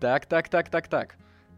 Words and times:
Так, 0.00 0.26
так, 0.26 0.48
так, 0.48 0.68
так, 0.68 0.88
так. 0.88 1.16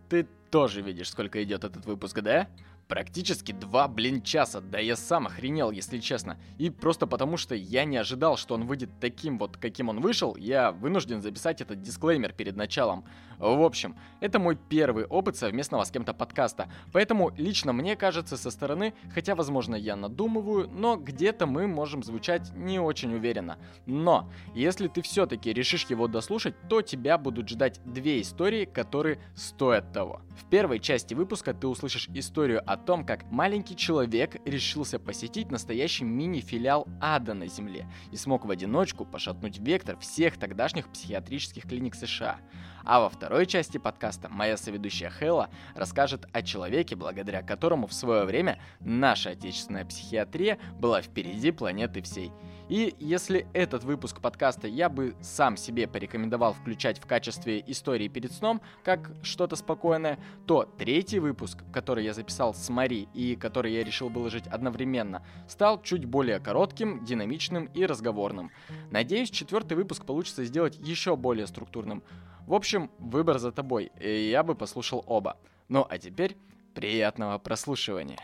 Ты 0.09 0.27
тоже 0.51 0.83
видишь, 0.83 1.11
сколько 1.11 1.43
идет 1.43 1.65
этот 1.65 1.85
выпуск, 1.87 2.21
да? 2.21 2.49
Практически 2.91 3.53
два, 3.53 3.87
блин, 3.87 4.21
часа, 4.21 4.61
да 4.61 4.81
я 4.81 4.97
сам 4.97 5.29
охренел, 5.29 5.71
если 5.71 6.01
честно. 6.01 6.39
И 6.59 6.71
просто 6.71 7.07
потому, 7.07 7.37
что 7.37 7.55
я 7.55 7.85
не 7.85 7.97
ожидал, 7.97 8.37
что 8.37 8.57
он 8.57 8.67
выйдет 8.67 8.91
таким 9.01 9.39
вот, 9.39 9.57
каким 9.57 9.91
он 9.91 10.01
вышел, 10.01 10.35
я 10.35 10.73
вынужден 10.73 11.23
записать 11.23 11.61
этот 11.61 11.81
дисклеймер 11.83 12.33
перед 12.33 12.57
началом. 12.57 13.05
В 13.39 13.63
общем, 13.63 13.95
это 14.21 14.41
мой 14.41 14.57
первый 14.57 15.07
опыт 15.07 15.37
совместного 15.37 15.85
с 15.85 15.91
кем-то 15.91 16.13
подкаста, 16.13 16.69
поэтому 16.93 17.33
лично 17.39 17.73
мне 17.73 17.95
кажется 17.97 18.37
со 18.37 18.51
стороны, 18.51 18.93
хотя, 19.15 19.35
возможно, 19.35 19.77
я 19.77 19.95
надумываю, 19.97 20.69
но 20.69 20.97
где-то 20.97 21.47
мы 21.47 21.69
можем 21.69 22.03
звучать 22.03 22.53
не 22.55 22.81
очень 22.81 23.15
уверенно. 23.15 23.57
Но, 23.87 24.29
если 24.53 24.89
ты 24.89 25.01
все-таки 25.01 25.53
решишь 25.53 25.87
его 25.87 26.09
дослушать, 26.09 26.57
то 26.69 26.83
тебя 26.83 27.17
будут 27.19 27.49
ждать 27.49 27.81
две 27.85 28.21
истории, 28.21 28.67
которые 28.67 29.21
стоят 29.37 29.93
того. 29.93 30.21
В 30.37 30.45
первой 30.51 30.81
части 30.81 31.15
выпуска 31.15 31.55
ты 31.55 31.67
услышишь 31.67 32.09
историю 32.13 32.63
о 32.67 32.80
том, 32.81 33.05
как 33.05 33.25
маленький 33.31 33.77
человек 33.77 34.37
решился 34.45 34.99
посетить 34.99 35.51
настоящий 35.51 36.05
мини-филиал 36.05 36.87
ада 37.01 37.35
на 37.35 37.47
Земле 37.47 37.87
и 38.13 38.17
смог 38.17 38.45
в 38.45 38.51
одиночку 38.51 39.05
пошатнуть 39.05 39.59
вектор 39.59 39.99
всех 39.99 40.39
тогдашних 40.39 40.89
психиатрических 40.89 41.65
клиник 41.65 41.95
США. 41.95 42.39
А 42.85 43.01
во 43.01 43.09
второй 43.09 43.47
части 43.47 43.79
подкаста 43.79 44.29
моя 44.29 44.57
соведущая 44.57 45.11
Хэлла 45.11 45.51
расскажет 45.75 46.27
о 46.33 46.43
человеке, 46.43 46.97
благодаря 46.97 47.43
которому 47.43 47.87
в 47.87 47.93
свое 47.93 48.25
время 48.25 48.61
наша 48.81 49.31
отечественная 49.31 49.85
психиатрия 49.85 50.59
была 50.79 51.03
впереди 51.03 51.51
планеты 51.51 52.03
всей. 52.03 52.33
И 52.71 52.95
если 53.01 53.49
этот 53.53 53.83
выпуск 53.83 54.21
подкаста 54.21 54.69
я 54.69 54.89
бы 54.89 55.17
сам 55.21 55.57
себе 55.57 55.89
порекомендовал 55.89 56.55
включать 56.55 57.01
в 57.01 57.07
качестве 57.07 57.65
истории 57.67 58.07
перед 58.07 58.31
сном, 58.31 58.61
как 58.85 59.11
что-то 59.23 59.57
спокойное, 59.57 60.21
то 60.47 60.73
третий 60.79 61.19
выпуск, 61.19 61.65
который 61.73 62.05
я 62.05 62.15
записал 62.15 62.55
с 62.55 62.69
Мари 62.69 63.09
и 63.13 63.35
который 63.35 63.73
я 63.73 63.83
решил 63.83 64.09
выложить 64.09 64.47
одновременно, 64.47 65.27
стал 65.49 65.83
чуть 65.83 66.05
более 66.05 66.39
коротким, 66.39 67.05
динамичным 67.05 67.65
и 67.75 67.85
разговорным. 67.87 68.53
Надеюсь, 68.93 69.31
четвертый 69.31 69.77
выпуск 69.77 70.05
получится 70.05 70.45
сделать 70.45 70.79
еще 70.79 71.17
более 71.17 71.49
структурным. 71.49 72.05
В 72.47 72.55
общем, 72.55 72.89
выбор 73.01 73.41
за 73.41 73.51
тобой, 73.51 73.91
и 74.01 74.31
я 74.31 74.45
бы 74.45 74.55
послушал 74.55 75.03
оба. 75.09 75.39
Ну 75.69 75.85
а 75.91 75.99
теперь 75.99 76.37
приятного 76.75 77.37
прослушивания. 77.39 78.19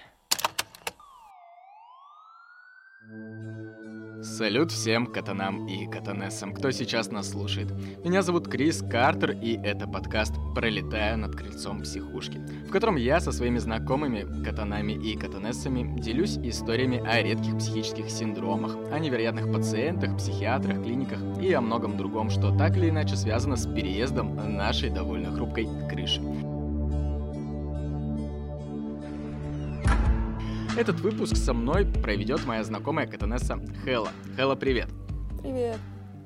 Салют 4.23 4.73
всем 4.73 5.07
катанам 5.07 5.67
и 5.69 5.87
катанессам, 5.87 6.53
кто 6.53 6.71
сейчас 6.71 7.11
нас 7.11 7.31
слушает. 7.31 7.71
Меня 8.05 8.23
зовут 8.23 8.49
Крис 8.49 8.83
Картер, 8.83 9.31
и 9.31 9.57
это 9.57 9.87
подкаст 9.87 10.35
«Пролетая 10.55 11.17
над 11.17 11.37
крыльцом 11.37 11.83
психушки», 11.83 12.41
в 12.67 12.71
котором 12.71 12.97
я 12.97 13.21
со 13.21 13.31
своими 13.31 13.59
знакомыми 13.59 14.43
катанами 14.43 14.93
и 14.93 15.17
катанессами 15.17 16.01
делюсь 16.01 16.39
историями 16.39 16.99
о 17.07 17.23
редких 17.23 17.59
психических 17.59 18.11
синдромах, 18.11 18.77
о 18.91 18.99
невероятных 18.99 19.53
пациентах, 19.53 20.17
психиатрах, 20.17 20.83
клиниках 20.83 21.21
и 21.41 21.53
о 21.53 21.61
многом 21.61 21.97
другом, 21.97 22.31
что 22.31 22.57
так 22.57 22.77
или 22.77 22.89
иначе 22.89 23.17
связано 23.17 23.57
с 23.57 23.67
переездом 23.67 24.35
нашей 24.57 24.91
довольно 24.91 25.31
хрупкой 25.31 25.69
крыши. 25.89 26.23
Этот 30.77 31.01
выпуск 31.01 31.37
со 31.37 31.55
мной 31.55 31.87
проведет 31.87 32.45
моя 32.45 32.63
знакомая 32.63 33.07
Катанесса 33.07 33.59
Хэлла. 33.83 34.11
Хэлла, 34.37 34.57
привет. 34.57 34.91
Привет. 35.41 35.79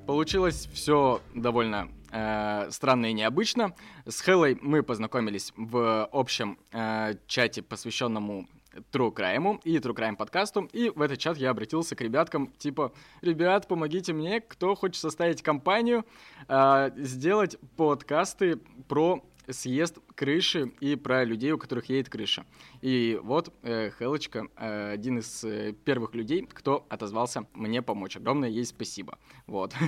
Получилось 0.09 0.69
все 0.73 1.23
довольно 1.37 1.89
э, 2.11 2.67
странно 2.73 3.07
и 3.07 3.13
необычно. 3.13 3.77
С 4.07 4.21
Хэллой 4.21 4.59
мы 4.61 4.83
познакомились 4.83 5.53
в 5.57 6.05
общем 6.11 6.59
э, 6.73 7.15
чате, 7.29 7.63
посвященному 7.63 8.49
True 8.91 9.15
Crime 9.15 9.61
и 9.63 9.77
True 9.77 9.95
Crime 9.95 10.17
подкасту, 10.17 10.69
и 10.73 10.91
в 10.91 11.01
этот 11.01 11.21
чат 11.21 11.37
я 11.37 11.51
обратился 11.51 11.95
к 11.95 12.01
ребяткам, 12.01 12.49
типа, 12.59 12.93
ребят, 13.21 13.69
помогите 13.69 14.13
мне, 14.13 14.41
кто 14.41 14.75
хочет 14.75 15.01
составить 15.01 15.43
компанию, 15.43 16.05
э, 16.49 16.91
сделать 16.97 17.57
подкасты 17.77 18.57
про 18.89 19.23
съезд 19.53 19.99
крыши 20.15 20.73
и 20.81 20.97
про 20.97 21.25
людей, 21.25 21.53
у 21.53 21.59
которых 21.59 21.89
едет 21.89 22.09
крыша. 22.09 22.45
И 22.81 23.19
вот 23.23 23.53
э, 23.63 23.91
Хелочка, 23.99 24.49
э, 24.57 24.93
один 24.93 25.19
из 25.19 25.45
э, 25.45 25.73
первых 25.85 26.15
людей, 26.15 26.47
кто 26.53 26.87
отозвался 26.89 27.47
мне 27.55 27.83
помочь. 27.83 28.17
Огромное 28.17 28.49
ей 28.49 28.65
спасибо. 28.65 29.19
Вот. 29.47 29.75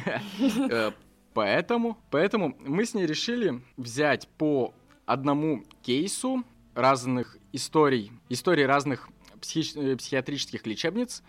Э, 0.70 0.92
поэтому, 1.34 1.98
поэтому 2.10 2.56
мы 2.60 2.84
с 2.84 2.94
ней 2.94 3.06
решили 3.06 3.62
взять 3.76 4.28
по 4.38 4.74
одному 5.06 5.64
кейсу 5.82 6.44
разных 6.74 7.36
историй, 7.52 8.12
истории 8.28 8.62
разных 8.62 9.08
психи- 9.40 9.78
э, 9.78 9.96
психиатрических 9.96 10.66
лечебниц 10.66 11.22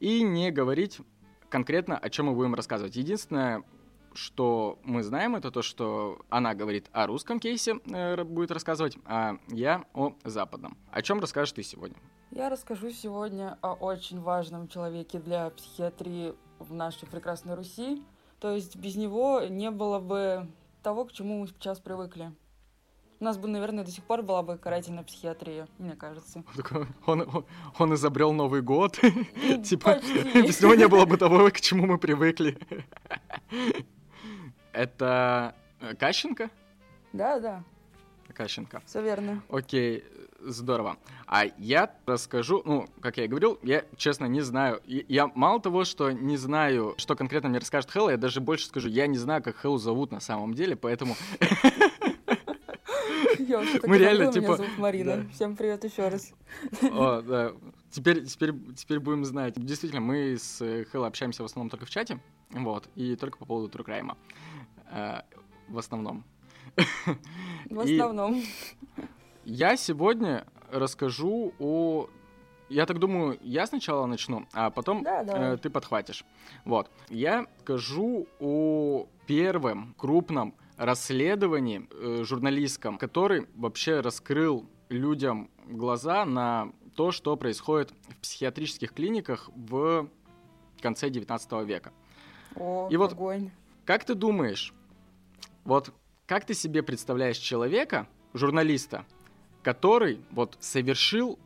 и 0.00 0.22
не 0.22 0.50
говорить 0.50 0.98
конкретно, 1.48 1.96
о 1.96 2.10
чем 2.10 2.26
мы 2.26 2.32
будем 2.34 2.54
рассказывать. 2.54 2.96
Единственное, 2.96 3.62
что 4.14 4.78
мы 4.82 5.02
знаем, 5.02 5.36
это 5.36 5.50
то, 5.50 5.62
что 5.62 6.18
она 6.30 6.54
говорит 6.54 6.88
о 6.92 7.06
русском 7.06 7.40
кейсе, 7.40 7.80
э, 7.86 8.22
будет 8.24 8.50
рассказывать, 8.50 8.96
а 9.04 9.38
я 9.48 9.84
о 9.94 10.14
западном. 10.24 10.76
О 10.90 11.02
чем 11.02 11.20
расскажешь 11.20 11.52
ты 11.52 11.62
сегодня? 11.62 11.96
Я 12.30 12.48
расскажу 12.48 12.90
сегодня 12.90 13.58
о 13.60 13.74
очень 13.74 14.20
важном 14.20 14.68
человеке 14.68 15.18
для 15.18 15.50
психиатрии 15.50 16.34
в 16.58 16.72
нашей 16.72 17.06
прекрасной 17.06 17.54
Руси. 17.54 18.02
То 18.40 18.50
есть 18.52 18.76
без 18.76 18.96
него 18.96 19.42
не 19.48 19.70
было 19.70 20.00
бы 20.00 20.48
того, 20.82 21.04
к 21.04 21.12
чему 21.12 21.40
мы 21.40 21.46
сейчас 21.46 21.78
привыкли. 21.78 22.32
У 23.20 23.24
нас 23.24 23.38
бы, 23.38 23.48
наверное, 23.48 23.84
до 23.84 23.90
сих 23.90 24.04
пор 24.04 24.22
была 24.22 24.42
бы 24.42 24.58
карательная 24.58 25.04
психиатрия, 25.04 25.68
мне 25.78 25.94
кажется. 25.94 26.44
Он, 27.06 27.22
он, 27.32 27.44
он 27.78 27.94
изобрел 27.94 28.32
Новый 28.32 28.60
год. 28.60 28.98
Типа, 29.64 30.00
без 30.34 30.60
него 30.60 30.74
не 30.74 30.88
было 30.88 31.06
бы 31.06 31.16
того, 31.16 31.48
к 31.50 31.60
чему 31.60 31.86
мы 31.86 31.98
привыкли. 31.98 32.58
Это 34.74 35.54
э, 35.80 35.94
Кащенко? 35.94 36.50
Да, 37.12 37.38
да. 37.38 37.64
Кащенко. 38.34 38.82
Все 38.86 39.00
верно. 39.00 39.40
Окей, 39.48 40.02
здорово. 40.40 40.96
А 41.26 41.44
я 41.58 41.94
расскажу, 42.06 42.60
ну, 42.64 42.88
как 43.00 43.16
я 43.16 43.24
и 43.24 43.28
говорил, 43.28 43.58
я, 43.62 43.84
честно, 43.96 44.24
не 44.24 44.40
знаю. 44.40 44.80
Я 44.84 45.28
мало 45.28 45.60
того, 45.60 45.84
что 45.84 46.10
не 46.10 46.36
знаю, 46.36 46.94
что 46.96 47.14
конкретно 47.14 47.48
мне 47.48 47.58
расскажет 47.58 47.90
Хэлла, 47.90 48.10
я 48.10 48.16
даже 48.16 48.40
больше 48.40 48.66
скажу, 48.66 48.88
я 48.88 49.06
не 49.06 49.16
знаю, 49.16 49.42
как 49.44 49.56
Хэллу 49.56 49.78
зовут 49.78 50.10
на 50.10 50.20
самом 50.20 50.54
деле, 50.54 50.74
поэтому... 50.74 51.14
Мы 53.86 53.98
реально, 53.98 54.32
типа... 54.32 54.44
Меня 54.44 54.56
зовут 54.56 54.78
Марина. 54.78 55.28
Всем 55.32 55.54
привет 55.54 55.84
еще 55.84 56.08
раз. 56.08 56.32
О, 56.82 57.20
да. 57.20 57.52
Теперь, 57.90 58.24
теперь, 58.24 58.52
теперь 58.74 58.98
будем 58.98 59.24
знать. 59.24 59.54
Действительно, 59.56 60.00
мы 60.00 60.36
с 60.36 60.58
Хэллой 60.90 61.08
общаемся 61.08 61.42
в 61.42 61.46
основном 61.46 61.70
только 61.70 61.86
в 61.86 61.90
чате, 61.90 62.18
вот, 62.50 62.88
и 62.96 63.14
только 63.14 63.38
по 63.38 63.44
поводу 63.44 63.68
True 63.68 63.84
Э, 63.86 64.14
в 65.68 65.78
основном. 65.78 66.24
В 67.70 67.80
основном. 67.80 68.42
Я 69.44 69.76
сегодня 69.76 70.46
расскажу 70.70 71.52
о... 71.58 72.08
Я 72.70 72.86
так 72.86 72.98
думаю, 72.98 73.38
я 73.42 73.66
сначала 73.66 74.06
начну, 74.06 74.46
а 74.52 74.70
потом 74.70 75.02
да, 75.02 75.22
э, 75.22 75.56
ты 75.58 75.68
подхватишь. 75.68 76.24
Вот. 76.64 76.90
Я 77.10 77.46
скажу 77.60 78.26
о 78.40 79.06
первом 79.26 79.94
крупном 79.98 80.54
расследовании 80.78 81.86
э, 81.90 82.24
журналистском, 82.24 82.96
который 82.96 83.46
вообще 83.54 84.00
раскрыл 84.00 84.66
людям 84.88 85.50
глаза 85.66 86.24
на 86.24 86.72
то, 86.94 87.12
что 87.12 87.36
происходит 87.36 87.92
в 88.08 88.16
психиатрических 88.22 88.92
клиниках 88.92 89.50
в 89.54 90.08
конце 90.80 91.10
19 91.10 91.52
века. 91.66 91.92
О, 92.56 92.88
И 92.90 92.96
вот 92.96 93.12
огонь. 93.12 93.50
как 93.84 94.04
ты 94.04 94.14
думаешь, 94.14 94.72
вот 95.64 95.92
как 96.26 96.46
ты 96.46 96.54
себе 96.54 96.82
представляешь 96.82 97.36
человека, 97.36 98.06
журналиста, 98.32 99.04
который 99.62 100.20
вот 100.30 100.56
совершил 100.60 101.38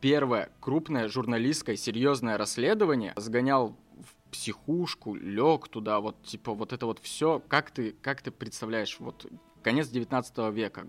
первое 0.00 0.50
крупное 0.60 1.08
журналистское 1.08 1.76
серьезное 1.76 2.36
расследование, 2.36 3.12
сгонял 3.16 3.76
в 3.96 4.30
психушку, 4.30 5.14
лег 5.14 5.68
туда, 5.68 6.00
вот 6.00 6.22
типа 6.22 6.52
вот 6.52 6.72
это 6.72 6.86
вот 6.86 6.98
все. 7.00 7.42
Как 7.48 7.70
ты, 7.70 7.96
как 8.02 8.20
ты 8.22 8.30
представляешь 8.30 8.98
вот 9.00 9.26
конец 9.62 9.88
19 9.88 10.38
века? 10.52 10.86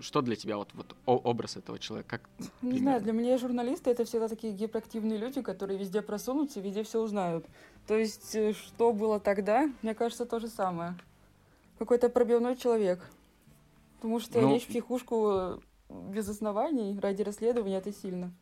Что 0.00 0.22
для 0.22 0.34
тебя 0.34 0.56
вот, 0.56 0.70
вот 0.74 0.96
образ 1.04 1.56
этого 1.56 1.78
человека? 1.78 2.18
Как, 2.18 2.30
Не 2.38 2.48
примерно? 2.60 2.78
знаю, 2.78 3.02
для 3.02 3.12
меня 3.12 3.38
журналисты 3.38 3.90
это 3.90 4.04
всегда 4.04 4.28
такие 4.28 4.54
гиперактивные 4.54 5.18
люди, 5.18 5.42
которые 5.42 5.78
везде 5.78 6.00
просунутся, 6.00 6.60
везде 6.60 6.82
все 6.84 7.00
узнают. 7.00 7.44
То 7.86 7.96
есть, 7.96 8.34
э, 8.34 8.54
что 8.54 8.92
было 8.92 9.20
тогда, 9.20 9.70
мне 9.82 9.94
кажется, 9.94 10.24
то 10.24 10.40
же 10.40 10.48
самое 10.48 10.96
какой-то 11.78 12.08
пробивной 12.08 12.56
человек. 12.56 13.00
Потому 13.96 14.20
что 14.20 14.40
ну, 14.40 14.54
лечь 14.54 14.64
в 14.64 14.68
психушку 14.68 15.60
без 15.88 16.28
оснований 16.28 16.98
ради 17.00 17.22
расследования 17.22 17.78
это 17.78 17.92
сильно. 17.92 18.32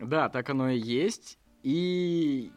Да, 0.00 0.28
так 0.28 0.50
оно 0.50 0.70
и 0.70 0.78
есть. 0.78 1.38
И 1.62 2.52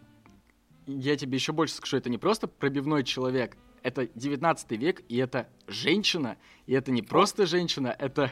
я 0.85 1.15
тебе 1.15 1.35
еще 1.35 1.53
больше 1.53 1.75
скажу, 1.75 1.97
это 1.97 2.09
не 2.09 2.17
просто 2.17 2.47
пробивной 2.47 3.03
человек, 3.03 3.57
Это 3.83 4.07
19 4.15 4.71
век, 4.71 5.01
и 5.07 5.17
это 5.17 5.47
женщина. 5.67 6.37
И 6.65 6.73
это 6.73 6.91
не 6.91 7.01
просто 7.01 7.45
женщина, 7.45 7.95
это 7.97 8.31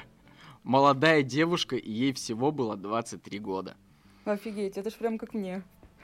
молодая 0.64 1.22
девушка, 1.22 1.76
и 1.76 1.92
ей 1.92 2.14
всего 2.14 2.52
было 2.52 2.76
23 2.76 3.40
года. 3.40 3.78
Офигеть, 4.26 4.78
это 4.78 4.90
ж 4.90 4.94
прям 4.96 5.18
как 5.18 5.34
мне. 5.34 5.64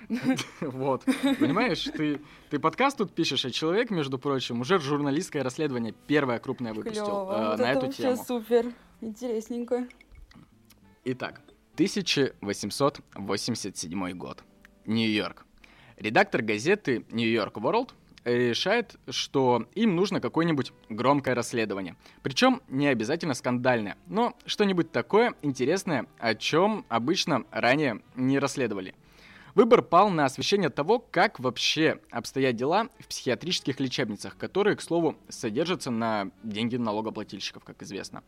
Вот. 0.62 1.04
Понимаешь, 1.40 1.84
ты, 1.84 2.20
ты 2.50 2.60
подкаст 2.60 2.98
тут 2.98 3.14
пишешь, 3.14 3.46
а 3.46 3.52
человек, 3.52 3.92
между 3.92 4.18
прочим, 4.20 4.60
уже 4.62 4.80
журналистское 4.80 5.44
расследование 5.44 5.94
первое 6.08 6.40
крупное 6.40 6.74
выпустил 6.74 7.06
Клево. 7.06 7.32
э, 7.32 7.50
вот 7.50 7.60
на 7.60 7.72
это 7.72 7.86
эту 7.86 7.94
тему. 7.94 8.18
супер. 8.18 8.74
Интересненько. 9.02 9.88
Итак, 11.06 11.42
1887 11.76 14.12
год. 14.14 14.44
Нью-Йорк. 14.86 15.46
Редактор 15.98 16.42
газеты 16.42 17.06
York 17.12 17.58
World 17.58 17.92
решает, 18.24 18.96
что 19.10 19.66
им 19.74 19.96
нужно 19.96 20.22
какое-нибудь 20.22 20.74
громкое 20.90 21.34
расследование. 21.36 21.96
Причем 22.22 22.62
не 22.68 22.88
обязательно 22.88 23.34
скандальное, 23.34 23.98
но 24.08 24.38
что-нибудь 24.46 24.92
такое 24.92 25.34
интересное, 25.42 26.06
о 26.20 26.36
чем 26.36 26.86
обычно 26.90 27.46
ранее 27.52 28.02
не 28.16 28.38
расследовали. 28.40 28.94
Выбор 29.54 29.82
пал 29.82 30.10
на 30.10 30.26
освещение 30.26 30.70
того, 30.70 31.00
как 31.00 31.40
вообще 31.40 32.00
обстоят 32.10 32.56
дела 32.56 32.88
в 33.00 33.08
психиатрических 33.08 33.80
лечебницах, 33.80 34.38
которые, 34.38 34.76
к 34.76 34.82
слову, 34.82 35.18
содержатся 35.30 35.92
на 35.92 36.32
деньги 36.44 36.78
налогоплательщиков, 36.78 37.64
как 37.64 37.82
известно. 37.84 38.24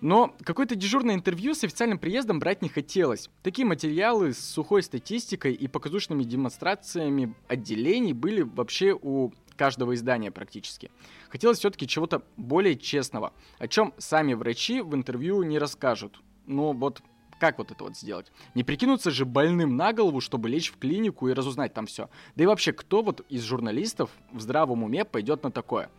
Но 0.00 0.34
какое-то 0.42 0.74
дежурное 0.74 1.14
интервью 1.14 1.54
с 1.54 1.62
официальным 1.62 1.98
приездом 1.98 2.40
брать 2.40 2.60
не 2.60 2.68
хотелось. 2.68 3.30
Такие 3.44 3.64
материалы 3.64 4.32
с 4.32 4.38
сухой 4.38 4.82
статистикой 4.82 5.52
и 5.52 5.68
показушными 5.68 6.24
демонстрациями 6.24 7.34
отделений 7.46 8.12
были 8.12 8.42
вообще 8.42 8.98
у 9.00 9.32
каждого 9.56 9.94
издания 9.94 10.32
практически. 10.32 10.90
Хотелось 11.28 11.58
все-таки 11.58 11.86
чего-то 11.86 12.22
более 12.36 12.76
честного, 12.76 13.32
о 13.58 13.68
чем 13.68 13.94
сами 13.98 14.34
врачи 14.34 14.80
в 14.80 14.92
интервью 14.94 15.42
не 15.44 15.60
расскажут. 15.60 16.20
Но 16.46 16.72
вот 16.72 17.00
как 17.42 17.58
вот 17.58 17.72
это 17.72 17.82
вот 17.82 17.96
сделать? 17.96 18.30
Не 18.54 18.62
прикинуться 18.62 19.10
же 19.10 19.24
больным 19.24 19.76
на 19.76 19.92
голову, 19.92 20.20
чтобы 20.20 20.48
лечь 20.48 20.70
в 20.70 20.78
клинику 20.78 21.28
и 21.28 21.32
разузнать 21.32 21.74
там 21.74 21.86
все. 21.86 22.08
Да 22.36 22.44
и 22.44 22.46
вообще, 22.46 22.72
кто 22.72 23.02
вот 23.02 23.26
из 23.28 23.42
журналистов 23.42 24.10
в 24.30 24.40
здравом 24.40 24.84
уме 24.84 25.04
пойдет 25.04 25.42
на 25.42 25.50
такое? 25.50 25.90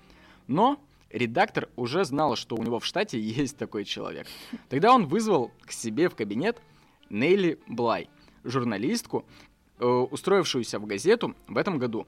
Но 0.47 0.79
редактор 1.09 1.67
уже 1.75 2.05
знал, 2.05 2.37
что 2.37 2.55
у 2.55 2.63
него 2.63 2.79
в 2.79 2.85
штате 2.85 3.19
есть 3.43 3.57
такой 3.57 3.83
человек. 3.83 4.25
Тогда 4.69 4.95
он 4.95 5.05
вызвал 5.05 5.51
к 5.65 5.73
себе 5.73 6.07
в 6.07 6.15
кабинет 6.15 6.61
Нелли 7.09 7.59
Блай, 7.67 8.07
журналистку, 8.45 9.25
э, 9.79 9.85
устроившуюся 9.85 10.79
в 10.79 10.85
газету 10.85 11.35
в 11.49 11.57
этом 11.57 11.77
году. 11.77 12.07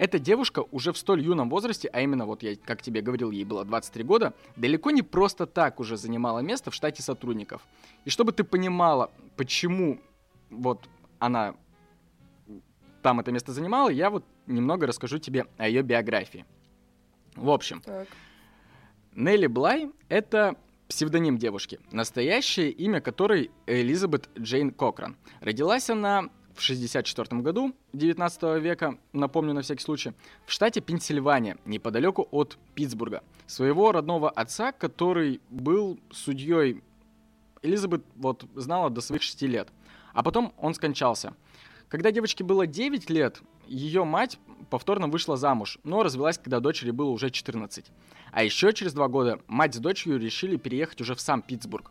Эта 0.00 0.18
девушка 0.18 0.64
уже 0.72 0.94
в 0.94 0.96
столь 0.96 1.20
юном 1.20 1.50
возрасте, 1.50 1.86
а 1.92 2.00
именно, 2.00 2.24
вот 2.24 2.42
я, 2.42 2.56
как 2.56 2.80
тебе 2.80 3.02
говорил, 3.02 3.30
ей 3.30 3.44
было 3.44 3.66
23 3.66 4.02
года, 4.02 4.32
далеко 4.56 4.90
не 4.92 5.02
просто 5.02 5.44
так 5.46 5.78
уже 5.78 5.98
занимала 5.98 6.38
место 6.38 6.70
в 6.70 6.74
штате 6.74 7.02
сотрудников. 7.02 7.60
И 8.06 8.10
чтобы 8.10 8.32
ты 8.32 8.42
понимала, 8.42 9.10
почему 9.36 10.00
вот 10.48 10.88
она 11.18 11.54
там 13.02 13.20
это 13.20 13.30
место 13.30 13.52
занимала, 13.52 13.90
я 13.90 14.08
вот 14.08 14.24
немного 14.46 14.86
расскажу 14.86 15.18
тебе 15.18 15.44
о 15.58 15.68
ее 15.68 15.82
биографии. 15.82 16.46
В 17.36 17.50
общем, 17.50 17.82
Так. 17.82 18.08
Нелли 19.14 19.48
Блай— 19.48 19.92
это 20.08 20.56
псевдоним 20.88 21.36
девушки, 21.36 21.78
настоящее 21.92 22.70
имя 22.70 23.02
которой 23.02 23.50
Элизабет 23.66 24.30
Джейн 24.38 24.70
Кокран. 24.70 25.18
Родилась 25.40 25.90
она 25.90 26.30
в 26.60 26.62
64 26.62 27.40
году 27.40 27.74
19 27.94 28.62
века, 28.62 28.98
напомню 29.14 29.54
на 29.54 29.62
всякий 29.62 29.82
случай, 29.82 30.12
в 30.44 30.52
штате 30.52 30.82
Пенсильвания, 30.82 31.56
неподалеку 31.64 32.28
от 32.30 32.58
Питтсбурга. 32.74 33.22
Своего 33.46 33.92
родного 33.92 34.28
отца, 34.28 34.70
который 34.70 35.40
был 35.48 35.98
судьей, 36.10 36.82
Элизабет 37.62 38.04
вот 38.16 38.44
знала 38.54 38.90
до 38.90 39.00
своих 39.00 39.22
6 39.22 39.42
лет. 39.42 39.68
А 40.12 40.22
потом 40.22 40.52
он 40.58 40.74
скончался. 40.74 41.34
Когда 41.88 42.10
девочке 42.10 42.44
было 42.44 42.66
9 42.66 43.08
лет, 43.08 43.40
ее 43.66 44.04
мать 44.04 44.38
повторно 44.68 45.08
вышла 45.08 45.38
замуж, 45.38 45.78
но 45.82 46.02
развелась, 46.02 46.36
когда 46.38 46.60
дочери 46.60 46.90
было 46.90 47.08
уже 47.08 47.30
14. 47.30 47.86
А 48.32 48.44
еще 48.44 48.72
через 48.74 48.92
два 48.92 49.08
года 49.08 49.40
мать 49.46 49.74
с 49.74 49.78
дочерью 49.78 50.18
решили 50.18 50.56
переехать 50.56 51.00
уже 51.00 51.14
в 51.14 51.20
сам 51.20 51.40
Питтсбург. 51.40 51.90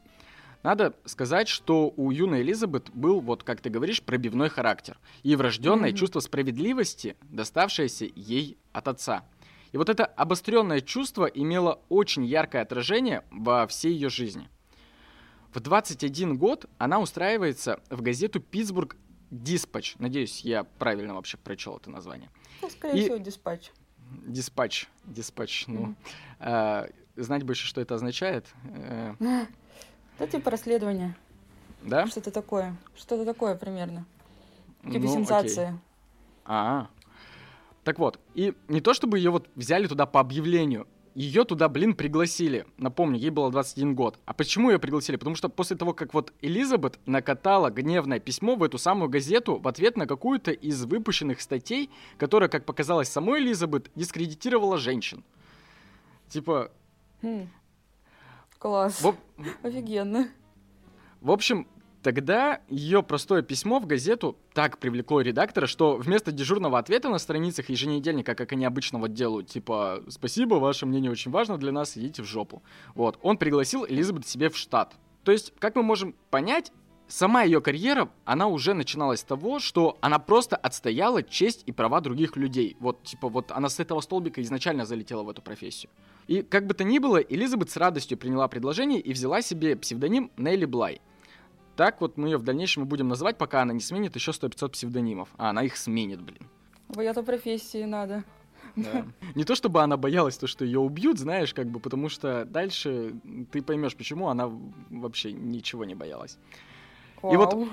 Надо 0.63 0.93
сказать, 1.05 1.47
что 1.47 1.93
у 1.95 2.11
юной 2.11 2.41
Элизабет 2.41 2.89
был, 2.93 3.21
вот 3.21 3.43
как 3.43 3.61
ты 3.61 3.69
говоришь, 3.69 4.01
пробивной 4.03 4.49
характер 4.49 4.97
и 5.23 5.35
врожденное 5.35 5.89
Мгм. 5.91 5.97
чувство 5.97 6.19
справедливости, 6.19 7.15
доставшееся 7.29 8.05
ей 8.15 8.57
от 8.73 8.87
отца. 8.89 9.23
И 9.71 9.77
вот 9.77 9.87
это 9.87 10.05
обостренное 10.05 10.81
чувство 10.81 11.25
имело 11.25 11.79
очень 11.89 12.25
яркое 12.25 12.61
отражение 12.63 13.23
во 13.31 13.67
всей 13.67 13.93
ее 13.93 14.09
жизни. 14.09 14.49
В 15.53 15.59
21 15.61 16.37
год 16.37 16.65
она 16.77 16.99
устраивается 16.99 17.79
в 17.89 18.01
газету 18.01 18.39
«Питтсбург 18.39 18.97
Диспатч». 19.31 19.95
Надеюсь, 19.97 20.41
я 20.41 20.63
правильно 20.63 21.13
вообще 21.13 21.37
прочел 21.37 21.77
это 21.77 21.89
название. 21.89 22.29
Ну, 22.61 22.69
скорее 22.69 22.99
И- 22.99 23.03
всего, 23.03 23.17
диспатч. 23.17 23.71
Диспатч. 24.25 24.87
Диспатч, 25.05 25.67
ну. 25.67 25.81
Мгм. 25.81 25.97
а, 26.39 26.87
знать 27.15 27.43
бы 27.43 27.53
еще, 27.53 27.65
что 27.65 27.79
это 27.79 27.95
означает. 27.95 28.45
э, 28.73 29.13
Это 30.19 30.31
типа 30.33 30.51
расследование. 30.51 31.15
да? 31.81 32.05
Что-то 32.07 32.31
такое. 32.31 32.75
Что-то 32.95 33.25
такое 33.25 33.55
примерно. 33.55 34.05
Типа 34.83 34.99
Ну, 34.99 34.99
окей. 34.99 35.09
сенсация. 35.09 35.79
А, 36.45 36.87
Так 37.83 37.99
вот, 37.99 38.19
и 38.35 38.53
не 38.67 38.81
то 38.81 38.93
чтобы 38.93 39.17
ее 39.17 39.31
вот 39.31 39.47
взяли 39.55 39.87
туда 39.87 40.05
по 40.05 40.19
объявлению, 40.19 40.87
ее 41.15 41.43
туда, 41.43 41.67
блин, 41.69 41.95
пригласили. 41.95 42.65
Напомню, 42.77 43.17
ей 43.19 43.29
было 43.29 43.49
21 43.51 43.95
год. 43.95 44.19
А 44.25 44.33
почему 44.33 44.69
ее 44.69 44.79
пригласили? 44.79 45.15
Потому 45.17 45.35
что 45.35 45.49
после 45.49 45.75
того, 45.75 45.93
как 45.93 46.13
вот 46.13 46.33
Элизабет 46.41 46.99
накатала 47.05 47.69
гневное 47.71 48.19
письмо 48.19 48.55
в 48.55 48.63
эту 48.63 48.77
самую 48.77 49.09
газету 49.09 49.57
в 49.57 49.67
ответ 49.67 49.97
на 49.97 50.05
какую-то 50.05 50.51
из 50.51 50.85
выпущенных 50.85 51.41
статей, 51.41 51.89
которая, 52.17 52.47
как 52.47 52.65
показалось 52.65 53.09
самой 53.09 53.41
Элизабет, 53.41 53.89
дискредитировала 53.95 54.77
женщин. 54.77 55.23
Типа, 56.29 56.71
Хм. 57.21 57.49
Класс. 58.59 59.01
в, 59.01 59.15
Офигенно. 59.63 60.27
В 61.21 61.31
общем, 61.31 61.65
тогда 62.03 62.61
ее 62.67 63.01
простое 63.01 63.41
письмо 63.41 63.79
в 63.79 63.87
газету 63.87 64.37
так 64.53 64.77
привлекло 64.77 65.21
редактора, 65.21 65.65
что 65.65 65.95
вместо 65.95 66.31
дежурного 66.31 66.77
ответа 66.77 67.09
на 67.09 67.19
страницах 67.19 67.69
еженедельника, 67.69 68.35
как 68.35 68.51
они 68.51 68.65
обычно 68.65 68.99
вот 68.99 69.13
делают, 69.13 69.47
типа 69.47 70.03
«Спасибо, 70.09 70.55
ваше 70.55 70.85
мнение 70.85 71.09
очень 71.09 71.31
важно 71.31 71.57
для 71.57 71.71
нас, 71.71 71.97
идите 71.97 72.21
в 72.21 72.25
жопу». 72.25 72.61
Вот, 72.95 73.17
он 73.21 73.37
пригласил 73.37 73.85
Элизабет 73.85 74.27
себе 74.27 74.49
в 74.49 74.57
штат. 74.57 74.95
То 75.23 75.31
есть, 75.31 75.53
как 75.59 75.75
мы 75.75 75.83
можем 75.83 76.13
понять, 76.29 76.71
сама 77.09 77.43
ее 77.43 77.59
карьера, 77.59 78.09
она 78.23 78.47
уже 78.47 78.73
начиналась 78.73 79.19
с 79.19 79.23
того, 79.23 79.59
что 79.59 79.97
она 79.99 80.19
просто 80.19 80.55
отстояла 80.55 81.23
честь 81.23 81.63
и 81.65 81.71
права 81.71 81.99
других 81.99 82.37
людей. 82.37 82.77
Вот, 82.79 83.03
типа, 83.03 83.27
вот 83.27 83.51
она 83.51 83.67
с 83.67 83.79
этого 83.79 83.99
столбика 84.01 84.41
изначально 84.41 84.85
залетела 84.85 85.23
в 85.23 85.29
эту 85.29 85.41
профессию. 85.41 85.91
И 86.27 86.41
как 86.41 86.67
бы 86.67 86.73
то 86.73 86.83
ни 86.83 86.99
было, 86.99 87.17
Элизабет 87.17 87.69
с 87.69 87.77
радостью 87.77 88.17
приняла 88.17 88.47
предложение 88.47 89.01
и 89.01 89.11
взяла 89.13 89.41
себе 89.41 89.75
псевдоним 89.75 90.31
Нелли 90.37 90.65
Блай. 90.65 91.01
Так 91.75 92.01
вот 92.01 92.17
мы 92.17 92.29
ее 92.29 92.37
в 92.37 92.43
дальнейшем 92.43 92.85
будем 92.85 93.07
называть, 93.07 93.37
пока 93.37 93.61
она 93.61 93.73
не 93.73 93.79
сменит 93.79 94.15
еще 94.15 94.31
100-500 94.31 94.69
псевдонимов. 94.69 95.29
А 95.37 95.49
она 95.49 95.63
их 95.63 95.77
сменит, 95.77 96.21
блин. 96.21 96.47
Бояться 96.89 97.23
профессии 97.23 97.83
надо. 97.83 98.23
Не 99.35 99.43
то 99.43 99.55
чтобы 99.55 99.81
она 99.81 99.97
боялась 99.97 100.37
то, 100.37 100.47
что 100.47 100.65
ее 100.65 100.79
убьют, 100.79 101.19
знаешь, 101.19 101.53
как 101.53 101.67
бы, 101.67 101.79
потому 101.79 102.09
что 102.09 102.45
дальше 102.45 103.13
ты 103.51 103.61
поймешь, 103.61 103.95
почему 103.95 104.27
она 104.29 104.51
вообще 104.89 105.31
ничего 105.31 105.85
не 105.85 105.95
боялась. 105.95 106.37
И 107.23 107.35
вот 107.35 107.53
Вау. 107.53 107.69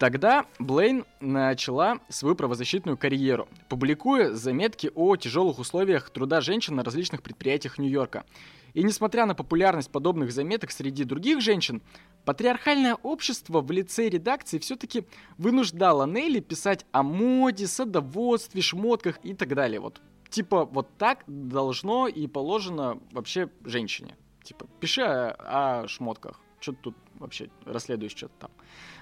Тогда 0.00 0.46
Блейн 0.58 1.04
начала 1.20 1.98
свою 2.08 2.34
правозащитную 2.34 2.96
карьеру, 2.96 3.48
публикуя 3.68 4.32
заметки 4.32 4.90
о 4.94 5.14
тяжелых 5.16 5.58
условиях 5.58 6.08
труда 6.08 6.40
женщин 6.40 6.74
на 6.76 6.82
различных 6.82 7.22
предприятиях 7.22 7.76
Нью-Йорка. 7.76 8.24
И 8.72 8.82
несмотря 8.82 9.26
на 9.26 9.34
популярность 9.34 9.90
подобных 9.90 10.32
заметок 10.32 10.70
среди 10.70 11.04
других 11.04 11.42
женщин, 11.42 11.82
патриархальное 12.24 12.94
общество 12.94 13.60
в 13.60 13.70
лице 13.70 14.08
редакции 14.08 14.58
все-таки 14.58 15.04
вынуждало 15.36 16.06
Нелли 16.06 16.40
писать 16.40 16.86
о 16.92 17.02
моде, 17.02 17.66
садоводстве, 17.66 18.62
шмотках 18.62 19.18
и 19.22 19.34
так 19.34 19.54
далее. 19.54 19.80
Вот 19.80 20.00
типа 20.30 20.64
вот 20.64 20.88
так 20.96 21.24
должно 21.26 22.08
и 22.08 22.26
положено 22.26 22.98
вообще 23.12 23.50
женщине. 23.66 24.16
Типа 24.44 24.66
пиши 24.80 25.02
о, 25.02 25.82
о 25.82 25.88
шмотках. 25.88 26.40
Что 26.58 26.72
тут 26.72 26.96
вообще 27.20 27.50
расследуешь 27.64 28.16
что-то 28.16 28.34
там. 28.40 28.50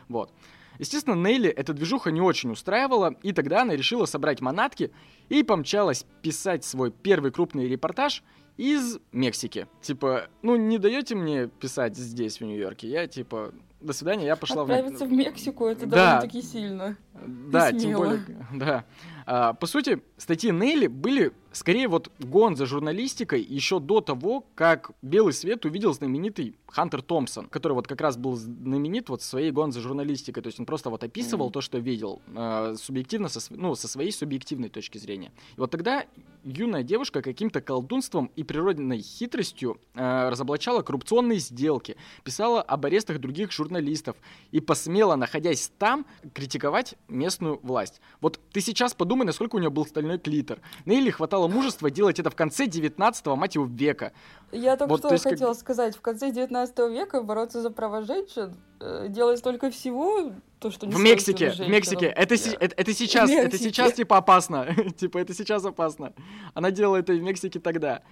Вот. 0.08 0.30
Естественно, 0.78 1.14
Нелли 1.14 1.48
эта 1.48 1.72
движуха 1.72 2.10
не 2.10 2.20
очень 2.20 2.52
устраивала, 2.52 3.16
и 3.22 3.32
тогда 3.32 3.62
она 3.62 3.74
решила 3.74 4.04
собрать 4.04 4.40
манатки 4.40 4.92
и 5.28 5.42
помчалась 5.42 6.04
писать 6.22 6.64
свой 6.64 6.92
первый 6.92 7.32
крупный 7.32 7.66
репортаж 7.66 8.22
из 8.56 8.98
Мексики. 9.12 9.66
Типа, 9.80 10.28
ну 10.42 10.56
не 10.56 10.78
даете 10.78 11.14
мне 11.14 11.48
писать 11.48 11.96
здесь, 11.96 12.38
в 12.40 12.44
Нью-Йорке? 12.44 12.88
Я 12.88 13.06
типа, 13.08 13.52
до 13.80 13.92
свидания, 13.92 14.26
я 14.26 14.36
пошла 14.36 14.62
Отправиться 14.62 15.06
в 15.06 15.12
Мексику, 15.12 15.66
это 15.66 15.86
Да. 15.86 16.20
довольно-таки 16.20 16.42
сильно. 16.42 16.96
Да, 17.14 17.72
тем 17.72 17.92
более, 17.94 18.22
да. 18.52 18.84
А, 19.26 19.54
по 19.54 19.66
сути, 19.66 20.00
статьи 20.16 20.50
Нелли 20.52 20.86
были 20.86 21.32
скорее 21.58 21.88
вот 21.88 22.10
гон 22.20 22.56
за 22.56 22.66
журналистикой 22.66 23.42
еще 23.42 23.80
до 23.80 24.00
того, 24.00 24.44
как 24.54 24.92
белый 25.02 25.32
свет 25.32 25.64
увидел 25.64 25.92
знаменитый 25.92 26.56
Хантер 26.68 27.02
Томпсон, 27.02 27.48
который 27.48 27.72
вот 27.72 27.86
как 27.86 28.00
раз 28.00 28.16
был 28.16 28.36
знаменит 28.36 29.08
вот 29.08 29.22
своей 29.22 29.50
гон 29.50 29.72
за 29.72 29.80
журналистикой. 29.80 30.42
То 30.42 30.48
есть 30.48 30.60
он 30.60 30.66
просто 30.66 30.90
вот 30.90 31.02
описывал 31.02 31.48
mm-hmm. 31.48 31.52
то, 31.52 31.60
что 31.60 31.78
видел, 31.78 32.22
э, 32.34 32.76
субъективно, 32.78 33.28
со, 33.28 33.40
ну, 33.50 33.74
со 33.74 33.88
своей 33.88 34.12
субъективной 34.12 34.68
точки 34.68 34.98
зрения. 34.98 35.32
И 35.56 35.60
вот 35.60 35.70
тогда 35.70 36.04
юная 36.44 36.82
девушка 36.82 37.22
каким-то 37.22 37.60
колдунством 37.60 38.30
и 38.36 38.44
природной 38.44 39.00
хитростью 39.00 39.80
э, 39.94 40.28
разоблачала 40.28 40.82
коррупционные 40.82 41.38
сделки, 41.38 41.96
писала 42.22 42.62
об 42.62 42.86
арестах 42.86 43.18
других 43.18 43.50
журналистов 43.50 44.16
и 44.52 44.60
посмела, 44.60 45.16
находясь 45.16 45.72
там, 45.78 46.06
критиковать 46.34 46.94
местную 47.08 47.58
власть. 47.62 48.00
Вот 48.20 48.40
ты 48.52 48.60
сейчас 48.60 48.94
подумай, 48.94 49.26
насколько 49.26 49.56
у 49.56 49.58
нее 49.58 49.70
был 49.70 49.86
стальной 49.86 50.18
клитор. 50.18 50.60
Нейли 50.84 51.10
хватало 51.10 51.47
мужества 51.48 51.90
делать 51.90 52.18
это 52.18 52.30
в 52.30 52.36
конце 52.36 52.66
19-го, 52.66 53.36
мать 53.36 53.54
его, 53.54 53.66
века. 53.66 54.12
Я 54.52 54.76
только 54.76 54.90
вот, 54.90 55.00
что 55.00 55.12
есть, 55.12 55.24
хотела 55.24 55.52
как... 55.52 55.60
сказать. 55.60 55.96
В 55.96 56.00
конце 56.00 56.30
19 56.30 56.78
века 56.90 57.22
бороться 57.22 57.60
за 57.60 57.70
права 57.70 58.02
женщин, 58.02 58.54
э, 58.80 59.06
делать 59.08 59.38
столько 59.38 59.70
всего, 59.70 60.32
то, 60.58 60.70
что 60.70 60.86
не 60.86 60.94
В 60.94 60.98
Мексике, 60.98 61.50
в 61.50 61.68
Мексике. 61.68 62.06
Это, 62.06 62.34
yeah. 62.34 62.56
это, 62.60 62.74
это 62.76 62.94
сейчас, 62.94 63.30
это 63.30 63.58
сейчас 63.58 63.92
типа 63.94 64.18
опасно. 64.18 64.74
типа 64.96 65.18
это 65.18 65.34
сейчас 65.34 65.64
опасно. 65.64 66.12
Она 66.54 66.70
делала 66.70 66.96
это 66.96 67.12
в 67.12 67.20
Мексике 67.22 67.60
тогда. 67.60 68.02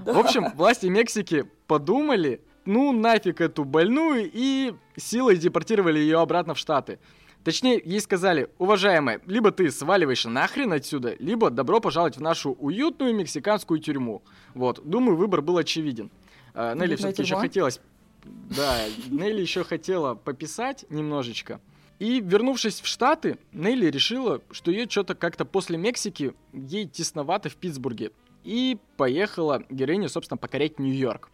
Да. 0.00 0.12
В 0.12 0.18
общем, 0.18 0.52
власти 0.54 0.86
Мексики 0.86 1.44
подумали, 1.66 2.40
ну 2.64 2.92
нафиг 2.92 3.40
эту 3.40 3.64
больную, 3.64 4.30
и 4.32 4.74
силой 4.96 5.36
депортировали 5.36 5.98
ее 5.98 6.20
обратно 6.20 6.54
в 6.54 6.58
Штаты. 6.58 6.98
Точнее, 7.44 7.80
ей 7.84 8.00
сказали, 8.00 8.48
уважаемая, 8.58 9.20
либо 9.26 9.50
ты 9.50 9.70
сваливаешь 9.70 10.24
нахрен 10.24 10.72
отсюда, 10.72 11.16
либо 11.18 11.50
добро 11.50 11.80
пожаловать 11.80 12.16
в 12.16 12.20
нашу 12.20 12.52
уютную 12.52 13.14
мексиканскую 13.14 13.80
тюрьму. 13.80 14.22
Вот, 14.54 14.80
думаю, 14.84 15.16
выбор 15.16 15.42
был 15.42 15.58
очевиден. 15.58 16.10
А, 16.54 16.74
Нелли 16.74 16.94
все-таки 16.96 17.22
еще 17.22 17.36
хотелось... 17.36 17.80
Да, 18.24 18.78
Нелли 19.10 19.40
еще 19.40 19.64
хотела 19.64 20.14
пописать 20.14 20.84
немножечко. 20.88 21.60
И 21.98 22.20
вернувшись 22.20 22.80
в 22.80 22.86
Штаты, 22.86 23.38
Нелли 23.52 23.86
решила, 23.86 24.40
что 24.52 24.70
ее 24.70 24.88
что-то 24.88 25.16
как-то 25.16 25.44
после 25.44 25.78
Мексики 25.78 26.34
ей 26.52 26.86
тесновато 26.86 27.48
в 27.48 27.56
Питтсбурге. 27.56 28.12
И 28.44 28.78
поехала 28.96 29.64
героиня, 29.68 30.08
собственно, 30.08 30.38
покорять 30.38 30.78
Нью-Йорк. 30.78 31.30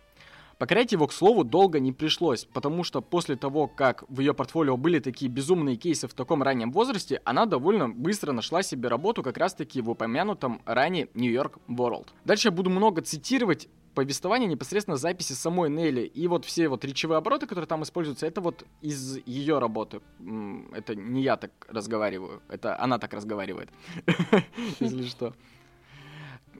Покорять 0.58 0.90
его, 0.90 1.06
к 1.06 1.12
слову, 1.12 1.44
долго 1.44 1.78
не 1.78 1.92
пришлось, 1.92 2.44
потому 2.44 2.82
что 2.82 3.00
после 3.00 3.36
того, 3.36 3.68
как 3.68 4.04
в 4.08 4.18
ее 4.18 4.34
портфолио 4.34 4.76
были 4.76 4.98
такие 4.98 5.30
безумные 5.30 5.76
кейсы 5.76 6.08
в 6.08 6.14
таком 6.14 6.42
раннем 6.42 6.72
возрасте, 6.72 7.22
она 7.24 7.46
довольно 7.46 7.88
быстро 7.88 8.32
нашла 8.32 8.64
себе 8.64 8.88
работу 8.88 9.22
как 9.22 9.38
раз-таки 9.38 9.80
в 9.80 9.88
упомянутом 9.88 10.60
ранее 10.64 11.08
Нью-Йорк 11.14 11.58
World. 11.68 12.08
Дальше 12.24 12.48
я 12.48 12.52
буду 12.52 12.70
много 12.70 13.02
цитировать 13.02 13.68
повествование 13.94 14.48
непосредственно 14.48 14.96
записи 14.96 15.32
самой 15.32 15.70
Нелли. 15.70 16.02
И 16.02 16.26
вот 16.26 16.44
все 16.44 16.68
вот 16.68 16.84
речевые 16.84 17.18
обороты, 17.18 17.46
которые 17.46 17.66
там 17.66 17.82
используются, 17.84 18.26
это 18.26 18.40
вот 18.40 18.64
из 18.80 19.18
ее 19.26 19.58
работы. 19.58 20.00
Это 20.72 20.94
не 20.94 21.22
я 21.22 21.36
так 21.36 21.50
разговариваю, 21.68 22.42
это 22.48 22.80
она 22.80 22.98
так 22.98 23.12
разговаривает, 23.12 23.70
если 24.80 25.04
что 25.04 25.34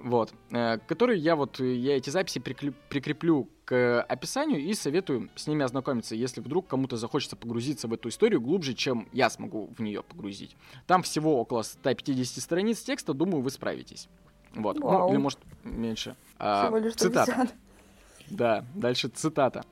вот, 0.03 0.33
э, 0.51 0.79
который 0.87 1.19
я 1.19 1.37
вот, 1.37 1.61
я 1.61 1.97
эти 1.97 2.11
записи 2.11 2.39
прикреплю 2.41 3.49
к 3.65 4.01
описанию 4.03 4.61
и 4.61 4.73
советую 4.75 5.29
с 5.35 5.47
ними 5.47 5.65
ознакомиться, 5.65 6.15
если 6.15 6.41
вдруг 6.41 6.67
кому-то 6.67 6.97
захочется 6.97 7.37
погрузиться 7.37 7.89
в 7.89 7.93
эту 7.93 8.09
историю 8.09 8.41
глубже, 8.41 8.75
чем 8.75 9.09
я 9.13 9.29
смогу 9.31 9.71
в 9.77 9.83
нее 9.83 10.03
погрузить. 10.03 10.57
Там 10.87 11.03
всего 11.03 11.41
около 11.41 11.63
150 11.63 12.43
страниц 12.43 12.81
текста, 12.81 13.13
думаю, 13.13 13.43
вы 13.43 13.51
справитесь. 13.51 14.09
Вот, 14.55 14.79
ну, 14.79 15.11
или 15.11 15.19
может 15.19 15.41
меньше. 15.65 16.17
А, 16.39 16.65
всего 16.67 16.79
лишь 16.79 16.95
цитата. 16.95 17.49
Да, 18.31 18.65
дальше 18.75 19.09
цитата. 19.09 19.65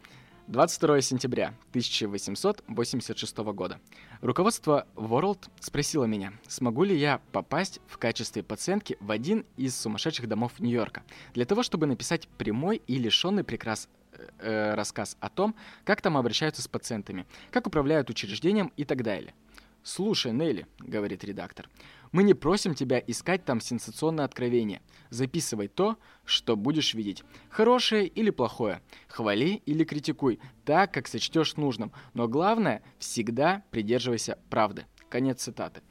22 0.48 1.00
сентября 1.00 1.48
1886 1.70 3.36
года. 3.38 3.80
Руководство 4.20 4.86
World 4.94 5.48
спросило 5.58 6.04
меня, 6.04 6.34
смогу 6.46 6.84
ли 6.84 6.96
я 6.96 7.20
попасть 7.32 7.80
в 7.88 7.98
качестве 7.98 8.44
пациентки 8.44 8.96
в 9.00 9.10
один 9.10 9.44
из 9.56 9.74
сумасшедших 9.74 10.28
домов 10.28 10.52
Нью-Йорка, 10.60 11.02
для 11.34 11.46
того, 11.46 11.64
чтобы 11.64 11.86
написать 11.86 12.28
прямой 12.28 12.80
и 12.86 12.96
лишенный 12.96 13.42
прекрас 13.42 13.88
э, 14.12 14.28
э 14.38 14.74
рассказ 14.74 15.16
о 15.18 15.30
том, 15.30 15.56
как 15.84 16.00
там 16.00 16.16
обращаются 16.16 16.62
с 16.62 16.68
пациентами, 16.68 17.26
как 17.50 17.66
управляют 17.66 18.08
учреждением 18.08 18.72
и 18.76 18.84
так 18.84 19.02
далее. 19.02 19.34
«Слушай, 19.82 20.32
Нелли»,— 20.32 20.66
говорит 20.78 21.24
редактор,— 21.24 21.68
«мы 22.12 22.22
не 22.22 22.34
просим 22.34 22.74
тебя 22.74 23.02
искать 23.06 23.44
там 23.44 23.60
сенсационное 23.60 24.24
откровение. 24.24 24.82
Записывай 25.10 25.68
то, 25.68 25.96
что 26.24 26.56
будешь 26.56 26.94
видеть. 26.94 27.22
Хорошее 27.48 28.06
или 28.06 28.30
плохое. 28.30 28.82
Хвали 29.08 29.62
или 29.66 29.84
критикуй, 29.84 30.40
так, 30.64 30.92
как 30.92 31.08
сочтешь 31.08 31.56
нужным. 31.56 31.92
Но 32.14 32.28
главное, 32.28 32.82
всегда 32.98 33.62
придерживайся 33.70 34.38
правды». 34.50 34.86
Конец 35.08 35.42
цитаты. 35.42 35.82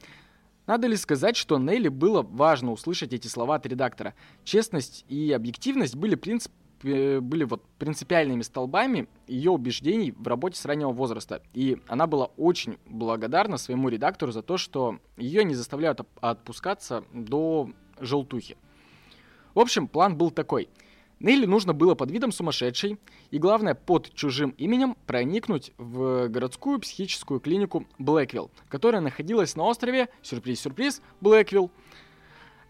Надо 0.66 0.88
ли 0.88 0.96
сказать, 0.96 1.36
что 1.36 1.58
Нелли 1.58 1.88
было 1.88 2.22
важно 2.22 2.72
услышать 2.72 3.12
эти 3.12 3.28
слова 3.28 3.54
от 3.54 3.66
редактора? 3.66 4.14
Честность 4.44 5.04
и 5.08 5.30
объективность 5.30 5.94
были 5.94 6.16
принцип, 6.16 6.52
были 6.82 7.44
вот 7.44 7.62
принципиальными 7.78 8.42
столбами 8.42 9.08
ее 9.26 9.50
убеждений 9.50 10.12
в 10.12 10.26
работе 10.26 10.58
с 10.58 10.64
раннего 10.64 10.92
возраста. 10.92 11.42
И 11.54 11.78
она 11.88 12.06
была 12.06 12.26
очень 12.36 12.78
благодарна 12.86 13.56
своему 13.56 13.88
редактору 13.88 14.32
за 14.32 14.42
то, 14.42 14.56
что 14.56 14.98
ее 15.16 15.44
не 15.44 15.54
заставляют 15.54 16.00
отпускаться 16.20 17.04
до 17.12 17.70
желтухи. 18.00 18.56
В 19.54 19.60
общем, 19.60 19.88
план 19.88 20.16
был 20.16 20.30
такой. 20.30 20.68
Нелли 21.18 21.46
нужно 21.46 21.72
было 21.72 21.94
под 21.94 22.10
видом 22.10 22.30
сумасшедшей 22.30 22.98
и, 23.30 23.38
главное, 23.38 23.74
под 23.74 24.12
чужим 24.12 24.50
именем 24.58 24.96
проникнуть 25.06 25.72
в 25.78 26.28
городскую 26.28 26.78
психическую 26.78 27.40
клинику 27.40 27.86
Блэквилл, 27.98 28.50
которая 28.68 29.00
находилась 29.00 29.56
на 29.56 29.64
острове, 29.64 30.10
сюрприз-сюрприз, 30.22 31.00
Блэквилл, 31.22 31.70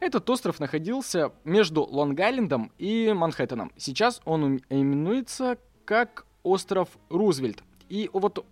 этот 0.01 0.29
остров 0.29 0.61
находился 0.61 1.33
между 1.45 1.85
Лонг-Айлендом 1.85 2.71
и 2.79 3.13
Манхэттеном. 3.13 3.73
Сейчас 3.77 4.21
он 4.25 4.61
именуется 4.69 5.59
как 5.85 6.27
остров 6.43 6.89
Рузвельт. 7.09 7.63
И 7.89 8.11
вот 8.13 8.45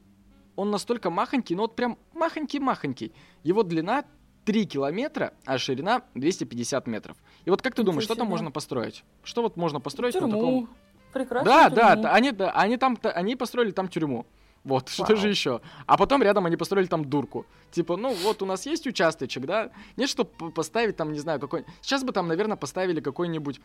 он 0.56 0.70
настолько 0.70 1.10
махонький, 1.10 1.56
ну 1.56 1.62
вот 1.62 1.76
прям 1.76 1.98
махонький-махонький. 2.14 3.12
Его 3.42 3.62
длина 3.62 4.04
3 4.44 4.66
километра, 4.66 5.32
а 5.44 5.58
ширина 5.58 6.02
250 6.14 6.86
метров. 6.86 7.16
И 7.44 7.50
вот 7.50 7.62
как 7.62 7.74
ты 7.74 7.82
думаешь, 7.82 8.04
что 8.04 8.14
там 8.14 8.28
можно 8.28 8.50
построить? 8.50 9.04
Что 9.22 9.42
вот 9.42 9.56
можно 9.56 9.80
построить 9.80 10.14
Тюрьму. 10.14 10.28
на 10.28 10.32
таком... 10.34 10.68
Прекрасно. 11.12 11.50
Да, 11.50 11.70
тюрьму. 11.70 12.02
да, 12.02 12.12
они, 12.12 12.32
да, 12.32 12.50
они 12.52 12.76
там, 12.76 12.98
они 13.02 13.36
построили 13.36 13.70
там 13.70 13.88
тюрьму. 13.88 14.26
Вот, 14.64 14.90
Вау. 14.98 15.06
что 15.06 15.16
же 15.16 15.28
еще? 15.28 15.60
А 15.86 15.98
потом 15.98 16.22
рядом 16.22 16.46
они 16.46 16.56
построили 16.56 16.86
там 16.86 17.04
дурку. 17.04 17.44
Типа, 17.70 17.96
ну 17.96 18.14
вот 18.14 18.40
у 18.40 18.46
нас 18.46 18.64
есть 18.64 18.86
участочек, 18.86 19.44
да? 19.44 19.70
Нет, 19.96 20.08
чтобы 20.08 20.50
поставить 20.50 20.96
там, 20.96 21.12
не 21.12 21.18
знаю, 21.18 21.38
какой... 21.38 21.66
Сейчас 21.82 22.02
бы 22.02 22.12
там, 22.12 22.28
наверное, 22.28 22.56
поставили 22.56 23.00
какой-нибудь, 23.00 23.60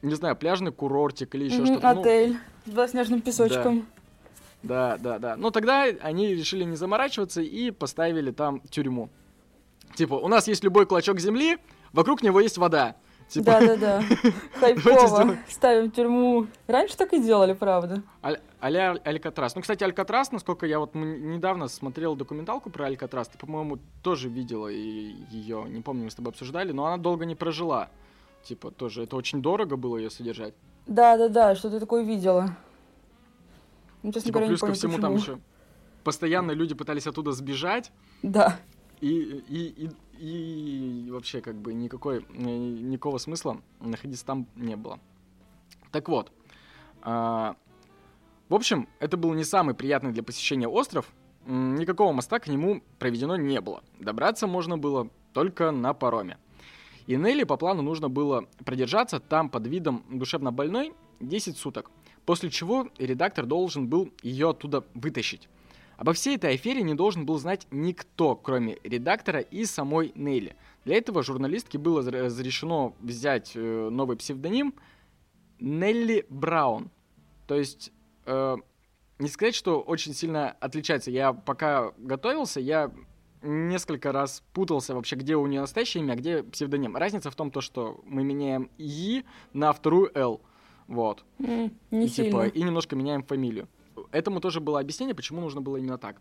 не 0.00 0.14
знаю, 0.14 0.36
пляжный 0.36 0.72
курортик 0.72 1.34
или 1.34 1.44
еще 1.44 1.58
mm-hmm, 1.58 1.66
что-то. 1.66 1.94
Ну. 1.94 2.00
Отель 2.00 2.32
ну, 2.32 2.72
с 2.72 2.74
белоснежным 2.74 3.20
песочком. 3.20 3.86
Да. 4.62 4.96
да, 4.96 5.18
да, 5.18 5.18
да. 5.18 5.36
Но 5.36 5.50
тогда 5.50 5.82
они 5.82 6.34
решили 6.34 6.64
не 6.64 6.76
заморачиваться 6.76 7.42
и 7.42 7.70
поставили 7.70 8.30
там 8.30 8.60
тюрьму. 8.70 9.10
Типа, 9.96 10.14
у 10.14 10.28
нас 10.28 10.48
есть 10.48 10.64
любой 10.64 10.86
клочок 10.86 11.20
земли, 11.20 11.58
вокруг 11.92 12.22
него 12.22 12.40
есть 12.40 12.56
вода. 12.56 12.96
Типа... 13.28 13.44
Да-да-да. 13.44 14.02
Хайпово. 14.54 15.36
Ставим 15.48 15.90
тюрьму. 15.90 16.46
Раньше 16.66 16.96
так 16.96 17.12
и 17.12 17.22
делали, 17.22 17.52
правда. 17.52 18.02
А-ля 18.60 18.96
Алькатрас. 19.04 19.54
Ну, 19.54 19.60
кстати, 19.60 19.84
Алькатрас, 19.84 20.32
насколько 20.32 20.66
я 20.66 20.78
вот 20.78 20.94
недавно 20.94 21.68
смотрел 21.68 22.16
документалку 22.16 22.70
про 22.70 22.86
Алькатрас, 22.86 23.28
ты, 23.28 23.38
по-моему, 23.38 23.78
тоже 24.02 24.28
видела 24.28 24.68
ее, 24.68 25.66
не 25.68 25.80
помню, 25.80 26.04
мы 26.04 26.10
с 26.10 26.14
тобой 26.14 26.32
обсуждали, 26.32 26.72
но 26.72 26.86
она 26.86 26.96
долго 26.96 27.24
не 27.26 27.34
прожила. 27.34 27.90
Типа, 28.44 28.70
тоже, 28.70 29.02
это 29.04 29.16
очень 29.16 29.42
дорого 29.42 29.76
было 29.76 29.98
ее 29.98 30.10
содержать. 30.10 30.54
Да-да-да, 30.86 31.54
что 31.54 31.70
ты 31.70 31.80
такое 31.80 32.02
видела. 32.02 32.56
Ну, 34.02 34.12
честно 34.12 34.28
типа, 34.28 34.38
говоря, 34.38 34.48
плюс 34.48 34.60
не 34.60 34.66
помню, 34.66 34.74
ко 34.74 34.78
всему 34.78 34.92
почему. 34.94 35.02
там 35.02 35.16
еще 35.16 35.38
постоянно 36.02 36.52
люди 36.52 36.74
пытались 36.74 37.06
оттуда 37.06 37.32
сбежать. 37.32 37.92
Да. 38.22 38.58
И, 39.00 39.10
и, 39.48 39.84
и, 39.84 39.90
и 40.18 41.08
вообще 41.10 41.40
как 41.40 41.56
бы 41.56 41.74
никакой, 41.74 42.24
никакого 42.30 43.18
смысла 43.18 43.60
находиться 43.80 44.24
там 44.24 44.46
не 44.56 44.76
было. 44.76 44.98
Так 45.90 46.08
вот, 46.08 46.32
а, 47.02 47.56
в 48.48 48.54
общем, 48.54 48.88
это 49.00 49.16
был 49.16 49.34
не 49.34 49.44
самый 49.44 49.74
приятный 49.74 50.12
для 50.12 50.22
посещения 50.22 50.68
остров, 50.68 51.12
никакого 51.46 52.12
моста 52.12 52.38
к 52.38 52.48
нему 52.48 52.82
проведено 52.98 53.36
не 53.36 53.60
было. 53.60 53.82
Добраться 53.98 54.46
можно 54.46 54.76
было 54.76 55.08
только 55.32 55.70
на 55.70 55.94
пароме. 55.94 56.38
И 57.06 57.16
Нелли 57.16 57.44
по 57.44 57.56
плану 57.56 57.82
нужно 57.82 58.10
было 58.10 58.46
продержаться 58.64 59.18
там 59.18 59.48
под 59.48 59.66
видом 59.66 60.04
душевно 60.10 60.52
больной 60.52 60.92
10 61.20 61.56
суток, 61.56 61.90
после 62.26 62.50
чего 62.50 62.88
редактор 62.98 63.46
должен 63.46 63.88
был 63.88 64.12
ее 64.22 64.50
оттуда 64.50 64.84
вытащить. 64.94 65.48
Обо 65.98 66.12
всей 66.12 66.36
этой 66.36 66.54
афере 66.54 66.82
не 66.82 66.94
должен 66.94 67.26
был 67.26 67.38
знать 67.38 67.66
никто, 67.72 68.36
кроме 68.36 68.78
редактора 68.84 69.40
и 69.40 69.64
самой 69.64 70.12
Нелли. 70.14 70.54
Для 70.84 70.96
этого 70.96 71.24
журналистке 71.24 71.76
было 71.76 72.08
разрешено 72.08 72.94
взять 73.00 73.52
э, 73.56 73.88
новый 73.90 74.16
псевдоним 74.16 74.74
Нелли 75.58 76.24
Браун. 76.30 76.90
То 77.48 77.56
есть, 77.56 77.90
э, 78.26 78.56
не 79.18 79.28
сказать, 79.28 79.56
что 79.56 79.80
очень 79.80 80.14
сильно 80.14 80.52
отличается. 80.52 81.10
Я 81.10 81.32
пока 81.32 81.90
готовился, 81.98 82.60
я 82.60 82.92
несколько 83.42 84.12
раз 84.12 84.44
путался 84.52 84.94
вообще, 84.94 85.16
где 85.16 85.34
у 85.34 85.48
нее 85.48 85.62
настоящее 85.62 86.04
имя, 86.04 86.12
а 86.12 86.16
где 86.16 86.44
псевдоним. 86.44 86.96
Разница 86.96 87.32
в 87.32 87.34
том, 87.34 87.50
то, 87.50 87.60
что 87.60 88.00
мы 88.04 88.22
меняем 88.22 88.70
«и» 88.78 89.24
на 89.52 89.72
вторую 89.72 90.12
«л». 90.16 90.40
Вот. 90.86 91.24
Mm, 91.40 91.72
не 91.90 92.06
и, 92.06 92.08
сильно. 92.08 92.30
типа, 92.30 92.46
и 92.46 92.62
немножко 92.62 92.94
меняем 92.94 93.24
фамилию. 93.24 93.68
Этому 94.10 94.40
тоже 94.40 94.60
было 94.60 94.80
объяснение, 94.80 95.14
почему 95.14 95.40
нужно 95.40 95.60
было 95.60 95.76
именно 95.76 95.98
так. 95.98 96.20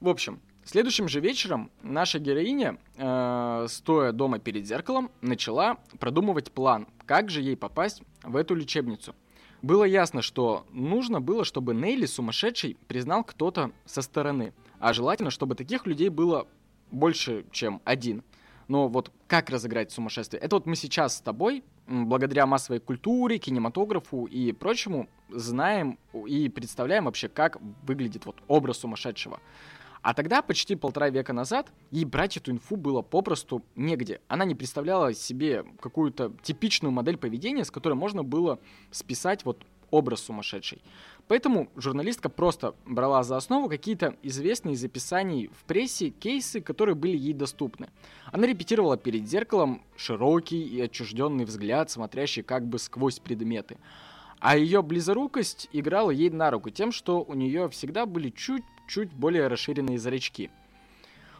В 0.00 0.08
общем, 0.08 0.40
следующим 0.64 1.08
же 1.08 1.20
вечером 1.20 1.70
наша 1.82 2.18
героиня, 2.18 2.78
э, 2.96 3.66
стоя 3.68 4.12
дома 4.12 4.38
перед 4.38 4.66
зеркалом, 4.66 5.10
начала 5.22 5.78
продумывать 5.98 6.52
план, 6.52 6.86
как 7.06 7.30
же 7.30 7.40
ей 7.40 7.56
попасть 7.56 8.02
в 8.22 8.36
эту 8.36 8.54
лечебницу. 8.54 9.14
Было 9.62 9.84
ясно, 9.84 10.20
что 10.20 10.66
нужно 10.70 11.20
было, 11.20 11.44
чтобы 11.44 11.74
Нейли 11.74 12.06
сумасшедший 12.06 12.76
признал 12.88 13.24
кто-то 13.24 13.72
со 13.86 14.02
стороны. 14.02 14.52
А 14.78 14.92
желательно, 14.92 15.30
чтобы 15.30 15.54
таких 15.54 15.86
людей 15.86 16.10
было 16.10 16.46
больше, 16.90 17.46
чем 17.50 17.80
один. 17.84 18.22
Но 18.68 18.88
вот 18.88 19.10
как 19.26 19.48
разыграть 19.48 19.92
сумасшествие? 19.92 20.40
Это 20.40 20.56
вот 20.56 20.66
мы 20.66 20.76
сейчас 20.76 21.16
с 21.16 21.20
тобой, 21.20 21.64
благодаря 21.86 22.46
массовой 22.46 22.80
культуре, 22.80 23.38
кинематографу 23.38 24.24
и 24.24 24.52
прочему, 24.52 25.08
знаем 25.28 25.98
и 26.26 26.48
представляем 26.48 27.04
вообще, 27.04 27.28
как 27.28 27.58
выглядит 27.82 28.26
вот 28.26 28.36
образ 28.48 28.78
сумасшедшего. 28.78 29.40
А 30.02 30.14
тогда, 30.14 30.40
почти 30.40 30.76
полтора 30.76 31.10
века 31.10 31.32
назад, 31.32 31.72
ей 31.90 32.04
брать 32.04 32.36
эту 32.36 32.52
инфу 32.52 32.76
было 32.76 33.02
попросту 33.02 33.64
негде. 33.74 34.20
Она 34.28 34.44
не 34.44 34.54
представляла 34.54 35.12
себе 35.12 35.64
какую-то 35.80 36.32
типичную 36.42 36.92
модель 36.92 37.16
поведения, 37.16 37.64
с 37.64 37.72
которой 37.72 37.94
можно 37.94 38.22
было 38.22 38.60
списать 38.92 39.44
вот 39.44 39.64
образ 39.90 40.20
сумасшедший. 40.20 40.82
Поэтому 41.28 41.68
журналистка 41.74 42.28
просто 42.28 42.74
брала 42.86 43.24
за 43.24 43.36
основу 43.36 43.68
какие-то 43.68 44.16
известные 44.22 44.74
из 44.74 44.84
описаний 44.84 45.48
в 45.48 45.64
прессе 45.64 46.10
кейсы, 46.10 46.60
которые 46.60 46.94
были 46.94 47.16
ей 47.16 47.32
доступны. 47.32 47.88
Она 48.30 48.46
репетировала 48.46 48.96
перед 48.96 49.28
зеркалом 49.28 49.82
широкий 49.96 50.62
и 50.62 50.80
отчужденный 50.80 51.44
взгляд, 51.44 51.90
смотрящий 51.90 52.42
как 52.42 52.66
бы 52.66 52.78
сквозь 52.78 53.18
предметы. 53.18 53.76
А 54.38 54.56
ее 54.56 54.82
близорукость 54.82 55.68
играла 55.72 56.10
ей 56.10 56.30
на 56.30 56.50
руку 56.50 56.70
тем, 56.70 56.92
что 56.92 57.22
у 57.22 57.34
нее 57.34 57.68
всегда 57.70 58.06
были 58.06 58.30
чуть-чуть 58.30 59.12
более 59.12 59.48
расширенные 59.48 59.98
зрачки. 59.98 60.50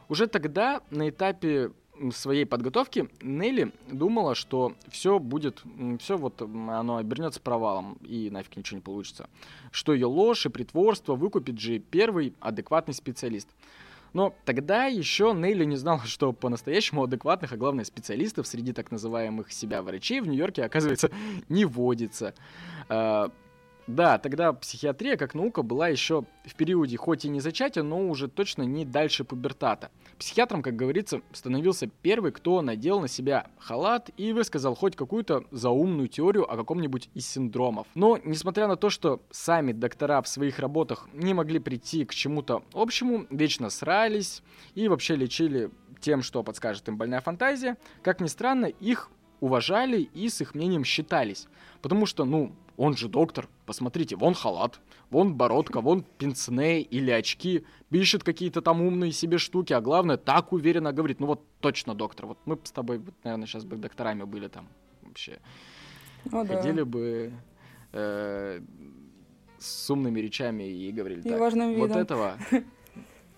Уже 0.09 0.26
тогда, 0.26 0.83
на 0.91 1.09
этапе 1.09 1.73
своей 2.12 2.45
подготовки 2.45 3.09
Нелли 3.21 3.73
думала, 3.91 4.35
что 4.35 4.75
все 4.88 5.19
будет, 5.19 5.62
все 6.00 6.17
вот 6.17 6.43
оно 6.43 6.97
обернется 6.97 7.41
провалом 7.41 7.99
и 8.03 8.31
нафиг 8.31 8.57
ничего 8.57 8.76
не 8.76 8.83
получится. 8.83 9.29
Что 9.71 9.95
ее 9.95 10.07
ложь 10.07 10.47
и 10.47 10.49
притворство 10.49 11.15
выкупит 11.15 11.59
же 11.59 11.79
первый 11.79 12.35
адекватный 12.41 12.95
специалист. 12.95 13.49
Но 14.12 14.35
тогда 14.45 14.87
еще 14.87 15.35
Нелли 15.37 15.65
не 15.65 15.76
знала, 15.76 16.00
что 16.07 16.33
по-настоящему 16.33 17.05
адекватных, 17.05 17.53
а 17.53 17.57
главное 17.57 17.85
специалистов 17.85 18.47
среди 18.47 18.73
так 18.73 18.91
называемых 18.91 19.53
себя 19.53 19.83
врачей 19.83 20.21
в 20.21 20.26
Нью-Йорке, 20.26 20.65
оказывается, 20.65 21.11
не 21.49 21.65
водится. 21.65 22.35
Да, 23.87 24.19
тогда 24.19 24.52
психиатрия 24.52 25.16
как 25.16 25.35
наука 25.35 25.62
была 25.62 25.88
еще 25.88 26.25
в 26.45 26.55
периоде 26.57 26.97
хоть 26.97 27.25
и 27.25 27.28
не 27.28 27.40
зачатия, 27.40 27.85
но 27.85 28.09
уже 28.09 28.26
точно 28.28 28.62
не 28.62 28.85
дальше 28.85 29.23
пубертата. 29.23 29.90
Психиатром, 30.19 30.62
как 30.62 30.75
говорится, 30.75 31.21
становился 31.33 31.88
первый, 32.02 32.33
кто 32.33 32.62
надел 32.62 33.00
на 33.00 33.07
себя 33.07 33.47
халат 33.59 34.11
и 34.16 34.33
высказал 34.33 34.75
хоть 34.75 34.97
какую-то 34.97 35.45
заумную 35.52 36.09
теорию 36.09 36.50
о 36.50 36.57
каком-нибудь 36.57 37.11
из 37.14 37.28
синдромов. 37.28 37.87
Но, 37.95 38.19
несмотря 38.25 38.66
на 38.66 38.76
то, 38.76 38.90
что 38.90 39.21
сами 39.31 39.73
доктора 39.73 40.21
в 40.21 40.28
своих 40.28 40.59
работах 40.59 41.09
не 41.12 41.33
могли 41.33 41.61
прийти 41.61 42.05
к 42.05 42.14
чему-то 42.14 42.65
общему, 42.73 43.26
вечно 43.30 43.71
срались 43.71 44.43
и 44.75 44.89
вообще 44.89 45.15
лечили 45.15 45.71
тем, 46.00 46.23
что 46.23 46.43
подскажет 46.43 46.89
им 46.89 46.97
больная 46.97 47.21
фантазия, 47.21 47.76
как 48.02 48.21
ни 48.21 48.26
странно, 48.26 48.67
их 48.67 49.10
уважали 49.41 50.08
и 50.15 50.28
с 50.28 50.41
их 50.41 50.54
мнением 50.54 50.84
считались. 50.84 51.47
Потому 51.82 52.06
что, 52.06 52.25
ну, 52.25 52.52
он 52.76 52.97
же 52.97 53.08
доктор, 53.08 53.49
посмотрите, 53.65 54.17
вон 54.17 54.34
халат, 54.34 54.80
вон 55.10 55.34
бородка, 55.34 55.80
вон 55.80 56.02
пенсне 56.19 56.80
или 56.82 57.10
очки, 57.10 57.65
пишет 57.91 58.23
какие-то 58.25 58.60
там 58.62 58.82
умные 58.82 59.12
себе 59.12 59.39
штуки, 59.39 59.73
а 59.73 59.80
главное, 59.80 60.17
так 60.17 60.52
уверенно 60.52 60.93
говорит, 60.93 61.21
ну 61.21 61.26
вот 61.26 61.43
точно 61.60 61.95
доктор, 61.95 62.26
вот 62.26 62.39
мы 62.45 62.58
с 62.62 62.71
тобой, 62.71 62.99
вот, 62.99 63.15
наверное, 63.25 63.47
сейчас 63.47 63.65
бы 63.65 63.76
докторами 63.76 64.25
были 64.25 64.49
там 64.49 64.69
вообще. 65.02 65.39
О, 66.32 66.45
Ходили 66.45 66.78
да. 66.78 66.84
бы 66.84 67.32
э, 67.93 68.60
с 69.58 69.91
умными 69.91 70.21
речами 70.21 70.65
и 70.65 70.93
говорили, 70.93 71.21
И 71.21 71.28
так, 71.30 71.41
важным 71.41 71.75
вот 71.76 71.89
видом. 71.89 72.02
этого, 72.02 72.39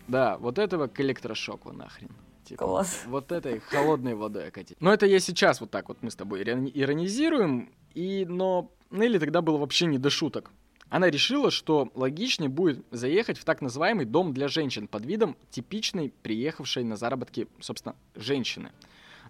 да, 0.08 0.38
вот 0.38 0.58
этого 0.58 0.86
к 0.88 1.00
электрошоку 1.00 1.72
нахрен. 1.72 2.10
Типа, 2.44 2.64
Класс. 2.64 3.02
Вот 3.06 3.30
этой 3.30 3.60
холодной 3.60 4.14
водой 4.14 4.48
окатить. 4.48 4.78
Но 4.80 4.90
это 4.90 5.04
я 5.04 5.20
сейчас 5.20 5.60
вот 5.60 5.70
так 5.70 5.88
вот 5.90 5.98
мы 6.00 6.10
с 6.10 6.16
тобой 6.16 6.42
ирони- 6.42 6.70
иронизируем, 6.72 7.70
и, 7.94 8.24
но 8.26 8.70
Нелли 8.90 9.18
тогда 9.18 9.42
было 9.42 9.58
вообще 9.58 9.86
не 9.86 9.98
до 9.98 10.10
шуток. 10.10 10.50
Она 10.88 11.10
решила, 11.10 11.50
что 11.50 11.90
логичнее 11.94 12.48
будет 12.48 12.84
заехать 12.90 13.38
в 13.38 13.44
так 13.44 13.60
называемый 13.60 14.06
дом 14.06 14.32
для 14.32 14.48
женщин 14.48 14.88
под 14.88 15.04
видом 15.04 15.36
типичной 15.50 16.14
приехавшей 16.22 16.84
на 16.84 16.96
заработки, 16.96 17.46
собственно, 17.60 17.94
женщины. 18.14 18.70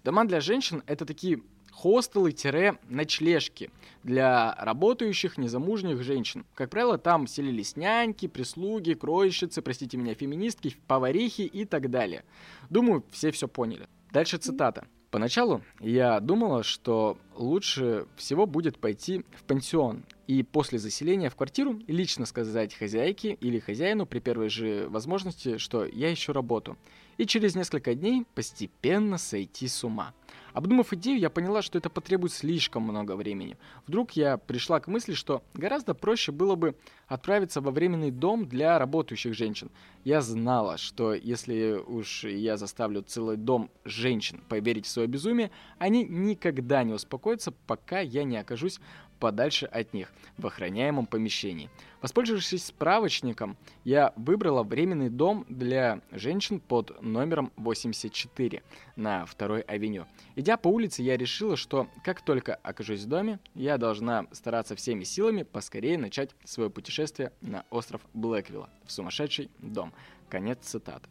Дома 0.05 0.23
для 0.25 0.39
женщин— 0.39 0.83
это 0.87 1.05
такие 1.05 1.41
хостелы-ночлежки 1.71 3.71
для 4.03 4.55
работающих 4.57 5.37
незамужних 5.37 6.01
женщин. 6.03 6.45
Как 6.55 6.69
правило, 6.69 6.97
там 6.97 7.27
селились 7.27 7.75
няньки, 7.75 8.27
прислуги, 8.27 8.93
кроищицы, 8.93 9.61
простите 9.61 9.97
меня, 9.97 10.13
феминистки, 10.13 10.75
поварихи 10.87 11.41
и 11.41 11.65
так 11.65 11.89
далее. 11.89 12.23
Думаю, 12.69 13.03
все 13.11 13.31
все 13.31 13.47
поняли. 13.47 13.87
Дальше 14.11 14.37
цитата. 14.37 14.87
Поначалу 15.11 15.63
я 15.79 16.19
думала, 16.19 16.61
что 16.61 17.17
лучше 17.35 18.05
всего 18.15 18.45
будет 18.45 18.77
пойти 18.77 19.25
в 19.35 19.43
пансион 19.43 20.03
и 20.27 20.43
после 20.43 20.77
заселения 20.77 21.31
в 21.31 21.35
квартиру 21.35 21.79
лично 21.87 22.27
сказать 22.27 22.75
хозяйке 22.75 23.33
или 23.33 23.57
хозяину 23.57 24.05
при 24.05 24.19
первой 24.19 24.49
же 24.49 24.87
возможности, 24.89 25.57
что 25.57 25.83
я 25.85 26.13
ищу 26.13 26.31
работу, 26.31 26.77
и 27.17 27.25
через 27.25 27.55
несколько 27.55 27.95
дней 27.95 28.25
постепенно 28.35 29.17
сойти 29.17 29.67
с 29.67 29.83
ума. 29.83 30.13
Обдумав 30.53 30.93
идею, 30.93 31.19
я 31.19 31.29
поняла, 31.29 31.61
что 31.61 31.77
это 31.77 31.89
потребует 31.89 32.33
слишком 32.33 32.83
много 32.83 33.15
времени. 33.15 33.57
Вдруг 33.87 34.11
я 34.11 34.37
пришла 34.37 34.79
к 34.79 34.87
мысли, 34.87 35.13
что 35.13 35.43
гораздо 35.53 35.93
проще 35.93 36.31
было 36.31 36.55
бы 36.55 36.75
отправиться 37.07 37.61
во 37.61 37.71
временный 37.71 38.11
дом 38.11 38.47
для 38.47 38.79
работающих 38.79 39.33
женщин. 39.33 39.69
Я 40.03 40.21
знала, 40.21 40.77
что 40.77 41.13
если 41.13 41.81
уж 41.85 42.23
я 42.23 42.57
заставлю 42.57 43.01
целый 43.01 43.37
дом 43.37 43.69
женщин 43.85 44.41
поверить 44.47 44.85
в 44.85 44.89
свое 44.89 45.07
безумие, 45.07 45.51
они 45.77 46.03
никогда 46.03 46.83
не 46.83 46.93
успокоятся, 46.93 47.51
пока 47.67 47.99
я 47.99 48.23
не 48.23 48.37
окажусь 48.37 48.79
подальше 49.19 49.65
от 49.65 49.93
них, 49.93 50.11
в 50.37 50.47
охраняемом 50.47 51.05
помещении. 51.05 51.69
Воспользовавшись 52.01 52.65
справочником, 52.65 53.57
я 53.83 54.13
выбрала 54.15 54.63
временный 54.63 55.09
дом 55.09 55.45
для 55.49 56.01
женщин 56.11 56.59
под 56.59 57.01
номером 57.01 57.51
84 57.57 58.63
на 58.95 59.25
второй 59.25 59.61
авеню. 59.61 60.05
Идя 60.35 60.57
по 60.57 60.69
улице, 60.69 61.03
я 61.03 61.17
решила, 61.17 61.57
что 61.57 61.87
как 62.03 62.21
только 62.21 62.55
окажусь 62.55 63.01
в 63.01 63.07
доме, 63.07 63.39
я 63.53 63.77
должна 63.77 64.27
стараться 64.31 64.75
всеми 64.75 65.03
силами 65.03 65.43
поскорее 65.43 65.97
начать 65.97 66.31
свое 66.45 66.69
путешествие 66.69 67.33
на 67.41 67.65
остров 67.69 68.01
Блэквилла, 68.13 68.69
в 68.85 68.91
сумасшедший 68.91 69.49
дом. 69.59 69.93
Конец 70.29 70.59
цитаты. 70.61 71.09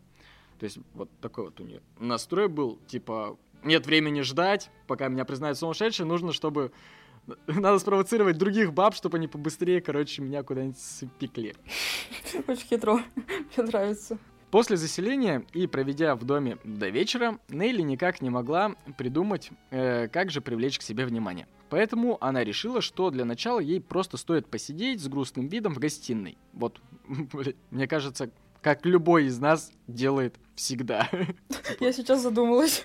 То 0.58 0.64
есть 0.64 0.78
вот 0.94 1.10
такой 1.20 1.44
вот 1.44 1.60
у 1.60 1.64
нее 1.64 1.80
настрой 1.98 2.48
был, 2.48 2.78
типа, 2.86 3.38
нет 3.62 3.86
времени 3.86 4.22
ждать, 4.22 4.70
пока 4.86 5.08
меня 5.08 5.24
признают 5.24 5.58
сумасшедшим, 5.58 6.08
нужно, 6.08 6.32
чтобы 6.32 6.72
надо 7.46 7.78
спровоцировать 7.78 8.38
других 8.38 8.72
баб, 8.72 8.94
чтобы 8.94 9.18
они 9.18 9.28
побыстрее, 9.28 9.80
короче, 9.80 10.22
меня 10.22 10.42
куда-нибудь 10.42 10.78
спекли. 10.78 11.54
Очень 12.46 12.66
хитро. 12.66 13.02
Мне 13.56 13.66
нравится. 13.66 14.18
После 14.50 14.78
заселения 14.78 15.44
и 15.52 15.66
проведя 15.66 16.14
в 16.16 16.24
доме 16.24 16.56
до 16.64 16.88
вечера, 16.88 17.38
Нелли 17.48 17.82
никак 17.82 18.22
не 18.22 18.30
могла 18.30 18.74
придумать, 18.96 19.50
э, 19.70 20.08
как 20.08 20.30
же 20.30 20.40
привлечь 20.40 20.78
к 20.78 20.82
себе 20.82 21.04
внимание. 21.04 21.46
Поэтому 21.68 22.16
она 22.22 22.44
решила, 22.44 22.80
что 22.80 23.10
для 23.10 23.26
начала 23.26 23.60
ей 23.60 23.78
просто 23.78 24.16
стоит 24.16 24.46
посидеть 24.46 25.02
с 25.02 25.08
грустным 25.08 25.48
видом 25.48 25.74
в 25.74 25.78
гостиной. 25.78 26.38
Вот, 26.54 26.80
мне 27.70 27.86
кажется, 27.86 28.30
как 28.62 28.86
любой 28.86 29.26
из 29.26 29.38
нас 29.38 29.70
делает 29.86 30.36
всегда. 30.54 31.10
Я 31.78 31.92
сейчас 31.92 32.22
задумалась. 32.22 32.84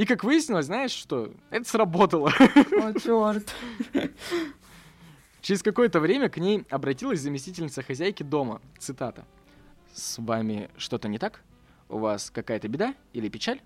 И 0.00 0.06
как 0.06 0.24
выяснилось, 0.24 0.64
знаешь 0.64 0.92
что? 0.92 1.30
Это 1.50 1.68
сработало. 1.68 2.30
О, 2.30 2.98
черт. 2.98 3.54
Через 5.42 5.62
какое-то 5.62 6.00
время 6.00 6.30
к 6.30 6.38
ней 6.38 6.64
обратилась 6.70 7.20
заместительница 7.20 7.82
хозяйки 7.82 8.22
дома. 8.22 8.62
Цитата. 8.78 9.26
«С 9.92 10.16
вами 10.18 10.70
что-то 10.78 11.06
не 11.06 11.18
так? 11.18 11.42
У 11.90 11.98
вас 11.98 12.30
какая-то 12.30 12.66
беда 12.68 12.94
или 13.12 13.28
печаль?» 13.28 13.60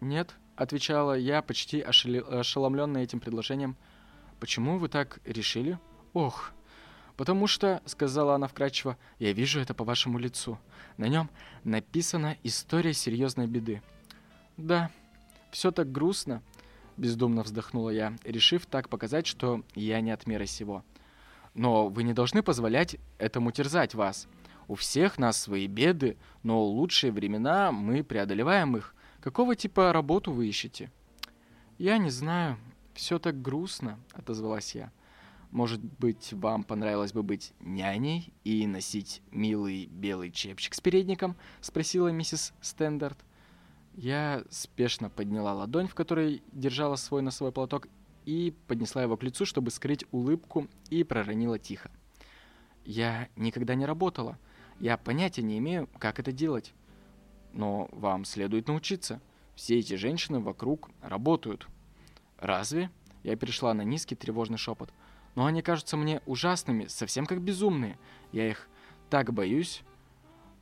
Нет, 0.00 0.36
отвечала 0.56 1.12
я, 1.18 1.42
почти 1.42 1.82
ошеломленная 1.82 3.02
этим 3.02 3.20
предложением. 3.20 3.76
Почему 4.40 4.78
вы 4.78 4.88
так 4.88 5.20
решили? 5.26 5.78
Ох, 6.14 6.52
потому 7.18 7.46
что, 7.46 7.82
сказала 7.84 8.36
она 8.36 8.48
вкратчиво, 8.48 8.96
я 9.18 9.34
вижу 9.34 9.60
это 9.60 9.74
по 9.74 9.84
вашему 9.84 10.18
лицу. 10.18 10.58
На 10.96 11.08
нем 11.08 11.28
написана 11.62 12.38
история 12.42 12.94
серьезной 12.94 13.46
беды. 13.46 13.82
Да, 14.56 14.90
все 15.50 15.70
так 15.70 15.90
грустно, 15.92 16.42
бездумно 16.96 17.42
вздохнула 17.42 17.90
я, 17.90 18.16
решив 18.24 18.66
так 18.66 18.88
показать, 18.88 19.26
что 19.26 19.62
я 19.74 20.00
не 20.00 20.10
от 20.10 20.26
мира 20.26 20.46
сего. 20.46 20.84
Но 21.54 21.88
вы 21.88 22.02
не 22.02 22.12
должны 22.12 22.42
позволять 22.42 22.96
этому 23.18 23.50
терзать 23.50 23.94
вас. 23.94 24.28
У 24.68 24.74
всех 24.74 25.18
нас 25.18 25.40
свои 25.40 25.66
беды, 25.66 26.18
но 26.42 26.62
лучшие 26.62 27.10
времена 27.10 27.72
мы 27.72 28.04
преодолеваем 28.04 28.76
их. 28.76 28.94
Какого 29.20 29.56
типа 29.56 29.92
работу 29.92 30.32
вы 30.32 30.46
ищете? 30.46 30.90
Я 31.78 31.98
не 31.98 32.10
знаю. 32.10 32.58
Все 32.94 33.18
так 33.18 33.40
грустно, 33.40 33.98
отозвалась 34.12 34.74
я. 34.74 34.92
Может 35.50 35.82
быть, 35.82 36.32
вам 36.32 36.62
понравилось 36.62 37.12
бы 37.12 37.22
быть 37.22 37.54
няней 37.60 38.32
и 38.44 38.66
носить 38.66 39.22
милый 39.30 39.86
белый 39.86 40.30
чепчик 40.30 40.74
с 40.74 40.80
передником? 40.80 41.36
Спросила 41.60 42.08
миссис 42.08 42.52
Стендарт. 42.60 43.18
Я 43.98 44.44
спешно 44.48 45.10
подняла 45.10 45.52
ладонь, 45.54 45.88
в 45.88 45.94
которой 45.96 46.44
держала 46.52 46.94
свой 46.94 47.20
носовой 47.20 47.50
платок, 47.50 47.88
и 48.26 48.54
поднесла 48.68 49.02
его 49.02 49.16
к 49.16 49.24
лицу, 49.24 49.44
чтобы 49.44 49.72
скрыть 49.72 50.04
улыбку, 50.12 50.68
и 50.88 51.02
проронила 51.02 51.58
тихо. 51.58 51.90
«Я 52.84 53.28
никогда 53.34 53.74
не 53.74 53.86
работала. 53.86 54.38
Я 54.78 54.98
понятия 54.98 55.42
не 55.42 55.58
имею, 55.58 55.88
как 55.98 56.20
это 56.20 56.30
делать. 56.30 56.74
Но 57.52 57.88
вам 57.90 58.24
следует 58.24 58.68
научиться. 58.68 59.20
Все 59.56 59.80
эти 59.80 59.94
женщины 59.94 60.38
вокруг 60.38 60.90
работают». 61.02 61.66
«Разве?» 62.38 62.92
Я 63.24 63.34
перешла 63.34 63.74
на 63.74 63.82
низкий 63.82 64.14
тревожный 64.14 64.58
шепот. 64.58 64.92
«Но 65.34 65.44
они 65.44 65.60
кажутся 65.60 65.96
мне 65.96 66.22
ужасными, 66.24 66.86
совсем 66.86 67.26
как 67.26 67.42
безумные. 67.42 67.98
Я 68.30 68.48
их 68.48 68.68
так 69.10 69.34
боюсь». 69.34 69.82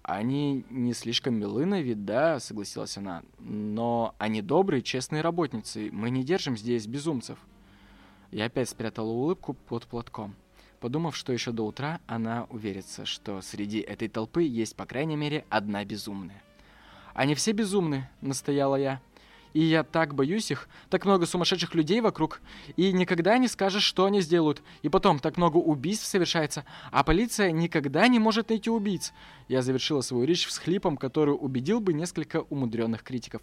«Они 0.07 0.65
не 0.71 0.93
слишком 0.93 1.35
милы 1.35 1.67
на 1.67 1.81
вид, 1.81 2.05
да?»— 2.05 2.39
согласилась 2.41 2.97
она. 2.97 3.25
«Но 3.41 4.15
они 4.19 4.41
добрые, 4.41 4.81
честные 4.81 5.21
работницы. 5.21 5.89
Мы 5.91 6.11
не 6.11 6.23
держим 6.23 6.57
здесь 6.57 6.87
безумцев». 6.87 7.41
Я 8.31 8.45
опять 8.45 8.69
спрятала 8.69 9.11
улыбку 9.11 9.55
под 9.55 9.89
платком, 9.89 10.37
подумав, 10.79 11.17
что 11.17 11.33
еще 11.33 11.51
до 11.51 11.65
утра 11.65 11.99
она 12.07 12.47
уверится, 12.51 13.05
что 13.05 13.41
среди 13.41 13.81
этой 13.81 14.07
толпы 14.07 14.45
есть, 14.45 14.77
по 14.77 14.87
крайней 14.87 15.17
мере, 15.17 15.45
одна 15.49 15.85
безумная. 15.85 16.41
«Они 17.13 17.35
все 17.35 17.51
безумны»,— 17.51 18.09
настояла 18.21 18.77
я. 18.77 19.01
И 19.57 19.63
я 19.63 19.85
так 19.85 20.15
боюсь 20.15 20.51
их, 20.51 20.69
так 20.91 21.07
много 21.07 21.25
сумасшедших 21.25 21.75
людей 21.75 22.03
вокруг, 22.03 22.43
и 22.77 22.93
никогда 22.93 23.39
не 23.39 23.49
скажешь, 23.49 23.85
что 23.85 24.05
они 24.05 24.21
сделают. 24.21 24.63
И 24.83 24.91
потом, 24.91 25.19
так 25.19 25.39
много 25.39 25.57
убийств 25.57 26.05
совершается, 26.05 26.67
а 26.93 27.03
полиция 27.03 27.53
никогда 27.53 28.07
не 28.07 28.19
может 28.19 28.51
найти 28.51 28.69
убийц. 28.69 29.15
Я 29.49 29.63
завершила 29.63 30.03
свою 30.03 30.27
речь 30.27 30.47
всхлипом, 30.47 30.99
который 30.99 31.31
убедил 31.31 31.81
бы 31.81 31.95
несколько 31.95 32.43
умудренных 32.43 33.03
критиков. 33.03 33.41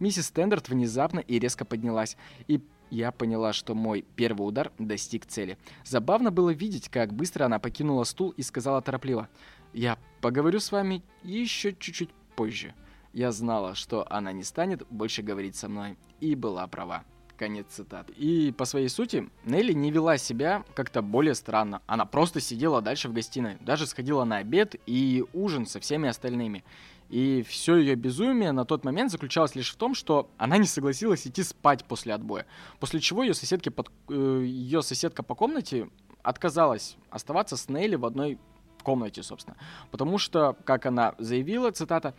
Миссис 0.00 0.26
Стендарт 0.26 0.68
внезапно 0.68 1.20
и 1.20 1.38
резко 1.38 1.64
поднялась, 1.64 2.18
и 2.46 2.60
я 2.90 3.10
поняла, 3.10 3.54
что 3.54 3.74
мой 3.74 4.04
первый 4.16 4.46
удар 4.46 4.70
достиг 4.78 5.24
цели. 5.24 5.56
Забавно 5.82 6.30
было 6.30 6.50
видеть, 6.50 6.90
как 6.90 7.14
быстро 7.14 7.46
она 7.46 7.58
покинула 7.58 8.04
стул 8.04 8.34
и 8.36 8.42
сказала 8.42 8.82
торопливо. 8.82 9.30
«Я 9.72 9.96
поговорю 10.20 10.60
с 10.60 10.70
вами 10.72 11.02
еще 11.22 11.74
чуть-чуть 11.74 12.10
позже». 12.36 12.74
Я 13.14 13.30
знала, 13.30 13.76
что 13.76 14.04
она 14.10 14.32
не 14.32 14.42
станет 14.42 14.84
больше 14.90 15.22
говорить 15.22 15.54
со 15.54 15.68
мной, 15.68 15.96
и 16.20 16.34
была 16.34 16.66
права. 16.66 17.04
Конец 17.36 17.66
цитаты. 17.68 18.12
И 18.14 18.50
по 18.50 18.64
своей 18.64 18.88
сути, 18.88 19.30
Нелли 19.44 19.72
не 19.72 19.92
вела 19.92 20.18
себя 20.18 20.64
как-то 20.74 21.00
более 21.00 21.36
странно. 21.36 21.80
Она 21.86 22.06
просто 22.06 22.40
сидела 22.40 22.82
дальше 22.82 23.08
в 23.08 23.12
гостиной, 23.12 23.56
даже 23.60 23.86
сходила 23.86 24.24
на 24.24 24.38
обед 24.38 24.74
и 24.86 25.24
ужин 25.32 25.66
со 25.66 25.78
всеми 25.78 26.08
остальными. 26.08 26.64
И 27.08 27.44
все 27.48 27.76
ее 27.76 27.94
безумие 27.94 28.50
на 28.50 28.64
тот 28.64 28.84
момент 28.84 29.12
заключалось 29.12 29.54
лишь 29.54 29.72
в 29.72 29.76
том, 29.76 29.94
что 29.94 30.28
она 30.36 30.58
не 30.58 30.66
согласилась 30.66 31.24
идти 31.24 31.44
спать 31.44 31.84
после 31.84 32.14
отбоя. 32.14 32.46
После 32.80 32.98
чего 32.98 33.22
ее, 33.22 33.34
соседки 33.34 33.68
под, 33.68 33.92
э, 34.08 34.42
ее 34.44 34.82
соседка 34.82 35.22
по 35.22 35.36
комнате 35.36 35.88
отказалась 36.24 36.96
оставаться 37.10 37.56
с 37.56 37.68
Нелли 37.68 37.94
в 37.94 38.06
одной 38.06 38.38
комнате, 38.82 39.22
собственно. 39.22 39.56
Потому 39.90 40.18
что, 40.18 40.56
как 40.64 40.86
она 40.86 41.14
заявила, 41.18 41.70
цитата, 41.70 42.14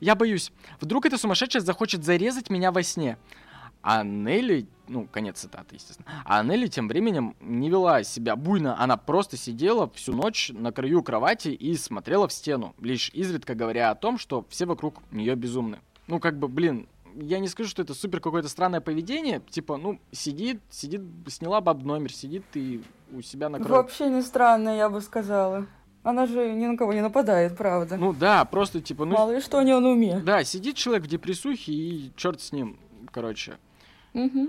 «Я 0.00 0.14
боюсь, 0.14 0.52
вдруг 0.80 1.06
эта 1.06 1.18
сумасшедшая 1.18 1.62
захочет 1.62 2.04
зарезать 2.04 2.50
меня 2.50 2.72
во 2.72 2.82
сне». 2.82 3.18
А 3.82 4.02
Нелли, 4.02 4.66
ну, 4.88 5.06
конец 5.06 5.40
цитаты, 5.40 5.74
естественно. 5.74 6.08
А 6.24 6.42
Нелли 6.42 6.68
тем 6.68 6.88
временем 6.88 7.36
не 7.40 7.68
вела 7.68 8.02
себя 8.02 8.34
буйно, 8.34 8.80
она 8.80 8.96
просто 8.96 9.36
сидела 9.36 9.90
всю 9.90 10.14
ночь 10.14 10.50
на 10.54 10.72
краю 10.72 11.02
кровати 11.02 11.48
и 11.48 11.76
смотрела 11.76 12.26
в 12.26 12.32
стену, 12.32 12.74
лишь 12.80 13.10
изредка 13.10 13.54
говоря 13.54 13.90
о 13.90 13.94
том, 13.94 14.16
что 14.16 14.46
все 14.48 14.64
вокруг 14.64 15.02
нее 15.10 15.34
безумны. 15.34 15.80
Ну, 16.06 16.18
как 16.18 16.38
бы, 16.38 16.48
блин, 16.48 16.88
я 17.14 17.38
не 17.38 17.48
скажу, 17.48 17.68
что 17.68 17.82
это 17.82 17.92
супер 17.94 18.20
какое-то 18.20 18.48
странное 18.48 18.80
поведение. 18.80 19.40
Типа, 19.50 19.76
ну, 19.76 20.00
сидит, 20.12 20.60
сидит, 20.70 21.02
сняла 21.28 21.60
баб 21.60 21.82
номер, 21.82 22.12
сидит 22.12 22.44
и 22.54 22.82
у 23.12 23.20
себя 23.20 23.48
на 23.48 23.58
кровати. 23.58 23.72
Вообще 23.72 24.08
не 24.08 24.22
странно, 24.22 24.76
я 24.76 24.88
бы 24.88 25.00
сказала. 25.00 25.66
Она 26.04 26.26
же 26.26 26.52
ни 26.52 26.66
на 26.66 26.76
кого 26.76 26.92
не 26.92 27.00
нападает, 27.00 27.56
правда. 27.56 27.96
Ну 27.96 28.12
да, 28.12 28.44
просто 28.44 28.82
типа... 28.82 29.06
Ну, 29.06 29.14
Мало 29.14 29.32
ли 29.32 29.40
что 29.40 29.58
у 29.58 29.62
нее 29.62 29.78
на 29.78 29.88
уме. 29.88 30.20
Да, 30.20 30.44
сидит 30.44 30.76
человек 30.76 31.04
в 31.04 31.08
депрессухе 31.08 31.72
и 31.72 32.12
черт 32.14 32.42
с 32.42 32.52
ним, 32.52 32.78
короче. 33.10 33.54
Угу. 34.12 34.48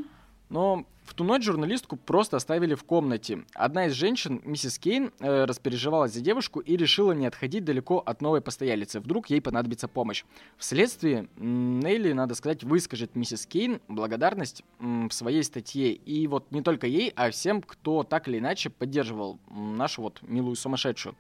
Но 0.49 0.85
в 1.05 1.13
ту 1.13 1.23
ночь 1.23 1.43
журналистку 1.43 1.97
просто 1.97 2.37
оставили 2.37 2.73
в 2.73 2.83
комнате. 2.83 3.45
Одна 3.53 3.85
из 3.85 3.93
женщин, 3.93 4.41
миссис 4.43 4.79
Кейн, 4.79 5.11
э, 5.19 5.45
распереживалась 5.45 6.13
за 6.13 6.21
девушку 6.21 6.59
и 6.59 6.75
решила 6.75 7.11
не 7.11 7.27
отходить 7.27 7.63
далеко 7.63 7.99
от 7.99 8.21
новой 8.21 8.41
постоялицы. 8.41 8.99
Вдруг 8.99 9.29
ей 9.29 9.39
понадобится 9.39 9.87
помощь. 9.87 10.25
Вследствие 10.57 11.27
Нелли, 11.37 12.11
надо 12.11 12.33
сказать, 12.33 12.63
выскажет 12.63 13.15
миссис 13.15 13.45
Кейн 13.45 13.79
благодарность 13.87 14.63
в 14.79 15.11
своей 15.11 15.43
статье. 15.43 15.93
И 15.93 16.27
вот 16.27 16.51
не 16.51 16.61
только 16.61 16.87
ей, 16.87 17.13
а 17.15 17.29
всем, 17.29 17.61
кто 17.61 18.03
так 18.03 18.27
или 18.27 18.39
иначе 18.39 18.69
поддерживал 18.69 19.39
нашу 19.49 20.01
вот 20.01 20.21
милую 20.23 20.55
сумасшедшую. 20.55 21.15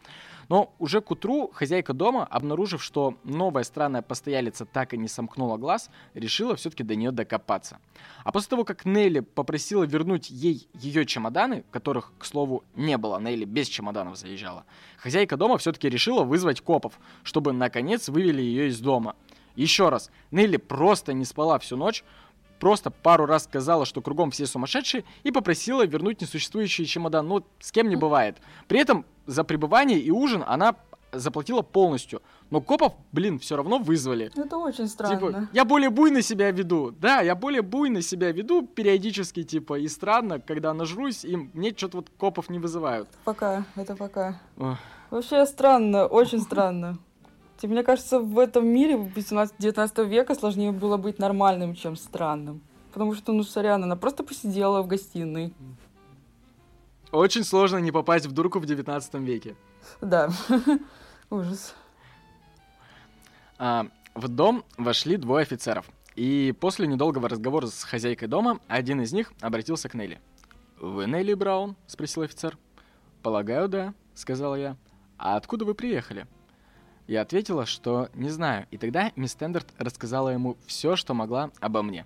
Но 0.49 0.73
уже 0.79 1.01
к 1.01 1.11
утру 1.11 1.49
хозяйка 1.53 1.93
дома, 1.93 2.25
обнаружив, 2.25 2.83
что 2.83 3.17
новая 3.23 3.63
странная 3.63 4.01
постоялица 4.01 4.65
так 4.65 4.93
и 4.93 4.97
не 4.97 5.07
сомкнула 5.07 5.57
глаз, 5.57 5.89
решила 6.13 6.55
все-таки 6.55 6.83
до 6.83 6.95
нее 6.95 7.11
докопаться. 7.11 7.79
А 8.23 8.31
после 8.31 8.49
того, 8.49 8.63
как 8.63 8.85
Нелли 8.85 9.21
попросила 9.21 9.74
вернуть 9.83 10.29
ей 10.29 10.67
ее 10.73 11.05
чемоданы, 11.05 11.63
которых, 11.71 12.13
к 12.17 12.25
слову, 12.25 12.63
не 12.75 12.97
было, 12.97 13.19
Нелли 13.19 13.45
без 13.45 13.67
чемоданов 13.67 14.17
заезжала, 14.17 14.65
хозяйка 14.97 15.37
дома 15.37 15.57
все-таки 15.57 15.89
решила 15.89 16.23
вызвать 16.23 16.61
копов, 16.61 16.99
чтобы 17.23 17.51
наконец 17.53 18.09
вывели 18.09 18.41
ее 18.41 18.67
из 18.67 18.79
дома. 18.79 19.15
Еще 19.55 19.89
раз, 19.89 20.11
Нелли 20.31 20.57
просто 20.57 21.13
не 21.13 21.25
спала 21.25 21.59
всю 21.59 21.77
ночь, 21.77 22.03
просто 22.59 22.91
пару 22.91 23.25
раз 23.25 23.43
сказала, 23.43 23.85
что 23.85 24.01
кругом 24.01 24.31
все 24.31 24.45
сумасшедшие, 24.45 25.03
и 25.23 25.31
попросила 25.31 25.85
вернуть 25.85 26.21
несуществующий 26.21 26.85
чемодан. 26.85 27.27
Ну, 27.27 27.45
с 27.59 27.71
кем 27.71 27.89
не 27.89 27.95
бывает. 27.95 28.37
При 28.67 28.79
этом 28.79 29.05
за 29.25 29.43
пребывание 29.43 29.99
и 29.99 30.11
ужин 30.11 30.43
она 30.45 30.75
заплатила 31.19 31.61
полностью. 31.61 32.21
Но 32.49 32.61
копов, 32.61 32.93
блин, 33.11 33.39
все 33.39 33.55
равно 33.55 33.79
вызвали. 33.79 34.31
Это 34.35 34.57
очень 34.57 34.87
странно. 34.87 35.15
Типа, 35.15 35.49
я 35.53 35.65
более 35.65 35.89
буйно 35.89 36.21
себя 36.21 36.51
веду. 36.51 36.91
Да, 36.91 37.21
я 37.21 37.35
более 37.35 37.61
буйно 37.61 38.01
себя 38.01 38.31
веду 38.31 38.65
периодически, 38.65 39.43
типа, 39.43 39.79
и 39.79 39.87
странно, 39.87 40.39
когда 40.39 40.73
нажрусь, 40.73 41.25
и 41.25 41.35
мне 41.35 41.73
что-то 41.75 41.97
вот 41.97 42.09
копов 42.17 42.49
не 42.49 42.59
вызывают. 42.59 43.07
Пока, 43.23 43.65
это 43.75 43.95
пока. 43.95 44.41
Ох. 44.57 44.77
Вообще 45.09 45.45
странно, 45.45 46.07
очень 46.07 46.41
странно. 46.41 46.97
Типа, 47.57 47.73
мне 47.73 47.83
кажется, 47.83 48.19
в 48.19 48.37
этом 48.37 48.67
мире 48.67 48.97
в 48.97 49.15
18-19 49.15 50.05
века 50.05 50.35
сложнее 50.35 50.71
было 50.71 50.97
быть 50.97 51.19
нормальным, 51.19 51.73
чем 51.75 51.95
странным. 51.95 52.61
Потому 52.91 53.13
что, 53.13 53.33
ну, 53.33 53.43
сорян, 53.43 53.83
она 53.83 53.95
просто 53.95 54.23
посидела 54.23 54.81
в 54.81 54.87
гостиной. 54.87 55.53
Очень 57.11 57.43
сложно 57.43 57.77
не 57.77 57.91
попасть 57.91 58.25
в 58.25 58.31
дурку 58.31 58.59
в 58.59 58.65
19 58.65 59.13
веке. 59.15 59.55
Да, 60.01 60.29
ужас. 61.29 61.75
А, 63.57 63.87
в 64.13 64.27
дом 64.27 64.63
вошли 64.77 65.17
двое 65.17 65.43
офицеров. 65.43 65.89
И 66.15 66.53
после 66.59 66.87
недолгого 66.87 67.27
разговора 67.27 67.67
с 67.67 67.83
хозяйкой 67.83 68.27
дома, 68.27 68.59
один 68.67 69.01
из 69.01 69.11
них 69.11 69.33
обратился 69.41 69.89
к 69.89 69.93
Нелли. 69.93 70.21
«Вы 70.79 71.05
Нелли 71.07 71.33
Браун?»— 71.33 71.75
спросил 71.87 72.23
офицер. 72.23 72.57
«Полагаю, 73.21 73.67
да»,— 73.67 73.93
сказала 74.13 74.55
я. 74.55 74.77
«А 75.17 75.35
откуда 75.35 75.65
вы 75.65 75.73
приехали?» 75.73 76.27
Я 77.07 77.21
ответила, 77.21 77.65
что 77.65 78.09
не 78.13 78.29
знаю, 78.29 78.65
и 78.71 78.77
тогда 78.77 79.11
мисс 79.15 79.35
Тендерт 79.35 79.67
рассказала 79.77 80.29
ему 80.29 80.57
все, 80.65 80.95
что 80.95 81.13
могла 81.13 81.51
обо 81.59 81.83
мне. 81.83 82.05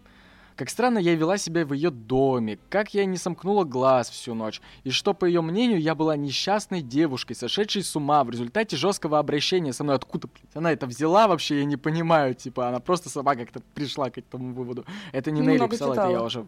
Как 0.60 0.70
странно 0.70 0.98
я 1.00 1.16
вела 1.16 1.38
себя 1.38 1.66
в 1.66 1.72
ее 1.72 1.90
доме, 1.90 2.60
как 2.68 2.94
я 2.94 3.06
не 3.06 3.16
сомкнула 3.16 3.64
глаз 3.64 4.10
всю 4.10 4.34
ночь, 4.34 4.60
и 4.84 4.90
что, 4.90 5.14
по 5.14 5.24
ее 5.24 5.40
мнению, 5.40 5.80
я 5.80 5.96
была 5.96 6.18
несчастной 6.18 6.82
девушкой, 6.82 7.36
сошедшей 7.36 7.82
с 7.82 7.96
ума 7.96 8.26
в 8.26 8.30
результате 8.30 8.76
жесткого 8.76 9.20
обращения 9.20 9.72
со 9.72 9.86
мной. 9.86 9.96
Откуда, 9.96 10.28
блядь, 10.28 10.54
она 10.54 10.74
это 10.74 10.86
взяла 10.86 11.30
вообще, 11.30 11.60
я 11.60 11.64
не 11.64 11.78
понимаю, 11.78 12.36
типа, 12.36 12.68
она 12.68 12.82
просто 12.82 13.10
сама 13.10 13.38
как-то 13.38 13.62
пришла 13.74 14.10
к 14.10 14.18
этому 14.18 14.54
выводу. 14.54 14.84
Это 15.14 15.32
не 15.32 15.40
Нелли 15.40 15.66
писала, 15.66 15.94
это 15.94 16.10
я 16.10 16.22
уже... 16.22 16.46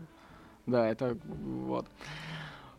Да, 0.65 0.89
это 0.89 1.17
вот. 1.23 1.87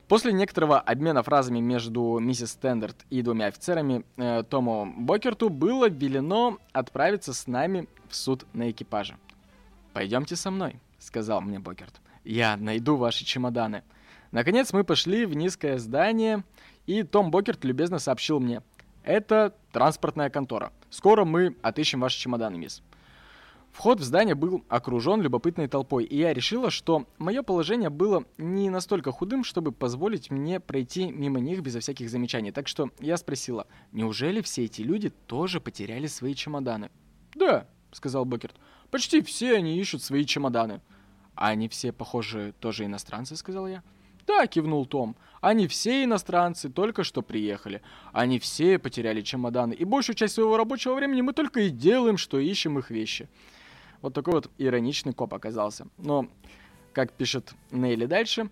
После 0.08 0.34
некоторого 0.34 0.80
обмена 0.80 1.22
фразами 1.22 1.60
между 1.60 2.18
миссис 2.18 2.50
Стендарт 2.50 3.06
и 3.08 3.22
двумя 3.22 3.46
офицерами 3.46 4.04
э, 4.18 4.42
Тому 4.42 4.92
Бокерту 4.98 5.48
было 5.48 5.88
велено 5.88 6.58
отправиться 6.74 7.32
с 7.32 7.46
нами 7.46 7.88
в 8.10 8.16
суд 8.16 8.44
на 8.52 8.70
экипаже. 8.70 9.16
«Пойдемте 9.94 10.36
со 10.36 10.50
мной»,— 10.50 10.76
сказал 11.02 11.40
мне 11.40 11.58
Бокерт. 11.58 12.00
«Я 12.24 12.56
найду 12.56 12.96
ваши 12.96 13.24
чемоданы». 13.24 13.82
Наконец 14.30 14.72
мы 14.72 14.84
пошли 14.84 15.26
в 15.26 15.34
низкое 15.34 15.78
здание, 15.78 16.44
и 16.86 17.02
Том 17.02 17.30
Бокерт 17.30 17.64
любезно 17.64 17.98
сообщил 17.98 18.40
мне. 18.40 18.62
«Это 19.02 19.54
транспортная 19.72 20.30
контора. 20.30 20.72
Скоро 20.88 21.24
мы 21.24 21.56
отыщем 21.62 22.00
ваши 22.00 22.18
чемоданы, 22.18 22.56
мисс». 22.56 22.82
Вход 23.72 24.00
в 24.00 24.02
здание 24.04 24.34
был 24.34 24.64
окружен 24.68 25.22
любопытной 25.22 25.66
толпой, 25.66 26.04
и 26.04 26.18
я 26.18 26.34
решила, 26.34 26.70
что 26.70 27.06
мое 27.16 27.42
положение 27.42 27.88
было 27.88 28.24
не 28.36 28.68
настолько 28.68 29.12
худым, 29.12 29.44
чтобы 29.44 29.72
позволить 29.72 30.30
мне 30.30 30.60
пройти 30.60 31.10
мимо 31.10 31.40
них 31.40 31.60
безо 31.60 31.80
всяких 31.80 32.10
замечаний. 32.10 32.52
Так 32.52 32.68
что 32.68 32.90
я 33.00 33.16
спросила, 33.16 33.66
неужели 33.90 34.42
все 34.42 34.66
эти 34.66 34.82
люди 34.82 35.08
тоже 35.26 35.58
потеряли 35.58 36.06
свои 36.06 36.34
чемоданы? 36.34 36.90
«Да»,— 37.34 37.66
сказал 37.92 38.26
Бокерт,— 38.26 38.56
«почти 38.90 39.22
все 39.22 39.56
они 39.56 39.78
ищут 39.78 40.02
свои 40.02 40.26
чемоданы». 40.26 40.82
«А 41.34 41.48
они 41.48 41.68
все, 41.68 41.92
похоже, 41.92 42.54
тоже 42.60 42.84
иностранцы»,— 42.84 43.36
сказал 43.36 43.66
я. 43.68 43.82
«Да»,— 44.26 44.46
кивнул 44.48 44.86
Том,— 44.86 45.16
«они 45.40 45.66
все 45.66 46.04
иностранцы, 46.04 46.68
только 46.68 47.04
что 47.04 47.22
приехали. 47.22 47.82
Они 48.12 48.38
все 48.38 48.78
потеряли 48.78 49.20
чемоданы, 49.22 49.74
и 49.74 49.84
большую 49.84 50.14
часть 50.14 50.34
своего 50.34 50.56
рабочего 50.56 50.94
времени 50.94 51.22
мы 51.22 51.32
только 51.32 51.60
и 51.60 51.70
делаем, 51.70 52.16
что 52.16 52.38
ищем 52.38 52.78
их 52.78 52.90
вещи». 52.90 53.28
Вот 54.02 54.14
такой 54.14 54.34
вот 54.34 54.50
ироничный 54.58 55.12
коп 55.12 55.32
оказался. 55.34 55.86
Но, 55.96 56.28
как 56.92 57.12
пишет 57.12 57.54
Нейли 57.70 58.06
дальше, 58.06 58.50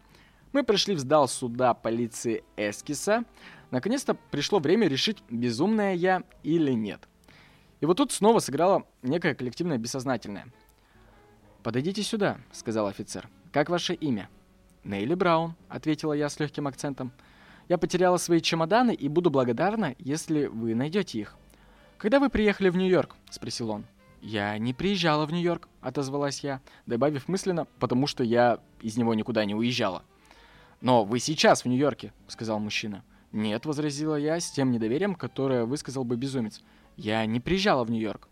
мы 0.53 0.63
пришли 0.63 0.95
в 0.95 1.01
здал 1.01 1.29
суда 1.29 1.75
полиции 1.75 2.45
Эскиса. 2.57 3.25
Наконец-то 3.71 4.15
пришло 4.31 4.59
время 4.59 4.89
решить, 4.89 5.19
безумная 5.29 5.95
я 5.95 6.23
или 6.43 6.73
нет. 6.73 7.09
И 7.81 7.87
вот 7.87 7.97
тут 7.97 8.13
снова 8.13 8.39
сыграло 8.41 8.87
некое 9.03 9.35
коллективное 9.35 9.79
бессознательное. 9.79 10.53
«Подойдите 11.63 12.03
сюда»,— 12.03 12.39
сказал 12.53 12.87
офицер. 12.87 13.29
«Как 13.53 13.69
ваше 13.69 13.95
имя?» 13.95 14.29
«Нейли 14.85 15.15
Браун»,— 15.15 15.55
ответила 15.69 16.15
я 16.15 16.29
с 16.29 16.41
легким 16.41 16.67
акцентом. 16.67 17.13
«Я 17.69 17.77
потеряла 17.77 18.17
свои 18.17 18.41
чемоданы 18.41 18.95
и 18.95 19.09
буду 19.09 19.31
благодарна, 19.31 19.95
если 19.99 20.47
вы 20.47 20.75
найдете 20.75 21.19
их». 21.19 21.37
«Когда 21.99 22.19
вы 22.19 22.31
приехали 22.31 22.71
в 22.71 22.77
Нью-Йорк?»— 22.77 23.15
спросил 23.31 23.71
он. 23.71 23.85
«Я 24.23 24.57
не 24.57 24.73
приезжала 24.73 25.27
в 25.27 25.33
Нью-Йорк»,— 25.33 25.69
отозвалась 25.83 26.41
я, 26.41 26.63
добавив 26.87 27.29
мысленно, 27.29 27.67
потому 27.79 28.07
что 28.07 28.25
я 28.25 28.59
из 28.81 28.97
него 28.97 29.13
никуда 29.13 29.45
не 29.45 29.55
уезжала. 29.55 30.03
«Но 30.81 31.05
вы 31.05 31.21
сейчас 31.21 31.65
в 31.65 31.69
Нью-Йорке»,— 31.69 32.15
сказал 32.29 32.59
мужчина. 32.59 33.05
«Нет»,— 33.33 33.65
возразила 33.67 34.17
я 34.17 34.41
с 34.41 34.51
тем 34.51 34.71
недоверием, 34.73 35.15
которое 35.15 35.67
высказал 35.67 36.05
бы 36.05 36.17
безумец. 36.17 36.63
«Я 36.97 37.25
не 37.27 37.39
приезжала 37.39 37.85
в 37.85 37.91
Нью-Йорк». 37.91 38.29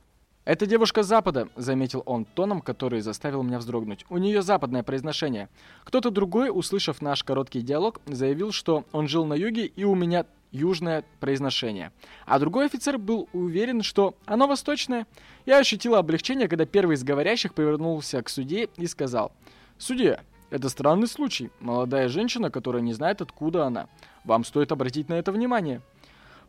«Это 0.49 0.65
девушка 0.65 1.03
Запада»,— 1.03 1.51
заметил 1.57 2.03
он 2.07 2.25
тоном, 2.25 2.63
который 2.63 3.03
заставил 3.03 3.43
меня 3.43 3.59
вздрогнуть. 3.59 4.07
«У 4.09 4.17
нее 4.17 4.41
западное 4.41 4.83
произношение». 4.83 5.51
Кто-то 5.85 6.11
другой, 6.11 6.49
услышав 6.51 7.03
наш 7.03 7.23
короткий 7.23 7.61
диалог, 7.61 8.01
заявил, 8.07 8.51
что 8.51 8.87
он 8.93 9.09
жил 9.09 9.27
на 9.27 9.35
юге, 9.35 9.67
и 9.67 9.85
у 9.85 9.95
меня 9.95 10.25
южное 10.51 11.05
произношение. 11.21 11.93
А 12.25 12.39
другой 12.39 12.65
офицер 12.65 12.97
был 12.97 13.29
уверен, 13.35 13.83
что 13.83 14.15
оно 14.25 14.47
восточное. 14.47 15.07
Я 15.45 15.59
ощутила 15.59 15.99
облегчение, 15.99 16.49
когда 16.49 16.65
первый 16.65 16.97
из 16.97 17.05
говорящих 17.05 17.53
повернулся 17.53 18.23
к 18.23 18.31
судье 18.31 18.71
и 18.79 18.87
сказал, 18.87 19.33
«Судья, 19.77 20.23
это 20.49 20.71
странный 20.71 21.09
случай. 21.09 21.51
Молодая 21.61 22.09
женщина, 22.09 22.51
которая 22.51 22.81
не 22.81 22.95
знает, 22.95 23.21
откуда 23.21 23.67
она. 23.67 23.87
Вам 24.25 24.45
стоит 24.45 24.73
обратить 24.73 25.11
на 25.11 25.19
это 25.19 25.31
внимание». 25.31 25.83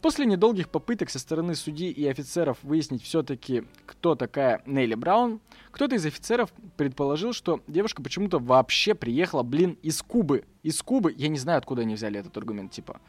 После 0.02 0.26
недолгих 0.26 0.70
попыток 0.70 1.10
со 1.10 1.20
стороны 1.20 1.56
судьи 1.56 1.92
и 1.92 2.08
офицеров 2.08 2.58
выяснить 2.64 3.04
все-таки, 3.04 3.66
кто 3.86 4.16
такая 4.16 4.62
Нелли 4.66 4.96
Браун, 4.96 5.42
кто-то 5.72 5.96
из 5.96 6.06
офицеров 6.06 6.54
предположил, 6.78 7.34
что 7.34 7.60
девушка 7.68 8.02
почему-то 8.02 8.40
вообще 8.40 8.96
приехала, 8.96 9.44
блин, 9.44 9.78
из 9.82 10.02
Кубы. 10.02 10.46
Из 10.64 10.82
Кубы, 10.82 11.14
я 11.18 11.28
не 11.28 11.38
знаю, 11.38 11.58
откуда 11.58 11.82
они 11.82 11.96
взяли 11.96 12.18
этот 12.18 12.38
аргумент, 12.38 12.72
типа. 12.72 13.02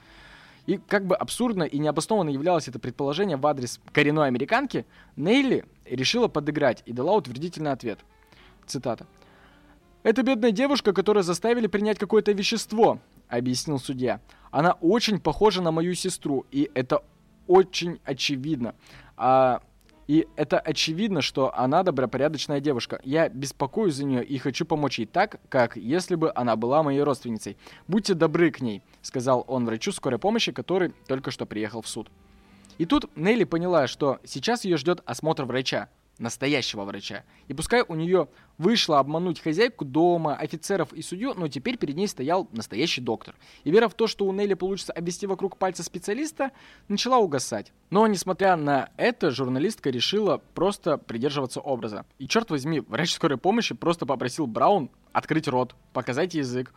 И 0.67 0.79
как 0.79 1.07
бы 1.07 1.15
абсурдно 1.15 1.63
и 1.63 1.79
необоснованно 1.79 2.31
являлось 2.31 2.67
это 2.67 2.81
предположение 2.81 3.37
в 3.37 3.47
адрес 3.47 3.81
коренной 3.93 4.27
американки, 4.27 4.85
Нейли 5.15 5.65
решила 5.85 6.27
подыграть 6.27 6.83
и 6.87 6.93
дала 6.93 7.15
утвердительный 7.15 7.71
ответ. 7.71 8.01
Цитата. 8.67 9.07
«Это 10.03 10.23
бедная 10.23 10.51
девушка, 10.51 10.93
которую 10.93 11.23
заставили 11.23 11.69
принять 11.69 11.99
какое-то 11.99 12.33
вещество»,— 12.33 12.99
объяснил 13.39 13.79
судья. 13.79 14.21
«Она 14.51 14.73
очень 14.81 15.21
похожа 15.21 15.63
на 15.63 15.71
мою 15.71 15.95
сестру, 15.95 16.47
и 16.51 16.71
это 16.75 17.03
очень 17.47 18.01
очевидно. 18.05 18.75
А, 19.17 19.63
и 20.07 20.27
это 20.37 20.59
очевидно, 20.59 21.23
что 21.23 21.57
она 21.57 21.83
добропорядочная 21.83 22.61
девушка. 22.61 23.01
Я 23.05 23.29
беспокоюсь 23.29 23.95
за 23.95 24.05
нее 24.05 24.25
и 24.25 24.39
хочу 24.39 24.65
помочь 24.65 24.99
ей 24.99 25.07
так, 25.07 25.41
как 25.49 25.77
если 25.77 26.17
бы 26.17 26.33
она 26.35 26.57
была 26.57 26.83
моей 26.83 27.03
родственницей. 27.03 27.57
Будьте 27.87 28.15
добры 28.15 28.51
к 28.51 28.61
ней»,— 28.61 28.83
сказал 29.03 29.45
он 29.47 29.67
врачу 29.67 29.93
скорой 29.93 30.19
помощи, 30.19 30.53
который 30.53 30.93
только 31.07 31.31
что 31.31 31.47
приехал 31.47 31.83
в 31.83 31.89
суд. 31.89 32.11
И 32.79 32.87
тут 32.87 33.15
Нелли 33.15 33.45
поняла, 33.45 33.87
что 33.87 34.21
сейчас 34.25 34.65
ее 34.65 34.79
ждет 34.79 35.03
осмотр 35.05 35.45
врача, 35.45 35.91
настоящего 36.21 36.85
врача. 36.85 37.25
И 37.49 37.55
пускай 37.55 37.83
у 37.87 37.95
нее 37.95 38.29
вышло 38.59 38.99
обмануть 38.99 39.41
хозяйку 39.41 39.85
дома, 39.85 40.35
офицеров 40.35 40.93
и 40.93 41.03
судью, 41.03 41.35
но 41.35 41.49
теперь 41.49 41.79
перед 41.79 41.97
ней 41.97 42.07
стоял 42.07 42.49
настоящий 42.53 43.01
доктор. 43.01 43.35
И 43.65 43.71
вера 43.71 43.89
в 43.89 43.95
то, 43.95 44.07
что 44.07 44.27
у 44.27 44.33
Нелли 44.33 44.55
получится 44.55 44.93
обвести 44.93 45.27
вокруг 45.27 45.57
пальца 45.57 45.83
специалиста, 45.83 46.53
начала 46.89 47.19
угасать. 47.19 47.73
Но, 47.89 48.07
несмотря 48.07 48.57
на 48.57 48.91
это, 48.97 49.31
журналистка 49.31 49.91
решила 49.91 50.43
просто 50.55 50.99
придерживаться 50.99 51.61
образа. 51.61 52.05
И 52.19 52.29
черт 52.29 52.51
возьми, 52.51 52.81
врач 52.81 53.13
скорой 53.13 53.39
помощи 53.39 53.75
просто 53.75 54.07
попросил 54.07 54.47
Браун 54.47 54.91
открыть 55.13 55.49
рот, 55.49 55.75
показать 55.93 56.35
язык, 56.35 56.73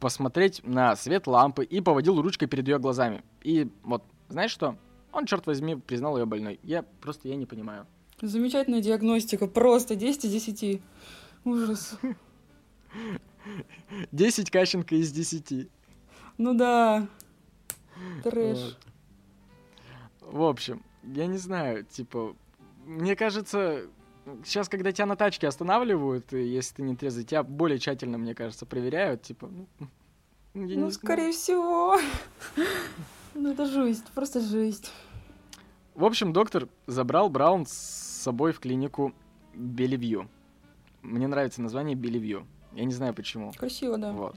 посмотреть 0.00 0.62
на 0.64 0.96
свет 0.96 1.26
лампы 1.26 1.64
и 1.64 1.80
поводил 1.80 2.20
ручкой 2.22 2.46
перед 2.46 2.68
ее 2.68 2.78
глазами. 2.78 3.22
И 3.42 3.68
вот, 3.82 4.04
знаешь 4.28 4.50
что? 4.50 4.76
Он, 5.12 5.26
черт 5.26 5.46
возьми, 5.46 5.76
признал 5.76 6.18
ее 6.18 6.26
больной. 6.26 6.58
Я 6.62 6.82
просто, 6.82 7.28
я 7.28 7.36
не 7.36 7.46
понимаю. 7.46 7.86
Замечательная 8.24 8.80
диагностика, 8.80 9.46
просто 9.46 9.96
10 9.96 10.24
из 10.24 10.30
10. 10.32 10.80
Ужас. 11.44 11.98
10 14.12 14.50
Кащенко 14.50 14.94
из 14.94 15.12
10. 15.12 15.68
Ну 16.38 16.54
да. 16.54 17.06
Трэш. 18.22 18.78
Вот. 20.20 20.32
В 20.32 20.42
общем, 20.42 20.82
я 21.02 21.26
не 21.26 21.36
знаю, 21.36 21.84
типа, 21.84 22.34
мне 22.86 23.14
кажется, 23.14 23.82
сейчас, 24.42 24.70
когда 24.70 24.90
тебя 24.90 25.04
на 25.04 25.16
тачке 25.16 25.46
останавливают, 25.46 26.32
и 26.32 26.42
если 26.44 26.76
ты 26.76 26.82
не 26.82 26.96
трезвый, 26.96 27.24
тебя 27.24 27.42
более 27.42 27.78
тщательно, 27.78 28.16
мне 28.16 28.34
кажется, 28.34 28.64
проверяют, 28.64 29.20
типа, 29.20 29.50
ну, 30.54 30.66
я 30.66 30.78
Ну, 30.78 30.90
скорее 30.90 31.32
всего. 31.32 32.00
Ну, 33.34 33.52
это 33.52 33.66
жесть, 33.66 34.06
просто 34.14 34.40
жесть. 34.40 34.92
В 35.94 36.06
общем, 36.06 36.32
доктор 36.32 36.68
забрал 36.86 37.28
Браун 37.28 37.66
с 37.66 38.13
собой 38.24 38.52
в 38.52 38.60
клинику 38.60 39.14
Белевью. 39.54 40.28
Мне 41.02 41.28
нравится 41.28 41.62
название 41.62 41.94
Белевью. 41.94 42.46
Я 42.72 42.84
не 42.84 42.92
знаю 42.92 43.14
почему. 43.14 43.52
Красиво, 43.52 43.98
да. 43.98 44.12
Вот. 44.12 44.36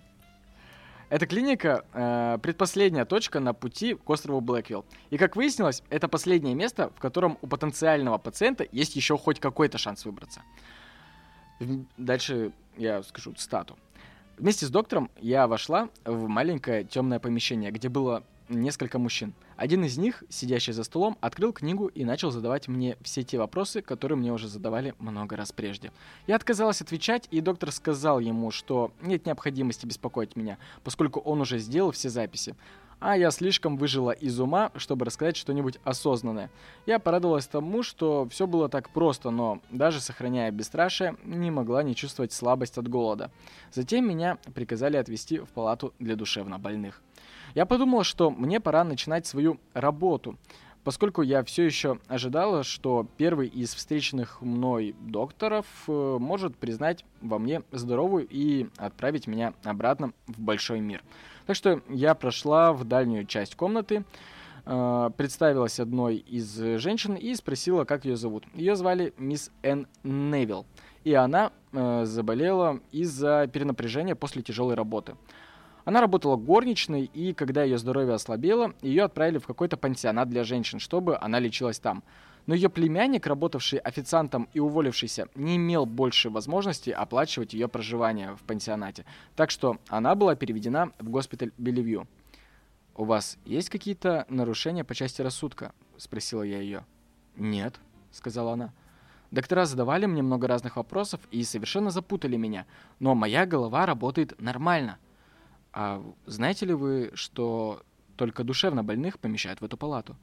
Эта 1.09 1.25
клиника 1.25 1.85
э, 1.93 2.37
предпоследняя 2.41 3.05
точка 3.05 3.39
на 3.39 3.53
пути 3.53 3.95
к 3.95 4.09
острову 4.09 4.41
Блэквилл. 4.41 4.85
И 5.09 5.17
как 5.17 5.37
выяснилось, 5.37 5.81
это 5.89 6.09
последнее 6.09 6.53
место, 6.53 6.91
в 6.95 6.99
котором 6.99 7.37
у 7.41 7.47
потенциального 7.47 8.17
пациента 8.17 8.67
есть 8.73 8.97
еще 8.97 9.17
хоть 9.17 9.39
какой-то 9.39 9.77
шанс 9.77 10.03
выбраться. 10.03 10.41
Дальше 11.97 12.51
я 12.75 13.01
скажу 13.03 13.33
стату. 13.37 13.77
Вместе 14.37 14.65
с 14.65 14.69
доктором 14.69 15.09
я 15.19 15.47
вошла 15.47 15.89
в 16.03 16.27
маленькое 16.27 16.83
темное 16.83 17.19
помещение, 17.19 17.71
где 17.71 17.87
было 17.87 18.23
несколько 18.49 18.99
мужчин. 18.99 19.33
Один 19.55 19.83
из 19.83 19.97
них, 19.97 20.23
сидящий 20.29 20.73
за 20.73 20.83
столом, 20.83 21.17
открыл 21.21 21.53
книгу 21.53 21.87
и 21.87 22.05
начал 22.05 22.31
задавать 22.31 22.67
мне 22.67 22.97
все 23.01 23.23
те 23.23 23.37
вопросы, 23.37 23.81
которые 23.81 24.17
мне 24.17 24.31
уже 24.31 24.47
задавали 24.47 24.93
много 24.99 25.35
раз 25.35 25.51
прежде. 25.51 25.91
Я 26.27 26.35
отказалась 26.35 26.81
отвечать, 26.81 27.27
и 27.31 27.41
доктор 27.41 27.71
сказал 27.71 28.19
ему, 28.19 28.51
что 28.51 28.91
нет 29.01 29.25
необходимости 29.25 29.85
беспокоить 29.85 30.35
меня, 30.35 30.57
поскольку 30.83 31.19
он 31.19 31.41
уже 31.41 31.59
сделал 31.59 31.91
все 31.91 32.09
записи. 32.09 32.55
а 32.99 33.15
я 33.15 33.29
слишком 33.31 33.77
выжила 33.77 34.11
из 34.11 34.39
ума, 34.39 34.71
чтобы 34.75 35.05
рассказать 35.05 35.37
что-нибудь 35.37 35.77
осознанное. 35.83 36.49
Я 36.85 36.97
порадовалась 36.99 37.45
тому, 37.45 37.83
что 37.83 38.27
все 38.29 38.47
было 38.47 38.69
так 38.69 38.89
просто, 38.89 39.29
но 39.29 39.61
даже 39.69 40.01
сохраняя 40.01 40.51
бесстрашие, 40.51 41.15
не 41.23 41.51
могла 41.51 41.83
не 41.83 41.95
чувствовать 41.95 42.33
слабость 42.33 42.77
от 42.77 42.87
голода. 42.87 43.29
Затем 43.71 44.07
меня 44.07 44.37
приказали 44.55 44.97
отвезти 44.97 45.39
в 45.39 45.49
палату 45.49 45.93
для 45.99 46.15
душевно 46.15 46.57
больных. 46.57 47.01
Я 47.57 47.65
подумала, 47.65 48.03
что 48.03 48.29
мне 48.29 48.59
пора 48.59 48.83
начинать 48.83 49.25
свою 49.25 49.57
работу, 49.73 50.37
поскольку 50.83 51.23
я 51.23 51.43
все 51.43 51.63
еще 51.63 51.97
ожидала, 52.07 52.61
что 52.61 53.07
первый 53.17 53.47
из 53.47 53.73
встреченных 53.73 54.43
мной 54.43 54.95
докторов 54.99 55.65
э, 55.87 56.17
может 56.19 56.55
признать 56.55 57.03
во 57.19 57.39
мне 57.39 57.63
здоровую 57.71 58.27
и 58.29 58.67
отправить 58.77 59.25
меня 59.25 59.55
обратно 59.63 60.13
в 60.27 60.39
большой 60.39 60.81
мир. 60.81 61.01
Так 61.47 61.55
что 61.55 61.81
я 61.89 62.13
прошла 62.13 62.73
в 62.73 62.83
дальнюю 62.83 63.25
часть 63.25 63.55
комнаты, 63.55 64.05
э, 64.67 65.09
представилась 65.17 65.79
одной 65.79 66.17
из 66.17 66.55
женщин 66.79 67.15
и 67.15 67.33
спросила, 67.33 67.85
как 67.85 68.05
ее 68.05 68.17
зовут. 68.17 68.43
Ее 68.53 68.75
звали 68.75 69.15
мисс 69.17 69.49
Энн 69.63 69.87
Невилл, 70.03 70.67
и 71.03 71.15
она 71.15 71.51
э, 71.71 72.05
заболела 72.05 72.81
из-за 72.91 73.49
перенапряжения 73.51 74.13
после 74.13 74.43
тяжелой 74.43 74.75
работы. 74.75 75.15
Она 75.87 76.01
работала 76.01 76.35
горничной, 76.35 77.05
и 77.05 77.33
когда 77.33 77.63
ее 77.63 77.77
здоровье 77.77 78.15
ослабело, 78.15 78.73
ее 78.81 79.05
отправили 79.05 79.37
в 79.37 79.47
какой-то 79.47 79.77
пансионат 79.77 80.27
для 80.27 80.43
женщин, 80.43 80.79
чтобы 80.79 81.17
она 81.17 81.39
лечилась 81.39 81.79
там. 81.79 82.03
Но 82.45 82.53
ее 82.55 82.67
племянник, 82.67 83.25
работавший 83.25 83.79
официантом 83.79 84.49
и 84.53 84.59
уволившийся, 84.59 85.29
не 85.33 85.55
имел 85.55 85.85
больше 85.85 86.29
возможности 86.29 86.89
оплачивать 86.89 87.53
ее 87.53 87.69
проживание 87.69 88.35
в 88.35 88.41
пансионате. 88.41 89.05
Так 89.37 89.49
что 89.49 89.77
она 89.87 90.13
была 90.15 90.35
переведена 90.35 90.91
в 90.99 91.09
госпиталь 91.09 91.53
Белевью. 91.57 92.05
«У 92.93 93.05
вас 93.05 93.37
есть 93.45 93.69
какие-то 93.69 94.25
нарушения 94.27 94.83
по 94.83 94.93
части 94.93 95.21
рассудка?»— 95.21 95.71
спросила 95.95 96.43
я 96.43 96.59
ее. 96.59 96.83
«Нет»,— 97.37 97.75
сказала 98.11 98.51
она. 98.51 98.73
Доктора 99.31 99.63
задавали 99.63 100.05
мне 100.05 100.21
много 100.21 100.47
разных 100.47 100.75
вопросов 100.75 101.21
и 101.31 101.45
совершенно 101.45 101.91
запутали 101.91 102.35
меня, 102.35 102.65
но 102.99 103.15
моя 103.15 103.45
голова 103.45 103.85
работает 103.85 104.37
нормально. 104.41 104.97
А 105.79 106.03
знаете 106.25 106.65
ли 106.65 106.73
вы, 106.73 107.11
что 107.13 107.83
только 108.15 108.43
душевно 108.43 108.83
больных 108.83 109.19
помещают 109.19 109.61
в 109.61 109.63
эту 109.63 109.77
палату? 109.77 110.17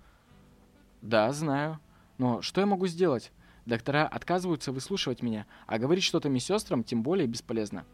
Да, 1.01 1.33
знаю. 1.33 1.79
Но 2.19 2.43
что 2.43 2.61
я 2.61 2.67
могу 2.67 2.89
сделать? 2.89 3.31
Доктора 3.65 4.09
отказываются 4.09 4.73
выслушивать 4.73 5.23
меня, 5.23 5.47
а 5.69 5.79
говорить 5.79 6.03
что-то 6.03 6.29
медсестрам 6.29 6.83
тем 6.83 7.05
более 7.05 7.29
бесполезно. 7.29 7.85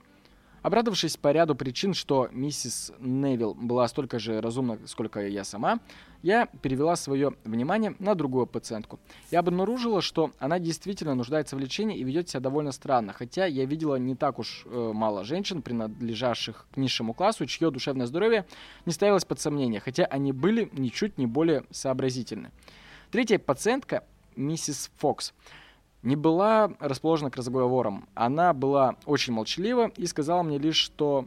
Обрадовавшись 0.62 1.16
по 1.16 1.32
ряду 1.32 1.54
причин, 1.54 1.94
что 1.94 2.28
миссис 2.32 2.92
Невилл 2.98 3.54
была 3.54 3.88
столько 3.88 4.18
же 4.18 4.40
разумна, 4.40 4.78
сколько 4.86 5.26
и 5.26 5.32
я 5.32 5.44
сама, 5.44 5.80
я 6.22 6.46
перевела 6.46 6.96
свое 6.96 7.32
внимание 7.44 7.94
на 7.98 8.14
другую 8.14 8.46
пациентку. 8.46 9.00
Я 9.30 9.38
обнаружила, 9.38 10.02
что 10.02 10.32
она 10.38 10.58
действительно 10.58 11.14
нуждается 11.14 11.56
в 11.56 11.58
лечении 11.58 11.96
и 11.96 12.04
ведет 12.04 12.28
себя 12.28 12.40
довольно 12.40 12.72
странно, 12.72 13.14
хотя 13.14 13.46
я 13.46 13.64
видела 13.64 13.96
не 13.96 14.14
так 14.14 14.38
уж 14.38 14.64
э, 14.66 14.90
мало 14.94 15.24
женщин, 15.24 15.62
принадлежавших 15.62 16.66
к 16.72 16.76
низшему 16.76 17.14
классу, 17.14 17.46
чье 17.46 17.70
душевное 17.70 18.06
здоровье 18.06 18.46
не 18.84 18.92
ставилось 18.92 19.24
под 19.24 19.40
сомнение, 19.40 19.80
хотя 19.80 20.04
они 20.04 20.32
были 20.32 20.68
ничуть 20.72 21.16
не 21.16 21.26
более 21.26 21.64
сообразительны. 21.70 22.50
Третья 23.10 23.38
пациентка, 23.38 24.04
миссис 24.36 24.90
Фокс, 24.98 25.32
не 26.02 26.16
была 26.16 26.72
расположена 26.78 27.30
к 27.30 27.36
разговорам. 27.36 28.08
Она 28.14 28.52
была 28.52 28.96
очень 29.06 29.32
молчалива 29.32 29.88
и 29.96 30.06
сказала 30.06 30.42
мне 30.42 30.58
лишь, 30.58 30.76
что 30.76 31.26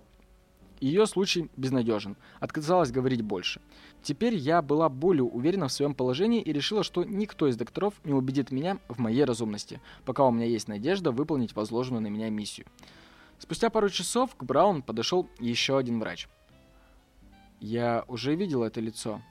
ее 0.80 1.06
случай 1.06 1.50
безнадежен. 1.56 2.18
Отказалась 2.40 2.92
говорить 2.92 3.22
больше. 3.22 3.62
Теперь 4.02 4.36
я 4.36 4.62
была 4.62 4.90
более 4.90 5.24
уверена 5.24 5.70
в 5.70 5.72
своем 5.72 5.94
положении 5.96 6.42
и 6.42 6.52
решила, 6.52 6.84
что 6.84 7.06
никто 7.06 7.48
из 7.48 7.56
докторов 7.56 7.94
не 8.04 8.14
убедит 8.14 8.52
меня 8.52 8.80
в 8.90 9.00
моей 9.00 9.24
разумности, 9.24 9.80
пока 10.04 10.26
у 10.26 10.32
меня 10.32 10.46
есть 10.46 10.68
надежда 10.68 11.12
выполнить 11.12 11.56
возложенную 11.56 12.02
на 12.02 12.08
меня 12.08 12.30
миссию. 12.30 12.68
Спустя 13.40 13.70
пару 13.70 13.90
часов 13.90 14.36
к 14.36 14.44
Браун 14.44 14.82
подошел 14.82 15.30
еще 15.40 15.78
один 15.78 16.00
врач. 16.00 16.28
«Я 17.62 18.04
уже 18.08 18.36
видел 18.36 18.64
это 18.64 18.82
лицо». 18.82 19.22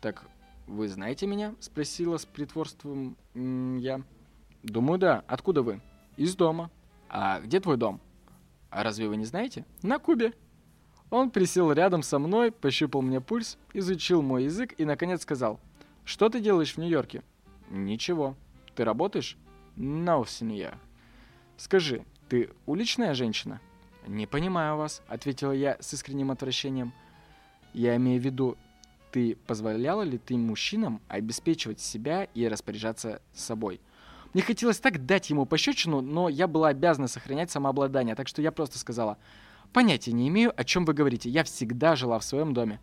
«Так 0.00 0.24
вы 0.66 0.88
знаете 0.88 1.26
меня?»— 1.26 1.54
спросила 1.60 2.16
с 2.16 2.24
притворством 2.24 3.16
я. 3.34 4.02
Думаю, 4.64 4.98
да. 4.98 5.24
Откуда 5.28 5.62
вы? 5.62 5.80
Из 6.16 6.34
дома. 6.34 6.70
А 7.08 7.40
где 7.40 7.60
твой 7.60 7.76
дом? 7.76 8.00
А 8.70 8.82
разве 8.82 9.08
вы 9.08 9.16
не 9.16 9.24
знаете? 9.24 9.64
На 9.82 9.98
Кубе. 9.98 10.32
Он 11.10 11.30
присел 11.30 11.70
рядом 11.70 12.02
со 12.02 12.18
мной, 12.18 12.50
пощупал 12.50 13.02
мне 13.02 13.20
пульс, 13.20 13.58
изучил 13.72 14.22
мой 14.22 14.44
язык 14.44 14.74
и, 14.78 14.84
наконец, 14.84 15.22
сказал, 15.22 15.60
«Что 16.04 16.28
ты 16.28 16.40
делаешь 16.40 16.74
в 16.74 16.78
Нью-Йорке?» 16.78 17.22
«Ничего. 17.70 18.34
Ты 18.74 18.84
работаешь?» 18.84 19.36
«No, 19.76 20.26
сеньор». 20.26 20.74
«Скажи, 21.56 22.04
ты 22.28 22.50
уличная 22.66 23.14
женщина?» 23.14 23.60
«Не 24.06 24.26
понимаю 24.26 24.76
вас»,— 24.76 25.02
ответила 25.08 25.52
я 25.52 25.76
с 25.78 25.92
искренним 25.94 26.30
отвращением. 26.30 26.92
«Я 27.74 27.96
имею 27.96 28.20
в 28.20 28.24
виду, 28.24 28.56
ты 29.12 29.36
позволяла 29.46 30.02
ли 30.02 30.18
ты 30.18 30.36
мужчинам 30.36 31.00
обеспечивать 31.08 31.80
себя 31.80 32.24
и 32.24 32.48
распоряжаться 32.48 33.22
собой?» 33.34 33.80
Мне 34.34 34.42
хотелось 34.42 34.80
так 34.80 35.06
дать 35.06 35.30
ему 35.30 35.46
пощечину, 35.46 36.00
но 36.00 36.28
я 36.28 36.48
была 36.48 36.68
обязана 36.68 37.06
сохранять 37.06 37.52
самообладание, 37.52 38.16
так 38.16 38.26
что 38.26 38.42
я 38.42 38.50
просто 38.50 38.80
сказала, 38.80 39.16
понятия 39.72 40.12
не 40.12 40.26
имею, 40.28 40.52
о 40.56 40.64
чем 40.64 40.84
вы 40.84 40.92
говорите, 40.92 41.30
я 41.30 41.44
всегда 41.44 41.94
жила 41.94 42.18
в 42.18 42.24
своем 42.24 42.52
доме. 42.52 42.80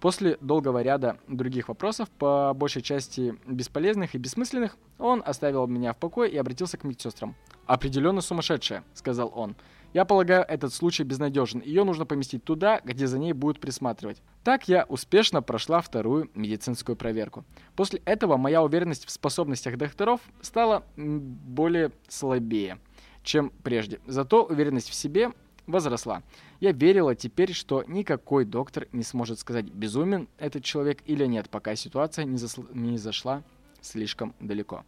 После 0.00 0.36
долгого 0.40 0.82
ряда 0.82 1.18
других 1.28 1.68
вопросов, 1.68 2.10
по 2.10 2.52
большей 2.52 2.82
части 2.82 3.36
бесполезных 3.46 4.14
и 4.14 4.18
бессмысленных, 4.18 4.76
он 4.98 5.22
оставил 5.24 5.68
меня 5.68 5.92
в 5.92 5.98
покое 5.98 6.30
и 6.30 6.36
обратился 6.36 6.76
к 6.76 6.84
медсестрам. 6.84 7.36
«Определенно 7.66 8.20
сумасшедшая»,— 8.20 8.82
сказал 8.94 9.32
он. 9.34 9.54
«Я 9.92 10.04
полагаю, 10.04 10.44
этот 10.46 10.74
случай 10.74 11.04
безнадежен. 11.04 11.60
Ее 11.60 11.84
нужно 11.84 12.06
поместить 12.06 12.44
туда, 12.44 12.80
где 12.84 13.06
за 13.06 13.18
ней 13.18 13.32
будут 13.32 13.60
присматривать». 13.60 14.22
Так 14.44 14.68
я 14.68 14.84
успешно 14.88 15.42
прошла 15.42 15.80
вторую 15.80 16.30
медицинскую 16.34 16.96
проверку. 16.96 17.44
После 17.74 18.00
этого 18.04 18.36
моя 18.36 18.62
уверенность 18.62 19.06
в 19.06 19.10
способностях 19.10 19.76
докторов 19.76 20.20
стала 20.40 20.84
более 20.96 21.92
слабее, 22.08 22.78
чем 23.22 23.50
прежде. 23.62 24.00
Зато 24.06 24.44
уверенность 24.44 24.90
в 24.90 24.94
себе 24.94 25.32
возросла. 25.66 26.22
Я 26.60 26.72
верила 26.72 27.14
теперь, 27.14 27.52
что 27.52 27.84
никакой 27.86 28.44
доктор 28.44 28.88
не 28.92 29.02
сможет 29.02 29.38
сказать, 29.38 29.66
безумен 29.66 30.28
этот 30.38 30.64
человек 30.64 31.02
или 31.06 31.26
нет, 31.26 31.50
пока 31.50 31.74
ситуация 31.76 32.24
не, 32.24 32.38
засл... 32.38 32.64
не 32.72 32.98
зашла 32.98 33.42
слишком 33.80 34.34
далеко. 34.40 34.84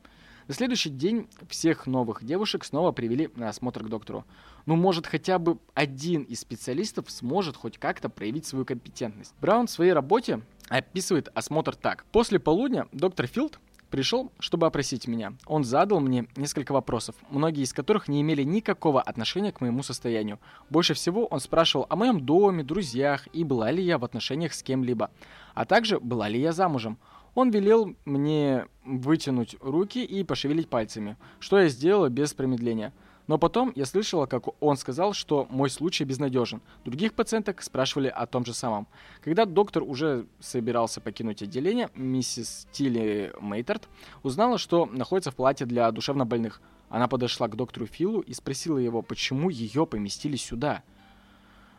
На 0.48 0.54
следующий 0.54 0.88
день 0.88 1.28
всех 1.50 1.86
новых 1.86 2.24
девушек 2.24 2.64
снова 2.64 2.90
привели 2.90 3.28
на 3.36 3.50
осмотр 3.50 3.84
к 3.84 3.88
доктору. 3.90 4.24
Ну, 4.64 4.76
может, 4.76 5.06
хотя 5.06 5.38
бы 5.38 5.58
один 5.74 6.22
из 6.22 6.40
специалистов 6.40 7.10
сможет 7.10 7.54
хоть 7.54 7.76
как-то 7.76 8.08
проявить 8.08 8.46
свою 8.46 8.64
компетентность. 8.64 9.34
Браун 9.42 9.66
в 9.66 9.70
своей 9.70 9.92
работе 9.92 10.40
описывает 10.70 11.28
осмотр 11.34 11.76
так. 11.76 12.06
После 12.12 12.38
полудня 12.38 12.88
доктор 12.92 13.26
Филд 13.26 13.60
пришел, 13.90 14.32
чтобы 14.38 14.66
опросить 14.66 15.06
меня. 15.06 15.34
Он 15.44 15.64
задал 15.64 16.00
мне 16.00 16.26
несколько 16.34 16.72
вопросов, 16.72 17.14
многие 17.28 17.62
из 17.62 17.74
которых 17.74 18.08
не 18.08 18.22
имели 18.22 18.42
никакого 18.42 19.02
отношения 19.02 19.52
к 19.52 19.60
моему 19.60 19.82
состоянию. 19.82 20.38
Больше 20.70 20.94
всего 20.94 21.26
он 21.26 21.40
спрашивал 21.40 21.86
о 21.90 21.96
моем 21.96 22.24
доме, 22.24 22.64
друзьях 22.64 23.28
и 23.34 23.44
была 23.44 23.70
ли 23.70 23.82
я 23.82 23.98
в 23.98 24.04
отношениях 24.04 24.54
с 24.54 24.62
кем-либо, 24.62 25.10
а 25.54 25.66
также 25.66 26.00
была 26.00 26.26
ли 26.28 26.40
я 26.40 26.52
замужем. 26.52 26.98
Он 27.38 27.50
велел 27.50 27.94
мне 28.04 28.66
вытянуть 28.84 29.54
руки 29.60 30.04
и 30.04 30.24
пошевелить 30.24 30.68
пальцами, 30.68 31.16
что 31.38 31.60
я 31.60 31.68
сделала 31.68 32.08
без 32.08 32.34
промедления. 32.34 32.92
Но 33.28 33.38
потом 33.38 33.70
я 33.76 33.86
слышала, 33.86 34.26
как 34.26 34.60
он 34.60 34.76
сказал, 34.76 35.12
что 35.12 35.46
мой 35.48 35.70
случай 35.70 36.02
безнадежен. 36.02 36.60
Других 36.84 37.14
пациенток 37.14 37.62
спрашивали 37.62 38.08
о 38.08 38.26
том 38.26 38.44
же 38.44 38.52
самом. 38.54 38.88
Когда 39.22 39.44
доктор 39.44 39.84
уже 39.84 40.26
собирался 40.40 41.00
покинуть 41.00 41.40
отделение, 41.40 41.90
миссис 41.94 42.66
Тилли 42.72 43.32
Мейтерт 43.40 43.88
узнала, 44.24 44.58
что 44.58 44.86
находится 44.86 45.30
в 45.30 45.36
палате 45.36 45.64
для 45.64 45.92
душевнобольных. 45.92 46.60
Она 46.88 47.06
подошла 47.06 47.46
к 47.46 47.54
доктору 47.54 47.86
Филу 47.86 48.18
и 48.18 48.32
спросила 48.34 48.78
его, 48.78 49.00
почему 49.00 49.48
ее 49.48 49.86
поместили 49.86 50.34
сюда. 50.34 50.82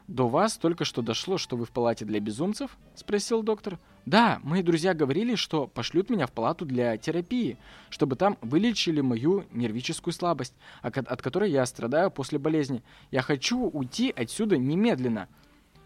«До 0.10 0.28
вас 0.28 0.58
только 0.58 0.86
что 0.86 1.04
дошло, 1.04 1.38
что 1.38 1.56
вы 1.56 1.66
в 1.66 1.70
палате 1.70 2.04
для 2.04 2.20
безумцев?»— 2.20 2.80
спросил 2.96 3.44
доктор. 3.44 3.78
«Да, 4.08 4.40
мои 4.42 4.64
друзья 4.64 4.96
говорили, 4.96 5.36
что 5.36 5.68
пошлют 5.68 6.10
меня 6.10 6.26
в 6.26 6.32
палату 6.32 6.66
для 6.66 6.98
терапии, 6.98 7.60
чтобы 7.92 8.16
там 8.16 8.36
вылечили 8.42 9.02
мою 9.02 9.46
нервическую 9.52 10.12
слабость, 10.12 10.56
от 10.82 11.22
которой 11.22 11.52
я 11.52 11.64
страдаю 11.68 12.10
после 12.10 12.40
болезни. 12.40 12.82
Я 13.12 13.22
хочу 13.22 13.70
уйти 13.70 14.12
отсюда 14.16 14.58
немедленно». 14.58 15.28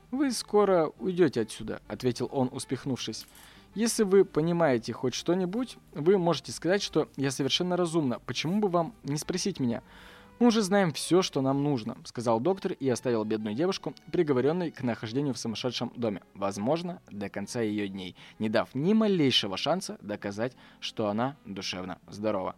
«Вы 0.10 0.32
скоро 0.32 0.90
уйдете 1.00 1.42
отсюда»,— 1.42 1.82
ответил 1.90 2.30
он, 2.32 2.48
успехнувшись. 2.50 3.28
«Если 3.76 4.04
вы 4.04 4.24
понимаете 4.24 4.94
хоть 4.94 5.16
что-нибудь, 5.16 5.78
вы 5.92 6.18
можете 6.18 6.54
сказать, 6.54 6.82
что 6.82 7.10
я 7.18 7.30
совершенно 7.30 7.76
разумна. 7.76 8.20
Почему 8.26 8.62
бы 8.62 8.70
вам 8.70 8.94
не 9.04 9.18
спросить 9.18 9.60
меня?» 9.60 9.84
Мы 10.44 10.48
уже 10.48 10.62
знаем 10.62 10.92
все, 10.92 11.22
что 11.22 11.40
нам 11.40 11.64
нужно, 11.64 11.96
сказал 12.04 12.42
доктор 12.42 12.74
и 12.74 12.90
оставил 12.90 13.24
бедную 13.24 13.56
девушку, 13.56 13.94
приговоренной 14.12 14.72
к 14.72 14.84
нахождению 14.84 15.34
в 15.34 15.38
сумасшедшем 15.38 15.94
доме, 15.96 16.22
возможно, 16.34 17.02
до 17.10 17.30
конца 17.30 17.62
ее 17.62 17.88
дней, 17.88 18.18
не 18.40 18.50
дав 18.50 18.76
ни 18.76 18.92
малейшего 18.92 19.56
шанса 19.56 19.98
доказать, 20.02 20.52
что 20.82 21.08
она 21.08 21.38
душевно 21.46 21.98
здорова. 22.10 22.58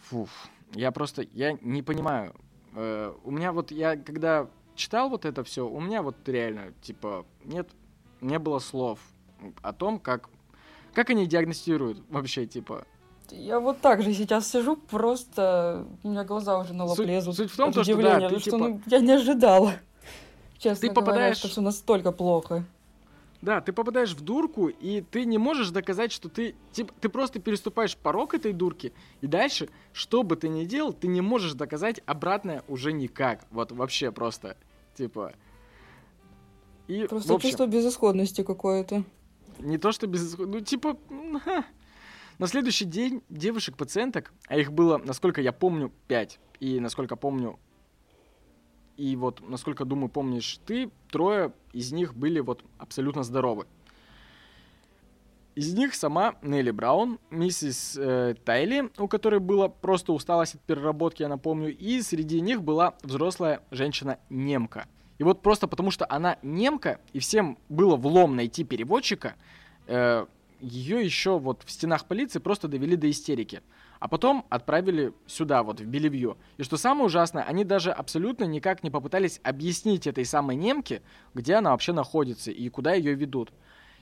Фуф, 0.00 0.50
я 0.74 0.92
просто, 0.92 1.22
я 1.32 1.56
не 1.62 1.80
понимаю. 1.80 2.34
Э, 2.74 3.14
у 3.24 3.30
меня 3.30 3.52
вот, 3.52 3.70
я 3.70 3.96
когда 3.96 4.50
читал 4.74 5.08
вот 5.08 5.24
это 5.24 5.42
все, 5.44 5.66
у 5.66 5.80
меня 5.80 6.02
вот 6.02 6.16
реально, 6.28 6.74
типа, 6.82 7.24
нет, 7.42 7.70
не 8.20 8.38
было 8.38 8.58
слов 8.58 8.98
о 9.62 9.72
том, 9.72 9.98
как, 9.98 10.28
как 10.92 11.08
они 11.08 11.26
диагностируют 11.26 12.04
вообще, 12.10 12.44
типа, 12.44 12.86
я 13.32 13.60
вот 13.60 13.80
так 13.80 14.02
же 14.02 14.12
сейчас 14.14 14.50
сижу, 14.50 14.76
просто 14.76 15.86
у 16.02 16.08
меня 16.08 16.24
глаза 16.24 16.58
уже 16.58 16.74
на 16.74 16.84
лоб 16.84 16.96
Суть- 16.96 17.06
лезут. 17.06 17.36
суть 17.36 17.50
в 17.50 17.56
том, 17.56 17.72
то, 17.72 17.82
что, 17.84 17.96
да, 17.96 18.28
ты, 18.28 18.38
что, 18.38 18.50
типа- 18.50 18.58
ну, 18.58 18.80
я 18.86 19.00
не 19.00 19.12
ожидала. 19.12 19.74
Честно 20.58 20.88
Ты 20.88 20.94
говоря, 20.94 21.12
попадаешь- 21.12 21.36
что 21.38 21.48
все 21.48 21.60
настолько 21.60 22.12
плохо. 22.12 22.64
Да, 23.40 23.60
ты 23.60 23.72
попадаешь 23.72 24.12
в 24.14 24.20
дурку, 24.20 24.68
и 24.68 25.00
ты 25.00 25.24
не 25.24 25.36
можешь 25.36 25.70
доказать, 25.70 26.12
что 26.12 26.28
ты... 26.28 26.54
Типа, 26.70 26.94
ты 27.00 27.08
просто 27.08 27.40
переступаешь 27.40 27.96
порог 27.96 28.34
этой 28.34 28.52
дурки, 28.52 28.92
и 29.20 29.26
дальше, 29.26 29.68
что 29.92 30.22
бы 30.22 30.36
ты 30.36 30.48
ни 30.48 30.64
делал, 30.64 30.92
ты 30.92 31.08
не 31.08 31.20
можешь 31.20 31.54
доказать 31.54 32.00
обратное 32.06 32.62
уже 32.68 32.92
никак. 32.92 33.44
Вот 33.50 33.72
вообще 33.72 34.12
просто, 34.12 34.56
типа... 34.96 35.32
И, 36.86 37.06
Просто 37.06 37.34
общем, 37.34 37.48
чувство 37.48 37.66
безысходности 37.66 38.42
какое-то. 38.44 39.02
не 39.58 39.78
то, 39.78 39.90
что 39.90 40.06
без... 40.06 40.38
Ну, 40.38 40.60
типа... 40.60 40.96
На 42.38 42.46
следующий 42.46 42.84
день 42.84 43.22
девушек-пациенток, 43.28 44.32
а 44.48 44.56
их 44.56 44.72
было, 44.72 44.98
насколько 44.98 45.40
я 45.40 45.52
помню, 45.52 45.92
пять, 46.08 46.38
и 46.60 46.80
насколько 46.80 47.16
помню, 47.16 47.58
и 48.96 49.16
вот, 49.16 49.46
насколько, 49.48 49.84
думаю, 49.84 50.08
помнишь 50.08 50.60
ты, 50.66 50.90
трое 51.10 51.52
из 51.72 51.92
них 51.92 52.14
были 52.14 52.40
вот 52.40 52.64
абсолютно 52.78 53.22
здоровы. 53.22 53.66
Из 55.54 55.74
них 55.74 55.94
сама 55.94 56.36
Нелли 56.40 56.70
Браун, 56.70 57.18
миссис 57.30 57.96
э, 57.98 58.34
Тайли, 58.42 58.90
у 58.96 59.06
которой 59.06 59.38
была 59.38 59.68
просто 59.68 60.12
усталость 60.12 60.54
от 60.54 60.62
переработки, 60.62 61.22
я 61.22 61.28
напомню, 61.28 61.76
и 61.76 62.00
среди 62.00 62.40
них 62.40 62.62
была 62.62 62.94
взрослая 63.02 63.62
женщина-немка. 63.70 64.86
И 65.18 65.24
вот 65.24 65.42
просто 65.42 65.68
потому, 65.68 65.90
что 65.90 66.06
она 66.08 66.38
немка, 66.42 67.00
и 67.12 67.18
всем 67.18 67.58
было 67.68 67.96
влом 67.96 68.34
найти 68.34 68.64
переводчика, 68.64 69.34
э, 69.86 70.26
ее 70.62 71.04
еще 71.04 71.38
вот 71.38 71.62
в 71.64 71.70
стенах 71.70 72.06
полиции 72.06 72.38
просто 72.38 72.68
довели 72.68 72.96
до 72.96 73.10
истерики. 73.10 73.62
А 73.98 74.08
потом 74.08 74.46
отправили 74.48 75.12
сюда, 75.26 75.62
вот 75.62 75.80
в 75.80 75.84
Белевью. 75.84 76.38
И 76.56 76.62
что 76.62 76.76
самое 76.76 77.06
ужасное, 77.06 77.42
они 77.42 77.64
даже 77.64 77.90
абсолютно 77.90 78.44
никак 78.44 78.82
не 78.82 78.90
попытались 78.90 79.40
объяснить 79.42 80.06
этой 80.06 80.24
самой 80.24 80.56
немке, 80.56 81.02
где 81.34 81.54
она 81.54 81.70
вообще 81.70 81.92
находится 81.92 82.50
и 82.50 82.68
куда 82.68 82.94
ее 82.94 83.14
ведут. 83.14 83.52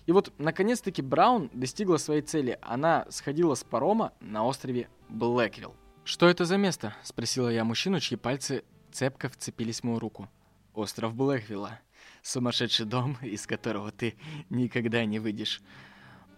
И 0.07 0.13
вот, 0.13 0.33
наконец-таки, 0.39 1.03
Браун 1.03 1.51
достигла 1.53 1.97
своей 1.97 2.23
цели. 2.23 2.59
Она 2.63 3.07
сходила 3.11 3.55
с 3.55 3.65
парома 3.65 4.13
на 4.21 4.45
острове 4.45 4.89
Блэквилл. 5.09 5.75
«Что 6.05 6.29
это 6.29 6.45
за 6.45 6.57
место?»— 6.57 6.95
спросила 7.03 7.49
я 7.49 7.65
мужчину, 7.65 8.01
чьи 8.01 8.17
пальцы 8.17 8.65
цепко 8.93 9.29
вцепились 9.29 9.81
в 9.81 9.85
мою 9.85 9.99
руку. 9.99 10.29
«Остров 10.75 11.15
Блэквилла. 11.15 11.79
Сумасшедший 12.23 12.87
дом, 12.87 13.17
из 13.23 13.47
которого 13.47 13.93
ты 13.93 14.17
никогда 14.49 15.05
не 15.05 15.19
выйдешь». 15.19 15.61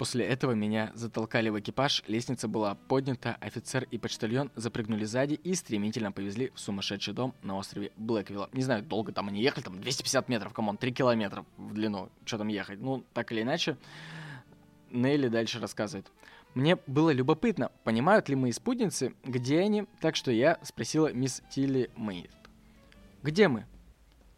После 0.02 0.24
этого 0.24 0.50
меня 0.50 0.90
затолкали 0.94 1.48
в 1.48 1.60
экипаж, 1.60 2.02
лестница 2.08 2.48
была 2.48 2.74
поднята, 2.74 3.36
офицер 3.38 3.86
и 3.88 3.98
почтальон 3.98 4.50
запрыгнули 4.56 5.04
сзади 5.04 5.34
и 5.34 5.54
стремительно 5.54 6.10
повезли 6.10 6.50
в 6.56 6.58
сумасшедший 6.58 7.14
дом 7.14 7.36
на 7.44 7.56
острове 7.56 7.92
Блэквилла. 7.94 8.50
Не 8.52 8.62
знаю, 8.62 8.82
долго 8.82 9.12
там 9.12 9.28
они 9.28 9.40
ехали, 9.40 9.62
там 9.62 9.80
250 9.80 10.28
метров, 10.28 10.52
come 10.54 10.67
on, 10.67 10.76
3 10.76 10.92
километра 10.92 11.44
в 11.56 11.74
длину, 11.74 12.10
что 12.24 12.38
там 12.38 12.48
ехать. 12.48 12.80
Ну, 12.80 13.04
так 13.14 13.30
или 13.30 13.42
иначе, 13.42 13.76
Нелли 14.90 15.28
дальше 15.28 15.60
рассказывает. 15.60 16.10
Мне 16.54 16.78
было 16.88 17.10
любопытно, 17.10 17.70
понимают 17.84 18.28
ли 18.28 18.34
мои 18.34 18.50
спутницы, 18.50 19.14
где 19.22 19.60
они, 19.60 19.86
так 20.00 20.16
что 20.16 20.32
я 20.32 20.58
спросила 20.64 21.12
мисс 21.12 21.42
Тилли 21.48 21.92
Мэйд. 21.94 22.32
«Где 23.22 23.46
мы?» 23.46 23.66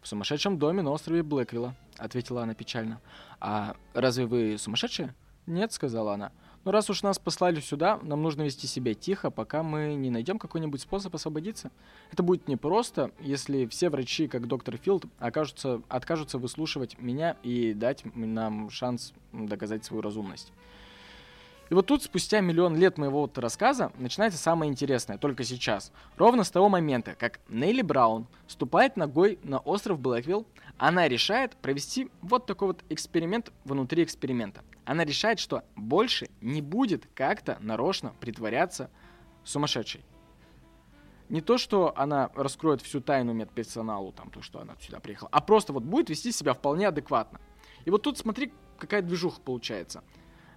«В 0.03 0.07
сумасшедшем 0.07 0.59
доме 0.59 0.83
на 0.83 0.91
острове 0.91 1.23
Блэквилла»,— 1.23 1.75
ответила 1.97 2.43
она 2.43 2.53
печально. 2.53 3.01
«А 3.39 3.75
разве 3.95 4.27
вы 4.27 4.59
сумасшедшие?» 4.59 5.15
«Нет»,— 5.47 5.71
сказала 5.73 6.13
она. 6.13 6.31
«Но 6.63 6.71
раз 6.71 6.89
уж 6.89 7.03
нас 7.03 7.19
послали 7.19 7.59
сюда, 7.59 7.99
нам 8.01 8.23
нужно 8.23 8.41
вести 8.41 8.65
себя 8.65 8.95
тихо, 8.95 9.29
пока 9.29 9.61
мы 9.61 9.93
не 9.93 10.09
найдем 10.09 10.39
какой-нибудь 10.39 10.81
способ 10.81 11.13
освободиться. 11.13 11.71
Это 12.11 12.23
будет 12.23 12.47
непросто, 12.47 13.11
если 13.19 13.67
все 13.67 13.89
врачи, 13.89 14.27
как 14.27 14.47
доктор 14.47 14.77
Филд, 14.77 15.05
окажутся, 15.19 15.81
откажутся 15.87 16.39
выслушивать 16.39 16.99
меня 16.99 17.37
и 17.43 17.73
дать 17.73 18.03
нам 18.15 18.69
шанс 18.69 19.13
доказать 19.31 19.85
свою 19.85 20.01
разумность». 20.01 20.51
И 21.69 21.73
вот 21.73 21.87
тут, 21.87 22.03
спустя 22.03 22.41
миллион 22.41 22.75
лет 22.75 22.97
моего 22.97 23.21
вот 23.21 23.37
рассказа, 23.39 23.91
начинается 23.97 24.37
самое 24.37 24.71
интересное, 24.71 25.17
только 25.17 25.43
сейчас. 25.43 25.91
Ровно 26.15 26.43
с 26.43 26.51
того 26.51 26.69
момента, 26.69 27.15
как 27.17 27.39
Нелли 27.49 27.81
Браун 27.81 28.27
ступает 28.47 28.97
ногой 28.97 29.39
на 29.43 29.57
остров 29.57 29.99
Блэквилл, 29.99 30.45
она 30.77 31.07
решает 31.07 31.55
провести 31.57 32.09
вот 32.21 32.45
такой 32.45 32.69
вот 32.69 32.83
эксперимент 32.89 33.51
внутри 33.63 34.03
эксперимента. 34.03 34.63
Она 34.83 35.05
решает, 35.05 35.39
что 35.39 35.63
больше 35.75 36.29
не 36.41 36.61
будет 36.61 37.07
как-то 37.13 37.57
нарочно 37.61 38.13
притворяться 38.19 38.89
сумасшедшей. 39.43 40.03
Не 41.29 41.41
то, 41.41 41.57
что 41.57 41.93
она 41.97 42.29
раскроет 42.35 42.81
всю 42.81 43.01
тайну 43.01 43.33
медперсоналу, 43.33 44.11
там, 44.11 44.29
то, 44.29 44.41
что 44.41 44.59
она 44.59 44.75
сюда 44.79 44.99
приехала, 44.99 45.29
а 45.31 45.41
просто 45.41 45.73
вот 45.73 45.83
будет 45.83 46.09
вести 46.09 46.31
себя 46.31 46.53
вполне 46.53 46.87
адекватно. 46.87 47.39
И 47.85 47.89
вот 47.89 48.03
тут 48.03 48.17
смотри, 48.17 48.53
какая 48.77 49.01
движуха 49.01 49.41
получается. 49.41 50.03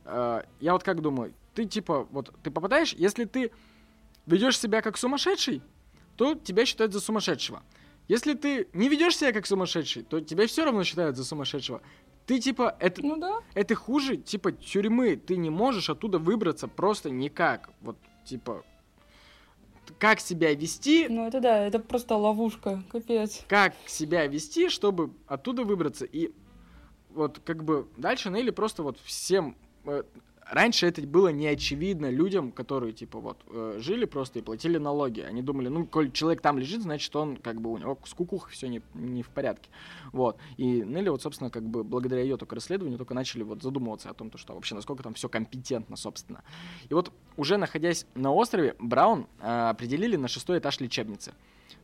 Э, 0.04 0.42
Я 0.60 0.72
вот 0.72 0.82
как 0.82 1.00
думаю, 1.00 1.32
ты 1.54 1.64
типа, 1.64 2.06
вот 2.10 2.34
ты 2.42 2.50
попадаешь, 2.50 2.92
если 2.92 3.24
ты 3.24 3.50
ведешь 4.26 4.58
себя 4.58 4.82
как 4.82 4.98
сумасшедший, 4.98 5.62
то 6.16 6.34
тебя 6.34 6.66
считают 6.66 6.92
за 6.92 7.00
сумасшедшего. 7.00 7.62
Если 8.08 8.32
ты 8.34 8.68
не 8.72 8.88
ведешь 8.88 9.16
себя 9.16 9.32
как 9.32 9.46
сумасшедший, 9.46 10.02
то 10.02 10.20
тебя 10.20 10.46
все 10.46 10.64
равно 10.64 10.82
считают 10.82 11.16
за 11.16 11.24
сумасшедшего. 11.24 11.82
Ты 12.26 12.40
типа, 12.40 12.76
это, 12.80 13.02
Ну 13.04 13.16
да. 13.16 13.40
это 13.54 13.74
хуже, 13.74 14.16
типа, 14.16 14.52
тюрьмы. 14.52 15.16
Ты 15.16 15.36
не 15.36 15.50
можешь 15.50 15.88
оттуда 15.90 16.18
выбраться 16.18 16.68
просто 16.68 17.10
никак. 17.10 17.70
Вот, 17.80 17.96
типа, 18.24 18.64
как 19.98 20.20
себя 20.20 20.54
вести, 20.54 21.06
Ну 21.08 21.26
это 21.26 21.40
да, 21.40 21.64
это 21.66 21.78
просто 21.78 22.16
ловушка, 22.16 22.82
капец. 22.90 23.44
как 23.48 23.74
себя 23.86 24.26
вести, 24.26 24.68
чтобы 24.68 25.12
оттуда 25.26 25.64
выбраться. 25.64 26.04
И 26.04 26.32
вот 27.10 27.40
как 27.44 27.64
бы 27.64 27.88
дальше 27.96 28.30
Нелли 28.30 28.50
просто 28.50 28.82
вот 28.82 28.98
всем... 29.00 29.56
Раньше 30.50 30.86
это 30.86 31.02
было 31.02 31.28
не 31.28 31.46
очевидно 31.46 32.10
людям, 32.10 32.52
которые, 32.52 32.92
типа, 32.92 33.20
вот, 33.20 33.38
э, 33.50 33.76
жили 33.80 34.06
просто 34.06 34.38
и 34.38 34.42
платили 34.42 34.78
налоги. 34.78 35.20
Они 35.20 35.42
думали, 35.42 35.68
ну, 35.68 35.86
коль 35.86 36.10
человек 36.10 36.40
там 36.40 36.58
лежит, 36.58 36.82
значит, 36.82 37.14
он, 37.14 37.36
как 37.36 37.60
бы, 37.60 37.70
у 37.70 37.76
него 37.76 37.98
с 38.04 38.14
кукухой 38.14 38.52
все 38.52 38.68
не, 38.68 38.80
не 38.94 39.22
в 39.22 39.28
порядке. 39.28 39.68
Вот. 40.12 40.38
И 40.56 40.64
Нелли, 40.64 41.10
вот, 41.10 41.20
собственно, 41.20 41.50
как 41.50 41.64
бы, 41.64 41.84
благодаря 41.84 42.22
ее 42.22 42.38
только 42.38 42.54
расследованию, 42.54 42.96
только 42.96 43.12
начали 43.12 43.42
вот 43.42 43.62
задумываться 43.62 44.08
о 44.08 44.14
том, 44.14 44.30
то, 44.30 44.38
что 44.38 44.54
вообще, 44.54 44.74
насколько 44.74 45.02
там 45.02 45.12
все 45.14 45.28
компетентно, 45.28 45.96
собственно. 45.96 46.42
И 46.88 46.94
вот, 46.94 47.12
уже 47.36 47.58
находясь 47.58 48.06
на 48.14 48.32
острове, 48.32 48.74
Браун 48.78 49.26
э, 49.40 49.68
определили 49.68 50.16
на 50.16 50.28
шестой 50.28 50.60
этаж 50.60 50.80
лечебницы. 50.80 51.34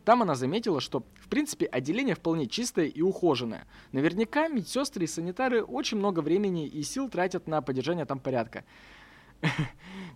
Там 0.04 0.22
она 0.22 0.34
заметила, 0.34 0.80
что, 0.80 1.04
в 1.14 1.28
принципе, 1.28 1.66
отделение 1.66 2.14
вполне 2.14 2.46
чистое 2.46 2.86
и 2.86 3.00
ухоженное. 3.00 3.66
Наверняка 3.92 4.48
медсестры 4.48 5.04
и 5.04 5.06
санитары 5.06 5.62
очень 5.62 5.98
много 5.98 6.20
времени 6.20 6.66
и 6.66 6.82
сил 6.82 7.08
тратят 7.08 7.46
на 7.46 7.62
поддержание 7.62 8.04
там 8.04 8.18
порядка. 8.18 8.64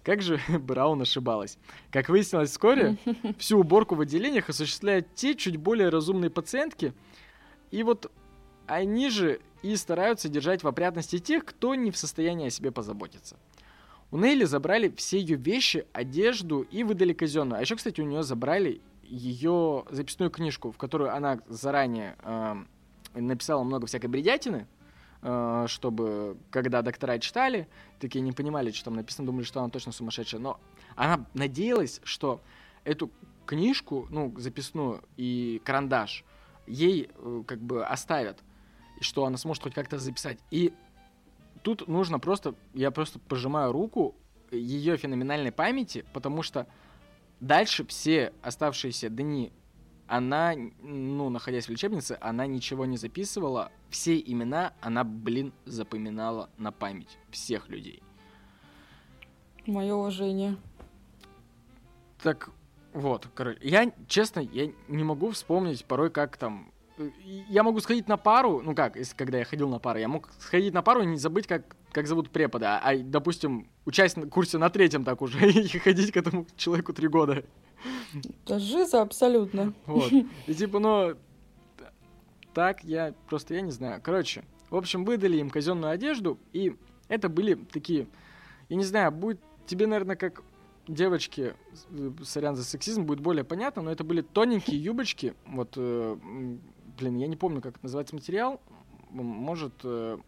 Как 0.05 0.23
же 0.23 0.41
Браун 0.49 1.03
ошибалась. 1.03 1.59
Как 1.91 2.09
выяснилось 2.09 2.51
вскоре, 2.51 2.97
всю 3.39 3.59
уборку 3.59 3.95
в 3.95 4.01
отделениях 4.01 4.49
осуществляют 4.49 5.15
те 5.15 5.35
чуть 5.35 5.57
более 5.57 5.89
разумные 5.89 6.31
пациентки, 6.31 6.93
и 7.71 7.83
вот 7.83 8.11
они 8.67 9.11
же 9.11 9.41
и 9.63 9.75
стараются 9.77 10.29
держать 10.29 10.63
в 10.63 10.69
опрятности 10.69 11.19
тех, 11.19 11.45
кто 11.45 11.75
не 11.75 11.91
в 11.91 11.97
состоянии 11.97 12.47
о 12.47 12.51
себе 12.51 12.71
позаботиться. 12.71 13.37
У 14.11 14.19
Нейли 14.19 14.45
забрали 14.45 14.93
все 14.97 15.19
ее 15.19 15.37
вещи, 15.37 15.87
одежду 15.93 16.63
и 16.63 16.83
выдали 16.83 17.13
казенную. 17.13 17.59
А 17.59 17.61
еще, 17.61 17.77
кстати, 17.77 18.01
у 18.01 18.05
нее 18.05 18.23
забрали 18.23 18.81
ее 19.09 19.85
записную 19.91 20.31
книжку, 20.31 20.71
в 20.71 20.77
которую 20.77 21.15
она 21.15 21.41
заранее 21.49 22.17
э, 22.23 22.55
написала 23.15 23.65
много 23.65 23.87
всякой 23.87 24.07
бредятины, 24.07 24.67
э, 25.23 25.65
чтобы, 25.69 26.37
когда 26.51 26.83
доктора 26.83 27.19
читали, 27.19 27.69
такие 27.99 28.21
не 28.21 28.33
понимали, 28.33 28.71
что 28.71 28.87
там 28.87 28.95
написано, 28.95 29.27
думали, 29.27 29.45
что 29.45 29.61
она 29.61 29.71
точно 29.71 29.93
сумасшедшая. 29.93 30.41
Но 30.41 30.61
она 30.95 31.27
надеялась, 31.35 32.01
что 32.05 32.41
эту 32.85 33.11
книжку, 33.47 34.07
ну, 34.11 34.33
записную 34.37 35.03
и 35.17 35.61
карандаш 35.65 36.25
ей 36.67 37.11
э, 37.15 37.43
как 37.47 37.61
бы 37.61 37.85
оставят, 37.85 38.39
что 39.01 39.25
она 39.25 39.39
сможет 39.39 39.63
хоть 39.63 39.75
как-то 39.75 39.99
записать. 39.99 40.39
И 40.51 40.73
тут 41.63 41.89
нужно 41.89 42.19
просто, 42.19 42.55
я 42.75 42.91
просто 42.91 43.19
пожимаю 43.19 43.73
руку 43.73 44.15
ее 44.51 44.97
феноменальной 44.97 45.53
памяти, 45.53 46.05
потому 46.13 46.43
что 46.43 46.67
дальше 47.41 47.85
все 47.87 48.33
оставшиеся 48.43 49.09
дни 49.09 49.53
она, 50.09 50.55
ну, 50.81 51.29
находясь 51.29 51.67
в 51.67 51.71
лечебнице, 51.71 52.17
она 52.21 52.47
ничего 52.47 52.87
не 52.87 52.97
записывала. 52.97 53.71
Все 53.91 54.19
имена 54.19 54.73
она, 54.81 55.05
блин, 55.05 55.53
запоминала 55.67 56.49
на 56.57 56.73
память 56.73 57.19
всех 57.31 57.69
людей. 57.69 58.03
Мое 59.67 59.95
уважение. 59.95 60.57
Так 62.23 62.51
вот, 62.95 63.29
короче, 63.35 63.61
я, 63.63 63.93
честно, 64.07 64.41
я 64.41 64.73
не 64.89 65.05
могу 65.05 65.31
вспомнить 65.31 65.85
порой, 65.85 66.11
как 66.11 66.37
там... 66.39 66.73
Я 67.49 67.63
могу 67.63 67.81
сходить 67.81 68.09
на 68.09 68.17
пару, 68.17 68.61
ну 68.61 68.75
как, 68.75 68.97
если 68.97 69.17
когда 69.17 69.39
я 69.39 69.45
ходил 69.45 69.69
на 69.69 69.79
пару, 69.79 69.99
я 69.99 70.09
мог 70.09 70.31
сходить 70.39 70.75
на 70.75 70.83
пару 70.83 71.03
и 71.03 71.07
не 71.07 71.17
забыть, 71.17 71.47
как, 71.47 71.77
как 71.93 72.07
зовут 72.07 72.31
препода. 72.31 72.79
А, 72.79 72.97
допустим, 72.97 73.69
участь 73.87 74.17
на 74.17 74.27
курсе 74.27 74.59
на 74.59 74.71
третьем 74.71 75.05
так 75.05 75.23
уже, 75.23 75.51
и 75.51 75.79
ходить 75.79 76.13
к 76.13 76.17
этому 76.17 76.47
человеку 76.57 76.93
три 76.93 77.09
года. 77.09 77.45
Это 78.45 78.59
жиза 78.59 79.03
абсолютно. 79.03 79.73
Вот. 79.87 80.11
И 80.47 80.55
типа, 80.55 80.79
ну, 80.79 81.15
так 82.55 82.83
я 82.83 83.15
просто, 83.29 83.55
я 83.55 83.61
не 83.61 83.71
знаю. 83.71 84.01
Короче, 84.03 84.45
в 84.71 84.77
общем, 84.77 85.05
выдали 85.05 85.37
им 85.37 85.51
казенную 85.51 85.93
одежду, 85.93 86.39
и 86.53 86.75
это 87.09 87.29
были 87.29 87.55
такие, 87.55 88.07
я 88.69 88.77
не 88.77 88.85
знаю, 88.85 89.13
будет 89.13 89.41
тебе, 89.67 89.87
наверное, 89.87 90.17
как 90.17 90.43
девочки, 90.89 91.55
э, 91.91 92.11
сорян 92.25 92.57
за 92.57 92.65
сексизм, 92.65 93.05
будет 93.05 93.21
более 93.21 93.45
понятно, 93.45 93.83
но 93.83 93.93
это 93.93 94.05
были 94.05 94.23
тоненькие 94.23 94.83
юбочки, 94.83 95.35
вот, 95.47 95.75
э, 95.77 96.17
блин, 96.99 97.17
я 97.17 97.27
не 97.27 97.37
помню, 97.37 97.61
как 97.61 97.83
называется 97.83 98.15
материал, 98.15 98.61
может, 99.11 99.73
э, 99.85 100.19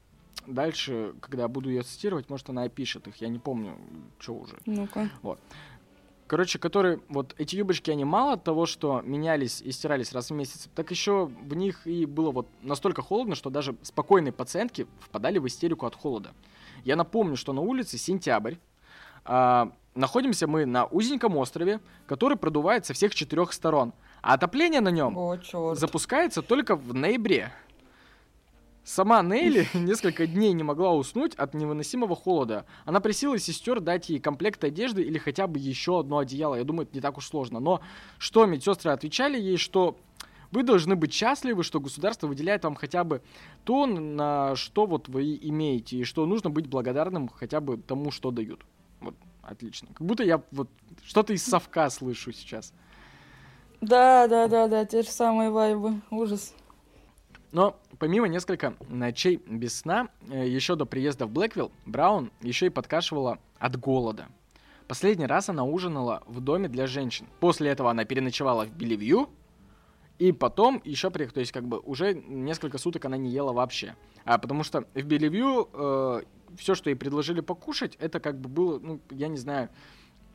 дальше, 0.46 1.14
когда 1.20 1.48
буду 1.48 1.68
ее 1.68 1.82
цитировать, 1.82 2.30
может, 2.30 2.48
она 2.48 2.62
опишет 2.62 3.06
их, 3.08 3.16
я 3.16 3.28
не 3.28 3.38
помню, 3.38 3.76
что 4.18 4.34
уже. 4.34 4.56
Ну-ка. 4.66 5.10
Короче, 6.26 6.60
которые, 6.60 7.00
вот 7.08 7.34
эти 7.38 7.56
юбочки, 7.56 7.90
они 7.90 8.04
мало 8.04 8.36
того, 8.36 8.64
что 8.64 9.02
менялись 9.04 9.60
и 9.60 9.72
стирались 9.72 10.12
раз 10.12 10.30
в 10.30 10.34
месяц, 10.34 10.68
так 10.76 10.92
еще 10.92 11.26
в 11.26 11.54
них 11.54 11.88
и 11.88 12.06
было 12.06 12.30
вот 12.30 12.46
настолько 12.62 13.02
холодно, 13.02 13.34
что 13.34 13.50
даже 13.50 13.74
спокойные 13.82 14.30
пациентки 14.30 14.86
впадали 15.00 15.38
в 15.38 15.46
истерику 15.48 15.86
от 15.86 15.96
холода. 15.96 16.30
Я 16.84 16.94
напомню, 16.94 17.36
что 17.36 17.52
на 17.52 17.62
улице 17.62 17.98
сентябрь, 17.98 18.54
а, 19.24 19.72
находимся 19.96 20.46
мы 20.46 20.66
на 20.66 20.84
узеньком 20.84 21.36
острове, 21.36 21.80
который 22.06 22.36
продувает 22.36 22.86
со 22.86 22.94
всех 22.94 23.12
четырех 23.12 23.52
сторон, 23.52 23.92
а 24.22 24.34
отопление 24.34 24.80
на 24.80 24.90
нем 24.90 25.16
О, 25.16 25.36
черт. 25.38 25.78
запускается 25.78 26.42
только 26.42 26.76
в 26.76 26.94
ноябре. 26.94 27.52
Сама 28.84 29.22
Нейли 29.22 29.68
несколько 29.74 30.26
дней 30.26 30.52
не 30.52 30.62
могла 30.62 30.92
уснуть 30.92 31.34
от 31.34 31.54
невыносимого 31.54 32.16
холода. 32.16 32.64
Она 32.84 33.00
просила 33.00 33.38
сестер 33.38 33.80
дать 33.80 34.08
ей 34.08 34.18
комплект 34.18 34.64
одежды 34.64 35.02
или 35.02 35.18
хотя 35.18 35.46
бы 35.46 35.58
еще 35.58 36.00
одно 36.00 36.18
одеяло. 36.18 36.56
Я 36.56 36.64
думаю, 36.64 36.86
это 36.86 36.94
не 36.94 37.00
так 37.00 37.18
уж 37.18 37.26
сложно. 37.26 37.60
Но 37.60 37.80
что 38.18 38.46
медсестры 38.46 38.90
отвечали 38.90 39.38
ей, 39.38 39.58
что 39.58 39.96
вы 40.50 40.62
должны 40.62 40.96
быть 40.96 41.12
счастливы, 41.12 41.62
что 41.62 41.78
государство 41.80 42.26
выделяет 42.26 42.64
вам 42.64 42.74
хотя 42.74 43.04
бы 43.04 43.22
то, 43.64 43.86
на 43.86 44.56
что 44.56 44.86
вот 44.86 45.08
вы 45.08 45.38
имеете, 45.40 45.98
и 45.98 46.04
что 46.04 46.26
нужно 46.26 46.50
быть 46.50 46.66
благодарным 46.66 47.28
хотя 47.28 47.60
бы 47.60 47.76
тому, 47.76 48.10
что 48.10 48.30
дают. 48.30 48.64
Вот, 49.00 49.14
отлично. 49.42 49.88
Как 49.94 50.06
будто 50.06 50.24
я 50.24 50.42
вот 50.50 50.68
что-то 51.04 51.32
из 51.32 51.44
совка 51.44 51.88
слышу 51.90 52.32
сейчас. 52.32 52.72
Да, 53.80 54.28
да, 54.28 54.46
да, 54.48 54.68
да, 54.68 54.84
те 54.84 55.02
же 55.02 55.08
самые 55.08 55.50
вайбы. 55.50 56.00
Ужас. 56.10 56.54
Но 57.52 57.76
помимо 57.98 58.28
несколько 58.28 58.74
ночей 58.88 59.42
без 59.46 59.80
сна, 59.80 60.08
э, 60.30 60.46
еще 60.46 60.76
до 60.76 60.84
приезда 60.84 61.26
в 61.26 61.30
Блэквилл, 61.30 61.72
Браун 61.86 62.30
еще 62.40 62.66
и 62.66 62.70
подкашивала 62.70 63.38
от 63.58 63.76
голода. 63.76 64.26
Последний 64.86 65.26
раз 65.26 65.48
она 65.48 65.64
ужинала 65.64 66.22
в 66.26 66.40
доме 66.40 66.68
для 66.68 66.86
женщин. 66.86 67.26
После 67.40 67.70
этого 67.70 67.90
она 67.90 68.04
переночевала 68.04 68.66
в 68.66 68.72
Белевью, 68.72 69.30
и 70.18 70.32
потом 70.32 70.82
еще 70.84 71.10
приехала, 71.10 71.34
то 71.34 71.40
есть 71.40 71.52
как 71.52 71.64
бы 71.64 71.78
уже 71.78 72.14
несколько 72.14 72.76
суток 72.76 73.04
она 73.06 73.16
не 73.16 73.30
ела 73.30 73.52
вообще. 73.52 73.96
А 74.24 74.36
потому 74.38 74.64
что 74.64 74.84
в 74.94 75.02
Белевью 75.02 76.24
все, 76.58 76.74
что 76.74 76.90
ей 76.90 76.96
предложили 76.96 77.40
покушать, 77.40 77.96
это 78.00 78.20
как 78.20 78.38
бы 78.38 78.48
было, 78.48 78.78
ну, 78.78 79.00
я 79.10 79.28
не 79.28 79.38
знаю, 79.38 79.70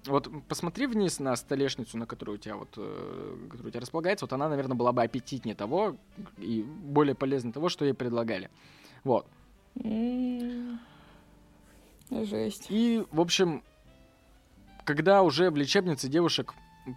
вот 0.08 0.30
посмотри 0.48 0.88
вниз 0.88 1.20
на 1.20 1.36
столешницу, 1.36 1.98
на 1.98 2.06
которую 2.06 2.36
у 2.36 2.38
тебя 2.38 2.56
вот, 2.56 2.70
э, 2.78 3.38
которая 3.50 3.68
у 3.68 3.72
тебя 3.72 3.82
располагается, 3.82 4.26
вот 4.26 4.34
она, 4.34 4.50
наверное, 4.50 4.76
была 4.76 4.92
бы 4.92 5.04
аппетитнее 5.04 5.56
того 5.56 5.98
и 6.38 6.64
более 6.64 7.16
полезнее 7.16 7.54
того, 7.54 7.70
что 7.70 7.86
ей 7.86 7.94
предлагали. 7.94 8.50
Вот. 9.04 9.28
М. 9.84 10.80
Жесть. 12.12 12.68
И, 12.70 13.04
в 13.12 13.20
общем, 13.20 13.64
когда 14.84 15.24
уже 15.24 15.50
в 15.50 15.56
лечебнице 15.56 16.08
девушек 16.08 16.54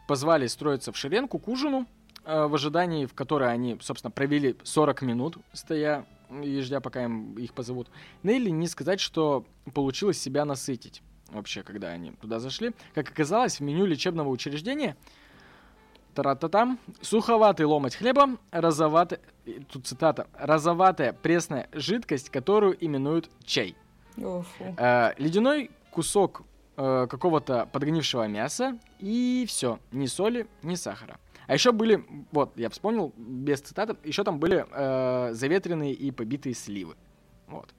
позвали 0.07 0.47
строиться 0.47 0.93
в 0.93 0.97
шеренку 0.97 1.39
к 1.39 1.49
ужину, 1.49 1.87
э, 2.25 2.47
в 2.47 2.55
ожидании, 2.55 3.07
в 3.07 3.15
которой 3.15 3.51
они, 3.53 3.79
собственно, 3.81 4.11
провели 4.11 4.57
40 4.63 5.03
минут, 5.03 5.39
стоя 5.53 6.07
и 6.43 6.61
ждя, 6.61 6.81
пока 6.81 7.05
им 7.05 7.39
их 7.39 7.55
позовут, 7.55 7.89
Нелли 8.23 8.51
не 8.51 8.69
сказать, 8.69 9.01
что 9.01 9.47
получилось 9.73 10.21
себя 10.21 10.45
насытить 10.45 11.03
вообще, 11.29 11.63
когда 11.63 11.89
они 11.89 12.13
туда 12.13 12.39
зашли. 12.39 12.73
Как 12.95 13.11
оказалось, 13.11 13.61
в 13.61 13.63
меню 13.63 13.87
лечебного 13.87 14.29
учреждения 14.29 14.97
Тара-та-там. 16.15 16.79
Суховатый 17.01 17.67
ломоть 17.67 17.95
хлеба, 17.95 18.39
розоватая, 18.51 19.21
тут 19.71 19.87
цитата, 19.87 20.27
розоватая 20.37 21.13
пресная 21.13 21.69
жидкость, 21.73 22.31
которую 22.31 22.77
именуют 22.85 23.31
чай. 23.45 23.77
Э, 24.77 25.13
ледяной 25.17 25.71
кусок 25.93 26.43
э, 26.77 27.07
какого-то 27.09 27.69
подгнившего 27.73 28.27
мяса 28.27 28.79
и 28.99 29.45
все, 29.47 29.79
ни 29.93 30.07
соли, 30.07 30.49
ни 30.63 30.75
сахара. 30.75 31.21
А 31.47 31.55
еще 31.55 31.73
были, 31.73 32.05
вот, 32.33 32.53
я 32.57 32.69
вспомнил, 32.69 33.13
без 33.17 33.61
цитаты, 33.61 33.97
еще 34.05 34.25
там 34.25 34.39
были 34.41 34.67
э, 34.71 35.33
заветренные 35.35 35.93
и 35.93 36.11
побитые 36.11 36.55
сливы. 36.55 36.97
Вот. 37.47 37.73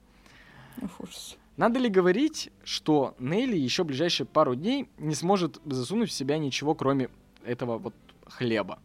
Ужас. 0.98 1.36
Надо 1.60 1.78
ли 1.78 1.90
говорить, 1.90 2.48
что 2.64 3.14
Нелли 3.18 3.54
еще 3.54 3.84
ближайшие 3.84 4.26
пару 4.26 4.54
дней 4.54 4.88
не 4.96 5.14
сможет 5.14 5.60
засунуть 5.66 6.08
в 6.08 6.12
себя 6.14 6.38
ничего, 6.38 6.74
кроме 6.74 7.10
этого 7.44 7.76
вот 7.76 7.92
хлеба? 8.24 8.78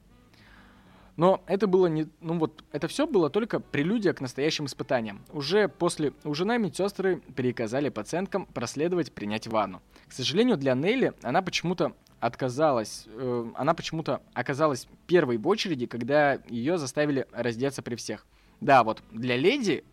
Но 1.15 1.41
это 1.47 1.67
было 1.67 1.87
не... 1.87 2.09
Ну 2.19 2.37
вот, 2.37 2.65
это 2.73 2.89
все 2.89 3.07
было 3.07 3.29
только 3.29 3.61
прелюдия 3.61 4.11
к 4.11 4.19
настоящим 4.19 4.65
испытаниям. 4.65 5.23
Уже 5.31 5.69
после 5.69 6.11
ужина 6.25 6.57
медсестры 6.57 7.21
приказали 7.37 7.87
пациенткам 7.87 8.45
проследовать 8.47 9.13
принять 9.13 9.47
ванну. 9.47 9.81
К 10.09 10.11
сожалению, 10.11 10.57
для 10.57 10.73
Нелли 10.73 11.13
она 11.21 11.41
почему-то 11.41 11.93
отказалась, 12.19 13.05
э, 13.07 13.51
она 13.55 13.73
почему-то 13.73 14.21
оказалась 14.33 14.85
первой 15.07 15.37
в 15.37 15.47
очереди, 15.47 15.85
когда 15.85 16.39
ее 16.49 16.77
заставили 16.77 17.25
раздеться 17.31 17.81
при 17.81 17.95
всех. 17.95 18.25
Да, 18.59 18.83
вот 18.83 19.01
для 19.11 19.37
леди 19.37 19.85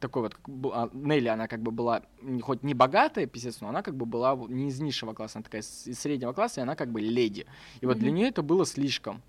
такой 0.00 0.22
вот 0.22 0.36
а, 0.72 0.88
Нелли, 0.92 1.28
она 1.28 1.48
как 1.48 1.60
бы 1.60 1.70
была 1.70 2.02
хоть 2.42 2.62
не 2.62 2.74
богатая 2.74 3.26
писец, 3.26 3.60
но 3.60 3.68
она 3.68 3.82
как 3.82 3.96
бы 3.96 4.06
была 4.06 4.36
не 4.48 4.68
из 4.68 4.80
низшего 4.80 5.12
класса, 5.12 5.38
она 5.38 5.44
такая 5.44 5.62
из 5.62 5.98
среднего 5.98 6.32
класса, 6.32 6.60
и 6.60 6.62
она 6.62 6.76
как 6.76 6.90
бы 6.90 7.00
леди. 7.00 7.46
И 7.80 7.86
вот 7.86 7.98
для 7.98 8.08
Мгм. 8.08 8.16
нее 8.16 8.28
это 8.28 8.42
было 8.42 8.64
слишком. 8.64 9.22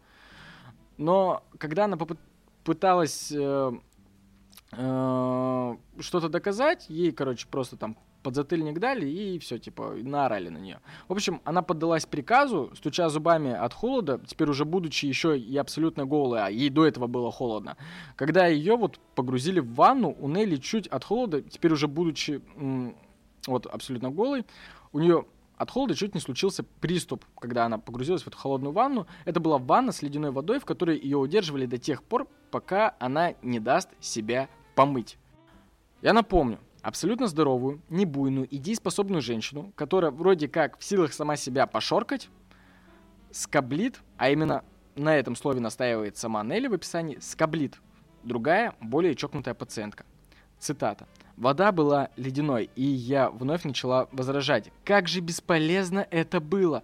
Но 0.98 1.44
когда 1.58 1.86
она 1.86 1.98
попы- 1.98 2.18
пыталась 2.64 3.32
э, 3.32 3.72
э, 4.74 5.78
что-то 6.00 6.30
доказать, 6.30 6.86
ей, 6.90 7.12
короче, 7.12 7.48
просто 7.48 7.78
там 7.78 7.96
подзатыльник 8.28 8.78
дали 8.80 9.08
и 9.08 9.40
все, 9.40 9.58
типа, 9.58 9.94
наорали 10.04 10.50
на 10.50 10.58
нее. 10.58 10.82
В 11.08 11.14
общем, 11.14 11.40
она 11.46 11.62
поддалась 11.62 12.06
приказу, 12.06 12.70
стуча 12.76 13.08
зубами 13.08 13.54
от 13.54 13.74
холода, 13.74 14.20
теперь 14.28 14.50
уже 14.50 14.66
будучи 14.66 15.06
еще 15.06 15.40
и 15.40 15.56
абсолютно 15.56 16.06
голой, 16.06 16.42
а 16.42 16.50
ей 16.50 16.70
до 16.70 16.86
этого 16.86 17.08
было 17.08 17.32
холодно. 17.32 17.78
Когда 18.18 18.46
ее 18.46 18.76
вот 18.76 19.00
погрузили 19.16 19.62
в 19.62 19.74
ванну, 19.76 20.14
у 20.20 20.28
Нелли 20.28 20.58
чуть 20.58 20.88
от 20.88 21.06
холода, 21.06 21.42
теперь 21.42 21.72
уже 21.72 21.88
будучи 21.88 22.42
вот 23.48 23.66
абсолютно 23.66 24.12
голой, 24.12 24.46
у 24.92 25.00
нее 25.00 25.24
от 25.56 25.72
холода 25.72 25.96
чуть 25.96 26.14
не 26.14 26.20
случился 26.20 26.66
приступ, 26.82 27.24
когда 27.40 27.66
она 27.66 27.78
погрузилась 27.78 28.24
в 28.24 28.28
эту 28.28 28.38
холодную 28.38 28.74
ванну. 28.74 29.08
Это 29.24 29.40
была 29.40 29.58
ванна 29.58 29.94
с 29.94 30.02
ледяной 30.02 30.32
водой, 30.32 30.60
в 30.60 30.66
которой 30.66 31.00
ее 31.00 31.16
удерживали 31.16 31.66
до 31.66 31.78
тех 31.78 32.04
пор, 32.04 32.28
пока 32.52 32.94
она 33.00 33.36
не 33.42 33.62
даст 33.62 33.88
себя 34.02 34.50
помыть. 34.76 35.18
Я 36.02 36.12
напомню, 36.12 36.60
абсолютно 36.88 37.28
здоровую, 37.28 37.82
небуйную 37.90 38.48
и 38.48 38.58
дееспособную 38.58 39.22
женщину, 39.22 39.74
которая 39.76 40.10
вроде 40.10 40.48
как 40.48 40.80
в 40.80 40.84
силах 40.86 41.12
сама 41.12 41.36
себя 41.36 41.68
пошоркать, 41.68 42.30
скоблит, 43.30 44.00
а 44.16 44.30
именно 44.30 44.64
на 44.96 45.14
этом 45.18 45.36
слове 45.36 45.60
настаивает 45.60 46.16
сама 46.16 46.46
Нелли 46.46 46.68
в 46.68 46.74
описании, 46.74 47.18
скоблит 47.20 47.82
другая, 48.24 48.74
более 48.80 49.16
чокнутая 49.16 49.54
пациентка. 49.54 50.06
Цитата. 50.60 51.10
Вода 51.36 51.74
была 51.74 52.10
ледяной, 52.16 52.70
и 52.78 52.84
я 52.84 53.32
вновь 53.32 53.66
начала 53.66 54.08
возражать. 54.14 54.72
Как 54.86 55.10
же 55.10 55.20
бесполезно 55.20 56.08
это 56.10 56.40
было! 56.40 56.84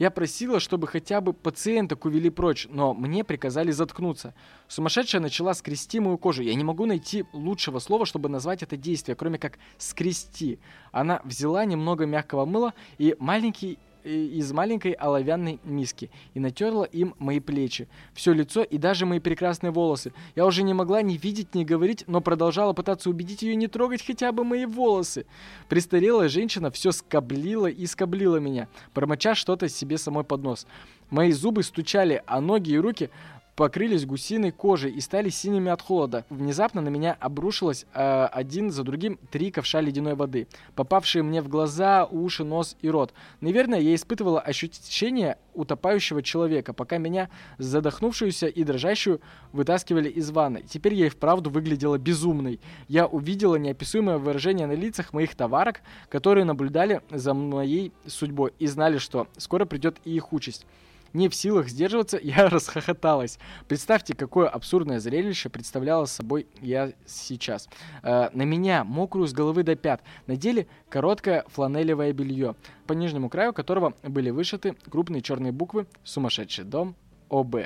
Я 0.00 0.10
просила, 0.10 0.60
чтобы 0.60 0.86
хотя 0.86 1.20
бы 1.20 1.34
пациенток 1.34 2.06
увели 2.06 2.30
прочь, 2.30 2.66
но 2.70 2.94
мне 2.94 3.22
приказали 3.22 3.70
заткнуться. 3.70 4.32
Сумасшедшая 4.66 5.20
начала 5.20 5.52
скрести 5.52 6.00
мою 6.00 6.16
кожу. 6.16 6.42
Я 6.42 6.54
не 6.54 6.64
могу 6.64 6.86
найти 6.86 7.26
лучшего 7.34 7.80
слова, 7.80 8.06
чтобы 8.06 8.30
назвать 8.30 8.62
это 8.62 8.78
действие, 8.78 9.14
кроме 9.14 9.38
как 9.38 9.58
скрести. 9.76 10.58
Она 10.90 11.20
взяла 11.24 11.66
немного 11.66 12.06
мягкого 12.06 12.46
мыла 12.46 12.72
и 12.96 13.14
маленький 13.18 13.78
из 14.04 14.52
маленькой 14.52 14.92
оловянной 14.92 15.60
миски 15.64 16.10
и 16.34 16.40
натерла 16.40 16.84
им 16.84 17.14
мои 17.18 17.40
плечи, 17.40 17.88
все 18.14 18.32
лицо 18.32 18.62
и 18.62 18.78
даже 18.78 19.06
мои 19.06 19.20
прекрасные 19.20 19.70
волосы. 19.70 20.12
Я 20.34 20.46
уже 20.46 20.62
не 20.62 20.74
могла 20.74 21.02
ни 21.02 21.16
видеть, 21.16 21.54
ни 21.54 21.64
говорить, 21.64 22.04
но 22.06 22.20
продолжала 22.20 22.72
пытаться 22.72 23.10
убедить 23.10 23.42
ее 23.42 23.54
не 23.54 23.68
трогать 23.68 24.04
хотя 24.04 24.32
бы 24.32 24.44
мои 24.44 24.66
волосы. 24.66 25.26
Престарелая 25.68 26.28
женщина 26.28 26.70
все 26.70 26.92
скоблила 26.92 27.66
и 27.66 27.86
скоблила 27.86 28.36
меня, 28.36 28.68
промоча 28.94 29.34
что-то 29.34 29.68
себе 29.68 29.98
самой 29.98 30.24
под 30.24 30.42
нос. 30.42 30.66
Мои 31.10 31.32
зубы 31.32 31.62
стучали, 31.62 32.22
а 32.26 32.40
ноги 32.40 32.70
и 32.70 32.78
руки 32.78 33.10
покрылись 33.56 34.06
гусиной 34.06 34.52
кожей 34.52 34.92
и 34.92 35.00
стали 35.00 35.28
синими 35.28 35.70
от 35.70 35.82
холода. 35.82 36.24
Внезапно 36.30 36.80
на 36.80 36.88
меня 36.88 37.16
обрушилось 37.20 37.86
э, 37.92 38.24
один 38.32 38.70
за 38.70 38.84
другим 38.84 39.18
три 39.30 39.50
ковша 39.50 39.80
ледяной 39.80 40.14
воды, 40.14 40.46
попавшие 40.74 41.22
мне 41.22 41.42
в 41.42 41.48
глаза, 41.48 42.06
уши, 42.06 42.44
нос 42.44 42.76
и 42.80 42.88
рот. 42.88 43.12
Наверное, 43.40 43.80
я 43.80 43.94
испытывала 43.94 44.40
ощущение 44.40 45.36
утопающего 45.54 46.22
человека, 46.22 46.72
пока 46.72 46.98
меня, 46.98 47.28
задохнувшуюся 47.58 48.46
и 48.46 48.64
дрожащую, 48.64 49.20
вытаскивали 49.52 50.08
из 50.08 50.30
ванны. 50.30 50.62
Теперь 50.68 50.94
я 50.94 51.06
и 51.06 51.10
вправду 51.10 51.50
выглядела 51.50 51.98
безумной. 51.98 52.60
Я 52.88 53.06
увидела 53.06 53.56
неописуемое 53.56 54.18
выражение 54.18 54.66
на 54.66 54.72
лицах 54.72 55.12
моих 55.12 55.34
товарок, 55.34 55.80
которые 56.08 56.44
наблюдали 56.44 57.02
за 57.10 57.34
моей 57.34 57.92
судьбой 58.06 58.52
и 58.58 58.66
знали, 58.66 58.98
что 58.98 59.26
скоро 59.36 59.64
придет 59.64 59.98
и 60.04 60.14
их 60.14 60.32
участь. 60.32 60.66
Не 61.12 61.28
в 61.28 61.34
силах 61.34 61.68
сдерживаться, 61.68 62.18
я 62.22 62.48
расхохоталась. 62.48 63.38
Представьте, 63.68 64.14
какое 64.14 64.48
абсурдное 64.48 65.00
зрелище 65.00 65.48
представляла 65.48 66.04
собой 66.04 66.46
я 66.60 66.92
сейчас. 67.06 67.68
Э, 68.02 68.30
на 68.32 68.42
меня, 68.42 68.84
мокрую 68.84 69.26
с 69.26 69.32
головы 69.32 69.62
до 69.62 69.76
пят, 69.76 70.02
надели 70.26 70.68
короткое 70.88 71.44
фланелевое 71.48 72.12
белье, 72.12 72.54
по 72.86 72.92
нижнему 72.92 73.28
краю 73.28 73.52
которого 73.52 73.94
были 74.02 74.30
вышиты 74.30 74.76
крупные 74.90 75.22
черные 75.22 75.52
буквы 75.52 75.86
«Сумасшедший 76.04 76.64
дом 76.64 76.94
ОБ» 77.28 77.56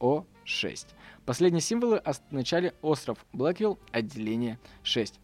О6. 0.00 0.86
Последние 1.24 1.62
символы 1.62 1.98
означали 1.98 2.74
остров 2.82 3.24
Блэквилл, 3.32 3.78
отделение 3.92 4.58
6. 4.82 5.18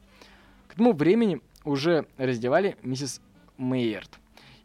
К 0.68 0.75
тому 0.75 0.93
времени 0.93 1.41
уже 1.64 2.07
раздевали 2.16 2.77
миссис 2.83 3.21
Мейерт. 3.59 4.18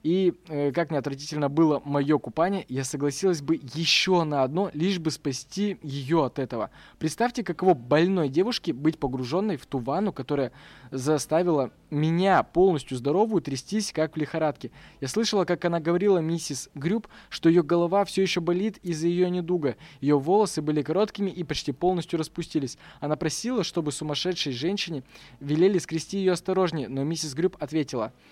И 0.05 0.35
э, 0.49 0.71
как 0.71 0.91
не 0.91 0.97
отвратительно 0.97 1.49
было 1.49 1.81
мое 1.83 2.19
купание, 2.19 2.63
я 2.69 2.83
согласилась 2.83 3.41
бы 3.41 3.59
еще 3.73 4.23
на 4.23 4.43
одно, 4.43 4.69
лишь 4.71 4.99
бы 4.99 5.09
спасти 5.09 5.79
ее 5.81 6.25
от 6.25 6.37
этого. 6.37 6.69
Представьте, 6.99 7.43
каково 7.43 7.73
больной 7.73 8.29
девушке 8.29 8.71
быть 8.71 8.99
погруженной 8.99 9.57
в 9.57 9.65
ту 9.65 9.79
ванну, 9.79 10.13
которая 10.13 10.51
заставила 10.91 11.71
меня 11.89 12.43
полностью 12.43 12.97
здоровую 12.97 13.41
трястись, 13.41 13.91
как 13.91 14.13
в 14.13 14.19
лихорадке. 14.19 14.69
Я 15.01 15.07
слышала, 15.07 15.43
как 15.43 15.65
она 15.65 15.79
говорила 15.79 16.19
миссис 16.19 16.69
Грюб, 16.75 17.07
что 17.29 17.49
ее 17.49 17.63
голова 17.63 18.05
все 18.05 18.21
еще 18.21 18.41
болит 18.41 18.77
из-за 18.83 19.07
ее 19.07 19.31
недуга. 19.31 19.75
Ее 20.01 20.19
волосы 20.19 20.61
были 20.61 20.83
короткими 20.83 21.31
и 21.31 21.43
почти 21.43 21.71
полностью 21.71 22.19
распустились. 22.19 22.77
Она 22.99 23.15
просила, 23.15 23.63
чтобы 23.63 23.91
сумасшедшей 23.91 24.53
женщине 24.53 25.01
велели 25.39 25.79
скрести 25.79 26.19
ее 26.19 26.33
осторожнее, 26.33 26.89
но 26.89 27.03
миссис 27.03 27.33
Грюб 27.33 27.57
ответила– 27.59 28.13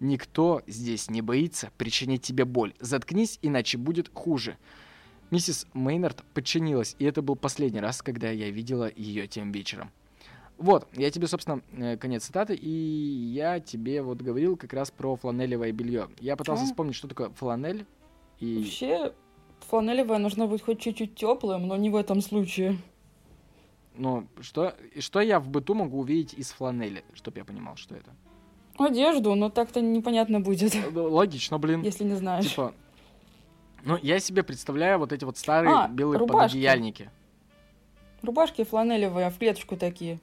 Никто 0.00 0.62
здесь 0.66 1.10
не 1.10 1.22
боится 1.22 1.70
причинить 1.78 2.22
тебе 2.22 2.44
боль. 2.44 2.74
Заткнись, 2.80 3.38
иначе 3.42 3.78
будет 3.78 4.10
хуже. 4.12 4.56
Миссис 5.30 5.66
Мейнард 5.72 6.22
подчинилась, 6.34 6.94
и 6.98 7.04
это 7.04 7.22
был 7.22 7.36
последний 7.36 7.80
раз, 7.80 8.02
когда 8.02 8.30
я 8.30 8.50
видела 8.50 8.90
ее 8.94 9.26
тем 9.26 9.50
вечером. 9.52 9.90
Вот, 10.58 10.86
я 10.92 11.10
тебе, 11.10 11.26
собственно, 11.26 11.62
э, 11.72 11.96
конец 11.96 12.24
цитаты, 12.24 12.54
и 12.54 12.68
я 12.68 13.58
тебе 13.58 14.02
вот 14.02 14.20
говорил 14.20 14.56
как 14.56 14.72
раз 14.74 14.90
про 14.90 15.16
фланелевое 15.16 15.72
белье. 15.72 16.08
Я 16.20 16.36
пытался 16.36 16.64
а? 16.64 16.66
вспомнить, 16.66 16.94
что 16.94 17.08
такое 17.08 17.30
фланель. 17.30 17.86
И... 18.38 18.58
Вообще, 18.58 19.12
фланелевое 19.60 20.18
нужно 20.18 20.46
быть 20.46 20.62
хоть 20.62 20.80
чуть-чуть 20.80 21.14
теплым, 21.14 21.66
но 21.66 21.76
не 21.76 21.90
в 21.90 21.96
этом 21.96 22.20
случае. 22.20 22.78
Ну, 23.96 24.26
что, 24.40 24.76
что 24.98 25.20
я 25.20 25.40
в 25.40 25.48
быту 25.48 25.74
могу 25.74 26.00
увидеть 26.00 26.34
из 26.34 26.50
фланели, 26.50 27.04
чтобы 27.14 27.38
я 27.38 27.44
понимал, 27.44 27.76
что 27.76 27.94
это? 27.94 28.10
Одежду, 28.78 29.34
но 29.34 29.50
так-то 29.50 29.80
непонятно 29.80 30.40
будет. 30.40 30.74
Логично, 30.94 31.58
блин. 31.58 31.82
Если 31.82 32.04
не 32.04 32.14
знаешь. 32.14 32.48
Типа, 32.48 32.74
ну, 33.84 33.98
я 34.00 34.18
себе 34.20 34.42
представляю 34.42 34.98
вот 34.98 35.12
эти 35.12 35.24
вот 35.24 35.36
старые 35.36 35.74
а, 35.74 35.88
белые 35.88 36.18
рубашки. 36.18 36.54
пододеяльники. 36.54 37.10
Рубашки 38.22 38.64
фланелевые, 38.64 39.30
в 39.30 39.38
клеточку 39.38 39.76
такие. 39.76 40.20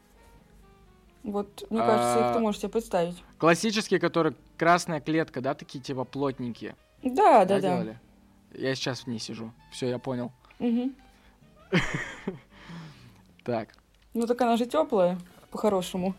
Вот, 1.23 1.65
мне 1.69 1.79
кажется, 1.79 2.19
их 2.19 2.33
ты 2.33 2.37
а, 2.37 2.39
можешь 2.39 2.61
себе 2.61 2.69
представить. 2.69 3.21
Классические, 3.37 3.99
которые 3.99 4.33
красная 4.57 5.01
клетка, 5.01 5.41
да, 5.41 5.53
такие 5.53 5.83
типа 5.83 6.05
плотненькие. 6.05 6.75
Да, 7.03 7.45
да, 7.45 7.59
да. 7.59 7.59
Делали? 7.59 7.99
Я 8.53 8.73
сейчас 8.75 9.01
в 9.01 9.07
ней 9.07 9.19
сижу. 9.19 9.51
Все, 9.71 9.87
я 9.89 9.99
понял. 9.99 10.31
Угу. 10.59 10.91
Так. 13.45 13.69
Ну 14.13 14.27
так 14.27 14.39
она 14.41 14.57
же 14.57 14.67
теплая, 14.67 15.17
по-хорошему. 15.49 16.13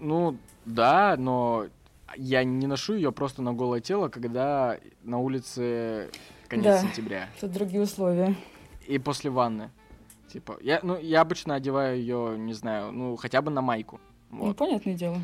Ну, 0.00 0.36
да, 0.68 1.16
но 1.18 1.66
я 2.16 2.44
не 2.44 2.66
ношу 2.66 2.94
ее 2.94 3.10
просто 3.12 3.42
на 3.42 3.52
голое 3.52 3.80
тело, 3.80 4.08
когда 4.08 4.78
на 5.02 5.18
улице 5.18 6.10
конец 6.48 6.64
да, 6.64 6.78
сентября. 6.80 7.28
Тут 7.40 7.52
другие 7.52 7.82
условия. 7.82 8.34
И 8.86 8.98
после 8.98 9.30
ванны. 9.30 9.70
Типа, 10.32 10.58
я, 10.60 10.80
ну, 10.82 10.98
я 10.98 11.22
обычно 11.22 11.54
одеваю 11.54 11.98
ее, 11.98 12.36
не 12.38 12.52
знаю, 12.52 12.92
ну, 12.92 13.16
хотя 13.16 13.40
бы 13.40 13.50
на 13.50 13.62
майку. 13.62 13.98
Вот. 14.30 14.48
Ну, 14.48 14.54
понятное 14.54 14.94
дело. 14.94 15.18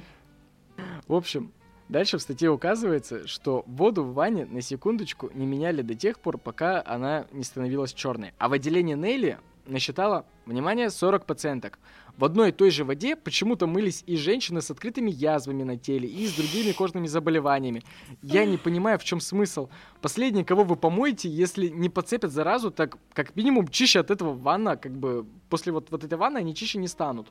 В 1.07 1.15
общем, 1.15 1.53
дальше 1.91 2.17
в 2.17 2.23
статье 2.23 2.51
указывается, 2.51 3.27
что 3.29 3.65
воду 3.67 4.03
в 4.03 4.15
ванне 4.15 4.47
на 4.47 4.63
секундочку 4.63 5.31
не 5.35 5.45
меняли 5.45 5.83
до 5.83 5.95
тех 5.95 6.19
пор, 6.19 6.39
пока 6.39 6.83
она 6.87 7.27
не 7.33 7.45
становилась 7.45 7.93
черной. 7.93 8.33
А 8.39 8.49
в 8.49 8.55
отделении 8.55 8.95
Нелли 8.95 9.39
насчитала, 9.67 10.25
внимание, 10.47 10.91
40 10.91 11.27
пациенток. 11.27 11.79
В 12.17 12.25
одной 12.25 12.51
и 12.51 12.53
той 12.53 12.71
же 12.71 12.85
воде 12.85 13.17
почему-то 13.17 13.67
мылись 13.67 14.05
и 14.07 14.17
женщины 14.17 14.63
с 14.63 14.71
открытыми 14.71 15.11
язвами 15.11 15.65
на 15.65 15.77
теле, 15.77 16.09
и 16.09 16.27
с 16.27 16.35
другими 16.35 16.73
кожными 16.73 17.09
заболеваниями. 17.09 17.83
Я 18.23 18.45
не 18.45 18.57
понимаю, 18.57 18.99
в 18.99 19.05
чем 19.05 19.21
смысл. 19.21 19.69
Последние, 20.01 20.45
кого 20.45 20.63
вы 20.63 20.77
помоете, 20.77 21.29
если 21.29 21.69
не 21.69 21.89
подцепят 21.89 22.31
заразу, 22.31 22.71
так 22.71 22.99
как 23.13 23.35
минимум 23.35 23.67
чище 23.67 23.99
от 23.99 24.11
этого 24.13 24.33
ванна, 24.33 24.77
как 24.77 24.93
бы 24.93 25.27
после 25.49 25.73
вот, 25.73 25.91
вот 25.91 26.05
этой 26.05 26.17
ванны 26.17 26.39
они 26.39 26.55
чище 26.55 26.79
не 26.79 26.89
станут. 26.89 27.27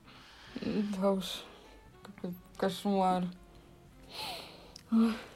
Да 0.99 1.13
уж, 1.13 1.43
какой 2.01 2.33
кошмар. 2.57 3.25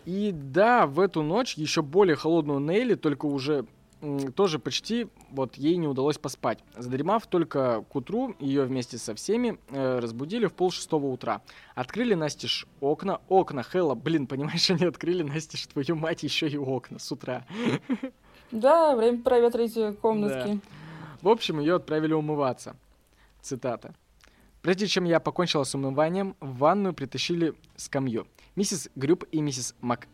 И 0.05 0.31
да, 0.33 0.85
в 0.85 0.99
эту 0.99 1.23
ночь 1.23 1.55
еще 1.55 1.81
более 1.81 2.15
холодную 2.15 2.59
Нейли, 2.59 2.95
только 2.95 3.25
уже 3.25 3.65
тоже 4.35 4.59
почти 4.59 5.07
вот 5.31 5.55
ей 5.55 5.77
не 5.77 5.87
удалось 5.87 6.17
поспать. 6.17 6.59
Задремав 6.75 7.27
только 7.27 7.83
к 7.89 7.95
утру, 7.95 8.35
ее 8.39 8.63
вместе 8.63 8.97
со 8.97 9.15
всеми 9.15 9.57
э, 9.69 9.99
разбудили 9.99 10.45
в 10.47 10.53
пол 10.53 10.71
шестого 10.71 11.07
утра. 11.07 11.41
Открыли 11.75 12.13
настежь 12.13 12.67
окна. 12.81 13.21
Окна, 13.27 13.63
Хэлла, 13.63 13.95
блин, 13.95 14.27
понимаешь, 14.27 14.69
они 14.69 14.85
открыли 14.85 15.23
настежь, 15.23 15.67
твою 15.67 15.95
мать, 15.95 16.23
еще 16.23 16.47
и 16.47 16.57
окна 16.57 16.99
с 16.99 17.11
утра. 17.11 17.45
Да, 18.51 18.95
время 18.95 19.21
проветрить 19.21 19.99
комнатки. 19.99 20.53
Да. 20.53 20.59
В 21.21 21.27
общем, 21.29 21.59
ее 21.59 21.75
отправили 21.75 22.13
умываться. 22.13 22.75
Цитата. 23.41 23.93
Прежде 24.61 24.87
чем 24.87 25.05
я 25.05 25.19
покончила 25.19 25.63
с 25.63 25.75
умыванием, 25.75 26.35
в 26.39 26.57
ванную 26.57 26.93
притащили 26.93 27.53
скамью. 27.75 28.27
Миссис 28.55 28.89
Грюб 28.95 29.23
и 29.31 29.41
миссис 29.41 29.75
Мак 29.81 30.07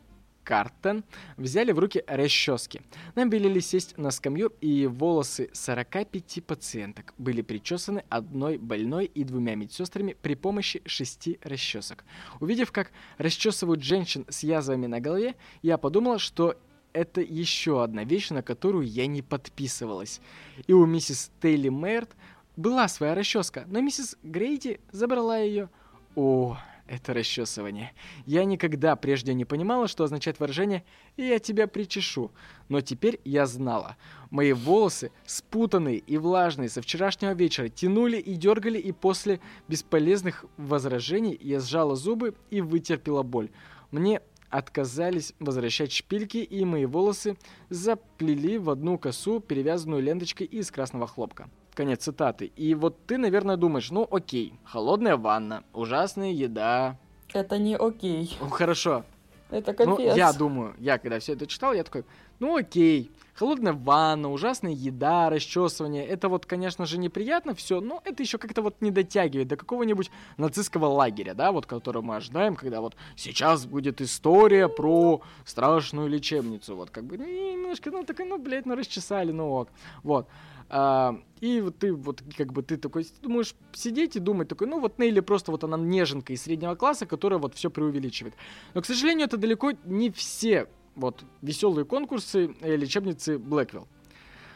Картен 0.43 1.03
взяли 1.37 1.71
в 1.71 1.79
руки 1.79 2.03
расчески. 2.07 2.81
Нам 3.15 3.29
велели 3.29 3.59
сесть 3.59 3.97
на 3.97 4.11
скамью, 4.11 4.51
и 4.61 4.87
волосы 4.87 5.49
45 5.53 6.43
пациенток 6.45 7.13
были 7.17 7.41
причесаны 7.41 8.03
одной 8.09 8.57
больной 8.57 9.05
и 9.05 9.23
двумя 9.23 9.55
медсестрами 9.55 10.15
при 10.21 10.35
помощи 10.35 10.81
шести 10.85 11.39
расчесок. 11.43 12.03
Увидев, 12.39 12.71
как 12.71 12.91
расчесывают 13.17 13.81
женщин 13.83 14.25
с 14.29 14.43
язвами 14.43 14.87
на 14.87 14.99
голове, 14.99 15.35
я 15.61 15.77
подумала, 15.77 16.19
что 16.19 16.57
это 16.93 17.21
еще 17.21 17.83
одна 17.83 18.03
вещь, 18.03 18.29
на 18.29 18.43
которую 18.43 18.87
я 18.87 19.07
не 19.07 19.21
подписывалась. 19.21 20.21
И 20.67 20.73
у 20.73 20.85
миссис 20.85 21.31
Тейли 21.41 21.69
Мэрт 21.69 22.11
была 22.55 22.87
своя 22.87 23.15
расческа, 23.15 23.65
но 23.67 23.81
миссис 23.81 24.15
Грейди 24.23 24.79
забрала 24.91 25.39
ее. 25.39 25.69
О, 26.15 26.57
это 26.87 27.13
расчесывание. 27.13 27.93
Я 28.25 28.43
никогда 28.43 28.95
прежде 28.95 29.33
не 29.33 29.45
понимала, 29.45 29.87
что 29.87 30.03
означает 30.03 30.39
выражение 30.39 30.83
«я 31.17 31.39
тебя 31.39 31.67
причешу», 31.67 32.31
но 32.69 32.81
теперь 32.81 33.19
я 33.23 33.45
знала. 33.45 33.95
Мои 34.29 34.53
волосы, 34.53 35.11
спутанные 35.25 35.97
и 35.97 36.17
влажные 36.17 36.69
со 36.69 36.81
вчерашнего 36.81 37.33
вечера, 37.33 37.69
тянули 37.69 38.17
и 38.17 38.35
дергали, 38.35 38.79
и 38.79 38.91
после 38.91 39.39
бесполезных 39.67 40.45
возражений 40.57 41.37
я 41.41 41.59
сжала 41.59 41.95
зубы 41.95 42.35
и 42.51 42.61
вытерпела 42.61 43.23
боль. 43.23 43.49
Мне 43.91 44.21
отказались 44.49 45.33
возвращать 45.39 45.91
шпильки, 45.91 46.37
и 46.37 46.65
мои 46.65 46.85
волосы 46.85 47.37
заплели 47.69 48.57
в 48.57 48.69
одну 48.69 48.97
косу, 48.97 49.39
перевязанную 49.39 50.03
ленточкой 50.03 50.47
из 50.47 50.69
красного 50.69 51.07
хлопка. 51.07 51.49
Конец 51.73 52.03
цитаты. 52.03 52.45
И 52.55 52.75
вот 52.75 53.05
ты, 53.05 53.17
наверное, 53.17 53.57
думаешь, 53.57 53.91
ну 53.91 54.07
окей, 54.09 54.53
холодная 54.63 55.17
ванна, 55.17 55.63
ужасная 55.73 56.31
еда. 56.31 56.97
Это 57.33 57.57
не 57.57 57.75
окей. 57.75 58.37
Ну, 58.39 58.49
хорошо. 58.49 59.03
Это 59.49 59.73
капец. 59.73 59.87
Ну, 59.87 59.99
я 59.99 60.33
думаю, 60.33 60.75
я 60.79 60.97
когда 60.97 61.19
все 61.19 61.33
это 61.33 61.45
читал, 61.45 61.73
я 61.73 61.83
такой, 61.83 62.05
ну 62.39 62.55
окей, 62.55 63.11
холодная 63.35 63.73
ванна, 63.73 64.31
ужасная 64.31 64.71
еда, 64.71 65.29
расчесывание, 65.29 66.05
это 66.07 66.27
вот, 66.27 66.47
конечно 66.47 66.87
же, 66.87 66.97
неприятно 66.97 67.53
все, 67.53 67.79
но 67.79 68.01
это 68.03 68.23
еще 68.23 68.39
как-то 68.39 68.63
вот 68.63 68.81
не 68.81 68.89
дотягивает 68.89 69.47
до 69.47 69.55
какого-нибудь 69.55 70.09
нацистского 70.37 70.87
лагеря, 70.87 71.35
да, 71.35 71.51
вот, 71.51 71.67
который 71.67 72.01
мы 72.01 72.15
ожидаем, 72.15 72.55
когда 72.55 72.81
вот 72.81 72.95
сейчас 73.15 73.65
будет 73.65 74.01
история 74.01 74.67
про 74.67 75.21
страшную 75.45 76.09
лечебницу, 76.09 76.75
вот, 76.75 76.89
как 76.89 77.03
бы, 77.03 77.17
немножко, 77.17 77.91
ну, 77.91 78.03
такой, 78.03 78.25
ну, 78.25 78.39
блядь, 78.39 78.65
ну, 78.65 78.75
расчесали, 78.75 79.31
ну, 79.31 79.51
ок, 79.51 79.69
вот. 80.01 80.27
А, 80.75 81.21
и 81.39 81.61
вот 81.61 81.77
ты 81.77 81.93
вот 81.93 82.23
как 82.35 82.51
бы 82.51 82.63
ты 82.63 82.77
такой 82.77 83.05
думаешь 83.21 83.53
сидеть 83.73 84.15
и 84.15 84.19
думать 84.19 84.47
такой, 84.47 84.65
ну 84.65 84.79
вот 84.79 84.97
Нейли 84.97 85.19
просто 85.19 85.51
вот 85.51 85.63
она 85.63 85.77
неженка 85.77 86.33
из 86.33 86.41
среднего 86.41 86.73
класса, 86.73 87.05
которая 87.05 87.39
вот 87.39 87.53
все 87.53 87.69
преувеличивает. 87.69 88.33
Но, 88.73 88.81
к 88.81 88.85
сожалению, 88.87 89.27
это 89.27 89.37
далеко 89.37 89.73
не 89.85 90.09
все 90.09 90.67
вот 90.95 91.23
веселые 91.43 91.85
конкурсы 91.85 92.55
лечебницы 92.61 93.37
Блэквилл. 93.37 93.87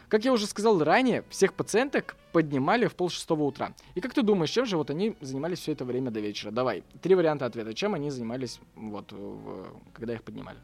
Как 0.09 0.25
я 0.25 0.33
уже 0.33 0.47
сказал 0.47 0.83
ранее, 0.83 1.23
всех 1.29 1.53
пациенток 1.53 2.15
поднимали 2.31 2.87
в 2.87 2.95
пол 2.95 3.09
шестого 3.09 3.43
утра. 3.43 3.75
И 3.93 4.01
как 4.01 4.15
ты 4.15 4.23
думаешь, 4.23 4.49
чем 4.49 4.65
же 4.65 4.77
вот 4.77 4.89
они 4.89 5.15
занимались 5.21 5.59
все 5.59 5.73
это 5.73 5.85
время 5.85 6.09
до 6.09 6.19
вечера? 6.19 6.49
Давай, 6.49 6.83
три 6.99 7.13
варианта 7.13 7.45
ответа. 7.45 7.75
Чем 7.75 7.93
они 7.93 8.09
занимались, 8.09 8.59
вот, 8.73 9.11
в, 9.11 9.67
когда 9.93 10.15
их 10.15 10.23
поднимали? 10.23 10.57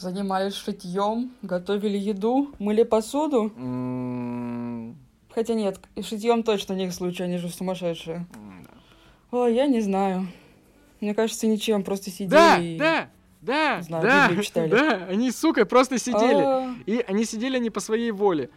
Занимались 0.00 0.54
шитьем, 0.54 1.30
готовили 1.42 1.98
еду, 1.98 2.54
мыли 2.58 2.84
посуду. 2.84 3.52
М, 3.54 4.96
Хотя 5.30 5.52
нет, 5.52 5.78
шитьем 6.02 6.42
точно 6.42 6.72
не 6.72 6.86
их 6.86 6.94
случай, 6.94 7.24
они 7.24 7.36
же 7.36 7.50
сумасшедшие. 7.50 8.26
м, 8.34 8.64
да. 8.64 8.70
Ой, 9.38 9.54
я 9.54 9.66
не 9.66 9.82
знаю. 9.82 10.26
Мне 11.02 11.14
кажется, 11.14 11.46
ничем, 11.46 11.82
просто 11.82 12.10
сидели 12.10 12.30
Да, 12.30 12.56
и... 12.58 12.78
да, 12.78 13.10
да, 13.42 13.82
знаю, 13.82 14.02
да, 14.02 14.28
да, 14.70 15.06
они, 15.10 15.30
сука, 15.30 15.66
просто 15.66 15.98
сидели. 15.98 16.44
А, 16.44 16.74
И 16.86 17.04
они 17.06 17.26
сидели 17.26 17.58
не 17.58 17.68
по 17.68 17.80
своей 17.80 18.10
воле. 18.10 18.48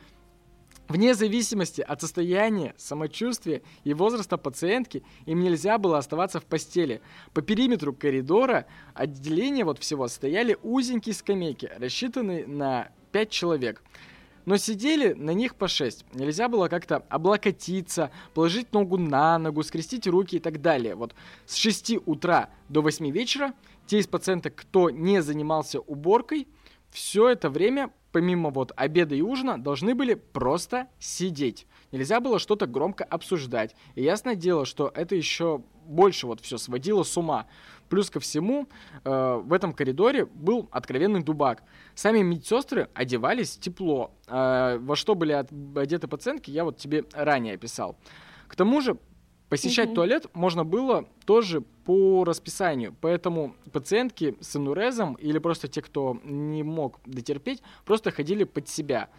Вне 0.89 1.15
зависимости 1.15 1.81
от 1.81 2.01
состояния, 2.01 2.73
самочувствия 2.77 3.61
и 3.83 3.93
возраста 3.93 4.37
пациентки, 4.37 5.03
им 5.25 5.39
нельзя 5.39 5.77
было 5.77 5.97
оставаться 5.97 6.39
в 6.39 6.45
постели. 6.45 7.01
По 7.33 7.41
периметру 7.41 7.93
коридора 7.93 8.65
отделения 8.93 9.63
вот 9.63 9.79
всего 9.79 10.07
стояли 10.07 10.57
узенькие 10.61 11.15
скамейки, 11.15 11.71
рассчитанные 11.77 12.45
на 12.45 12.89
5 13.13 13.29
человек. 13.29 13.81
Но 14.45 14.57
сидели 14.57 15.13
на 15.13 15.31
них 15.31 15.55
по 15.55 15.69
6. 15.69 16.05
Нельзя 16.13 16.49
было 16.49 16.67
как-то 16.67 16.97
облокотиться, 17.07 18.11
положить 18.33 18.73
ногу 18.73 18.97
на 18.97 19.39
ногу, 19.39 19.63
скрестить 19.63 20.05
руки 20.05 20.35
и 20.35 20.39
так 20.39 20.61
далее. 20.61 20.95
Вот 20.95 21.15
с 21.45 21.55
6 21.55 22.05
утра 22.05 22.49
до 22.67 22.81
8 22.81 23.09
вечера 23.09 23.53
те 23.87 23.99
из 23.99 24.07
пациенток, 24.07 24.55
кто 24.55 24.89
не 24.89 25.21
занимался 25.21 25.79
уборкой, 25.79 26.49
все 26.91 27.29
это 27.29 27.49
время, 27.49 27.91
помимо 28.13 28.51
вот 28.51 28.71
обеда 28.77 29.15
и 29.15 29.21
ужина, 29.21 29.61
должны 29.61 29.95
были 29.95 30.13
просто 30.13 30.87
сидеть. 30.99 31.67
Нельзя 31.91 32.21
было 32.21 32.39
что-то 32.39 32.67
громко 32.67 33.03
обсуждать. 33.03 33.75
И 33.95 34.03
ясное 34.03 34.35
дело, 34.35 34.65
что 34.65 34.89
это 34.95 35.15
еще 35.15 35.61
больше 35.85 36.27
вот 36.27 36.39
все 36.39 36.57
сводило 36.57 37.03
с 37.03 37.17
ума. 37.17 37.47
Плюс 37.89 38.09
ко 38.09 38.19
всему, 38.19 38.67
э, 39.03 39.41
в 39.43 39.51
этом 39.51 39.73
коридоре 39.73 40.25
был 40.25 40.69
откровенный 40.71 41.21
дубак. 41.21 41.63
Сами 41.95 42.19
медсестры 42.19 42.87
одевались 42.93 43.57
тепло. 43.57 44.11
Э, 44.27 44.77
во 44.79 44.95
что 44.95 45.15
были 45.15 45.33
одеты 45.75 46.07
пациентки, 46.07 46.51
я 46.51 46.63
вот 46.63 46.77
тебе 46.77 47.03
ранее 47.13 47.55
описал. 47.55 47.97
К 48.47 48.55
тому 48.55 48.79
же, 48.81 48.97
посещать 49.53 49.89
Мгм. 49.89 49.95
туалет 49.95 50.25
можно 50.33 50.63
было 50.63 51.05
тоже 51.25 51.61
по 51.85 52.23
расписанию. 52.23 52.95
Поэтому 53.01 53.55
пациентки 53.71 54.35
с 54.41 54.55
инурезом 54.55 55.13
или 55.13 55.37
просто 55.37 55.67
те, 55.67 55.83
кто 55.83 56.19
не 56.23 56.63
мог 56.63 56.99
дотерпеть, 57.05 57.61
просто 57.85 58.09
ходили 58.09 58.45
под 58.45 58.67
себя. 58.67 59.09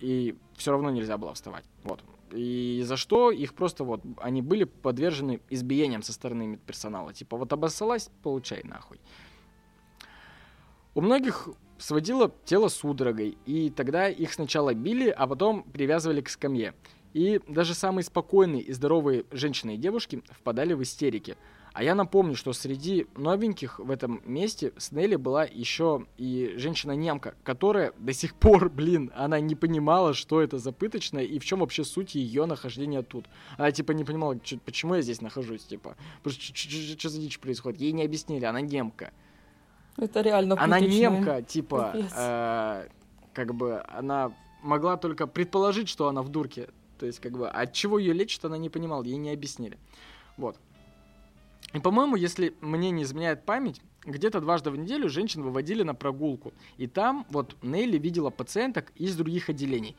И 0.00 0.34
все 0.56 0.70
равно 0.70 0.88
нельзя 0.88 1.18
было 1.18 1.34
вставать. 1.34 1.64
Вот. 1.84 2.02
И 2.32 2.82
за 2.86 2.96
что 2.96 3.30
их 3.30 3.52
просто 3.52 3.84
вот, 3.84 4.00
они 4.22 4.40
были 4.40 4.64
подвержены 4.64 5.40
избиениям 5.50 6.02
со 6.02 6.14
стороны 6.14 6.46
медперсонала. 6.46 7.12
Типа, 7.12 7.36
вот 7.36 7.52
обоссалась, 7.52 8.08
получай 8.22 8.62
нахуй. 8.64 8.98
У 10.94 11.02
многих 11.02 11.50
сводило 11.76 12.32
тело 12.46 12.68
судорогой, 12.68 13.36
и 13.44 13.68
тогда 13.68 14.08
их 14.08 14.32
сначала 14.32 14.72
били, 14.72 15.10
а 15.10 15.26
потом 15.26 15.64
привязывали 15.64 16.22
к 16.22 16.30
скамье. 16.30 16.72
И 17.14 17.40
даже 17.48 17.74
самые 17.74 18.04
спокойные 18.04 18.62
и 18.62 18.72
здоровые 18.72 19.24
женщины 19.30 19.74
и 19.74 19.78
девушки 19.78 20.22
впадали 20.30 20.74
в 20.74 20.82
истерики. 20.82 21.36
А 21.76 21.82
я 21.82 21.94
напомню, 21.94 22.34
что 22.36 22.54
среди 22.54 23.06
новеньких 23.16 23.78
в 23.78 23.90
этом 23.90 24.22
месте 24.24 24.72
с 24.78 24.92
Нелли 24.92 25.16
была 25.16 25.44
еще 25.44 26.06
и 26.16 26.54
женщина-немка, 26.56 27.34
которая 27.42 27.92
до 27.98 28.14
сих 28.14 28.34
пор, 28.34 28.70
блин, 28.74 29.12
она 29.14 29.40
не 29.40 29.54
понимала, 29.54 30.14
что 30.14 30.40
это 30.40 30.56
за 30.56 30.72
пыточное 30.72 31.24
и 31.24 31.38
в 31.38 31.44
чем 31.44 31.60
вообще 31.60 31.84
суть 31.84 32.14
ее 32.14 32.46
нахождения 32.46 33.02
тут. 33.02 33.26
Она 33.58 33.72
типа 33.72 33.92
не 33.92 34.04
понимала, 34.04 34.38
почему 34.64 34.94
я 34.94 35.02
здесь 35.02 35.20
нахожусь, 35.20 35.64
типа. 35.64 35.96
Что 36.24 37.10
за 37.10 37.18
дичь 37.20 37.38
происходит? 37.38 37.78
Ей 37.78 37.92
не 37.92 38.04
объяснили, 38.04 38.46
она 38.46 38.62
немка. 38.62 39.12
Это 39.98 40.22
реально 40.22 40.56
Она 40.58 40.80
немка, 40.80 41.42
типа, 41.42 41.92
э, 41.94 42.88
как 43.34 43.54
бы 43.54 43.82
она 43.86 44.32
могла 44.62 44.96
только 44.96 45.26
предположить, 45.26 45.90
что 45.90 46.08
она 46.08 46.22
в 46.22 46.30
дурке. 46.30 46.68
То 46.98 47.06
есть, 47.06 47.20
как 47.20 47.32
бы, 47.32 47.48
от 47.48 47.72
чего 47.72 47.98
ее 47.98 48.12
лечат, 48.12 48.44
она 48.44 48.58
не 48.58 48.70
понимала, 48.70 49.02
ей 49.02 49.16
не 49.16 49.30
объяснили. 49.30 49.78
Вот. 50.36 50.58
И, 51.72 51.78
по-моему, 51.78 52.16
если 52.16 52.54
мне 52.60 52.90
не 52.90 53.02
изменяет 53.02 53.44
память, 53.44 53.80
где-то 54.04 54.40
дважды 54.40 54.70
в 54.70 54.76
неделю 54.76 55.08
женщин 55.08 55.42
выводили 55.42 55.82
на 55.82 55.94
прогулку. 55.94 56.52
И 56.76 56.86
там 56.86 57.26
вот 57.28 57.56
Нелли 57.62 57.98
видела 57.98 58.30
пациенток 58.30 58.92
из 58.94 59.16
других 59.16 59.48
отделений. 59.48 59.96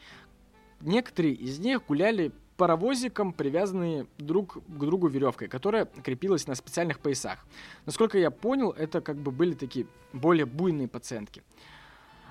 Некоторые 0.80 1.34
из 1.34 1.60
них 1.60 1.86
гуляли 1.88 2.32
паровозиком, 2.56 3.34
привязанные 3.34 4.08
друг 4.18 4.64
к 4.66 4.80
другу 4.80 5.08
веревкой, 5.08 5.48
которая 5.48 5.86
крепилась 5.86 6.48
на 6.48 6.56
специальных 6.56 7.00
поясах. 7.00 7.46
Насколько 7.86 8.18
я 8.18 8.32
понял, 8.32 8.72
это 8.72 9.02
как 9.02 9.18
бы 9.18 9.32
были 9.32 9.54
такие 9.54 9.88
более 10.14 10.46
буйные 10.46 10.88
пациентки. 10.88 11.44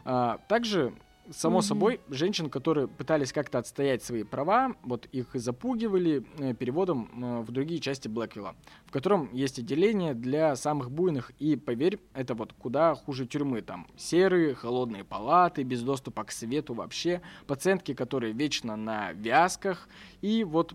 А, 0.05 0.39
также, 0.49 0.93
само 1.31 1.59
Мгм. 1.59 1.63
собой, 1.63 2.01
женщин, 2.09 2.51
которые 2.51 2.89
пытались 2.89 3.33
как-то 3.33 3.59
отстоять 3.59 4.03
свои 4.03 4.23
права, 4.23 4.75
вот 4.83 5.07
их 5.07 5.29
запугивали 5.35 6.25
э, 6.39 6.55
переводом 6.55 7.11
э, 7.15 7.41
в 7.43 7.53
другие 7.53 7.81
части 7.81 8.09
Блэквилла, 8.09 8.55
в 8.87 8.91
котором 8.91 9.29
есть 9.33 9.59
отделение 9.59 10.15
для 10.15 10.57
самых 10.57 10.91
буйных, 10.91 11.33
и, 11.39 11.57
поверь, 11.57 11.99
это 12.15 12.35
вот 12.35 12.53
куда 12.53 12.95
хуже 12.95 13.27
тюрьмы, 13.27 13.63
там 13.63 13.87
серые, 13.97 14.55
холодные 14.55 15.05
палаты, 15.05 15.63
без 15.63 15.83
доступа 15.83 16.25
к 16.25 16.33
свету 16.33 16.75
вообще, 16.75 17.21
пациентки, 17.47 17.95
которые 17.95 18.33
вечно 18.33 18.77
на 18.77 19.13
вязках, 19.13 19.89
и 20.23 20.45
вот 20.45 20.75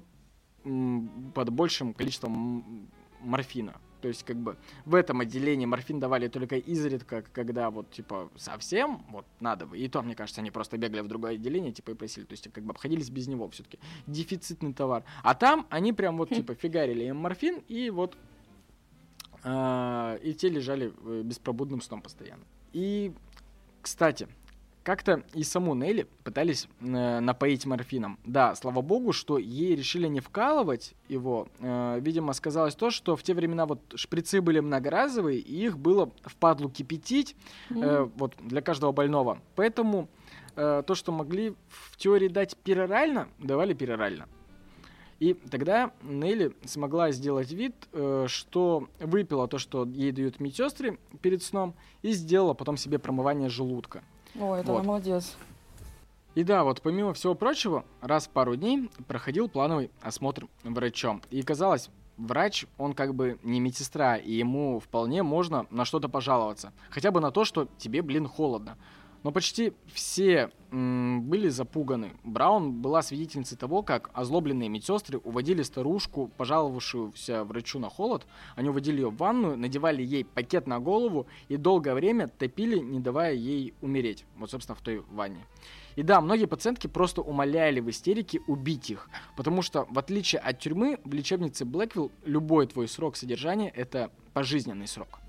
под 1.33 1.49
большим 1.49 1.93
количеством 1.93 2.89
морфина. 3.19 3.75
То 4.01 4.07
есть, 4.07 4.23
как 4.23 4.37
бы, 4.37 4.57
в 4.85 4.95
этом 4.95 5.21
отделении 5.21 5.65
морфин 5.65 5.99
давали 5.99 6.27
только 6.27 6.57
изредка, 6.57 7.23
когда 7.33 7.69
вот, 7.69 7.91
типа, 7.91 8.29
совсем, 8.35 9.05
вот, 9.09 9.25
надо 9.39 9.67
бы. 9.67 9.77
И 9.77 9.87
то, 9.87 10.01
мне 10.01 10.15
кажется, 10.15 10.41
они 10.41 10.51
просто 10.51 10.77
бегали 10.77 11.01
в 11.01 11.07
другое 11.07 11.33
отделение, 11.33 11.71
типа, 11.71 11.91
и 11.91 11.93
просили. 11.93 12.25
То 12.25 12.33
есть, 12.33 12.51
как 12.51 12.63
бы, 12.63 12.71
обходились 12.71 13.09
без 13.09 13.27
него 13.27 13.47
все-таки. 13.49 13.79
Дефицитный 14.07 14.73
товар. 14.73 15.03
А 15.23 15.35
там 15.35 15.67
они 15.69 15.93
прям 15.93 16.17
вот, 16.17 16.29
типа, 16.29 16.55
фигарили 16.55 17.05
им 17.05 17.17
морфин, 17.17 17.61
и 17.67 17.89
вот, 17.89 18.17
а, 19.43 20.15
и 20.23 20.33
те 20.33 20.49
лежали 20.49 20.93
э, 21.03 21.21
беспробудным 21.23 21.81
сном 21.81 22.01
постоянно. 22.01 22.43
И, 22.73 23.13
кстати, 23.81 24.27
как-то 24.83 25.23
и 25.33 25.43
саму 25.43 25.75
Нелли 25.75 26.07
пытались 26.23 26.67
э, 26.79 27.19
напоить 27.19 27.65
морфином. 27.65 28.17
Да, 28.25 28.55
слава 28.55 28.81
богу, 28.81 29.13
что 29.13 29.37
ей 29.37 29.75
решили 29.75 30.07
не 30.07 30.19
вкалывать 30.19 30.93
его. 31.07 31.47
Э, 31.59 31.99
видимо, 32.01 32.33
сказалось 32.33 32.75
то, 32.75 32.89
что 32.89 33.15
в 33.15 33.23
те 33.23 33.33
времена 33.33 33.65
вот 33.65 33.79
шприцы 33.95 34.41
были 34.41 34.59
многоразовые, 34.59 35.39
и 35.39 35.65
их 35.65 35.77
было 35.77 36.11
впадлу 36.23 36.69
кипятить 36.69 37.35
э, 37.69 37.73
М. 37.75 38.11
вот 38.15 38.35
для 38.39 38.61
каждого 38.61 38.91
больного. 38.91 39.39
Поэтому 39.55 40.09
э, 40.55 40.83
то, 40.85 40.95
что 40.95 41.11
могли 41.11 41.53
в 41.69 41.97
теории 41.97 42.27
дать 42.27 42.57
перорально, 42.57 43.27
давали 43.39 43.73
перорально. 43.73 44.27
И 45.19 45.35
тогда 45.35 45.91
Нелли 46.01 46.55
смогла 46.65 47.11
сделать 47.11 47.51
вид, 47.51 47.75
э, 47.93 48.25
что 48.27 48.87
выпила 48.99 49.47
то, 49.47 49.59
что 49.59 49.85
ей 49.85 50.11
дают 50.11 50.39
медсестры 50.39 50.97
перед 51.21 51.43
сном, 51.43 51.75
и 52.01 52.11
сделала 52.13 52.55
потом 52.55 52.75
себе 52.75 52.97
промывание 52.97 53.47
желудка. 53.47 54.03
Ой, 54.39 54.59
это 54.59 54.71
Вот. 54.71 54.79
она 54.79 54.87
молодец. 54.87 55.35
И 56.35 56.43
да, 56.43 56.63
вот 56.63 56.81
помимо 56.81 57.13
всего 57.13 57.35
прочего, 57.35 57.83
раз 57.99 58.27
в 58.27 58.29
пару 58.29 58.55
дней 58.55 58.89
проходил 59.07 59.49
плановый 59.49 59.91
осмотр 60.01 60.47
врачом. 60.63 61.21
И 61.29 61.41
казалось, 61.41 61.89
врач, 62.17 62.65
он 62.77 62.93
как 62.93 63.13
бы 63.13 63.37
не 63.43 63.59
медсестра, 63.59 64.15
и 64.15 64.31
ему 64.31 64.79
вполне 64.79 65.23
можно 65.23 65.65
на 65.69 65.83
что-то 65.83 66.07
пожаловаться. 66.07 66.71
Хотя 66.89 67.11
бы 67.11 67.19
на 67.19 67.31
то, 67.31 67.43
что 67.43 67.67
тебе, 67.77 68.01
блин, 68.01 68.27
холодно. 68.27 68.77
Но 69.23 69.31
почти 69.31 69.73
все 69.93 70.49
были 70.71 71.49
запуганы. 71.49 72.13
Браун 72.23 72.81
была 72.81 73.01
свидетельницей 73.01 73.57
того, 73.57 73.83
как 73.83 74.09
озлобленные 74.13 74.69
медсестры 74.69 75.19
уводили 75.19 75.63
старушку, 75.63 76.31
пожаловавшуюся 76.37 77.43
врачу 77.43 77.77
на 77.77 77.89
холод. 77.89 78.25
Они 78.55 78.69
уводили 78.69 79.01
ее 79.01 79.09
в 79.09 79.17
ванную, 79.17 79.57
надевали 79.57 80.01
ей 80.01 80.23
пакет 80.25 80.67
на 80.67 80.79
голову 80.79 81.27
и 81.49 81.57
долгое 81.57 81.93
время 81.93 82.27
топили, 82.29 82.79
не 82.79 82.99
давая 82.99 83.33
ей 83.33 83.73
умереть. 83.81 84.25
Вот, 84.37 84.49
собственно, 84.49 84.75
в 84.75 84.81
той 84.81 85.03
ванне. 85.11 85.45
И 85.97 86.03
да, 86.03 86.21
многие 86.21 86.45
пациентки 86.45 86.87
просто 86.87 87.21
умоляли 87.21 87.81
в 87.81 87.89
истерике 87.89 88.39
убить 88.47 88.89
их, 88.89 89.09
потому 89.35 89.61
что, 89.61 89.85
в 89.89 89.99
отличие 89.99 90.39
от 90.39 90.57
тюрьмы, 90.57 90.99
в 91.03 91.13
лечебнице 91.13 91.65
Блэквилл 91.65 92.11
любой 92.23 92.65
твой 92.67 92.87
срок 92.87 93.17
содержания— 93.17 93.69
это 93.75 94.09
пожизненный 94.33 94.87
срок. 94.87 95.20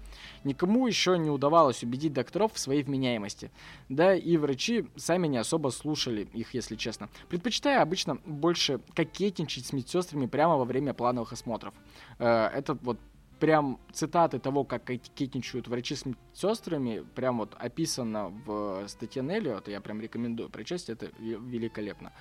Никому 0.44 0.86
еще 0.86 1.18
не 1.18 1.30
удавалось 1.30 1.82
убедить 1.82 2.12
докторов 2.12 2.54
в 2.54 2.58
своей 2.58 2.82
вменяемости. 2.82 3.50
Да 3.88 4.14
и 4.14 4.36
врачи 4.36 4.86
сами 4.96 5.28
не 5.28 5.38
особо 5.38 5.70
слушали 5.70 6.28
их, 6.32 6.54
если 6.54 6.76
честно. 6.76 7.08
Предпочитая 7.28 7.82
обычно 7.82 8.16
больше 8.26 8.80
кокетничать 8.94 9.66
с 9.66 9.72
медсестрами 9.72 10.26
прямо 10.26 10.56
во 10.56 10.64
время 10.64 10.94
плановых 10.94 11.32
осмотров. 11.32 11.74
Э, 12.18 12.46
это 12.46 12.74
вот 12.74 12.98
прям 13.42 13.80
цитаты 13.92 14.38
того, 14.38 14.62
как 14.62 14.84
кокетничают 14.84 15.66
врачи 15.66 15.96
с 15.96 16.06
медсестрами, 16.06 17.04
прям 17.16 17.38
вот 17.38 17.56
описано 17.58 18.28
в 18.46 18.86
статье 18.86 19.20
Нелли, 19.20 19.58
это 19.58 19.72
я 19.72 19.80
прям 19.80 20.00
рекомендую 20.00 20.48
прочесть, 20.48 20.88
это 20.88 21.10
великолепно. 21.18 22.12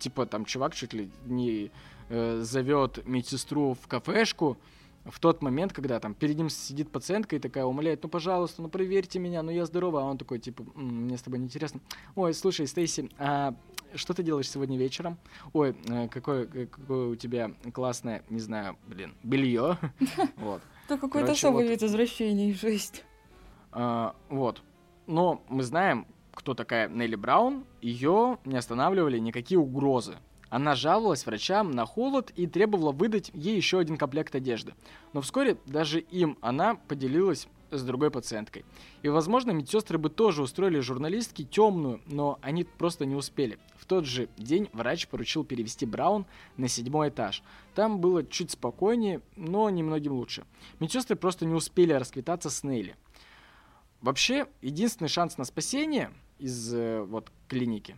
Типа 0.00 0.26
там 0.26 0.44
чувак 0.44 0.74
чуть 0.74 0.92
ли 0.92 1.10
не 1.26 1.70
э, 2.08 2.40
зовет 2.42 3.06
медсестру 3.06 3.74
в 3.74 3.86
кафешку, 3.86 4.58
в 5.04 5.20
тот 5.20 5.42
момент, 5.42 5.72
когда 5.72 6.00
там 6.00 6.14
перед 6.14 6.36
ним 6.36 6.48
сидит 6.48 6.90
пациентка 6.90 7.36
и 7.36 7.38
такая 7.38 7.64
умоляет, 7.64 8.02
ну, 8.02 8.08
пожалуйста, 8.08 8.62
ну, 8.62 8.68
проверьте 8.68 9.18
меня, 9.18 9.42
ну, 9.42 9.50
я 9.50 9.66
здорова, 9.66 10.02
а 10.02 10.04
он 10.04 10.18
такой, 10.18 10.38
типа, 10.38 10.64
мне 10.74 11.16
с 11.16 11.22
тобой 11.22 11.38
не 11.38 11.46
интересно. 11.46 11.80
Ой, 12.14 12.32
слушай, 12.32 12.66
Стейси, 12.66 13.10
а 13.18 13.54
что 13.94 14.14
ты 14.14 14.22
делаешь 14.22 14.50
сегодня 14.50 14.78
вечером? 14.78 15.18
Ой, 15.52 15.76
э, 15.86 16.08
какое, 16.08 16.46
какое 16.46 17.08
у 17.08 17.16
тебя 17.16 17.52
классное, 17.72 18.24
не 18.30 18.40
знаю, 18.40 18.76
блин, 18.86 19.14
белье. 19.22 19.78
Вот. 20.36 20.62
Это 20.86 20.98
какой-то 20.98 21.32
особый 21.32 21.66
вид 21.66 21.82
извращений, 21.82 22.52
жесть. 22.52 23.04
А, 23.72 24.14
вот. 24.28 24.62
Но 25.06 25.42
мы 25.48 25.62
знаем, 25.62 26.06
кто 26.32 26.54
такая 26.54 26.88
Нелли 26.88 27.14
Браун, 27.14 27.64
ее 27.80 28.38
не 28.44 28.56
останавливали 28.56 29.18
никакие 29.18 29.58
угрозы. 29.58 30.16
Она 30.54 30.76
жаловалась 30.76 31.26
врачам 31.26 31.72
на 31.72 31.84
холод 31.84 32.30
и 32.36 32.46
требовала 32.46 32.92
выдать 32.92 33.32
ей 33.34 33.56
еще 33.56 33.80
один 33.80 33.96
комплект 33.96 34.36
одежды. 34.36 34.74
Но 35.12 35.20
вскоре 35.20 35.56
даже 35.66 35.98
им 35.98 36.38
она 36.42 36.76
поделилась 36.76 37.48
с 37.72 37.82
другой 37.82 38.12
пациенткой. 38.12 38.64
И, 39.02 39.08
возможно, 39.08 39.50
медсестры 39.50 39.98
бы 39.98 40.10
тоже 40.10 40.42
устроили 40.42 40.78
журналистке 40.78 41.42
темную, 41.42 42.00
но 42.06 42.38
они 42.40 42.62
просто 42.62 43.04
не 43.04 43.16
успели. 43.16 43.58
В 43.74 43.84
тот 43.84 44.04
же 44.06 44.28
день 44.36 44.68
врач 44.72 45.08
поручил 45.08 45.42
перевести 45.42 45.86
Браун 45.86 46.24
на 46.56 46.68
седьмой 46.68 47.08
этаж. 47.08 47.42
Там 47.74 47.98
было 47.98 48.24
чуть 48.24 48.52
спокойнее, 48.52 49.22
но 49.34 49.68
немногим 49.70 50.12
лучше. 50.12 50.44
Медсестры 50.78 51.16
просто 51.16 51.46
не 51.46 51.54
успели 51.54 51.94
расквитаться 51.94 52.48
с 52.48 52.62
Нелли. 52.62 52.94
Вообще, 54.00 54.46
единственный 54.62 55.08
шанс 55.08 55.36
на 55.36 55.46
спасение 55.46 56.12
из 56.38 56.72
э, 56.72 57.02
вот 57.02 57.32
клиники 57.48 57.96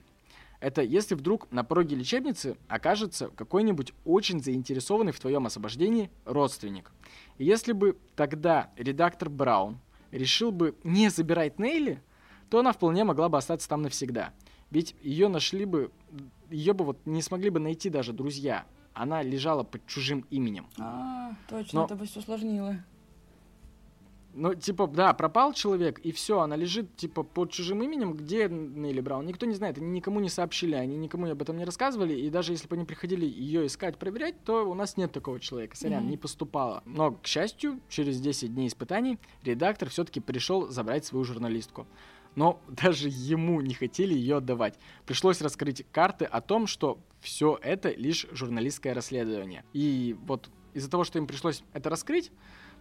это 0.60 0.82
если 0.82 1.14
вдруг 1.14 1.50
на 1.50 1.64
пороге 1.64 1.96
лечебницы 1.96 2.56
окажется 2.68 3.28
какой-нибудь 3.28 3.92
очень 4.04 4.42
заинтересованный 4.42 5.12
в 5.12 5.20
твоем 5.20 5.46
освобождении 5.46 6.10
родственник. 6.24 6.92
И 7.38 7.44
если 7.44 7.72
бы 7.72 7.98
тогда 8.14 8.70
редактор 8.76 9.28
Браун 9.28 9.78
решил 10.10 10.52
бы 10.52 10.74
не 10.84 11.08
забирать 11.08 11.58
Нейли, 11.58 12.02
то 12.50 12.60
она 12.60 12.72
вполне 12.72 13.04
могла 13.04 13.28
бы 13.28 13.38
остаться 13.38 13.68
там 13.68 13.82
навсегда. 13.82 14.32
Ведь 14.70 14.96
ее 15.02 15.28
нашли 15.28 15.64
бы, 15.64 15.90
ее 16.50 16.72
бы 16.72 16.84
вот 16.84 16.98
не 17.04 17.22
смогли 17.22 17.50
бы 17.50 17.60
найти 17.60 17.90
даже 17.90 18.12
друзья. 18.12 18.66
Она 18.94 19.22
лежала 19.22 19.62
под 19.62 19.86
чужим 19.86 20.24
именем. 20.30 20.66
А, 20.78 21.32
точно, 21.48 21.80
Но... 21.80 21.84
это 21.86 21.96
бы 21.96 22.06
все 22.06 22.20
усложнило. 22.20 22.78
Ну, 24.38 24.54
типа, 24.54 24.86
да, 24.86 25.14
пропал 25.14 25.54
человек, 25.54 25.98
и 26.00 26.12
все, 26.12 26.40
она 26.40 26.56
лежит, 26.56 26.94
типа, 26.96 27.22
под 27.22 27.50
чужим 27.52 27.82
именем, 27.82 28.12
где 28.12 28.48
Нелли 28.50 29.00
Браун. 29.00 29.24
Никто 29.24 29.46
не 29.46 29.54
знает, 29.54 29.78
они 29.78 29.88
никому 29.88 30.20
не 30.20 30.28
сообщили, 30.28 30.74
они 30.74 30.94
никому 30.98 31.30
об 31.30 31.40
этом 31.40 31.56
не 31.56 31.64
рассказывали, 31.64 32.12
и 32.12 32.28
даже 32.28 32.52
если 32.52 32.68
бы 32.68 32.76
они 32.76 32.84
приходили 32.84 33.24
ее 33.24 33.64
искать, 33.64 33.96
проверять, 33.96 34.34
то 34.44 34.68
у 34.68 34.74
нас 34.74 34.98
нет 34.98 35.10
такого 35.10 35.40
человека, 35.40 35.74
сорян, 35.74 36.04
mm-hmm. 36.04 36.10
не 36.10 36.16
поступало. 36.18 36.82
Но, 36.84 37.12
к 37.12 37.26
счастью, 37.26 37.80
через 37.88 38.20
10 38.20 38.54
дней 38.54 38.68
испытаний 38.68 39.18
редактор 39.42 39.88
все-таки 39.88 40.20
пришел 40.20 40.68
забрать 40.68 41.06
свою 41.06 41.24
журналистку. 41.24 41.86
Но 42.34 42.60
даже 42.68 43.08
ему 43.08 43.62
не 43.62 43.72
хотели 43.72 44.12
ее 44.12 44.36
отдавать. 44.36 44.78
Пришлось 45.06 45.40
раскрыть 45.40 45.86
карты 45.92 46.26
о 46.26 46.42
том, 46.42 46.66
что 46.66 46.98
все 47.20 47.58
это 47.62 47.88
лишь 47.90 48.26
журналистское 48.32 48.92
расследование. 48.92 49.64
И 49.72 50.14
вот 50.26 50.50
из-за 50.74 50.90
того, 50.90 51.04
что 51.04 51.18
им 51.18 51.26
пришлось 51.26 51.62
это 51.72 51.88
раскрыть, 51.88 52.30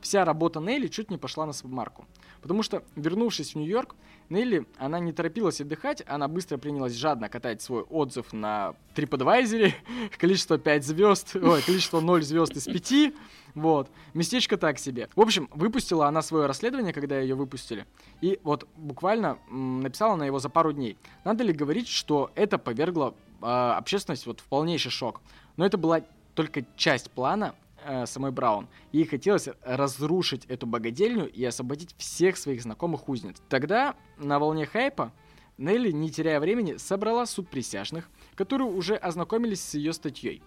вся 0.05 0.23
работа 0.23 0.59
Нелли 0.59 0.87
чуть 0.87 1.09
не 1.09 1.17
пошла 1.17 1.47
на 1.47 1.53
смарку. 1.53 2.05
Потому 2.41 2.61
что, 2.61 2.83
вернувшись 2.95 3.53
в 3.53 3.57
Нью-Йорк, 3.57 3.95
Нелли, 4.29 4.67
она 4.77 4.99
не 4.99 5.11
торопилась 5.11 5.61
отдыхать, 5.61 6.03
она 6.05 6.27
быстро 6.27 6.57
принялась 6.57 6.93
жадно 6.93 7.27
катать 7.27 7.63
свой 7.63 7.81
отзыв 7.81 8.31
на 8.31 8.75
TripAdvisor, 8.95 9.73
количество 10.19 10.59
5 10.59 10.85
звезд, 10.85 11.35
ой, 11.41 11.61
количество 11.63 12.01
0 12.01 12.21
звезд 12.21 12.55
из 12.55 12.65
5, 12.65 13.13
вот. 13.55 13.89
Местечко 14.13 14.57
так 14.57 14.77
себе. 14.77 15.09
В 15.15 15.21
общем, 15.21 15.49
выпустила 15.51 16.07
она 16.07 16.21
свое 16.21 16.45
расследование, 16.45 16.93
когда 16.93 17.19
ее 17.19 17.33
выпустили. 17.33 17.87
И 18.21 18.39
вот 18.43 18.67
буквально 18.77 19.39
м, 19.49 19.81
написала 19.81 20.15
на 20.15 20.23
его 20.23 20.37
за 20.37 20.49
пару 20.49 20.71
дней. 20.71 20.97
Надо 21.23 21.43
ли 21.43 21.51
говорить, 21.51 21.87
что 21.87 22.31
это 22.35 22.59
повергло 22.59 23.15
э, 23.41 23.45
общественность 23.45 24.27
вот 24.27 24.39
в 24.41 24.43
полнейший 24.43 24.91
шок. 24.91 25.21
Но 25.57 25.65
это 25.65 25.79
была 25.79 26.01
только 26.35 26.63
часть 26.75 27.09
плана 27.09 27.55
э, 27.85 28.05
самой 28.05 28.31
Браун. 28.31 28.67
Ей 28.91 29.05
хотелось 29.05 29.49
разрушить 29.63 30.45
эту 30.45 30.65
богадельню 30.67 31.29
и 31.29 31.43
освободить 31.43 31.95
всех 31.97 32.37
своих 32.37 32.61
знакомых 32.61 33.07
узниц. 33.09 33.37
Тогда, 33.49 33.95
на 34.17 34.39
волне 34.39 34.65
хайпа, 34.65 35.11
Нелли, 35.57 35.91
не 35.91 36.11
теряя 36.11 36.39
времени, 36.39 36.75
собрала 36.77 37.25
суд 37.25 37.49
присяжных, 37.49 38.09
которые 38.35 38.69
уже 38.69 38.95
ознакомились 38.95 39.61
с 39.61 39.73
ее 39.75 39.93
статьей. 39.93 40.41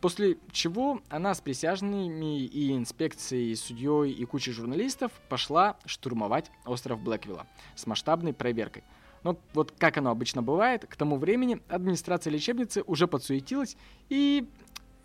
После 0.00 0.36
чего 0.52 1.00
она 1.08 1.34
с 1.34 1.40
присяжными 1.40 2.44
и 2.44 2.74
инспекцией, 2.74 3.56
судьей 3.56 4.12
и 4.12 4.24
кучей 4.24 4.52
журналистов 4.52 5.12
пошла 5.28 5.76
штурмовать 5.86 6.50
остров 6.66 7.00
Блэквилла 7.00 7.46
с 7.74 7.86
масштабной 7.86 8.32
проверкой. 8.32 8.84
Но 9.22 9.38
вот 9.54 9.72
как 9.78 9.96
оно 9.96 10.10
обычно 10.10 10.42
бывает, 10.42 10.86
к 10.86 10.96
тому 10.96 11.16
времени 11.16 11.60
администрация 11.68 12.30
лечебницы 12.30 12.82
уже 12.86 13.06
подсуетилась 13.06 13.76
и 14.10 14.46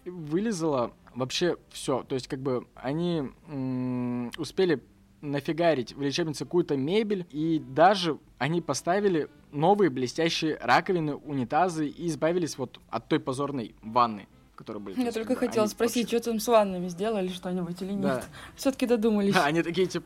вылезала 0.06 0.92
вообще 1.16 1.58
все. 1.70 2.04
То 2.04 2.16
есть, 2.16 2.28
как 2.28 2.40
бы 2.40 2.68
они 2.76 3.24
м- 3.48 4.32
успели 4.38 4.82
нафигарить 5.22 5.94
в 5.94 6.02
лечебнице 6.02 6.46
какую-то 6.46 6.78
мебель, 6.78 7.26
и 7.32 7.60
даже 7.60 8.18
они 8.38 8.62
поставили 8.62 9.30
новые 9.52 9.90
блестящие 9.90 10.58
раковины, 10.62 11.16
унитазы 11.16 11.88
и 11.88 12.08
избавились 12.08 12.58
вот 12.58 12.80
от 12.90 13.08
той 13.08 13.20
позорной 13.20 13.76
ванны 13.82 14.28
которые 14.56 14.84
были. 14.84 15.02
Я 15.02 15.14
только 15.14 15.36
хотела 15.36 15.68
спросить, 15.68 16.12
вообще... 16.12 16.18
что 16.18 16.32
там 16.32 16.40
с 16.42 16.48
ваннами 16.50 16.90
сделали 16.90 17.30
что-нибудь 17.30 17.82
или 17.82 17.94
нет. 17.94 18.02
Да. 18.02 18.24
Все-таки 18.58 18.86
додумались. 18.88 19.34
Да, 19.34 19.46
они 19.46 19.64
такие, 19.64 19.88
типа, 19.88 20.06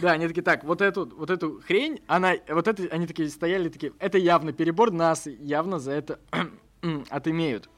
да, 0.00 0.12
они 0.12 0.26
такие, 0.28 0.42
так, 0.42 0.64
вот 0.64 0.80
эту, 0.80 1.06
вот 1.14 1.28
эту 1.28 1.60
хрень, 1.60 2.00
она, 2.06 2.32
вот 2.48 2.68
это, 2.68 2.84
они 2.84 3.06
такие 3.06 3.28
стояли, 3.28 3.68
такие, 3.68 3.92
это 3.98 4.16
явно 4.16 4.54
перебор, 4.54 4.90
нас 4.90 5.26
явно 5.26 5.78
за 5.78 5.92
это 5.92 6.20
отымеют. 7.10 7.68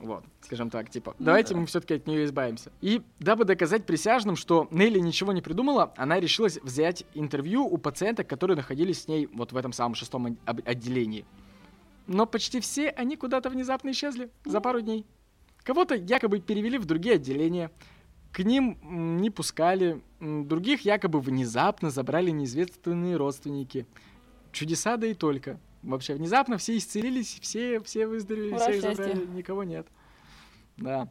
Вот, 0.00 0.24
скажем 0.42 0.70
так, 0.70 0.90
типа, 0.90 1.14
ну, 1.18 1.26
давайте 1.26 1.54
да. 1.54 1.60
мы 1.60 1.66
все-таки 1.66 1.94
от 1.94 2.06
нее 2.06 2.24
избавимся. 2.24 2.70
И 2.80 3.02
дабы 3.18 3.44
доказать 3.44 3.84
присяжным, 3.84 4.36
что 4.36 4.68
Нелли 4.70 5.00
ничего 5.00 5.32
не 5.32 5.42
придумала, 5.42 5.92
она 5.96 6.20
решилась 6.20 6.58
взять 6.62 7.04
интервью 7.14 7.66
у 7.66 7.78
пациенток, 7.78 8.28
которые 8.28 8.56
находились 8.56 9.02
с 9.02 9.08
ней 9.08 9.28
вот 9.32 9.52
в 9.52 9.56
этом 9.56 9.72
самом 9.72 9.94
шестом 9.94 10.38
отделении. 10.46 11.24
Но 12.06 12.26
почти 12.26 12.60
все 12.60 12.90
они 12.90 13.16
куда-то 13.16 13.50
внезапно 13.50 13.90
исчезли 13.90 14.30
за 14.44 14.60
пару 14.60 14.80
дней. 14.80 15.04
Кого-то 15.64 15.94
якобы 15.96 16.40
перевели 16.40 16.78
в 16.78 16.86
другие 16.86 17.16
отделения, 17.16 17.70
к 18.32 18.40
ним 18.40 18.78
не 19.20 19.30
пускали, 19.30 20.00
других 20.20 20.82
якобы 20.82 21.20
внезапно 21.20 21.90
забрали 21.90 22.30
неизвестные 22.30 23.16
родственники. 23.16 23.86
Чудеса 24.52 24.96
да 24.96 25.06
и 25.08 25.14
только. 25.14 25.58
Вообще 25.82 26.14
внезапно 26.14 26.58
все 26.58 26.76
исцелились, 26.76 27.38
все, 27.40 27.80
все 27.80 28.06
выздоровели, 28.06 28.50
Ура, 28.50 28.60
всех 28.60 28.82
счастье. 28.82 28.94
забрали, 28.94 29.26
никого 29.26 29.64
нет. 29.64 29.86
Да. 30.76 31.08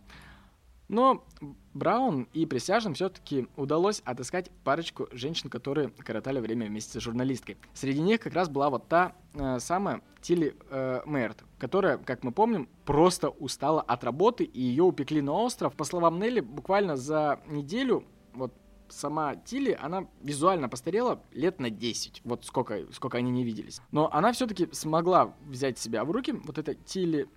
Но 0.87 1.25
Браун 1.73 2.27
и 2.33 2.45
присяжным 2.45 2.93
все-таки 2.93 3.47
удалось 3.57 4.01
отыскать 4.05 4.49
парочку 4.63 5.09
женщин, 5.11 5.49
которые 5.49 5.89
коротали 5.89 6.39
время 6.39 6.67
вместе 6.67 6.99
с 6.99 7.03
журналисткой. 7.03 7.57
Среди 7.73 8.01
них 8.01 8.21
как 8.21 8.33
раз 8.33 8.47
была 8.47 8.69
вот 8.69 8.87
та 8.87 9.13
э, 9.33 9.59
самая 9.59 10.01
Тилли 10.21 10.55
э, 10.69 11.01
Мэрт, 11.05 11.43
которая, 11.59 11.97
как 11.97 12.23
мы 12.23 12.31
помним, 12.31 12.69
просто 12.85 13.29
устала 13.29 13.81
от 13.81 14.03
работы, 14.05 14.45
и 14.45 14.61
ее 14.61 14.83
упекли 14.83 15.21
на 15.21 15.33
остров. 15.33 15.75
По 15.75 15.83
словам 15.83 16.19
Нелли, 16.19 16.39
буквально 16.39 16.95
за 16.95 17.41
неделю 17.47 18.05
вот 18.33 18.53
сама 18.89 19.35
Тилли, 19.35 19.77
она 19.79 20.07
визуально 20.21 20.69
постарела 20.69 21.21
лет 21.31 21.59
на 21.59 21.69
10. 21.69 22.21
Вот 22.23 22.45
сколько, 22.45 22.91
сколько 22.91 23.17
они 23.17 23.31
не 23.31 23.43
виделись. 23.43 23.81
Но 23.91 24.11
она 24.13 24.31
все-таки 24.31 24.69
смогла 24.71 25.33
взять 25.45 25.77
себя 25.77 26.03
в 26.05 26.11
руки, 26.11 26.31
вот 26.31 26.57
это 26.57 26.73
Тилли, 26.73 27.27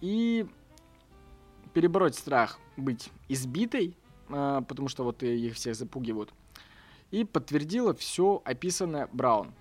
и 0.00 0.46
перебороть 1.72 2.14
страх 2.14 2.58
быть 2.76 3.10
избитой, 3.28 3.96
а, 4.28 4.62
потому 4.62 4.88
что 4.88 5.04
вот 5.04 5.22
их 5.22 5.54
всех 5.54 5.74
запугивают, 5.74 6.32
и 7.10 7.24
подтвердила 7.24 7.94
все 7.94 8.42
описанное 8.44 9.08
Браун. 9.12 9.52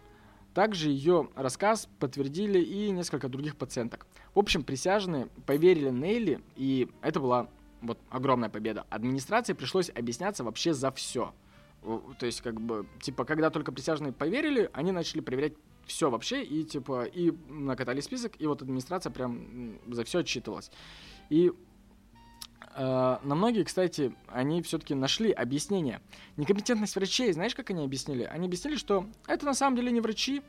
Также 0.54 0.89
ее 0.89 1.30
рассказ 1.36 1.89
подтвердили 2.00 2.60
и 2.60 2.91
несколько 2.91 3.28
других 3.28 3.56
пациенток. 3.56 4.06
В 4.36 4.39
общем, 4.39 4.64
присяжные 4.64 5.28
поверили 5.48 5.89
Нейли, 5.89 6.41
и 6.56 6.89
это 7.02 7.20
была 7.20 7.50
вот 7.84 8.00
огромная 8.10 8.50
победа. 8.50 8.86
Администрации 8.90 9.54
пришлось 9.54 9.90
объясняться 9.90 10.44
вообще 10.44 10.74
за 10.74 10.92
все. 10.92 11.34
То 12.18 12.26
есть, 12.26 12.42
как 12.42 12.60
бы, 12.60 12.88
типа, 13.02 13.26
когда 13.26 13.50
только 13.50 13.72
присяжные 13.72 14.14
поверили, 14.14 14.70
они 14.74 14.92
начали 14.92 15.20
проверять 15.20 15.54
все 15.86 16.10
вообще, 16.10 16.44
и, 16.44 16.64
типа, 16.64 17.04
и 17.04 17.32
накатали 17.50 18.00
список, 18.00 18.40
и 18.40 18.48
вот 18.48 18.62
администрация 18.62 19.12
прям 19.12 19.78
за 19.88 20.06
все 20.06 20.20
отчитывалась. 20.20 20.72
И 21.30 21.52
э, 21.52 23.18
на 23.22 23.36
многие, 23.36 23.64
кстати, 23.64 24.16
они 24.28 24.62
все-таки 24.62 24.96
нашли 24.96 25.32
объяснение. 25.32 26.00
Некомпетентность 26.38 26.96
врачей, 26.96 27.34
знаешь, 27.34 27.54
как 27.54 27.70
они 27.70 27.84
объяснили? 27.84 28.24
Они 28.24 28.48
объяснили, 28.48 28.78
что 28.78 29.08
это 29.28 29.46
на 29.46 29.54
самом 29.54 29.76
деле 29.76 29.92
не 29.92 30.00
врачи, 30.00 30.42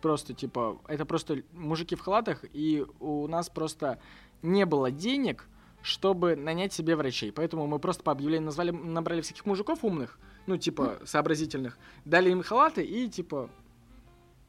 просто, 0.00 0.34
типа, 0.34 0.80
это 0.86 1.04
просто 1.04 1.42
мужики 1.52 1.96
в 1.96 2.00
халатах, 2.00 2.44
и 2.52 2.86
у 3.00 3.26
нас 3.26 3.50
просто 3.50 4.00
не 4.42 4.64
было 4.66 4.92
денег, 4.92 5.48
чтобы 5.82 6.36
нанять 6.36 6.72
себе 6.72 6.96
врачей. 6.96 7.32
Поэтому 7.32 7.66
мы 7.66 7.78
просто 7.78 8.02
по 8.02 8.12
объявлению 8.12 8.46
назвали, 8.46 8.70
набрали 8.70 9.20
всяких 9.20 9.46
мужиков 9.46 9.84
умных, 9.84 10.18
ну, 10.46 10.56
типа, 10.56 10.98
сообразительных, 11.04 11.78
дали 12.04 12.30
им 12.30 12.42
халаты 12.42 12.84
и, 12.84 13.08
типа, 13.08 13.50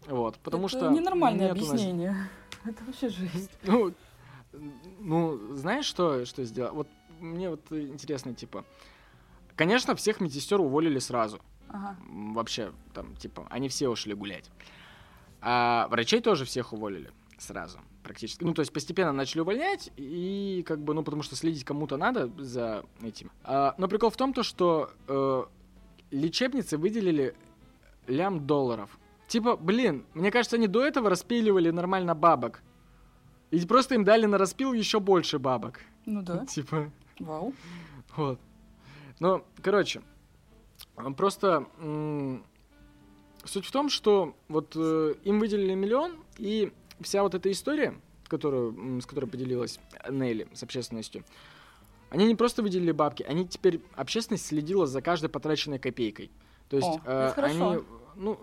вот, 0.08 0.38
потому 0.40 0.68
это 0.68 0.78
что... 0.78 0.90
ненормальное 0.90 1.52
объяснение. 1.52 2.12
Нас... 2.12 2.28
Это 2.74 2.84
вообще 2.84 3.10
жизнь. 3.10 3.50
Ну, 3.64 3.94
ну, 5.00 5.56
знаешь, 5.56 5.86
что, 5.86 6.26
что 6.26 6.44
сделать? 6.44 6.74
Вот 6.74 6.88
мне 7.20 7.50
вот 7.50 7.62
интересно, 7.72 8.34
типа, 8.34 8.66
конечно, 9.56 9.96
всех 9.96 10.20
медсестер 10.20 10.60
уволили 10.60 11.00
сразу. 11.00 11.40
Ага. 11.70 11.98
Вообще, 12.10 12.72
там, 12.94 13.16
типа, 13.16 13.48
они 13.50 13.70
все 13.70 13.90
ушли 13.90 14.14
гулять. 14.14 14.50
А 15.40 15.88
врачей 15.90 16.22
тоже 16.22 16.46
всех 16.46 16.74
уволили 16.74 17.12
сразу 17.38 17.80
практически. 18.04 18.44
Ну, 18.44 18.54
то 18.54 18.62
есть 18.62 18.74
постепенно 18.74 19.12
начали 19.12 19.42
увольнять, 19.42 19.92
и 19.98 20.64
как 20.68 20.82
бы, 20.82 20.94
ну, 20.94 21.04
потому 21.04 21.24
что 21.24 21.36
следить 21.36 21.64
кому-то 21.64 21.98
надо 21.98 22.32
за 22.38 22.84
этим. 23.02 23.32
А, 23.44 23.76
но 23.78 23.88
прикол 23.88 24.10
в 24.10 24.18
том, 24.18 24.34
то, 24.34 24.44
что 24.44 24.92
э, 25.08 25.44
лечебницы 26.12 26.78
выделили 26.78 27.36
лям 28.08 28.46
долларов. 28.46 28.98
Типа, 29.28 29.56
блин, 29.56 30.06
мне 30.14 30.32
кажется, 30.32 30.58
они 30.58 30.68
до 30.68 30.86
этого 30.86 31.10
распиливали 31.10 31.70
нормально 31.70 32.16
бабок. 32.16 32.62
И 33.52 33.66
просто 33.66 33.96
им 33.96 34.04
дали 34.04 34.26
на 34.26 34.38
распил 34.38 34.74
еще 34.74 35.00
больше 35.00 35.40
бабок. 35.40 35.82
Ну 36.06 36.22
да. 36.22 36.46
Типа. 36.50 36.92
Вау. 37.20 37.54
Вот. 38.16 38.40
Ну, 39.20 39.44
короче, 39.62 40.02
просто 41.16 41.68
суть 43.46 43.66
в 43.66 43.72
том, 43.72 43.90
что 43.90 44.36
вот 44.48 44.74
э, 44.76 45.16
им 45.24 45.40
выделили 45.40 45.74
миллион, 45.74 46.18
и 46.38 46.72
вся 47.04 47.24
вот 47.24 47.36
эта 47.36 47.52
история, 47.52 47.96
которую, 48.28 49.02
с 49.02 49.06
которой 49.06 49.26
поделилась 49.26 49.80
Нелли 50.10 50.48
с 50.54 50.64
общественностью, 50.64 51.24
они 52.10 52.26
не 52.26 52.36
просто 52.36 52.62
выделили 52.62 52.92
бабки, 52.92 53.24
они 53.24 53.48
теперь 53.48 53.82
общественность 53.96 54.46
следила 54.46 54.86
за 54.86 55.02
каждой 55.02 55.30
потраченной 55.30 55.80
копейкой. 55.80 56.30
То 56.70 56.78
есть 56.78 56.88
О, 56.88 57.02
э, 57.06 57.34
они, 57.38 57.84
ну, 58.16 58.40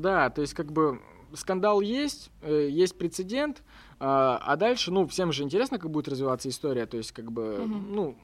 да, 0.00 0.30
то 0.30 0.40
есть 0.42 0.54
как 0.54 0.72
бы 0.72 1.00
скандал 1.34 1.80
есть, 1.80 2.30
э, 2.42 2.68
есть 2.70 2.96
прецедент, 2.98 3.62
э, 3.98 4.04
а 4.04 4.56
дальше, 4.56 4.90
ну, 4.90 5.06
всем 5.06 5.32
же 5.32 5.42
интересно, 5.42 5.78
как 5.78 5.90
будет 5.90 6.08
развиваться 6.08 6.48
история, 6.48 6.86
то 6.86 6.96
есть 6.96 7.12
как 7.12 7.30
бы, 7.32 7.64
ну, 7.66 8.16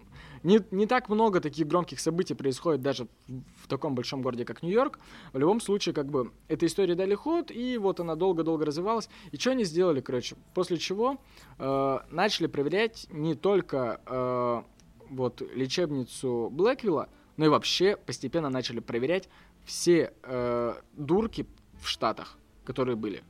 не, 0.43 0.61
не 0.70 0.87
так 0.87 1.09
много 1.09 1.41
таких 1.41 1.68
громких 1.68 2.01
событий 2.01 2.35
происходит 2.35 2.83
даже 2.83 3.07
в, 3.29 3.64
в 3.64 3.68
таком 3.68 3.95
большом 3.95 4.23
городе, 4.23 4.45
как 4.45 4.62
Нью-Йорк. 4.62 4.99
В 5.33 5.39
любом 5.39 5.61
случае, 5.61 5.95
как 5.95 6.07
бы, 6.07 6.33
эта 6.49 6.66
история 6.66 6.95
дали 6.95 7.14
ход, 7.14 7.51
и 7.51 7.79
вот 7.79 8.01
она 8.01 8.16
долго-долго 8.16 8.64
развивалась. 8.64 9.09
И 9.31 9.37
что 9.37 9.53
они 9.53 9.64
сделали, 9.64 10.01
короче? 10.01 10.37
После 10.55 10.79
чего 10.79 11.18
э, 11.59 11.99
начали 12.11 12.47
проверять 12.49 13.07
не 13.11 13.35
только 13.35 14.01
э, 14.07 14.62
вот 15.11 15.43
лечебницу 15.55 16.49
Блэквилла, 16.51 17.09
но 17.37 17.47
и 17.47 17.49
вообще 17.49 17.97
постепенно 17.97 18.51
начали 18.51 18.81
проверять 18.81 19.29
все 19.64 20.12
э, 20.23 20.75
дурки 20.95 21.47
в 21.81 21.89
Штатах, 21.89 22.37
которые 22.64 22.97
были. 22.97 23.23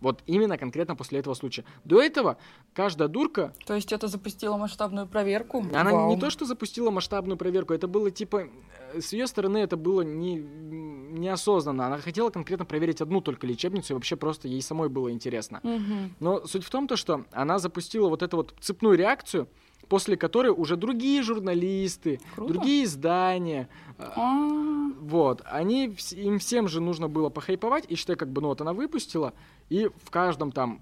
Вот 0.00 0.22
именно 0.26 0.56
конкретно 0.56 0.96
после 0.96 1.18
этого 1.18 1.34
случая. 1.34 1.64
До 1.84 2.00
этого 2.00 2.38
каждая 2.72 3.08
дурка... 3.08 3.52
То 3.66 3.74
есть 3.74 3.92
это 3.92 4.08
запустило 4.08 4.56
масштабную 4.56 5.06
проверку? 5.06 5.64
Она 5.74 5.92
Вау. 5.92 6.14
не 6.14 6.18
то, 6.18 6.30
что 6.30 6.44
запустила 6.44 6.90
масштабную 6.90 7.36
проверку, 7.36 7.74
это 7.74 7.86
было 7.86 8.10
типа... 8.10 8.48
Э, 8.92 9.00
с 9.00 9.12
ее 9.12 9.26
стороны 9.26 9.58
это 9.58 9.76
было 9.76 10.02
не, 10.02 10.36
неосознанно. 10.36 11.86
Она 11.86 11.98
хотела 11.98 12.30
конкретно 12.30 12.64
проверить 12.64 13.00
одну 13.00 13.20
только 13.20 13.46
лечебницу, 13.46 13.92
и 13.92 13.94
вообще 13.94 14.16
просто 14.16 14.48
ей 14.48 14.62
самой 14.62 14.88
было 14.88 15.10
интересно. 15.10 15.60
Угу. 15.62 16.10
Но 16.20 16.46
суть 16.46 16.64
в 16.64 16.70
том, 16.70 16.88
то, 16.88 16.96
что 16.96 17.24
она 17.32 17.58
запустила 17.58 18.08
вот 18.08 18.22
эту 18.22 18.38
вот 18.38 18.54
цепную 18.60 18.96
реакцию, 18.96 19.48
после 19.90 20.16
которой 20.16 20.52
уже 20.52 20.76
другие 20.76 21.20
журналисты, 21.22 22.20
Круто. 22.36 22.52
другие 22.54 22.84
издания, 22.84 23.68
А-а-а. 23.98 24.92
вот, 25.00 25.42
они, 25.44 25.96
им 26.12 26.38
всем 26.38 26.68
же 26.68 26.80
нужно 26.80 27.08
было 27.08 27.28
похайповать, 27.28 27.86
и 27.88 27.96
считай, 27.96 28.14
как 28.14 28.30
бы, 28.30 28.40
ну 28.40 28.48
вот 28.48 28.60
она 28.60 28.72
выпустила, 28.72 29.34
и 29.68 29.90
в 30.04 30.10
каждом 30.10 30.52
там 30.52 30.80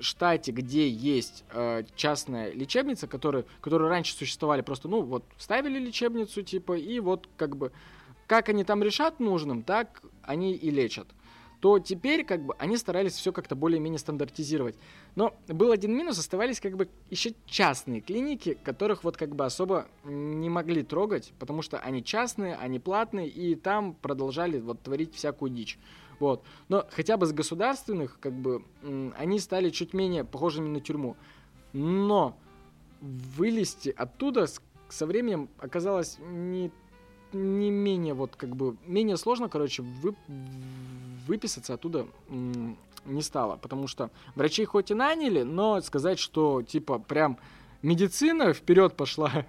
штате, 0.00 0.52
где 0.52 0.88
есть 0.88 1.42
э, 1.50 1.82
частная 1.96 2.52
лечебница, 2.52 3.08
которые, 3.08 3.44
которые 3.60 3.90
раньше 3.90 4.14
существовали, 4.14 4.62
просто, 4.62 4.88
ну 4.88 5.02
вот, 5.02 5.24
ставили 5.36 5.80
лечебницу, 5.80 6.42
типа, 6.42 6.74
и 6.78 7.00
вот 7.00 7.28
как 7.36 7.56
бы, 7.56 7.72
как 8.28 8.48
они 8.48 8.62
там 8.62 8.84
решат 8.84 9.18
нужным, 9.18 9.64
так 9.64 10.00
они 10.22 10.52
и 10.52 10.70
лечат 10.70 11.08
то 11.62 11.78
теперь 11.78 12.24
как 12.24 12.44
бы 12.44 12.56
они 12.58 12.76
старались 12.76 13.12
все 13.12 13.32
как-то 13.32 13.54
более-менее 13.54 14.00
стандартизировать. 14.00 14.74
Но 15.14 15.32
был 15.46 15.70
один 15.70 15.96
минус, 15.96 16.18
оставались 16.18 16.58
как 16.58 16.76
бы 16.76 16.88
еще 17.08 17.34
частные 17.46 18.00
клиники, 18.00 18.58
которых 18.64 19.04
вот 19.04 19.16
как 19.16 19.36
бы 19.36 19.44
особо 19.44 19.86
не 20.02 20.50
могли 20.50 20.82
трогать, 20.82 21.32
потому 21.38 21.62
что 21.62 21.78
они 21.78 22.02
частные, 22.02 22.56
они 22.56 22.80
платные, 22.80 23.28
и 23.28 23.54
там 23.54 23.94
продолжали 23.94 24.58
вот 24.58 24.82
творить 24.82 25.14
всякую 25.14 25.52
дичь. 25.52 25.78
Вот. 26.18 26.42
Но 26.68 26.84
хотя 26.90 27.16
бы 27.16 27.26
с 27.26 27.32
государственных, 27.32 28.18
как 28.18 28.32
бы, 28.32 28.64
они 29.16 29.38
стали 29.38 29.70
чуть 29.70 29.94
менее 29.94 30.24
похожими 30.24 30.68
на 30.68 30.80
тюрьму. 30.80 31.16
Но 31.72 32.36
вылезти 33.00 33.94
оттуда 33.96 34.46
со 34.88 35.06
временем 35.06 35.48
оказалось 35.58 36.18
не 36.18 36.72
не 37.32 37.70
менее 37.70 38.14
вот 38.14 38.36
как 38.36 38.54
бы 38.54 38.76
менее 38.86 39.16
сложно, 39.16 39.48
короче, 39.48 39.82
вы, 39.82 40.14
выписаться 41.26 41.74
оттуда 41.74 42.06
не 42.28 43.22
стало, 43.22 43.56
потому 43.56 43.86
что 43.86 44.10
врачей 44.34 44.64
хоть 44.64 44.90
и 44.90 44.94
наняли, 44.94 45.42
но 45.42 45.80
сказать, 45.80 46.18
что 46.18 46.62
типа 46.62 46.98
прям 46.98 47.38
медицина 47.82 48.52
вперед 48.52 48.96
пошла 48.96 49.46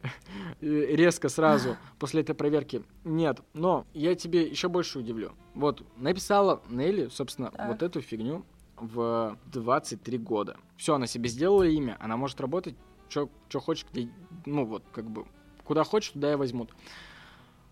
резко 0.60 1.28
сразу 1.28 1.76
после 1.98 2.22
этой 2.22 2.34
проверки, 2.34 2.82
нет. 3.04 3.40
Но 3.54 3.86
я 3.92 4.14
тебе 4.14 4.46
еще 4.46 4.68
больше 4.68 4.98
удивлю. 5.00 5.32
Вот 5.54 5.82
написала 5.96 6.62
Нелли, 6.68 7.08
собственно, 7.08 7.50
так. 7.50 7.68
вот 7.68 7.82
эту 7.82 8.00
фигню 8.00 8.44
в 8.76 9.36
23 9.46 10.18
года. 10.18 10.56
Все, 10.76 10.94
она 10.94 11.06
себе 11.06 11.28
сделала 11.28 11.64
имя, 11.64 11.96
она 12.00 12.16
может 12.16 12.40
работать, 12.40 12.74
что 13.08 13.28
хочет, 13.60 13.86
где, 13.92 14.08
ну 14.46 14.64
вот, 14.64 14.82
как 14.92 15.04
бы, 15.04 15.26
куда 15.64 15.84
хочет, 15.84 16.14
туда 16.14 16.32
и 16.32 16.36
возьмут. 16.36 16.70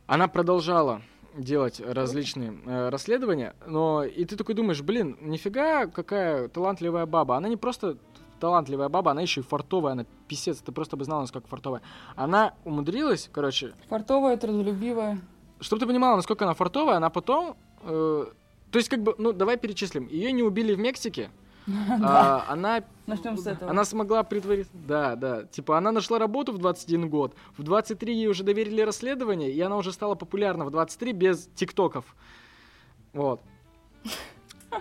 Она 0.07 0.29
продолжала 0.29 1.03
делать 1.37 1.81
различные 1.81 2.55
э, 2.67 2.89
расследования, 2.89 3.55
но 3.67 4.05
и 4.05 4.25
ты 4.25 4.37
такой 4.37 4.55
думаешь, 4.55 4.83
блин, 4.83 5.17
нифига 5.21 5.87
какая 5.87 6.49
талантливая 6.49 7.07
баба. 7.07 7.37
Она 7.37 7.49
не 7.49 7.57
просто 7.57 7.97
талантливая 8.41 8.89
баба, 8.89 9.13
она 9.13 9.21
еще 9.21 9.41
и 9.41 9.45
фартовая, 9.45 9.93
она 9.93 10.07
писец, 10.27 10.59
ты 10.59 10.73
просто 10.73 10.97
бы 10.97 11.05
знала, 11.05 11.21
насколько 11.21 11.47
фартовая. 11.49 11.83
Она 12.17 12.55
умудрилась, 12.65 13.29
короче... 13.33 13.75
Фартовая, 13.89 14.37
трудолюбивая. 14.37 15.21
Чтобы 15.61 15.81
ты 15.81 15.87
понимала, 15.87 16.17
насколько 16.17 16.45
она 16.45 16.55
фартовая, 16.55 16.97
она 16.97 17.11
потом... 17.11 17.57
Э, 17.83 18.27
то 18.71 18.77
есть, 18.77 18.89
как 18.89 19.03
бы, 19.03 19.15
ну, 19.19 19.33
давай 19.33 19.57
перечислим. 19.57 20.07
Ее 20.09 20.33
не 20.33 20.43
убили 20.43 20.75
в 20.75 20.79
Мексике, 20.79 21.31
а, 21.67 22.47
она... 22.49 22.85
Начнем 23.07 23.37
с 23.37 23.47
этого. 23.47 23.71
Она 23.71 23.85
смогла 23.85 24.23
притвориться... 24.23 24.73
Да, 24.75 25.17
да. 25.17 25.45
Типа, 25.45 25.79
она 25.79 25.93
нашла 25.93 26.19
работу 26.19 26.53
в 26.53 26.59
21 26.59 27.09
год, 27.09 27.35
в 27.57 27.63
23 27.63 28.15
ей 28.15 28.29
уже 28.29 28.45
доверили 28.45 28.81
расследование, 28.83 29.51
и 29.51 29.61
она 29.61 29.77
уже 29.77 29.93
стала 29.93 30.15
популярна 30.15 30.65
в 30.65 30.71
23 30.71 31.13
без 31.13 31.49
тиктоков. 31.55 32.05
Вот. 33.13 33.41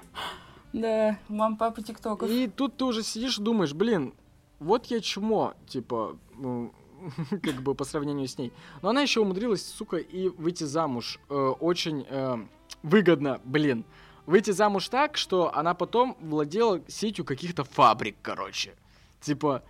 Да, 0.72 1.18
мам, 1.30 1.58
папа 1.58 1.82
тиктоков. 1.82 2.30
И 2.30 2.48
тут 2.48 2.78
ты 2.78 2.86
уже 2.86 3.02
сидишь 3.02 3.40
и 3.40 3.42
думаешь, 3.42 3.74
блин, 3.74 4.14
вот 4.60 4.86
я 4.86 5.00
чмо, 5.00 5.56
типа, 5.68 6.16
как 7.42 7.56
бы 7.64 7.76
по 7.76 7.84
сравнению 7.86 8.28
с 8.28 8.38
ней. 8.38 8.54
Но 8.82 8.90
она 8.90 9.02
еще 9.02 9.22
умудрилась, 9.22 9.66
сука, 9.66 9.98
и 9.98 10.30
выйти 10.30 10.66
замуж 10.66 11.20
э, 11.30 11.34
очень 11.34 12.06
э, 12.08 12.38
выгодно, 12.84 13.42
блин. 13.46 13.86
Выйти 14.30 14.52
замуж 14.52 14.90
так, 14.90 15.18
что 15.18 15.52
она 15.56 15.74
потом 15.74 16.16
владела 16.22 16.82
сетью 16.88 17.26
каких-то 17.26 17.64
фабрик, 17.64 18.16
короче. 18.22 18.76
Типа, 19.22 19.64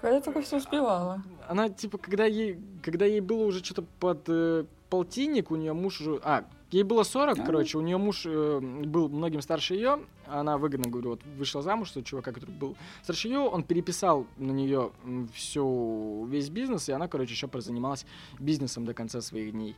Когда 0.00 0.22
только 0.22 0.40
все 0.40 0.56
успевала. 0.56 1.22
она, 1.46 1.68
типа, 1.68 1.98
когда 1.98 2.24
ей, 2.24 2.58
когда 2.82 3.04
ей 3.04 3.20
было 3.20 3.44
уже 3.44 3.62
что-то 3.62 3.82
под 4.00 4.24
э, 4.28 4.64
полтинник, 4.88 5.50
у 5.50 5.56
нее 5.56 5.74
муж 5.74 6.00
уже... 6.00 6.18
А, 6.24 6.46
ей 6.70 6.82
было 6.82 7.02
40, 7.02 7.40
А. 7.40 7.42
короче, 7.42 7.76
у 7.76 7.82
нее 7.82 7.98
муж 7.98 8.22
э, 8.24 8.58
был 8.60 9.10
многим 9.10 9.42
старше 9.42 9.74
ее, 9.74 10.00
она 10.26 10.56
выгодно, 10.56 10.90
говорю, 10.90 11.10
вот 11.10 11.20
вышла 11.36 11.60
замуж, 11.60 11.88
что 11.88 12.02
чувака, 12.02 12.32
который 12.32 12.54
был 12.54 12.74
старше 13.02 13.28
ее, 13.28 13.40
он 13.40 13.64
переписал 13.64 14.26
на 14.38 14.52
нее 14.52 14.92
всю, 15.34 16.24
весь 16.24 16.48
бизнес, 16.48 16.88
и 16.88 16.92
она, 16.92 17.06
короче, 17.06 17.34
еще 17.34 17.50
занималась 17.60 18.06
бизнесом 18.38 18.86
до 18.86 18.94
конца 18.94 19.20
своих 19.20 19.52
дней. 19.52 19.76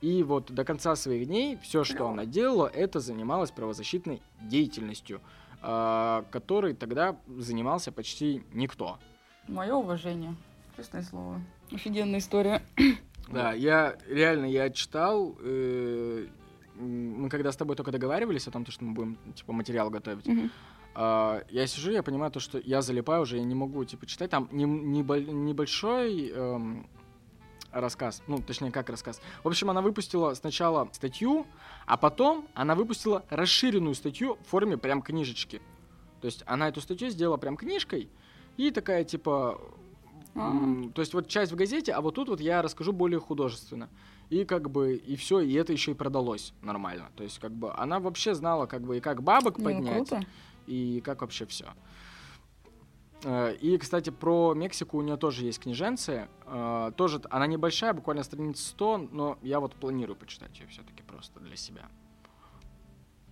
И 0.00 0.22
вот 0.22 0.52
до 0.52 0.64
конца 0.64 0.94
своих 0.96 1.26
дней 1.26 1.58
все, 1.62 1.82
что 1.84 2.08
она 2.08 2.26
делала, 2.26 2.66
это 2.66 3.00
занималась 3.00 3.50
правозащитной 3.50 4.20
деятельностью, 4.42 5.20
а, 5.62 6.24
которой 6.30 6.74
тогда 6.74 7.16
занимался 7.38 7.92
почти 7.92 8.42
никто. 8.52 8.98
Мое 9.48 9.74
уважение. 9.74 10.34
Честное 10.76 11.02
слово. 11.02 11.40
Офигенная 11.72 12.18
история. 12.20 12.62
Да, 13.28 13.52
я 13.54 13.96
реально 14.08 14.44
я 14.46 14.70
читал. 14.70 15.34
э, 15.40 16.26
мы 16.76 17.28
когда 17.28 17.50
с 17.50 17.56
тобой 17.56 17.74
только 17.74 17.90
договаривались 17.90 18.46
о 18.46 18.52
том, 18.52 18.64
то, 18.64 18.70
что 18.70 18.84
мы 18.84 18.92
будем 18.94 19.16
типа 19.34 19.52
материал 19.52 19.90
готовить, 19.90 20.26
Мгм. 20.28 20.50
а, 20.94 21.42
я 21.50 21.66
сижу, 21.66 21.90
я 21.90 22.04
понимаю 22.04 22.30
то, 22.30 22.38
что 22.38 22.58
я 22.58 22.82
залипаю 22.82 23.22
уже, 23.22 23.38
я 23.38 23.42
не 23.44 23.56
могу 23.56 23.84
типа 23.84 24.06
читать. 24.06 24.30
Там 24.30 24.48
не, 24.52 24.64
небо- 24.64 25.18
небольшой 25.20 26.28
эм, 26.28 26.86
рассказ, 27.80 28.22
ну 28.26 28.40
точнее 28.40 28.70
как 28.70 28.90
рассказ. 28.90 29.20
В 29.42 29.48
общем, 29.48 29.70
она 29.70 29.82
выпустила 29.82 30.34
сначала 30.34 30.88
статью, 30.92 31.46
а 31.86 31.96
потом 31.96 32.48
она 32.54 32.74
выпустила 32.74 33.24
расширенную 33.30 33.94
статью 33.94 34.38
в 34.44 34.48
форме 34.48 34.76
прям 34.76 35.02
книжечки. 35.02 35.60
То 36.20 36.26
есть 36.26 36.42
она 36.46 36.68
эту 36.68 36.80
статью 36.80 37.10
сделала 37.10 37.36
прям 37.36 37.56
книжкой 37.56 38.08
и 38.56 38.70
такая 38.70 39.04
типа 39.04 39.60
А. 40.36 40.52
То 40.94 41.00
есть 41.00 41.14
вот 41.14 41.28
часть 41.28 41.52
в 41.52 41.56
газете, 41.56 41.92
а 41.92 42.00
вот 42.00 42.14
тут 42.14 42.28
вот 42.28 42.40
я 42.40 42.62
расскажу 42.62 42.92
более 42.92 43.20
художественно. 43.20 43.88
И 44.28 44.44
как 44.44 44.70
бы, 44.70 44.96
и 44.96 45.16
все, 45.16 45.40
и 45.40 45.52
это 45.54 45.72
еще 45.72 45.92
и 45.92 45.94
продалось 45.94 46.52
нормально. 46.62 47.10
То 47.16 47.22
есть 47.22 47.38
как 47.38 47.52
бы 47.52 47.72
она 47.74 48.00
вообще 48.00 48.34
знала 48.34 48.66
как 48.66 48.82
бы 48.82 48.98
и 48.98 49.00
как 49.00 49.22
бабок 49.22 49.58
ну 49.58 49.64
поднять, 49.64 50.12
и 50.66 51.00
как 51.04 51.20
вообще 51.22 51.46
все. 51.46 51.66
И, 53.24 53.78
кстати, 53.78 54.10
про 54.10 54.54
Мексику 54.54 54.98
у 54.98 55.02
нее 55.02 55.16
тоже 55.16 55.44
есть 55.44 55.58
книженция. 55.60 56.28
Э, 56.46 56.92
Тоже 56.96 57.20
она 57.30 57.46
небольшая, 57.46 57.92
буквально 57.92 58.22
страниц 58.22 58.60
100, 58.60 59.08
но 59.10 59.38
я 59.42 59.58
вот 59.58 59.74
планирую 59.74 60.16
почитать 60.16 60.58
ее 60.60 60.66
все-таки 60.68 61.02
просто 61.02 61.40
для 61.40 61.56
себя. 61.56 61.86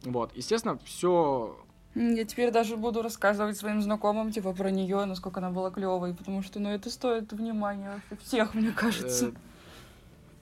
Вот, 0.03 0.35
естественно, 0.35 0.79
все 0.85 1.57
Я 1.95 2.25
теперь 2.25 2.51
даже 2.51 2.77
буду 2.77 3.03
рассказывать 3.03 3.57
своим 3.57 3.81
знакомым, 3.83 4.33
типа, 4.33 4.53
про 4.53 4.71
нее, 4.71 5.05
насколько 5.05 5.41
она 5.41 5.51
была 5.51 5.71
клевой, 5.71 6.15
потому 6.15 6.43
что, 6.43 6.61
ну, 6.61 6.71
это 6.71 6.91
стоит 6.91 7.33
внимания 7.33 8.01
всех, 8.23 8.55
мне 8.55 8.73
кажется. 8.73 9.33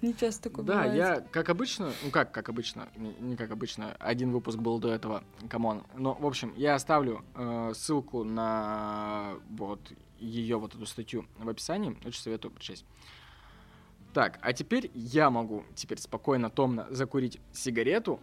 Не 0.03 0.15
часто 0.15 0.51
такое 0.51 0.65
Да, 0.65 0.75
бывает. 0.83 0.95
я, 0.97 1.21
как 1.21 1.49
обычно, 1.49 1.93
ну 2.03 2.11
как, 2.11 2.33
как 2.33 2.49
обычно, 2.49 2.89
не, 2.97 3.15
не 3.21 3.37
как 3.37 3.53
обычно, 3.53 3.95
один 4.01 4.33
выпуск 4.33 4.59
был 4.59 4.81
до 4.81 4.93
этого, 4.93 5.23
come 5.49 5.70
on. 5.70 5.85
Но, 5.95 6.15
в 6.15 6.27
общем, 6.27 6.53
я 6.57 6.75
оставлю 6.75 7.25
э, 7.37 7.73
ссылку 7.75 8.25
на 8.25 9.35
вот 9.51 9.93
ее 10.19 10.59
вот 10.59 10.75
эту 10.75 10.87
статью 10.87 11.25
в 11.39 11.49
описании, 11.49 11.97
очень 12.05 12.21
советую 12.21 12.51
прочесть. 12.51 12.85
Так, 14.13 14.39
а 14.43 14.53
теперь 14.53 14.91
я 14.93 15.31
могу 15.31 15.65
теперь 15.77 15.99
спокойно, 15.99 16.51
томно 16.51 16.87
закурить 16.91 17.41
сигарету, 17.53 18.21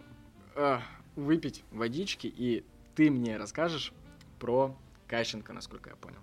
э, 0.56 0.78
выпить 1.16 1.64
водички, 1.70 2.26
и 2.26 2.62
ты 2.94 3.10
мне 3.10 3.38
расскажешь 3.38 3.94
про 4.38 4.76
Кащенко, 5.08 5.54
насколько 5.54 5.88
я 5.90 5.96
понял. 5.96 6.20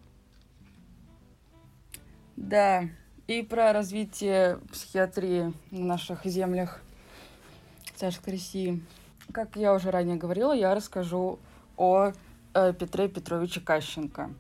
Да, 2.36 2.88
и 3.28 3.44
про 3.44 3.74
развитие 3.74 4.60
психиатрии 4.72 5.54
на 5.72 5.86
наших 5.86 6.26
землях 6.26 6.82
царской 7.96 8.34
России. 8.34 8.84
Как 9.34 9.56
я 9.58 9.74
уже 9.74 9.92
ранее 9.92 10.16
говорила, 10.16 10.54
я 10.54 10.74
расскажу 10.74 11.40
о 11.76 12.12
э, 12.54 12.74
Петре 12.74 13.10
Петровиче 13.10 13.60
Кащенко. 13.60 14.32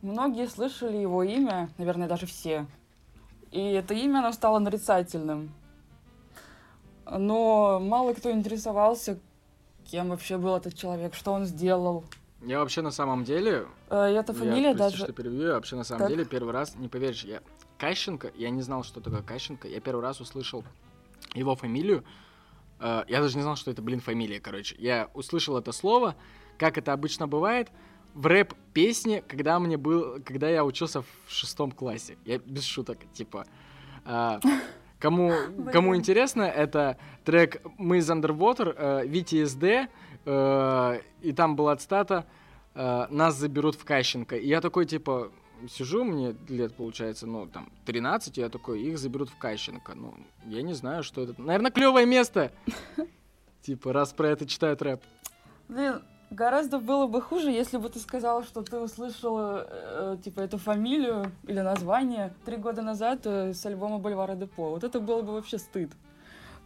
Многие 0.00 0.48
слышали 0.48 0.96
его 0.96 1.22
имя, 1.22 1.68
наверное, 1.76 2.08
даже 2.08 2.26
все. 2.26 2.66
И 3.50 3.60
это 3.60 3.92
имя, 3.94 4.18
оно 4.20 4.32
стало 4.32 4.58
нарицательным. 4.58 5.52
Но 7.06 7.80
мало 7.80 8.14
кто 8.14 8.30
интересовался, 8.30 9.18
кем 9.84 10.08
вообще 10.08 10.38
был 10.38 10.56
этот 10.56 10.74
человек, 10.74 11.14
что 11.14 11.32
он 11.32 11.44
сделал. 11.44 12.04
Я 12.42 12.60
вообще 12.60 12.80
на 12.80 12.90
самом 12.90 13.24
деле 13.24 13.66
Э, 13.94 14.10
и 14.10 14.14
эта 14.14 14.32
Я, 14.32 14.38
фамилия 14.38 14.74
прости, 14.74 14.78
даже... 14.78 14.96
что 15.04 15.12
перебью, 15.12 15.46
я 15.46 15.52
вообще 15.54 15.76
на 15.76 15.84
самом 15.84 16.00
Так. 16.00 16.10
деле 16.10 16.24
первый 16.24 16.52
раз, 16.52 16.74
не 16.74 16.88
поверишь, 16.88 17.24
я 17.24 17.40
Кащенко, 17.78 18.32
я 18.34 18.50
не 18.50 18.62
знал, 18.62 18.84
что 18.84 19.00
такое 19.00 19.22
Кащенко, 19.22 19.68
я 19.68 19.80
первый 19.80 20.02
раз 20.02 20.20
услышал 20.20 20.64
его 21.34 21.54
фамилию, 21.56 22.04
Э, 22.80 23.04
я 23.08 23.20
даже 23.20 23.36
не 23.36 23.42
знал, 23.42 23.56
что 23.56 23.70
это, 23.70 23.82
блин, 23.82 24.00
фамилия, 24.00 24.40
короче. 24.40 24.76
Я 24.78 25.08
услышал 25.14 25.56
это 25.56 25.72
слово, 25.72 26.14
как 26.58 26.78
это 26.78 26.92
обычно 26.92 27.26
бывает, 27.26 27.70
в 28.14 28.26
рэп-песне, 28.26 29.22
когда 29.22 29.58
мне 29.58 29.76
был, 29.76 30.20
когда 30.24 30.48
я 30.48 30.64
учился 30.64 31.02
в 31.02 31.06
шестом 31.26 31.72
классе. 31.72 32.16
Я 32.24 32.38
без 32.38 32.64
шуток, 32.64 32.98
типа. 33.12 33.46
а, 34.04 34.38
кому, 35.00 35.32
кому 35.72 35.96
интересно, 35.96 36.42
это 36.42 36.98
трек 37.24 37.62
«Мы 37.78 37.98
из 37.98 38.10
Underwater», 38.10 38.74
э, 38.76 39.06
VTSD, 39.06 39.88
э, 40.26 41.00
и 41.22 41.32
там 41.32 41.56
была 41.56 41.74
цитата 41.76 42.26
э, 42.74 43.06
«Нас 43.10 43.34
заберут 43.34 43.74
в 43.74 43.84
Кащенко». 43.84 44.36
И 44.36 44.46
я 44.46 44.60
такой, 44.60 44.86
типа, 44.86 45.32
сижу, 45.68 46.04
мне 46.04 46.34
лет, 46.48 46.74
получается, 46.74 47.26
ну, 47.26 47.46
там, 47.46 47.70
13, 47.86 48.38
и 48.38 48.40
я 48.40 48.48
такой, 48.48 48.82
их 48.82 48.98
заберут 48.98 49.30
в 49.30 49.38
Кащенко. 49.38 49.94
Ну, 49.94 50.14
я 50.46 50.62
не 50.62 50.74
знаю, 50.74 51.02
что 51.02 51.22
это. 51.22 51.40
Наверное, 51.40 51.70
клевое 51.70 52.06
место. 52.06 52.52
Типа, 53.62 53.92
раз 53.92 54.12
про 54.12 54.28
это 54.28 54.46
читают 54.46 54.82
рэп. 54.82 55.02
Блин, 55.68 56.02
гораздо 56.30 56.78
было 56.78 57.06
бы 57.06 57.22
хуже, 57.22 57.50
если 57.50 57.78
бы 57.78 57.88
ты 57.88 57.98
сказала, 57.98 58.44
что 58.44 58.62
ты 58.62 58.78
услышала, 58.78 59.66
э, 59.68 60.16
типа, 60.22 60.40
эту 60.40 60.58
фамилию 60.58 61.32
или 61.44 61.60
название 61.60 62.34
три 62.44 62.56
года 62.56 62.82
назад 62.82 63.20
э, 63.24 63.54
с 63.54 63.64
альбома 63.64 63.98
Бульвара 63.98 64.34
Депо. 64.34 64.70
Вот 64.70 64.84
это 64.84 65.00
было 65.00 65.22
бы 65.22 65.32
вообще 65.32 65.58
стыд. 65.58 65.92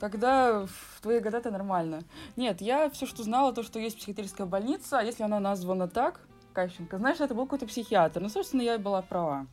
Тогда 0.00 0.66
в 0.66 1.00
твои 1.02 1.18
года 1.18 1.38
это 1.38 1.50
нормально. 1.50 2.02
Нет, 2.36 2.60
я 2.60 2.88
все, 2.90 3.06
что 3.06 3.22
знала, 3.22 3.52
то, 3.52 3.62
что 3.62 3.78
есть 3.78 3.98
психиатрическая 3.98 4.46
больница, 4.46 4.98
а 4.98 5.02
если 5.02 5.24
она 5.24 5.40
названа 5.40 5.88
так, 5.88 6.20
Кащенко, 6.58 6.98
знаешь, 6.98 7.20
это 7.20 7.36
был 7.36 7.44
какой-то 7.44 7.66
психиатр. 7.66 8.20
Ну, 8.20 8.28
собственно, 8.28 8.62
я 8.62 8.74
и 8.74 8.78
была 8.78 9.00
права. 9.00 9.46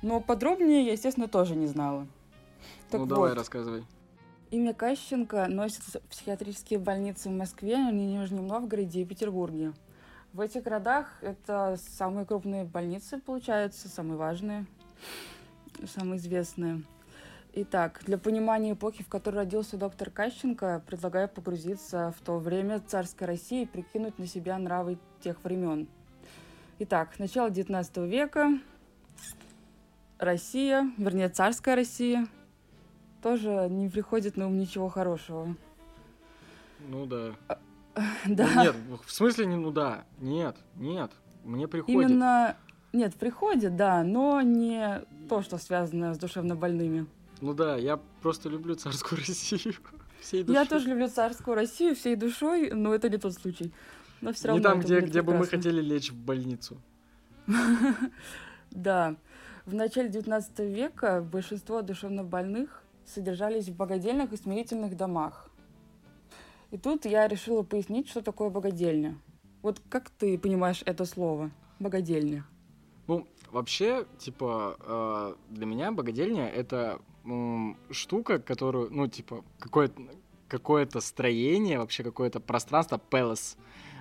Но 0.00 0.20
подробнее 0.20 0.86
я, 0.86 0.92
естественно, 0.92 1.26
тоже 1.26 1.56
не 1.56 1.66
знала. 1.66 2.06
Так 2.88 3.00
ну, 3.00 3.06
вот. 3.06 3.08
давай, 3.08 3.32
рассказывай. 3.32 3.84
Имя 4.52 4.74
Кащенко 4.74 5.48
носит 5.48 5.82
психиатрические 6.08 6.78
больницы 6.78 7.30
в 7.30 7.32
Москве, 7.32 7.78
Нижнем 7.90 8.46
Новгороде 8.46 9.00
и 9.00 9.04
Петербурге. 9.04 9.72
В 10.32 10.40
этих 10.40 10.62
городах 10.62 11.18
это 11.20 11.76
самые 11.98 12.26
крупные 12.26 12.62
больницы, 12.62 13.18
получаются, 13.18 13.88
самые 13.88 14.16
важные, 14.16 14.66
самые 15.84 16.18
известные. 16.18 16.84
Итак, 17.54 18.00
для 18.06 18.16
понимания 18.16 18.72
эпохи, 18.72 19.02
в 19.02 19.08
которой 19.08 19.36
родился 19.36 19.76
доктор 19.76 20.08
Кащенко, 20.08 20.82
предлагаю 20.86 21.28
погрузиться 21.28 22.14
в 22.18 22.24
то 22.24 22.38
время 22.38 22.80
царской 22.80 23.26
России 23.26 23.64
и 23.64 23.66
прикинуть 23.66 24.18
на 24.18 24.26
себя 24.26 24.56
нравы 24.56 24.98
тех 25.20 25.44
времен. 25.44 25.86
Итак, 26.78 27.18
начало 27.18 27.50
19 27.50 27.98
века, 27.98 28.58
Россия, 30.18 30.90
вернее, 30.96 31.28
царская 31.28 31.76
Россия, 31.76 32.26
тоже 33.22 33.68
не 33.68 33.90
приходит 33.90 34.38
на 34.38 34.46
ум 34.46 34.58
ничего 34.58 34.88
хорошего. 34.88 35.54
Ну 36.88 37.06
да. 37.06 37.32
Да, 38.24 38.48
Ну, 38.54 38.62
Нет, 38.62 38.76
в 39.04 39.12
смысле 39.12 39.44
не 39.44 39.56
ну 39.56 39.70
да. 39.70 40.04
Нет, 40.18 40.56
нет. 40.76 41.12
Мне 41.44 41.68
приходит. 41.68 42.10
именно... 42.10 42.56
Нет, 42.94 43.14
приходит, 43.16 43.76
да, 43.76 44.02
но 44.02 44.40
не 44.40 45.02
то, 45.28 45.42
что 45.42 45.58
связано 45.58 46.14
с 46.14 46.18
душевно 46.18 46.56
больными. 46.56 47.06
Ну 47.42 47.54
да, 47.54 47.76
я 47.76 47.98
просто 48.22 48.48
люблю 48.48 48.76
царскую 48.76 49.20
Россию. 49.26 49.74
Всей 50.20 50.44
душой. 50.44 50.62
Я 50.62 50.64
тоже 50.64 50.88
люблю 50.88 51.08
царскую 51.08 51.56
Россию 51.56 51.96
всей 51.96 52.14
душой, 52.14 52.70
но 52.70 52.94
это 52.94 53.10
не 53.10 53.18
тот 53.18 53.34
случай. 53.34 53.72
Но 54.20 54.32
все 54.32 54.48
равно 54.48 54.58
Не 54.58 54.62
там, 54.62 54.80
где, 54.80 55.00
где 55.00 55.22
бы 55.22 55.34
мы 55.34 55.46
хотели 55.46 55.82
лечь 55.82 56.10
в 56.10 56.16
больницу. 56.16 56.80
Да. 58.70 59.16
В 59.66 59.74
начале 59.74 60.08
19 60.08 60.60
века 60.60 61.20
большинство 61.20 61.82
душевнобольных 61.82 62.82
содержались 63.04 63.68
в 63.68 63.76
богадельных 63.76 64.32
и 64.32 64.36
смирительных 64.36 64.96
домах. 64.96 65.50
И 66.70 66.78
тут 66.78 67.04
я 67.04 67.28
решила 67.28 67.62
пояснить, 67.62 68.08
что 68.08 68.22
такое 68.22 68.48
богадельня. 68.48 69.18
Вот 69.60 69.82
как 69.90 70.08
ты 70.08 70.38
понимаешь 70.38 70.82
это 70.86 71.04
слово? 71.04 71.50
Богадельня. 71.80 72.46
Ну, 73.08 73.28
вообще, 73.50 74.06
типа, 74.18 74.76
э, 74.80 75.34
для 75.50 75.66
меня 75.66 75.92
богадельня 75.92 76.48
это 76.48 76.98
штука, 77.90 78.38
которую, 78.38 78.90
ну, 78.90 79.06
типа, 79.08 79.44
какое-то 79.58 80.02
какое-то 80.48 81.00
строение, 81.00 81.78
вообще 81.78 82.02
какое-то 82.02 82.38
пространство, 82.38 83.00
palace, 83.10 83.56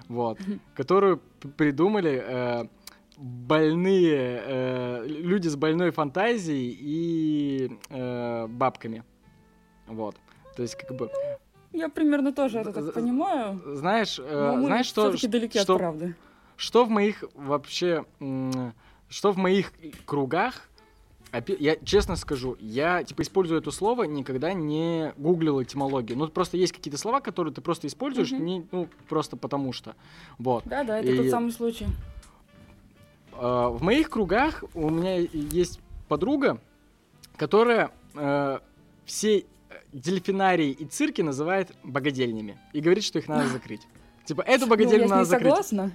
вот, 0.10 0.38
которую 0.76 1.22
придумали 1.56 2.22
э, 2.22 2.66
больные 3.18 4.42
э, 4.46 5.06
люди 5.08 5.48
с 5.48 5.56
больной 5.56 5.92
фантазией 5.92 6.78
и 6.78 7.72
э, 7.90 8.48
бабками, 8.48 9.06
вот. 9.88 10.18
То 10.58 10.64
есть, 10.64 10.76
как 10.76 10.98
бы, 10.98 11.10
Я 11.72 11.88
примерно 11.88 12.34
тоже 12.34 12.60
это 12.60 12.74
так 12.74 12.94
понимаю. 12.94 13.62
знаешь, 13.76 14.20
э, 14.20 14.56
знаешь, 14.60 14.88
что, 14.88 15.04
все-таки 15.12 15.28
далеки 15.28 15.60
что, 15.60 15.74
от 15.74 15.80
правды. 15.80 16.16
что 16.58 16.84
в 16.84 16.90
моих 16.90 17.24
вообще, 17.34 18.04
что 19.08 19.32
в 19.32 19.38
моих 19.38 19.72
кругах, 20.06 20.70
я 21.60 21.78
честно 21.84 22.16
скажу, 22.18 22.58
я 22.60 23.04
типа 23.04 23.22
использую 23.22 23.62
это 23.62 23.72
слово, 23.72 24.04
никогда 24.04 24.54
не 24.54 25.14
гуглил 25.18 25.62
этимологию. 25.64 26.18
Ну 26.18 26.28
просто 26.28 26.58
есть 26.58 26.74
какие-то 26.74 26.98
слова, 26.98 27.22
которые 27.22 27.54
ты 27.54 27.62
просто 27.62 27.88
используешь, 27.88 28.32
Мгм. 28.32 28.46
не, 28.46 28.68
ну 28.72 28.88
просто 29.08 29.38
потому 29.38 29.72
что, 29.74 29.96
вот. 30.38 30.64
Да, 30.66 30.84
да, 30.84 31.00
это 31.00 31.12
И- 31.12 31.18
тот 31.18 31.30
самый 31.30 31.52
случай. 31.52 31.88
Э, 33.34 33.68
в 33.70 33.82
моих 33.82 34.10
кругах 34.10 34.64
у 34.74 34.90
меня 34.90 35.16
есть 35.18 35.80
подруга, 36.08 36.60
которая 37.38 37.92
э, 38.14 38.60
все 39.06 39.46
дельфинарии 39.94 40.72
и 40.72 40.86
цирки 40.86 41.22
называет 41.22 41.72
богадельнями 41.84 42.58
и 42.74 42.82
говорит, 42.82 43.04
что 43.04 43.20
их 43.20 43.28
надо 43.30 43.48
закрыть. 43.54 43.88
Типа 44.26 44.42
эту 44.42 44.66
Ну, 44.66 44.72
богадельню 44.72 45.08
с 45.08 45.10
надо 45.10 45.26
закрыть. 45.26 45.48
согласна. 45.50 45.92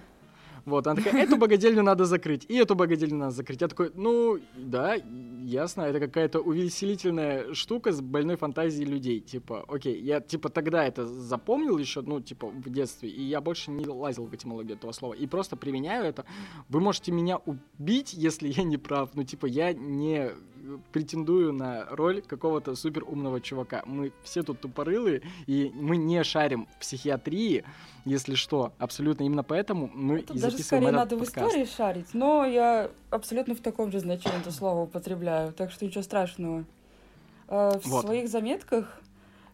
Вот, 0.67 0.87
она 0.89 0.97
такая, 0.97 1.23
эту 1.23 1.37
богадельню 1.37 1.83
надо 1.85 2.05
закрыть, 2.07 2.45
и 2.49 2.57
эту 2.57 2.75
богадельню 2.75 3.17
надо 3.17 3.31
закрыть. 3.31 3.61
Я 3.61 3.69
такой, 3.69 3.93
ну, 3.95 4.41
да, 4.57 4.97
ясно, 5.45 5.83
это 5.83 6.01
какая-то 6.01 6.41
увеселительная 6.41 7.55
штука 7.55 7.93
с 7.93 8.01
больной 8.01 8.37
фантазией 8.37 8.85
людей. 8.85 9.21
Типа, 9.21 9.65
окей, 9.69 10.01
я, 10.01 10.21
типа, 10.21 10.49
тогда 10.49 10.85
это 10.85 11.07
запомнил 11.07 11.79
еще, 11.79 12.03
ну, 12.03 12.21
типа, 12.21 12.49
в 12.49 12.69
детстве, 12.69 13.09
и 13.09 13.23
я 13.23 13.41
больше 13.41 13.71
не 13.71 13.87
лазил 13.87 14.27
в 14.27 14.35
этимологию 14.35 14.77
этого 14.77 14.91
слова. 14.91 15.15
И 15.15 15.29
просто 15.29 15.57
применяю 15.57 16.05
это. 16.05 16.25
Вы 16.69 16.81
можете 16.81 17.13
меня 17.13 17.37
убить, 17.37 18.13
если 18.13 18.49
я 18.49 18.65
не 18.65 18.77
прав. 18.77 19.11
Ну, 19.15 19.23
типа, 19.23 19.47
я 19.47 19.73
не 19.73 20.33
претендую 20.93 21.53
на 21.53 21.87
роль 21.91 22.23
какого-то 22.23 22.75
супер 22.77 23.05
умного 23.05 23.41
чувака. 23.41 23.83
Мы 23.87 24.13
все 24.23 24.43
тут 24.43 24.61
тупорылые, 24.61 25.23
и 25.47 25.71
мы 25.75 25.97
не 25.97 26.23
шарим 26.25 26.67
в 26.77 26.81
психиатрии, 26.81 27.65
если 28.05 28.35
что. 28.35 28.73
Абсолютно 28.79 29.25
именно 29.25 29.43
поэтому 29.43 29.91
мы 29.93 30.23
Тут 30.23 30.37
и 30.37 30.41
даже 30.41 30.59
скорее 30.59 30.91
надо 30.91 31.17
в 31.17 31.21
подкаст. 31.21 31.49
истории 31.49 31.65
шарить, 31.67 32.15
но 32.15 32.45
я 32.45 32.91
абсолютно 33.11 33.55
в 33.55 33.61
таком 33.61 33.91
же 33.93 34.01
значении 34.01 34.41
это 34.41 34.51
слово 34.53 34.83
употребляю, 34.83 35.53
так 35.53 35.71
что 35.71 35.85
ничего 35.87 36.03
страшного. 36.03 36.65
Э, 37.49 37.79
В 37.83 37.87
Вот. 37.87 38.05
своих 38.07 38.29
заметках 38.29 39.01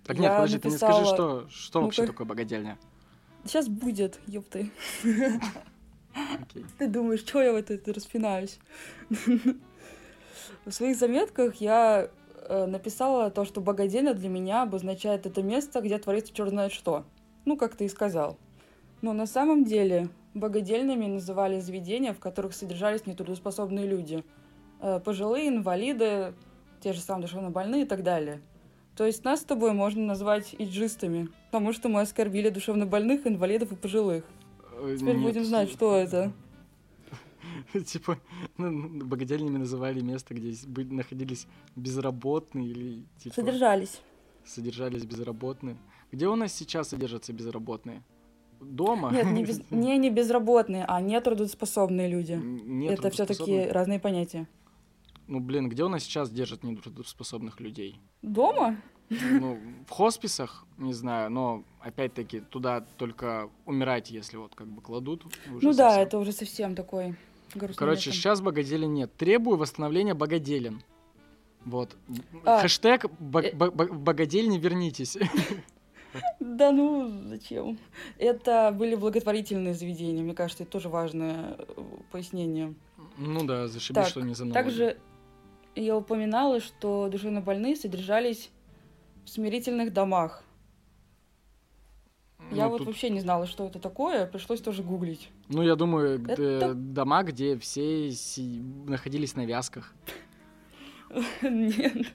Так 0.05 0.17
нет, 0.19 0.31
я 0.31 0.37
подожди, 0.37 0.59
ты 0.59 0.69
мне 0.69 0.77
скажи, 0.79 1.01
написала- 1.01 1.15
что, 1.15 1.49
что 1.51 1.79
Ну-ка. 1.81 1.85
вообще 1.85 2.07
такое 2.07 2.27
богадельня? 2.27 2.79
Сейчас 3.45 3.69
будет, 3.69 4.21
ёпты. 4.27 4.71
Окей. 6.15 6.65
Ты 6.79 6.89
думаешь, 6.89 7.21
что 7.21 7.43
я 7.43 7.53
в 7.53 7.57
это, 7.57 7.75
это 7.75 7.93
распинаюсь? 7.93 8.59
В 10.65 10.73
своих 10.73 10.97
заметках 10.97 11.57
я 11.57 12.09
э, 12.49 12.67
написала 12.67 13.31
то, 13.31 13.45
что 13.45 13.61
богадельня 13.61 14.15
для 14.15 14.29
меня 14.29 14.63
обозначает 14.63 15.27
это 15.27 15.43
место, 15.43 15.81
где 15.81 15.99
творится 15.99 16.35
черт 16.35 16.51
знает 16.51 16.73
что. 16.73 17.05
Ну, 17.45 17.57
как 17.57 17.77
ты 17.77 17.87
и 17.87 17.89
сказал. 17.89 18.37
Но 19.01 19.13
на 19.13 19.27
самом 19.27 19.65
деле 19.65 20.09
богадельнями 20.35 21.07
называли 21.07 21.61
заведения, 21.61 22.13
в 22.13 22.21
которых 22.21 22.55
содержались 22.55 23.07
нетрудоспособные 23.07 23.87
люди. 23.87 24.25
Э, 24.81 25.01
Пожилые, 25.05 25.49
инвалиды, 25.49 26.35
те 26.81 26.93
же 26.93 27.01
самые 27.01 27.27
душевнобольные 27.27 27.83
и 27.83 27.87
так 27.87 28.03
далее. 28.03 28.41
То 28.97 29.07
есть 29.07 29.25
нас 29.25 29.41
с 29.41 29.45
тобой 29.45 29.73
можно 29.73 30.05
назвать 30.05 30.55
иджистами, 30.59 31.29
потому 31.51 31.73
что 31.73 31.89
мы 31.89 32.03
оскорбили 32.03 32.51
душевнобольных, 32.51 33.27
инвалидов 33.27 33.73
и 33.73 33.77
пожилых. 33.77 34.25
Э, 34.79 34.97
Теперь 34.99 35.17
нет, 35.17 35.25
будем 35.25 35.45
знать, 35.45 35.71
что 35.71 35.97
это. 35.97 36.33
Типа, 37.87 38.19
ну, 38.59 38.71
ну, 38.71 39.05
богадельнями 39.05 39.59
называли 39.59 40.01
место, 40.01 40.35
где 40.35 40.55
находились 40.91 41.47
безработные 41.77 42.69
или 42.69 43.05
типа 43.19 43.35
Содержались. 43.35 44.01
содержались 44.45 45.05
безработные. 45.05 45.77
Где 46.11 46.29
у 46.29 46.37
нас 46.37 46.53
сейчас 46.53 46.89
содержатся 46.89 47.33
безработные? 47.33 48.03
Дома? 48.61 49.11
Нет, 49.13 49.27
не, 49.27 49.45
без- 49.45 49.63
не, 49.71 49.99
не 49.99 50.11
безработные, 50.11 50.85
а 50.87 51.01
нетрудоспособные 51.01 52.09
люди. 52.09 52.33
Нет 52.33 52.99
это 52.99 53.11
все-таки 53.11 53.67
разные 53.69 53.99
понятия. 53.99 54.49
Ну, 55.27 55.41
блин, 55.41 55.69
где 55.69 55.85
у 55.85 55.89
нас 55.89 56.03
сейчас 56.03 56.31
держат 56.31 56.65
нетрудоспособных 56.65 57.61
людей? 57.61 58.01
Дома? 58.23 58.77
Ну, 59.41 59.59
в 59.87 59.91
хосписах, 59.91 60.67
не 60.79 60.93
знаю, 60.93 61.31
но 61.31 61.65
опять-таки 61.81 62.41
туда 62.41 62.85
только 62.97 63.51
умирать, 63.67 64.11
если 64.11 64.37
вот 64.37 64.55
как 64.55 64.69
бы 64.69 64.81
кладут. 64.81 65.25
ну 65.47 65.73
да, 65.73 65.91
совсем. 65.91 66.03
это 66.03 66.19
уже 66.19 66.33
совсем 66.33 66.75
такой 66.75 67.15
грустный 67.59 67.79
Короче, 67.79 68.13
сейчас 68.13 68.41
богоделин 68.41 68.93
нет. 68.93 69.15
Требую 69.17 69.57
восстановления 69.57 70.15
богоделин. 70.15 70.83
Вот. 71.65 71.97
А, 72.45 72.61
Хэштег 72.61 73.05
э- 73.05 73.09
бо- 73.19 73.53
бо- 73.53 73.71
богодельни 73.71 74.59
вернитесь. 74.59 75.17
Да 76.41 76.73
ну, 76.73 77.11
зачем? 77.27 77.79
Это 78.19 78.71
были 78.77 78.95
благотворительные 78.97 79.73
заведения, 79.73 80.23
мне 80.23 80.35
кажется, 80.35 80.65
это 80.65 80.73
тоже 80.73 80.91
важное 80.91 81.57
э, 81.59 81.65
пояснение. 82.11 82.75
ну 83.17 83.45
да, 83.45 83.67
зашибись, 83.67 84.09
что 84.09 84.21
не 84.21 84.35
за 84.35 84.45
налоги. 84.45 84.63
Также 84.63 84.99
я 85.75 85.97
упоминала, 85.97 86.61
что 86.61 87.09
душевнобольные 87.11 87.77
содержались 87.77 88.51
в 89.25 89.31
смирительных 89.31 89.95
домах. 89.95 90.45
Я 92.53 92.65
Ну, 92.65 92.71
вот 92.71 92.79
тут- 92.79 92.87
вообще 92.89 93.11
не 93.11 93.21
знала, 93.21 93.47
что 93.47 93.67
это 93.67 93.79
такое, 93.79 94.27
пришлось 94.27 94.61
тоже 94.61 94.83
гуглить. 94.83 95.31
Ну, 95.49 95.63
я 95.63 95.75
думаю, 95.77 96.23
Это- 96.29 96.75
дома, 96.75 97.23
где 97.23 97.57
все 97.59 98.11
си- 98.13 98.63
находились 98.87 99.37
на 99.37 99.45
вязках. 99.47 99.95
Нет. 101.43 102.07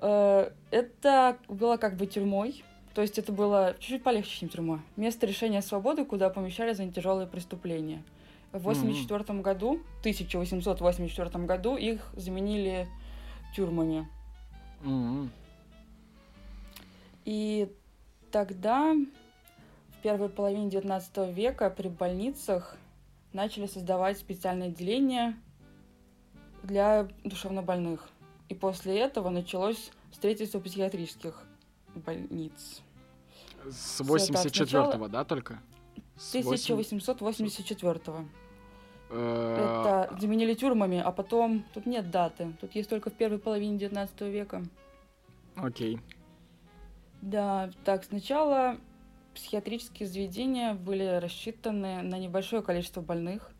Э, 0.00 0.50
Это 0.70 1.38
было 1.48 1.76
как 1.76 1.96
бы 1.96 2.06
тюрьмой. 2.06 2.62
То 2.94 3.02
есть 3.02 3.18
это 3.18 3.32
было 3.32 3.76
чуть-чуть 3.78 4.02
полегче, 4.02 4.30
чем 4.40 4.48
тюрьма. 4.48 4.80
Место 4.96 5.26
решения 5.26 5.62
свободы, 5.62 6.04
куда 6.04 6.30
помещали 6.30 6.72
за 6.72 6.88
тяжелые 6.90 7.26
преступления. 7.28 8.02
В 8.52 8.56
1984 8.68 9.40
году, 9.40 9.80
1884 10.00 11.44
году 11.44 11.76
их 11.76 12.00
заменили 12.16 12.88
тюрьмами. 13.54 14.08
И 17.24 17.68
тогда, 18.32 18.94
в 19.98 20.02
первой 20.02 20.28
половине 20.28 20.70
19 20.70 21.34
века, 21.34 21.70
при 21.70 21.88
больницах 21.88 22.76
начали 23.32 23.66
создавать 23.66 24.18
специальные 24.18 24.68
отделения 24.68 25.36
для 26.62 27.08
душевнобольных. 27.24 28.08
И 28.48 28.54
после 28.54 28.98
этого 29.00 29.28
началось 29.30 29.90
строительство 30.12 30.60
психиатрических 30.60 31.42
больниц. 31.94 32.82
С 33.68 33.98
так, 33.98 34.06
84-го, 34.06 34.48
сначала- 34.50 35.08
да, 35.08 35.24
только? 35.24 35.58
С 36.16 36.34
восемь- 36.34 36.74
1884 36.74 38.26
Э, 39.10 40.04
Это 40.04 40.20
заменили 40.20 40.52
тюрьмами, 40.52 41.00
а 41.02 41.12
потом... 41.12 41.64
Тут 41.72 41.86
нет 41.86 42.10
даты. 42.10 42.52
Тут 42.60 42.74
есть 42.74 42.90
только 42.90 43.08
в 43.08 43.14
первой 43.14 43.38
половине 43.38 43.78
19 43.78 44.20
века. 44.28 44.62
Окей. 45.56 45.98
Да, 47.22 47.70
так, 47.84 48.04
сначала 48.04 48.76
психиатрические 49.38 50.08
заведения 50.08 50.74
были 50.74 51.20
рассчитаны 51.20 52.02
на 52.02 52.18
небольшое 52.18 52.60
количество 52.60 53.00
больных. 53.00 53.50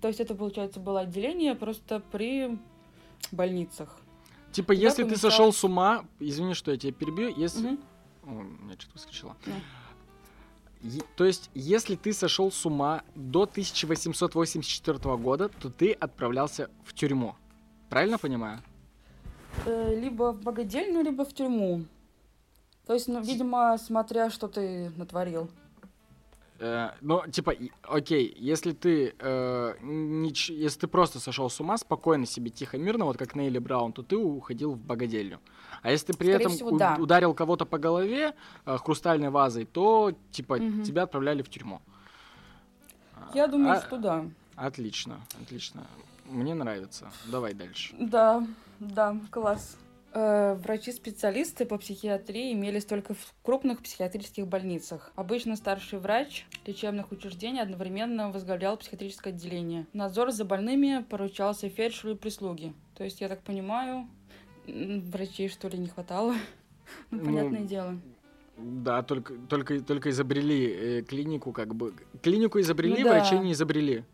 То 0.00 0.08
есть 0.08 0.18
это, 0.20 0.34
получается, 0.34 0.80
было 0.80 1.00
отделение 1.00 1.54
просто 1.54 2.00
при 2.12 2.58
больницах. 3.30 3.96
Типа, 4.52 4.74
Туда 4.74 4.82
если 4.86 5.02
ты 5.04 5.10
помещалось- 5.10 5.20
сошел 5.20 5.52
с 5.52 5.62
ума, 5.64 6.04
извини, 6.18 6.54
что 6.54 6.72
я 6.72 6.76
тебя 6.76 6.92
перебью, 6.92 7.32
если... 7.36 7.68
Мгм. 7.70 7.80
О, 8.24 8.30
меня 8.64 8.74
что-то 8.78 8.94
выскочило. 8.94 9.36
Да. 9.46 9.52
Е- 10.82 11.02
То 11.16 11.24
есть, 11.24 11.50
если 11.54 11.94
ты 11.94 12.12
сошел 12.12 12.50
с 12.50 12.66
ума 12.66 13.02
до 13.14 13.46
1884 13.46 15.16
года, 15.16 15.48
то 15.48 15.70
ты 15.70 15.92
отправлялся 15.92 16.68
в 16.84 16.92
тюрьму. 16.94 17.36
Правильно 17.88 18.18
понимаю? 18.18 18.60
Э, 19.66 19.94
Либо 19.94 20.32
в 20.32 20.42
богадельню, 20.42 21.02
либо 21.02 21.24
в 21.24 21.32
тюрьму. 21.32 21.84
То 22.86 22.94
есть, 22.94 23.08
ну, 23.08 23.20
видимо, 23.20 23.76
смотря, 23.78 24.30
что 24.30 24.46
ты 24.48 24.90
натворил. 24.96 25.50
Э, 26.58 26.90
ну, 27.02 27.22
типа, 27.30 27.52
окей, 27.82 28.34
если 28.38 28.72
ты, 28.72 29.14
э, 29.18 29.74
нич- 29.82 30.52
если 30.52 30.80
ты 30.80 30.86
просто 30.86 31.20
сошел 31.20 31.50
с 31.50 31.60
ума, 31.60 31.76
спокойно 31.76 32.24
себе, 32.26 32.50
тихо, 32.50 32.78
мирно, 32.78 33.04
вот 33.04 33.18
как 33.18 33.34
Нейли 33.34 33.58
Браун, 33.58 33.92
то 33.92 34.02
ты 34.02 34.16
уходил 34.16 34.72
в 34.72 34.78
богадельню. 34.78 35.38
А 35.82 35.90
если 35.90 36.06
ты 36.12 36.18
при 36.18 36.28
Скорее 36.28 36.44
этом 36.44 36.52
всего, 36.52 36.70
у- 36.70 36.78
да. 36.78 36.96
ударил 36.98 37.34
кого-то 37.34 37.66
по 37.66 37.76
голове 37.78 38.34
э, 38.64 38.78
хрустальной 38.78 39.28
вазой, 39.30 39.66
то, 39.66 40.12
типа, 40.30 40.56
Мгм. 40.56 40.82
тебя 40.84 41.02
отправляли 41.02 41.42
в 41.42 41.50
тюрьму. 41.50 41.82
Я 43.34 43.48
думаю, 43.48 43.76
А- 43.78 43.80
что 43.82 43.98
да. 43.98 44.24
Отлично, 44.54 45.20
отлично. 45.42 45.82
Мне 46.24 46.54
нравится. 46.54 47.10
Давай 47.26 47.52
дальше. 47.52 47.94
Да, 47.98 48.46
да, 48.80 49.16
класс. 49.30 49.76
Э, 50.18 50.54
Врачи-специалисты 50.54 51.66
по 51.66 51.76
психиатрии 51.76 52.54
имелись 52.54 52.86
только 52.86 53.12
в 53.12 53.34
крупных 53.42 53.82
психиатрических 53.82 54.46
больницах. 54.46 55.12
Обычно 55.14 55.56
старший 55.56 55.98
врач 55.98 56.46
лечебных 56.64 57.12
учреждений 57.12 57.60
одновременно 57.60 58.30
возглавлял 58.30 58.78
психиатрическое 58.78 59.34
отделение. 59.34 59.86
Надзор 59.92 60.30
за 60.30 60.46
больными 60.46 61.04
поручался 61.10 61.68
фельдшеру 61.68 62.14
и 62.14 62.16
прислуге. 62.16 62.72
То 62.94 63.04
есть, 63.04 63.20
я 63.20 63.28
так 63.28 63.42
понимаю, 63.42 64.08
врачей, 64.66 65.50
что 65.50 65.68
ли, 65.68 65.76
не 65.78 65.88
хватало? 65.88 66.34
Ну, 67.10 67.18
Ну, 67.18 67.24
понятное 67.24 67.62
дело. 67.64 67.98
Да, 68.56 69.02
только, 69.02 69.34
только, 69.50 69.80
только 69.82 70.08
изобрели 70.10 71.00
э, 71.00 71.02
клинику, 71.02 71.52
как 71.52 71.74
бы. 71.74 71.92
Клинику 72.22 72.58
изобрели, 72.60 73.02
Ну 73.02 73.04
да. 73.04 73.10
врачей 73.18 73.38
не 73.40 73.52
изобрели. 73.52 74.04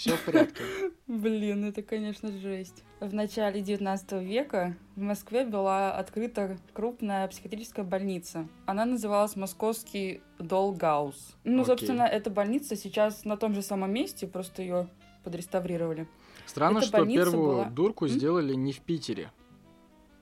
Все 0.00 0.16
в 0.16 0.24
порядке. 0.24 0.62
Блин, 1.06 1.62
это, 1.66 1.82
конечно, 1.82 2.32
жесть. 2.32 2.84
В 3.00 3.12
начале 3.12 3.60
19 3.60 4.12
века 4.22 4.74
в 4.96 5.00
Москве 5.02 5.44
была 5.44 5.92
открыта 5.92 6.56
крупная 6.72 7.28
психиатрическая 7.28 7.84
больница. 7.84 8.48
Она 8.64 8.86
называлась 8.86 9.36
Московский 9.36 10.22
Долгаус. 10.38 11.36
Ну, 11.44 11.56
Окей. 11.56 11.64
собственно, 11.66 12.04
эта 12.04 12.30
больница 12.30 12.76
сейчас 12.76 13.26
на 13.26 13.36
том 13.36 13.52
же 13.52 13.60
самом 13.60 13.92
месте, 13.92 14.26
просто 14.26 14.62
ее 14.62 14.88
подреставрировали. 15.22 16.08
Странно, 16.46 16.78
Эта 16.78 16.86
что 16.86 17.04
первую 17.04 17.42
была- 17.56 17.68
дурку 17.70 18.06
М? 18.06 18.10
сделали 18.10 18.54
не 18.54 18.72
в 18.72 18.80
Питере 18.80 19.30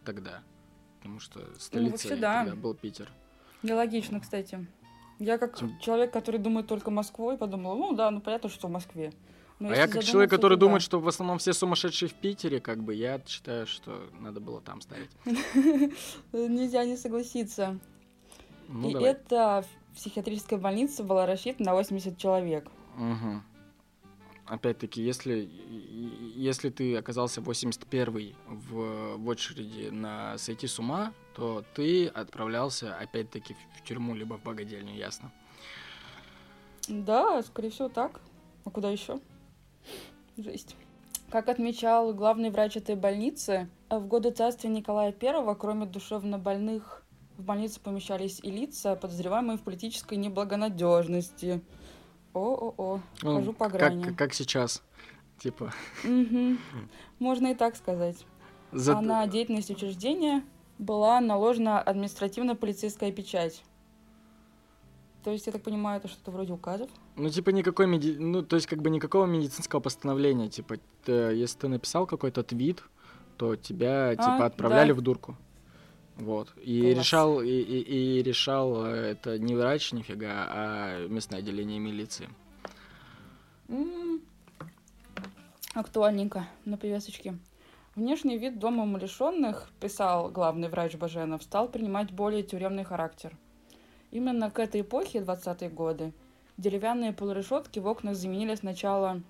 тогда. 0.05 0.43
Потому 0.99 1.21
что 1.21 1.39
столицей 1.61 1.93
вообще 1.93 2.17
да. 2.17 2.45
тогда 2.47 2.57
был 2.61 2.75
Питер. 2.75 3.13
Нелогично, 3.63 4.19
кстати. 4.19 4.67
Я 5.21 5.39
как 5.39 5.57
Тем- 5.57 5.79
человек, 5.79 6.13
который 6.13 6.41
думает 6.41 6.67
только 6.67 6.91
Москвой, 6.91 7.37
подумала, 7.39 7.77
ну 7.77 7.93
да, 7.93 8.11
ну 8.11 8.21
понятно, 8.21 8.49
что 8.49 8.67
в 8.67 8.73
Москве. 8.73 9.13
Но 9.59 9.69
а 9.69 9.71
если 9.71 9.81
я 9.81 9.89
как 9.89 10.05
человек, 10.05 10.31
который 10.31 10.55
то 10.55 10.61
да. 10.61 10.67
думает, 10.67 10.83
что 10.83 11.01
в 11.01 11.09
основном 11.09 11.39
все 11.39 11.53
сумасшедшие 11.53 12.09
в 12.09 12.15
Питере, 12.15 12.61
как 12.61 12.83
бы, 12.83 12.95
я 12.95 13.21
считаю, 13.27 13.67
что 13.67 14.09
надо 14.21 14.41
было 14.41 14.61
там 14.61 14.81
ставить. 14.81 15.11
Нельзя 16.33 16.85
не 16.85 16.97
согласиться. 16.97 17.79
Ну, 18.69 18.91
И 18.91 18.93
давай. 18.93 19.11
эта 19.11 19.65
психиатрическая 19.97 20.59
больница 20.59 21.03
была 21.03 21.27
рассчитана 21.27 21.71
на 21.71 21.75
80 21.75 22.17
человек. 22.19 22.69
Мгм. 22.97 23.43
Опять-таки, 24.47 25.03
если, 25.03 25.51
если 26.35 26.71
ты 26.71 26.97
оказался 26.97 27.41
81-й 27.41 28.35
в, 28.47 29.17
в 29.17 29.29
очереди 29.29 29.91
на 29.91 30.39
сойти 30.39 30.67
с 30.67 30.79
ума, 30.79 31.13
то 31.35 31.65
ты 31.75 32.07
отправлялся, 32.07 32.97
опять-таки, 32.97 33.55
в, 33.55 33.79
в 33.79 33.85
тюрьму, 33.85 34.15
либо 34.15 34.39
в 34.39 34.43
богадельню, 34.43 34.95
ясно. 34.95 35.31
Да, 36.89 37.43
скорее 37.43 37.71
всего 37.71 37.89
так. 37.89 38.21
А 38.65 38.71
куда 38.71 38.91
еще? 38.91 39.21
Жесть. 40.39 40.77
Как 41.31 41.49
отмечал 41.49 42.15
главный 42.15 42.51
врач 42.51 42.77
этой 42.77 42.95
больницы, 42.95 43.69
в 43.91 44.07
годы 44.07 44.31
царствия 44.31 44.71
Николая 44.71 45.13
I, 45.21 45.55
кроме 45.57 45.85
душевнобольных, 45.85 47.03
в 47.37 47.43
больницу 47.43 47.81
помещались 47.81 48.41
и 48.43 48.51
лица, 48.51 48.95
подозреваемые 48.97 49.59
в 49.59 49.63
политической 49.63 50.15
неблагонадежности. 50.17 51.61
О-о-о, 52.35 53.01
Ну, 53.23 53.35
хожу 53.37 53.53
по 53.53 53.65
как, 53.69 53.73
грани. 53.75 54.15
как 54.15 54.33
сейчас. 54.33 54.83
Типа, 55.39 55.73
Мгм. 56.05 56.59
Можно 57.19 57.49
и 57.49 57.55
так 57.55 57.77
сказать. 57.77 58.17
за- 58.73 58.97
А 58.97 59.01
на 59.01 59.27
деятельность 59.27 59.71
учреждения 59.71 60.43
была 60.79 61.21
наложена 61.21 61.81
административно-полицейская 61.81 63.11
печать. 63.13 63.63
То 65.29 65.33
есть, 65.33 65.47
я 65.47 65.53
так 65.53 65.63
понимаю, 65.63 65.99
это 65.99 66.09
что-то 66.09 66.31
вроде 66.31 66.55
указов? 66.55 66.89
ну, 67.17 67.29
типа, 67.29 67.51
никакой 67.51 67.87
меди... 67.87 68.17
Ну, 68.19 68.43
то 68.43 68.57
есть, 68.57 68.67
как 68.67 68.81
бы 68.81 68.89
никакого 68.89 69.27
медицинского 69.27 69.79
постановления. 69.81 70.49
Типа, 70.49 70.77
т- 71.05 71.37
если 71.37 71.59
ты 71.59 71.69
написал 71.69 72.07
какой-то 72.07 72.43
твит, 72.43 72.83
то 73.37 73.55
тебя, 73.55 74.13
типа, 74.13 74.39
А, 74.45 74.47
отправляли 74.47 74.89
да. 74.89 74.95
в 74.95 75.03
дурку. 75.03 75.37
Вот. 76.17 76.55
И 76.65 76.81
Класс. 76.81 76.99
решал, 77.05 77.43
и, 77.43 77.47
и- 77.51 78.19
и 78.19 78.23
решал 78.23 78.87
э, 78.87 78.89
это 79.11 79.39
не 79.39 79.55
врач 79.55 79.93
нифига, 79.93 80.47
а 80.49 81.07
местное 81.09 81.41
отделение 81.41 81.79
милиции. 81.79 82.31
М, 83.69 84.23
Актуальненько, 85.75 86.47
на 86.65 86.79
повесточке. 86.79 87.37
Внешний 87.97 88.39
вид 88.39 88.59
дома 88.59 88.85
умалишенных, 88.85 89.69
писал 89.79 90.31
главный 90.31 90.71
врач 90.71 90.95
Баженов, 90.97 91.43
стал 91.43 91.69
принимать 91.69 92.13
более 92.13 92.43
тюремный 92.43 92.85
характер. 92.85 93.37
Именно 94.11 94.51
к 94.51 94.59
этой 94.59 94.81
эпохе, 94.81 95.19
20-е 95.21 95.71
годы, 95.71 96.13
деревянные 96.57 97.13
полурешетки 97.13 97.79
в 97.79 97.87
окнах 97.87 98.17
заменили 98.17 98.55
сначала 98.55 99.21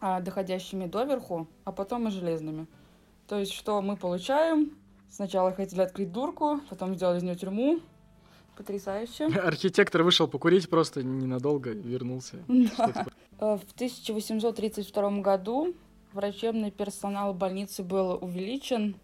а, 0.00 0.20
доходящими 0.20 0.86
доверху, 0.86 1.46
а 1.64 1.72
потом 1.72 2.08
и 2.08 2.10
железными. 2.10 2.66
То 3.26 3.38
есть, 3.38 3.52
что 3.52 3.80
мы 3.82 3.96
получаем? 3.96 4.76
Сначала 5.10 5.52
хотели 5.52 5.80
открыть 5.80 6.12
дурку, 6.12 6.60
потом 6.68 6.94
сделали 6.94 7.18
из 7.18 7.22
нее 7.22 7.36
тюрьму. 7.36 7.80
Потрясающе. 8.56 9.26
Архитектор 9.44 10.02
вышел 10.02 10.28
покурить 10.28 10.68
просто 10.68 11.02
ненадолго, 11.02 11.70
вернулся. 11.70 12.38
Типа, 12.48 13.06
Э, 13.38 13.56
В 13.56 13.72
1832 13.74 15.20
году 15.20 15.74
врачебный 16.12 16.70
персонал 16.70 17.34
больницы 17.34 17.82
был 17.82 18.18
увеличен, 18.20 18.96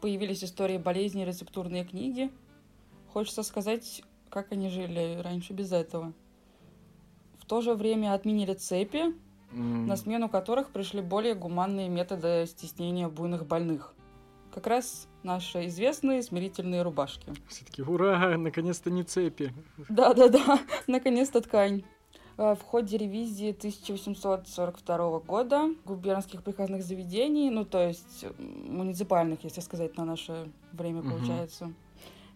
появились 0.00 0.44
истории 0.44 0.78
болезней, 0.78 1.24
рецептурные 1.24 1.84
книги. 1.84 2.30
Хочется 3.12 3.42
сказать, 3.42 4.02
как 4.34 4.50
они 4.52 4.68
жили 4.68 5.20
раньше 5.22 5.52
без 5.52 5.72
этого. 5.72 6.12
В 7.38 7.46
то 7.46 7.60
же 7.60 7.74
время 7.74 8.12
отменили 8.14 8.54
цепи, 8.54 9.14
м, 9.52 9.86
на 9.86 9.96
смену 9.96 10.28
которых 10.28 10.70
пришли 10.70 11.00
более 11.00 11.34
гуманные 11.34 11.88
методы 11.88 12.44
стеснения 12.46 13.08
буйных 13.08 13.46
больных. 13.46 13.94
Как 14.52 14.66
раз 14.66 15.08
наши 15.22 15.66
известные 15.66 16.22
смирительные 16.22 16.82
рубашки. 16.82 17.32
Все 17.48 17.64
таки 17.64 17.82
ура, 17.82 18.36
наконец-то 18.36 18.90
не 18.90 19.02
цепи. 19.04 19.52
Да-да-да, 19.88 20.58
наконец-то 20.88 21.40
ткань. 21.40 21.82
Э, 22.36 22.54
В 22.54 22.62
ходе 22.62 22.96
ревизии 22.96 23.50
1842 23.52 25.20
года 25.20 25.68
губернских 25.84 26.42
приказных 26.42 26.82
заведений, 26.82 27.50
ну 27.50 27.64
то 27.64 27.86
есть 27.86 28.24
муниципальных, 28.38 29.44
если 29.44 29.60
сказать 29.60 29.96
на 29.96 30.04
наше 30.04 30.50
время 30.72 31.02
Мгм. 31.02 31.10
получается, 31.10 31.72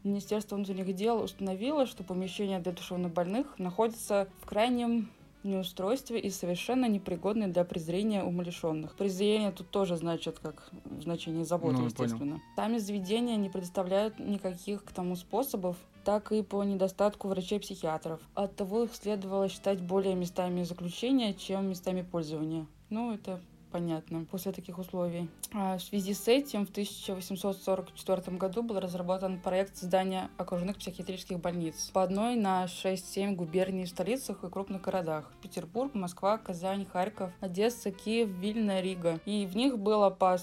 Министерство 0.09 0.57
внутренних 0.57 0.95
дел 0.95 1.23
установило, 1.23 1.87
что 1.87 2.03
помещения 2.03 2.59
для 2.61 2.73
душевнобольных 2.73 3.59
находятся 3.59 4.29
в 4.41 4.47
крайнем 4.47 5.11
неустройстве 5.45 6.19
и 6.19 6.31
совершенно 6.31 6.87
непригодны 6.87 7.47
для 7.49 7.65
презрения 7.65 8.25
умалишенных. 8.25 8.97
Презрение 8.97 9.53
тут 9.53 9.71
тоже 9.71 9.97
значит 9.97 10.39
как 10.39 10.71
в 10.85 11.03
значении 11.03 11.45
заботы, 11.45 11.75
Ну, 11.75 11.79
понял. 11.79 11.91
естественно. 11.91 12.41
Сами 12.57 12.79
заведения 12.79 13.37
не 13.37 13.49
предоставляют 13.49 14.19
никаких 14.19 14.85
к 14.85 14.93
тому 14.93 15.15
способов, 15.15 15.77
так 16.05 16.33
и 16.33 16.43
по 16.43 16.65
недостатку 16.65 17.29
врачей-психиатров. 17.29 18.21
Оттого 18.35 18.85
их 18.85 18.95
следовало 18.95 19.49
считать 19.49 19.81
более 19.81 20.15
местами 20.15 20.63
заключения, 20.63 21.35
чем 21.35 21.69
местами 21.69 22.03
пользования. 22.03 22.67
Ну, 22.91 23.13
это 23.13 23.41
понятно 23.71 24.25
после 24.31 24.53
таких 24.53 24.79
условий. 24.79 25.29
А 25.53 25.79
в 25.79 25.83
связи 25.83 26.15
с 26.15 26.29
этим 26.29 26.67
в 26.67 26.71
1844 26.71 28.37
году 28.37 28.63
был 28.63 28.81
разработан 28.81 29.41
проект 29.41 29.77
создания 29.77 30.31
окружных 30.37 30.79
психиатрических 30.79 31.39
больниц 31.39 31.91
по 31.93 32.03
одной 32.03 32.37
на 32.37 32.65
6-7 32.65 33.35
губерний 33.35 33.85
в 33.85 33.89
столицах 33.89 34.45
и 34.45 34.49
крупных 34.49 34.83
городах. 34.83 35.33
Петербург, 35.43 35.95
Москва, 35.95 36.39
Казань, 36.39 36.87
Харьков, 36.87 37.31
Одесса, 37.41 37.91
Киев, 37.91 38.29
Вильна, 38.29 38.81
Рига. 38.81 39.21
И 39.25 39.47
в 39.47 39.57
них 39.57 39.79
было 39.79 40.11
по 40.11 40.37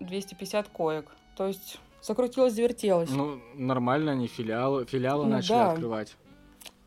100-250 0.00 0.66
коек. 0.72 1.10
То 1.36 1.46
есть 1.46 1.78
закрутилось, 2.02 2.54
завертелось. 2.54 3.10
Ну, 3.10 3.40
нормально, 3.54 4.12
они 4.12 4.26
филиалы, 4.26 4.84
филиалы 4.86 5.24
Ну 5.24 5.30
начали 5.30 5.56
да. 5.56 5.72
открывать. 5.72 6.16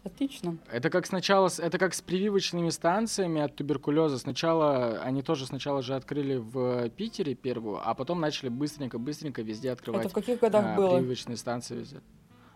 Отлично. 0.03 0.57
Это 0.71 0.89
как 0.89 1.05
сначала, 1.05 1.49
это 1.59 1.77
как 1.77 1.93
с 1.93 2.01
прививочными 2.01 2.69
станциями 2.69 3.41
от 3.41 3.55
туберкулеза. 3.55 4.17
Сначала, 4.17 4.99
они 5.03 5.21
тоже 5.21 5.45
сначала 5.45 5.83
же 5.83 5.93
открыли 5.95 6.37
в 6.37 6.89
Питере 6.89 7.35
первую, 7.35 7.79
а 7.87 7.93
потом 7.93 8.19
начали 8.19 8.49
быстренько-быстренько 8.49 9.43
везде 9.43 9.71
открывать 9.71 10.01
Это 10.01 10.09
в 10.09 10.13
каких 10.13 10.39
годах 10.39 10.65
а, 10.65 10.75
было? 10.75 10.97
прививочные 10.97 11.37
станции 11.37 11.75
везде. 11.75 12.01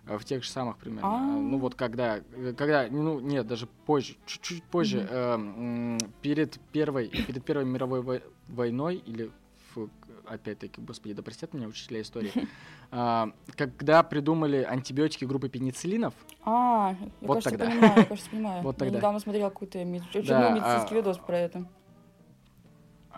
А, 0.08 0.18
В 0.18 0.26
тех 0.26 0.44
же 0.44 0.50
самых 0.50 0.78
примерно. 0.78 1.08
А. 1.08 1.14
А, 1.18 1.38
Ну 1.40 1.60
вот 1.60 1.76
когда, 1.76 2.22
когда, 2.58 2.88
ну 2.90 3.20
нет, 3.20 3.46
даже 3.46 3.68
позже, 3.86 4.16
чуть-чуть 4.26 4.64
позже, 4.64 5.08
э, 5.08 5.98
перед 6.24 6.60
первой, 6.72 7.10
перед 7.10 7.44
первой 7.46 7.66
мировой 7.66 8.02
вой- 8.02 8.24
войной 8.48 8.96
или 9.06 9.30
в- 9.76 9.90
опять-таки, 10.28 10.82
господи, 10.82 11.14
да 11.14 11.24
простят 11.24 11.54
меня 11.54 11.68
учителя 11.68 12.02
истории, 12.02 12.32
а, 12.92 13.32
когда 13.56 14.04
придумали 14.04 14.64
антибиотики 14.64 15.26
группы 15.26 15.50
пенициллинов, 15.50 16.14
А, 16.44 16.96
я, 17.00 17.10
Вот 17.28 17.44
кажется, 17.44 17.50
тогда. 17.52 17.66
понимаю, 17.72 17.98
я, 18.00 18.06
кажется, 18.06 18.30
понимаю. 18.30 18.64
Вот 18.68 18.76
Я 18.76 18.80
тогда. 18.80 18.98
недавно 18.98 19.20
смотрела 19.20 19.50
какой-то 19.50 19.84
Да, 20.28 20.40
много 20.50 20.60
медицинский 20.60 20.96
а- 20.96 20.98
видос 20.98 21.18
про 21.18 21.38
это. 21.38 21.66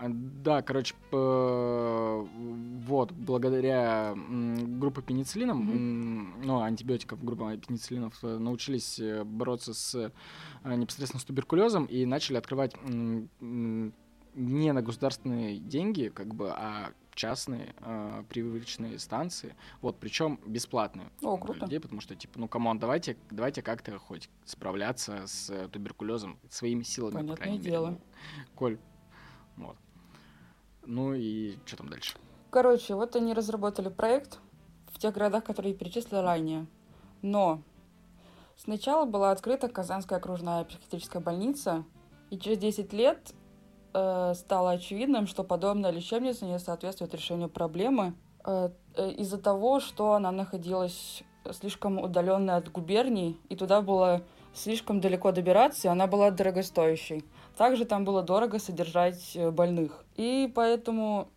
А, 0.00 0.06
Да, 0.08 0.62
короче, 0.62 0.94
вот, 1.10 3.10
благодаря 3.12 4.14
группе 4.14 5.02
м, 5.60 6.40
ну, 6.44 6.60
антибиотиков 6.60 7.24
группы 7.24 7.58
пенициллинов 7.66 8.14
э, 8.22 8.38
научились 8.38 9.00
э, 9.00 9.24
бороться 9.24 9.74
с 9.74 9.96
э, 9.96 10.12
непосредственно 10.76 11.20
с 11.20 11.24
туберкулезом 11.24 11.86
и 11.86 12.04
начали 12.06 12.36
открывать 12.36 12.76
не 14.38 14.72
на 14.72 14.82
государственные 14.82 15.58
деньги, 15.58 16.08
как 16.08 16.34
бы, 16.34 16.50
а 16.50 16.92
частные 17.14 17.74
э, 17.80 18.22
привычные 18.28 18.98
станции, 19.00 19.56
вот, 19.80 19.98
причем 19.98 20.38
бесплатные 20.46 21.10
О, 21.20 21.36
круто. 21.36 21.60
людей, 21.60 21.80
потому 21.80 22.00
что, 22.00 22.14
типа, 22.14 22.38
ну, 22.38 22.46
come 22.46 22.64
on, 22.64 22.78
давайте, 22.78 23.16
давайте 23.30 23.60
как-то 23.60 23.98
хоть 23.98 24.30
справляться 24.44 25.26
с 25.26 25.68
туберкулезом 25.70 26.38
своими 26.48 26.84
силами, 26.84 27.12
по 27.12 27.18
Понятное 27.18 27.36
крайней 27.36 27.58
мере. 27.58 27.70
дело. 27.70 27.98
Коль, 28.54 28.78
вот. 29.56 29.76
Ну 30.86 31.12
и 31.14 31.56
что 31.66 31.78
там 31.78 31.88
дальше? 31.88 32.16
Короче, 32.50 32.94
вот 32.94 33.16
они 33.16 33.34
разработали 33.34 33.88
проект 33.88 34.38
в 34.86 34.98
тех 34.98 35.12
городах, 35.12 35.44
которые 35.44 35.72
я 35.72 35.78
перечислила 35.78 36.22
ранее. 36.22 36.66
Но 37.20 37.62
сначала 38.56 39.04
была 39.04 39.32
открыта 39.32 39.68
Казанская 39.68 40.18
окружная 40.18 40.64
психиатрическая 40.64 41.20
больница, 41.20 41.84
и 42.30 42.38
через 42.38 42.58
10 42.58 42.92
лет 42.92 43.34
э, 43.92 44.34
стало 44.34 44.72
очевидным, 44.72 45.26
что 45.26 45.44
подобная 45.44 45.90
лечебница 45.90 46.44
не 46.44 46.58
соответствует 46.58 47.14
решению 47.14 47.48
проблемы 47.48 48.14
э, 48.44 48.70
э, 48.94 49.10
из-за 49.12 49.38
того, 49.38 49.80
что 49.80 50.12
она 50.14 50.30
находилась 50.30 51.22
слишком 51.52 51.98
удаленно 51.98 52.56
от 52.56 52.70
губерний, 52.70 53.40
и 53.48 53.56
туда 53.56 53.80
было 53.80 54.22
слишком 54.54 55.00
далеко 55.00 55.32
добираться, 55.32 55.88
и 55.88 55.90
она 55.90 56.06
была 56.06 56.30
дорогостоящей. 56.30 57.24
Также 57.56 57.84
там 57.84 58.04
было 58.04 58.22
дорого 58.22 58.58
содержать 58.58 59.36
больных. 59.52 60.04
И 60.16 60.50
поэтому 60.54 61.28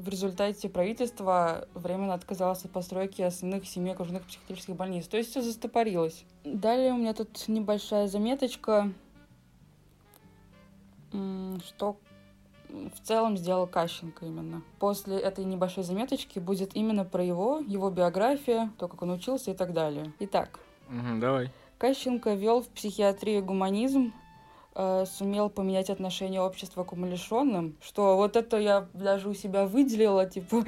в 0.00 0.08
результате 0.08 0.68
правительство 0.68 1.68
временно 1.74 2.14
отказалось 2.14 2.64
от 2.64 2.70
постройки 2.70 3.22
основных 3.22 3.66
семи 3.66 3.90
окружных 3.90 4.24
психиатрических 4.24 4.76
больниц. 4.76 5.06
То 5.06 5.16
есть 5.16 5.30
все 5.30 5.42
застопорилось. 5.42 6.24
Далее 6.44 6.92
у 6.92 6.96
меня 6.96 7.12
тут 7.12 7.48
небольшая 7.48 8.08
заметочка, 8.08 8.92
что 11.12 11.96
в 12.68 13.00
целом 13.06 13.36
сделал 13.36 13.66
Кащенко 13.66 14.26
именно. 14.26 14.62
После 14.78 15.18
этой 15.18 15.44
небольшой 15.44 15.84
заметочки 15.84 16.38
будет 16.38 16.76
именно 16.76 17.04
про 17.04 17.22
его, 17.22 17.58
его 17.66 17.90
биография, 17.90 18.70
то, 18.78 18.88
как 18.88 19.02
он 19.02 19.10
учился 19.10 19.50
и 19.50 19.54
так 19.54 19.72
далее. 19.72 20.12
Итак, 20.20 20.60
Мгм, 20.90 21.20
давай. 21.20 21.50
Кащенко 21.78 22.34
вел 22.34 22.62
в 22.62 22.68
психиатрии 22.68 23.40
гуманизм, 23.40 24.12
э, 24.74 25.04
сумел 25.06 25.48
поменять 25.48 25.88
отношение 25.88 26.40
общества 26.40 26.84
к 26.84 26.92
умалишенным, 26.92 27.76
что 27.80 28.16
вот 28.16 28.36
это 28.36 28.58
я 28.58 28.88
даже 28.92 29.28
у 29.28 29.34
себя 29.34 29.66
выделила, 29.66 30.26
типа, 30.26 30.64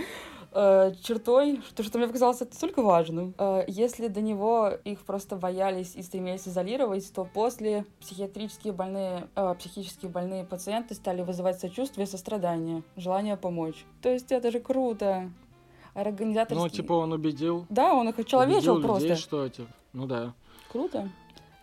э, 0.53 0.93
чертой, 1.03 1.61
что, 1.69 1.83
что 1.83 1.99
мне 1.99 2.07
показалось 2.07 2.41
это 2.41 2.55
столько 2.55 2.83
важным. 2.83 3.35
Э, 3.39 3.65
если 3.66 4.09
до 4.09 4.20
него 4.20 4.70
их 4.85 5.01
просто 5.01 5.37
боялись 5.37 5.95
и 5.97 6.03
стремились 6.03 6.47
изолировать, 6.47 7.12
то 7.12 7.24
после 7.24 7.87
психиатрические 8.01 8.73
больные, 8.73 9.29
э, 9.35 9.55
психически 9.59 10.07
больные 10.07 10.45
пациенты 10.45 10.95
стали 10.95 11.23
вызывать 11.23 11.61
сочувствие, 11.61 12.07
сострадание, 12.07 12.83
желание 12.97 13.37
помочь. 13.37 13.85
То 14.01 14.09
есть 14.09 14.33
это 14.33 14.51
же 14.51 14.61
круто. 14.61 15.31
Организаторский... 15.95 16.62
Ну, 16.62 16.69
типа, 16.69 16.93
он 16.95 17.12
убедил. 17.12 17.66
Да, 17.69 17.95
он 17.95 18.09
их 18.09 18.19
очеловечил 18.19 18.77
убедил 18.77 18.95
людей, 18.95 19.09
просто. 19.09 19.16
что, 19.16 19.49
типа, 19.49 19.69
ну 19.93 20.07
да. 20.07 20.33
Круто. 20.70 21.11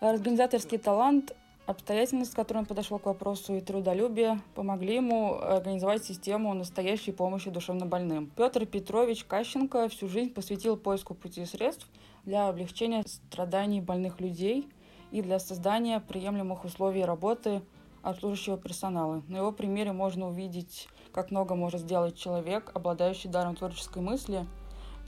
Организаторский 0.00 0.78
талант, 0.78 1.34
обстоятельность, 1.66 2.32
с 2.32 2.34
которой 2.34 2.58
он 2.58 2.66
подошел 2.66 2.98
к 2.98 3.06
вопросу, 3.06 3.54
и 3.54 3.60
трудолюбие 3.60 4.40
помогли 4.54 4.96
ему 4.96 5.34
организовать 5.34 6.04
систему 6.04 6.52
настоящей 6.54 7.12
помощи 7.12 7.50
душевнобольным. 7.50 8.30
Петр 8.36 8.66
Петрович 8.66 9.24
Кащенко 9.24 9.88
всю 9.88 10.08
жизнь 10.08 10.32
посвятил 10.32 10.76
поиску 10.76 11.14
пути 11.14 11.42
и 11.42 11.46
средств 11.46 11.86
для 12.24 12.48
облегчения 12.48 13.02
страданий 13.06 13.80
больных 13.80 14.20
людей 14.20 14.68
и 15.10 15.22
для 15.22 15.38
создания 15.38 16.00
приемлемых 16.00 16.64
условий 16.64 17.04
работы 17.04 17.62
обслуживающего 18.02 18.56
персонала. 18.56 19.22
На 19.28 19.38
его 19.38 19.52
примере 19.52 19.92
можно 19.92 20.28
увидеть, 20.28 20.88
как 21.12 21.30
много 21.30 21.54
может 21.54 21.80
сделать 21.80 22.16
человек, 22.16 22.70
обладающий 22.74 23.28
даром 23.28 23.56
творческой 23.56 24.02
мысли, 24.02 24.46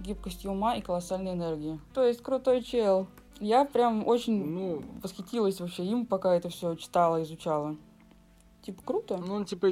гибкостью 0.00 0.50
ума 0.50 0.76
и 0.76 0.82
колоссальной 0.82 1.32
энергии. 1.32 1.78
То 1.94 2.04
есть 2.04 2.22
крутой 2.22 2.62
чел. 2.62 3.06
Я 3.42 3.64
прям 3.64 4.06
очень 4.06 4.44
Ну, 4.44 4.82
восхитилась 5.02 5.60
вообще 5.60 5.84
им, 5.84 6.06
пока 6.06 6.34
это 6.34 6.48
все 6.48 6.76
читала, 6.76 7.22
изучала. 7.24 7.76
Типа 8.62 8.80
круто. 8.84 9.16
ну, 9.16 9.34
он, 9.34 9.44
типа, 9.44 9.68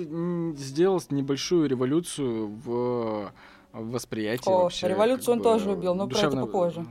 сделал 0.57 1.01
небольшую 1.11 1.69
революцию 1.69 2.49
в 2.49 3.33
восприятии 3.73 4.51
О, 4.51 4.65
вообще. 4.65 4.89
революцию 4.89 5.35
он 5.35 5.39
бы, 5.39 5.45
тоже 5.45 5.71
убил, 5.71 5.95
но 5.95 6.09
про 6.09 6.19
это 6.19 6.31
душевно- 6.31 6.47
попозже. 6.47 6.87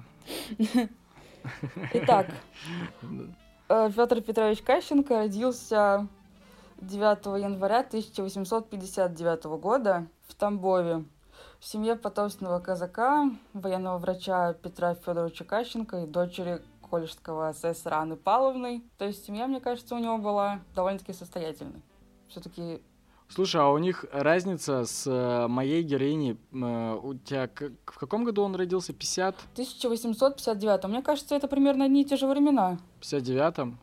Итак, 1.93 2.27
Петр 3.67 4.21
Петрович 4.21 4.61
Кащенко 4.61 5.17
родился 5.17 6.07
9 6.79 7.41
января 7.41 7.79
1859 7.79 9.43
года 9.59 10.07
в 10.27 10.35
Тамбове 10.35 11.03
в 11.59 11.65
семье 11.65 11.97
потомственного 11.97 12.59
казака, 12.59 13.29
военного 13.53 13.97
врача 13.97 14.53
Петра 14.53 14.95
Федоровича 14.95 15.43
Кащенко 15.43 16.03
и 16.03 16.07
дочери 16.07 16.61
колледжского 16.89 17.49
асессора 17.49 17.95
Анны 17.95 18.15
Павловны. 18.15 18.83
То 18.97 19.05
есть 19.05 19.25
семья, 19.25 19.47
мне 19.47 19.59
кажется, 19.59 19.95
у 19.95 19.99
него 19.99 20.17
была 20.17 20.61
довольно-таки 20.75 21.13
состоятельной. 21.13 21.81
Все-таки 22.27 22.81
Слушай, 23.31 23.61
а 23.61 23.69
у 23.69 23.77
них 23.77 24.05
разница 24.11 24.85
с 24.85 25.05
э, 25.05 25.47
моей 25.47 25.83
героиней. 25.83 26.35
э, 26.51 26.99
У 27.03 27.13
тебя 27.13 27.47
в 27.85 27.97
каком 27.99 28.23
году 28.23 28.41
он 28.41 28.55
родился? 28.55 28.91
50? 28.91 29.35
1859. 29.53 30.85
Мне 30.85 31.01
кажется, 31.03 31.35
это 31.35 31.47
примерно 31.47 31.85
одни 31.85 32.01
и 32.01 32.05
те 32.05 32.17
же 32.17 32.25
времена. 32.25 32.79
59-м? 33.01 33.77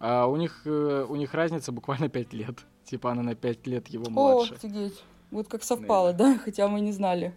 А 0.00 0.26
у 0.26 0.34
них, 0.36 0.62
э, 0.66 1.06
у 1.08 1.14
них 1.14 1.34
разница 1.34 1.70
буквально 1.70 2.08
5 2.08 2.32
лет. 2.32 2.58
Типа 2.84 3.12
она 3.12 3.22
на 3.22 3.34
5 3.36 3.66
лет 3.68 3.86
его 3.88 4.06
О, 4.06 4.10
младше. 4.10 4.54
офигеть. 4.54 5.02
Вот 5.30 5.46
как 5.48 5.62
совпало, 5.62 6.12
да? 6.12 6.36
Хотя 6.44 6.66
мы 6.66 6.80
не 6.80 6.92
знали, 6.92 7.32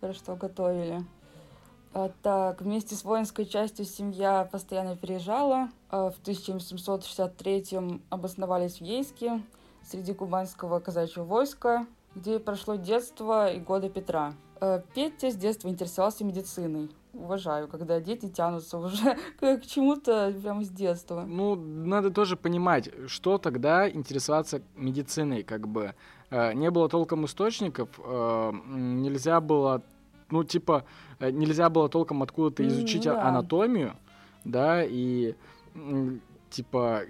про 0.00 0.12
что 0.12 0.36
готовили. 0.36 1.02
А, 1.98 2.10
так, 2.22 2.60
вместе 2.60 2.94
с 2.94 3.04
воинской 3.04 3.46
частью 3.46 3.86
семья 3.86 4.46
постоянно 4.52 4.96
переезжала. 4.96 5.70
А, 5.88 6.10
в 6.10 6.18
1763 6.20 8.00
обосновались 8.10 8.80
в 8.80 8.84
Ейске 8.84 9.40
среди 9.82 10.12
кубанского 10.12 10.78
казачьего 10.78 11.24
войска, 11.24 11.86
где 12.14 12.38
прошло 12.38 12.74
детство 12.74 13.50
и 13.50 13.60
годы 13.60 13.88
Петра. 13.88 14.34
А, 14.60 14.82
Петя 14.94 15.30
с 15.30 15.36
детства 15.36 15.68
интересовался 15.68 16.22
медициной. 16.22 16.90
Уважаю, 17.14 17.66
когда 17.66 17.98
дети 17.98 18.28
тянутся 18.28 18.76
уже 18.76 19.16
к 19.40 19.62
чему-то 19.62 20.34
прямо 20.42 20.64
с 20.64 20.68
детства. 20.68 21.24
Ну, 21.26 21.54
надо 21.54 22.10
тоже 22.10 22.36
понимать, 22.36 22.90
что 23.06 23.38
тогда 23.38 23.88
интересоваться 23.88 24.60
медициной, 24.74 25.44
как 25.44 25.66
бы. 25.66 25.94
Не 26.30 26.70
было 26.72 26.88
толком 26.88 27.24
источников, 27.24 27.88
нельзя 27.98 29.40
было, 29.40 29.80
ну, 30.30 30.44
типа, 30.44 30.84
э, 31.20 31.30
нельзя 31.30 31.68
было 31.70 31.88
толком 31.88 32.22
откуда-то 32.22 32.66
изучить 32.66 33.04
ну 33.04 33.12
а- 33.12 33.14
да. 33.14 33.28
анатомию, 33.28 33.96
да, 34.44 34.82
и, 34.84 35.34
типа, 36.50 37.02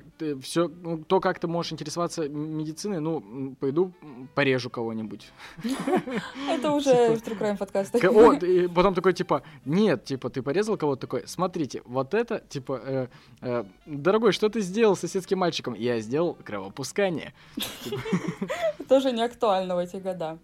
все, 0.42 0.68
ну, 0.68 0.98
то, 1.04 1.20
как 1.20 1.38
ты 1.38 1.46
можешь 1.46 1.72
интересоваться 1.72 2.28
медициной, 2.28 3.00
ну, 3.00 3.54
пойду 3.60 3.92
порежу 4.34 4.70
кого-нибудь. 4.70 5.30
Это 6.50 6.72
уже 6.72 7.16
Типа, 7.16 7.30
True 7.30 7.38
Crime 7.38 7.56
подкаст. 7.58 8.00
К- 8.00 8.10
Вот, 8.10 8.42
и 8.42 8.66
потом 8.66 8.94
такой, 8.94 9.12
типа, 9.12 9.42
нет, 9.64 10.04
типа, 10.04 10.30
ты 10.30 10.42
порезал 10.42 10.76
кого-то 10.76 11.02
такой, 11.02 11.22
смотрите, 11.26 11.82
вот 11.84 12.14
это, 12.14 12.40
типа, 12.48 12.80
э, 12.84 13.06
э, 13.42 13.64
дорогой, 13.86 14.32
что 14.32 14.48
ты 14.48 14.60
сделал 14.62 14.96
с 14.96 15.00
соседским 15.00 15.38
мальчиком? 15.38 15.74
Я 15.74 16.00
сделал 16.00 16.36
кровопускание. 16.42 17.32
тоже 18.88 19.12
не 19.12 19.22
актуально 19.22 19.76
в 19.76 19.78
эти 19.78 19.96
года. 19.96 20.38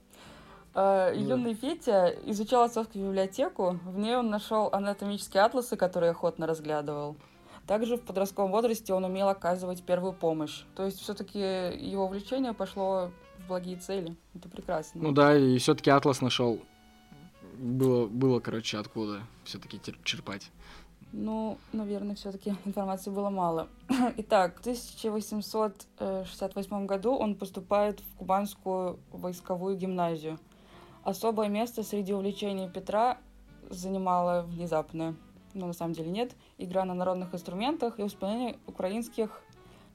Э. 0.75 1.13
Юный 1.15 1.55
Петя 1.55 2.15
изучал 2.27 2.65
отцовскую 2.65 3.07
библиотеку. 3.07 3.79
В 3.85 3.99
ней 3.99 4.17
он 4.17 4.31
нашел 4.31 4.69
анатомические 4.73 5.43
атласы, 5.43 5.77
которые 5.77 6.11
охотно 6.11 6.47
разглядывал. 6.47 7.17
Также 7.67 7.97
в 7.97 8.03
подростковом 8.03 8.51
возрасте 8.51 8.93
он 8.93 9.05
умел 9.05 9.29
оказывать 9.29 9.85
первую 9.85 10.13
помощь. 10.13 10.65
То 10.75 10.85
есть 10.85 11.01
все-таки 11.01 11.39
его 11.39 12.07
увлечение 12.07 12.55
пошло 12.55 13.13
в 13.39 13.47
благие 13.49 13.77
цели. 13.77 14.17
Это 14.35 14.49
прекрасно. 14.49 15.03
Ну 15.03 15.13
да, 15.13 15.37
и 15.37 15.59
все-таки 15.59 15.91
Атлас 15.91 16.21
нашел. 16.21 16.59
Было, 17.59 18.07
было, 18.07 18.41
короче, 18.41 18.79
откуда 18.79 19.21
все-таки 19.45 19.81
черпать. 20.03 20.51
Ну, 21.13 21.59
наверное, 21.73 22.17
все-таки 22.17 22.55
информации 22.65 23.11
было 23.11 23.31
мало. 23.31 23.69
Итак, 24.17 24.57
в 24.57 24.61
1868 24.61 26.87
году 26.87 27.15
он 27.15 27.35
поступает 27.35 28.01
в 28.01 28.17
Кубанскую 28.17 28.99
войсковую 29.13 29.77
гимназию. 29.77 30.39
Особое 31.05 31.49
место 31.49 31.83
среди 31.83 32.13
увлечений 32.13 32.69
Петра 32.69 33.19
занимала 33.69 34.43
внезапная, 34.43 35.15
но 35.55 35.67
на 35.67 35.73
самом 35.73 35.95
деле 35.95 36.11
нет, 36.11 36.37
игра 36.59 36.85
на 36.85 36.95
народных 36.95 37.35
инструментах 37.35 37.99
и 37.99 38.07
исполнение 38.07 38.57
украинских 38.67 39.43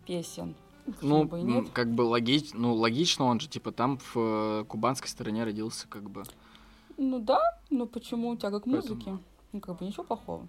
песен. 0.05 0.55
Ну, 1.01 1.25
бы 1.25 1.41
нет? 1.41 1.69
как 1.73 1.91
бы 1.91 2.01
логич, 2.03 2.51
ну, 2.53 2.73
логично, 2.73 3.25
он 3.25 3.39
же, 3.39 3.49
типа, 3.49 3.71
там 3.71 3.97
в 3.97 4.13
э, 4.15 4.65
кубанской 4.67 5.09
стороне 5.09 5.43
родился, 5.43 5.85
как 5.88 6.09
бы. 6.09 6.23
Ну 6.97 7.19
да, 7.19 7.39
но 7.69 7.85
почему 7.85 8.35
тяга 8.38 8.59
к 8.61 8.63
Поэтому- 8.65 8.95
музыке? 8.95 9.17
Ну, 9.51 9.59
как 9.59 9.77
бы 9.77 9.85
ничего 9.85 10.03
плохого. 10.03 10.47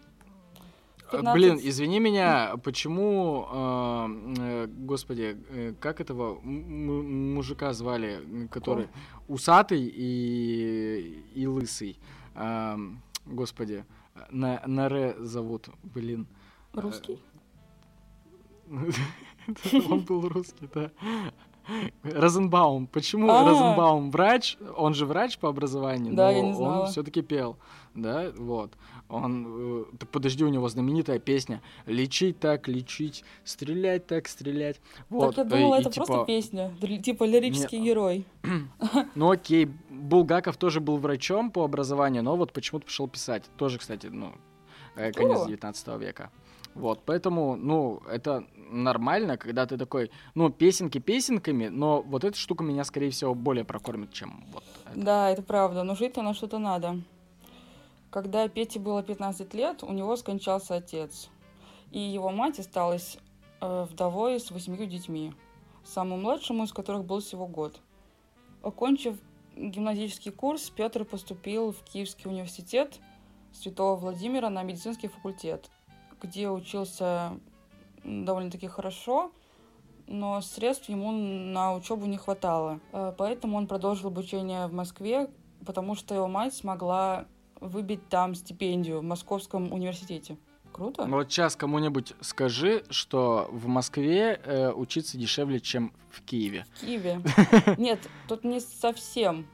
15. 1.10 1.34
Блин, 1.34 1.58
извини 1.62 2.00
меня, 2.00 2.56
почему, 2.62 3.46
э, 3.50 4.08
э, 4.38 4.66
господи, 4.66 5.36
э, 5.50 5.74
как 5.80 6.00
этого 6.00 6.40
мужика 6.42 7.72
звали, 7.72 8.48
который 8.50 8.88
усатый 9.28 9.82
и, 9.82 11.22
и 11.34 11.46
лысый? 11.46 11.98
Эм, 12.34 13.02
господи, 13.26 13.84
на, 14.30 14.62
на 14.66 14.88
Ре 14.88 15.16
зовут, 15.18 15.68
блин. 15.82 16.26
Русский? 16.74 17.18
Он 19.88 20.00
был 20.00 20.28
русский, 20.28 20.68
да. 20.74 20.90
Розенбаум. 22.02 22.86
Почему 22.86 23.30
А. 23.30 23.44
Розенбаум 23.44 24.10
врач? 24.10 24.56
Он 24.76 24.94
же 24.94 25.06
врач 25.06 25.38
по 25.38 25.48
образованию, 25.48 26.14
Да, 26.14 26.32
но 26.32 26.82
он 26.82 26.86
все-таки 26.86 27.22
пел, 27.22 27.58
да, 27.94 28.32
вот. 28.36 28.72
Он, 29.08 29.84
э, 29.92 30.06
подожди, 30.12 30.44
у 30.44 30.48
него 30.48 30.68
знаменитая 30.68 31.18
песня 31.18 31.62
«Лечить 31.86 32.38
так, 32.40 32.68
лечить, 32.68 33.24
стрелять 33.44 34.06
так, 34.06 34.28
стрелять». 34.28 34.80
Вот. 35.08 35.34
так 35.34 35.46
я 35.48 35.56
э, 35.56 35.60
думала, 35.60 35.76
и 35.76 35.80
это 35.80 35.90
типа, 35.90 36.06
просто 36.06 36.24
песня. 36.26 36.72
Др- 36.80 36.98
Типа 37.02 37.24
лирический 37.24 37.80
герой. 37.80 38.26
Ну 39.14 39.30
окей, 39.30 39.68
Булгаков 39.90 40.56
тоже 40.56 40.80
был 40.80 40.98
врачом 40.98 41.50
по 41.50 41.64
образованию, 41.64 42.22
но 42.22 42.36
вот 42.36 42.52
почему-то 42.52 42.86
пошел 42.86 43.08
писать. 43.08 43.44
Тоже, 43.56 43.78
кстати, 43.78 44.06
ну, 44.06 44.32
э, 44.94 45.12
конец 45.12 45.38
Здорово. 45.38 45.48
19 45.48 46.00
века. 46.00 46.30
Вот, 46.74 47.02
поэтому, 47.04 47.56
ну, 47.56 48.02
это 48.08 48.44
нормально, 48.70 49.36
когда 49.36 49.66
ты 49.66 49.76
такой, 49.76 50.10
ну, 50.34 50.50
песенки 50.50 50.98
песенками, 50.98 51.68
но 51.68 52.02
вот 52.02 52.24
эта 52.24 52.36
штука 52.36 52.62
меня, 52.62 52.84
скорее 52.84 53.10
всего, 53.10 53.34
более 53.34 53.64
прокормит, 53.64 54.12
чем 54.12 54.44
вот 54.52 54.64
это. 54.84 55.00
Да, 55.00 55.30
это 55.30 55.42
правда, 55.42 55.82
но 55.82 55.94
жить-то 55.94 56.22
на 56.22 56.34
что-то 56.34 56.58
надо. 56.58 57.00
Когда 58.10 58.48
Пете 58.48 58.78
было 58.78 59.02
15 59.02 59.52
лет, 59.54 59.82
у 59.82 59.92
него 59.92 60.16
скончался 60.16 60.76
отец. 60.76 61.28
И 61.90 61.98
его 61.98 62.30
мать 62.30 62.58
осталась 62.58 63.18
э, 63.60 63.86
вдовой 63.90 64.40
с 64.40 64.50
восьмью 64.50 64.86
детьми, 64.86 65.34
самому 65.84 66.16
младшему 66.22 66.64
из 66.64 66.72
которых 66.72 67.04
был 67.04 67.20
всего 67.20 67.46
год. 67.46 67.80
Окончив 68.62 69.18
гимназический 69.56 70.32
курс, 70.32 70.70
Петр 70.70 71.04
поступил 71.04 71.72
в 71.72 71.82
Киевский 71.82 72.30
университет 72.30 72.98
Святого 73.52 73.96
Владимира 73.96 74.48
на 74.48 74.62
медицинский 74.62 75.08
факультет, 75.08 75.70
где 76.20 76.48
учился 76.48 77.32
довольно-таки 78.04 78.68
хорошо, 78.68 79.32
но 80.06 80.40
средств 80.40 80.88
ему 80.88 81.12
на 81.12 81.74
учебу 81.74 82.06
не 82.06 82.16
хватало. 82.16 82.80
Э, 82.92 83.12
Поэтому 83.16 83.58
он 83.58 83.66
продолжил 83.66 84.08
обучение 84.08 84.66
в 84.66 84.72
Москве, 84.72 85.30
потому 85.66 85.94
что 85.94 86.14
его 86.14 86.28
мать 86.28 86.54
смогла 86.54 87.26
выбить 87.60 88.08
там 88.08 88.34
стипендию 88.34 89.00
в 89.00 89.02
Московском 89.02 89.72
университете. 89.72 90.36
Круто? 90.72 91.06
Ну 91.06 91.16
вот 91.16 91.32
сейчас 91.32 91.56
кому-нибудь 91.56 92.12
скажи, 92.20 92.84
что 92.90 93.48
в 93.50 93.66
Москве 93.66 94.40
э, 94.44 94.70
учиться 94.70 95.16
дешевле, 95.16 95.60
чем 95.60 95.92
в 96.10 96.22
Киеве. 96.22 96.66
В 96.74 96.80
Киеве. 96.80 97.20
Нет, 97.78 98.00
тут 98.28 98.44
не 98.44 98.60
совсем. 98.60 99.46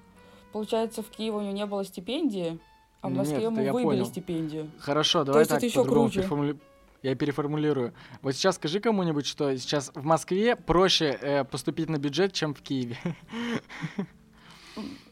Получается, 0.53 1.03
в 1.03 1.09
Киеве 1.09 1.37
у 1.37 1.41
него 1.41 1.53
не 1.53 1.67
было 1.67 1.85
стипендии, 1.85 2.59
а 3.01 3.09
в 3.09 3.11
Нет, 3.11 3.19
Москве 3.19 3.37
это 3.39 3.47
ему 3.47 3.73
выбили 3.73 3.83
понял. 3.85 4.07
стипендию. 4.07 4.71
Хорошо, 4.79 5.25
давай 5.25 5.43
есть 5.43 5.51
так 5.51 5.61
по-другому 5.73 6.09
переформули- 6.09 6.59
Я 7.03 7.15
переформулирую. 7.15 7.95
Вот 8.21 8.33
сейчас 8.33 8.57
скажи 8.57 8.81
кому-нибудь, 8.81 9.27
что 9.27 9.57
сейчас 9.57 9.93
в 9.95 10.05
Москве 10.05 10.57
проще 10.57 11.19
э, 11.21 11.45
поступить 11.45 11.89
на 11.89 11.99
бюджет, 11.99 12.33
чем 12.33 12.55
в 12.55 12.61
Киеве. 12.61 12.99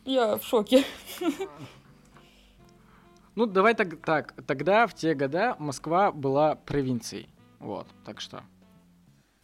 Я 0.05 0.37
в 0.37 0.45
шоке. 0.45 0.85
Ну, 3.35 3.47
давай 3.47 3.75
так, 3.75 3.97
так. 4.05 4.35
Тогда, 4.47 4.87
в 4.87 4.95
те 4.95 5.15
года, 5.15 5.57
Москва 5.59 6.13
была 6.13 6.55
провинцией. 6.55 7.29
Вот, 7.61 7.87
так 8.05 8.21
что. 8.21 8.43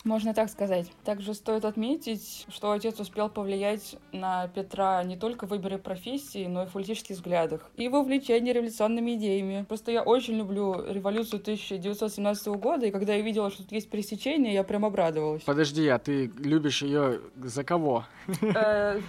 Можно 0.05 0.33
так 0.33 0.49
сказать. 0.49 0.91
Также 1.05 1.35
стоит 1.35 1.65
отметить, 1.65 2.47
что 2.49 2.71
отец 2.71 3.01
успел 3.01 3.29
повлиять 3.29 3.97
на 4.13 4.47
Петра 4.49 5.03
не 5.03 5.17
только 5.17 5.47
в 5.47 5.51
выборе 5.51 5.77
профессии, 5.77 6.47
но 6.47 6.63
и 6.63 6.67
в 6.67 6.73
политических 6.73 7.17
взглядах 7.17 7.69
и 7.77 7.89
в 7.89 7.95
увлечении 7.95 8.53
революционными 8.53 9.17
идеями. 9.17 9.65
Просто 9.67 9.91
я 9.91 10.03
очень 10.03 10.35
люблю 10.37 10.85
революцию 10.89 11.41
1917 11.41 12.47
года, 12.49 12.87
и 12.87 12.91
когда 12.91 13.15
я 13.15 13.23
видела, 13.23 13.51
что 13.51 13.65
тут 13.65 13.73
есть 13.73 13.91
пересечение, 13.91 14.55
я 14.55 14.63
прям 14.63 14.85
обрадовалась. 14.85 15.43
Подожди, 15.43 15.87
а 15.89 15.99
ты 15.99 16.33
любишь 16.39 16.83
ее 16.83 17.21
за 17.37 17.65
кого? 17.65 18.05
Э, 18.41 19.01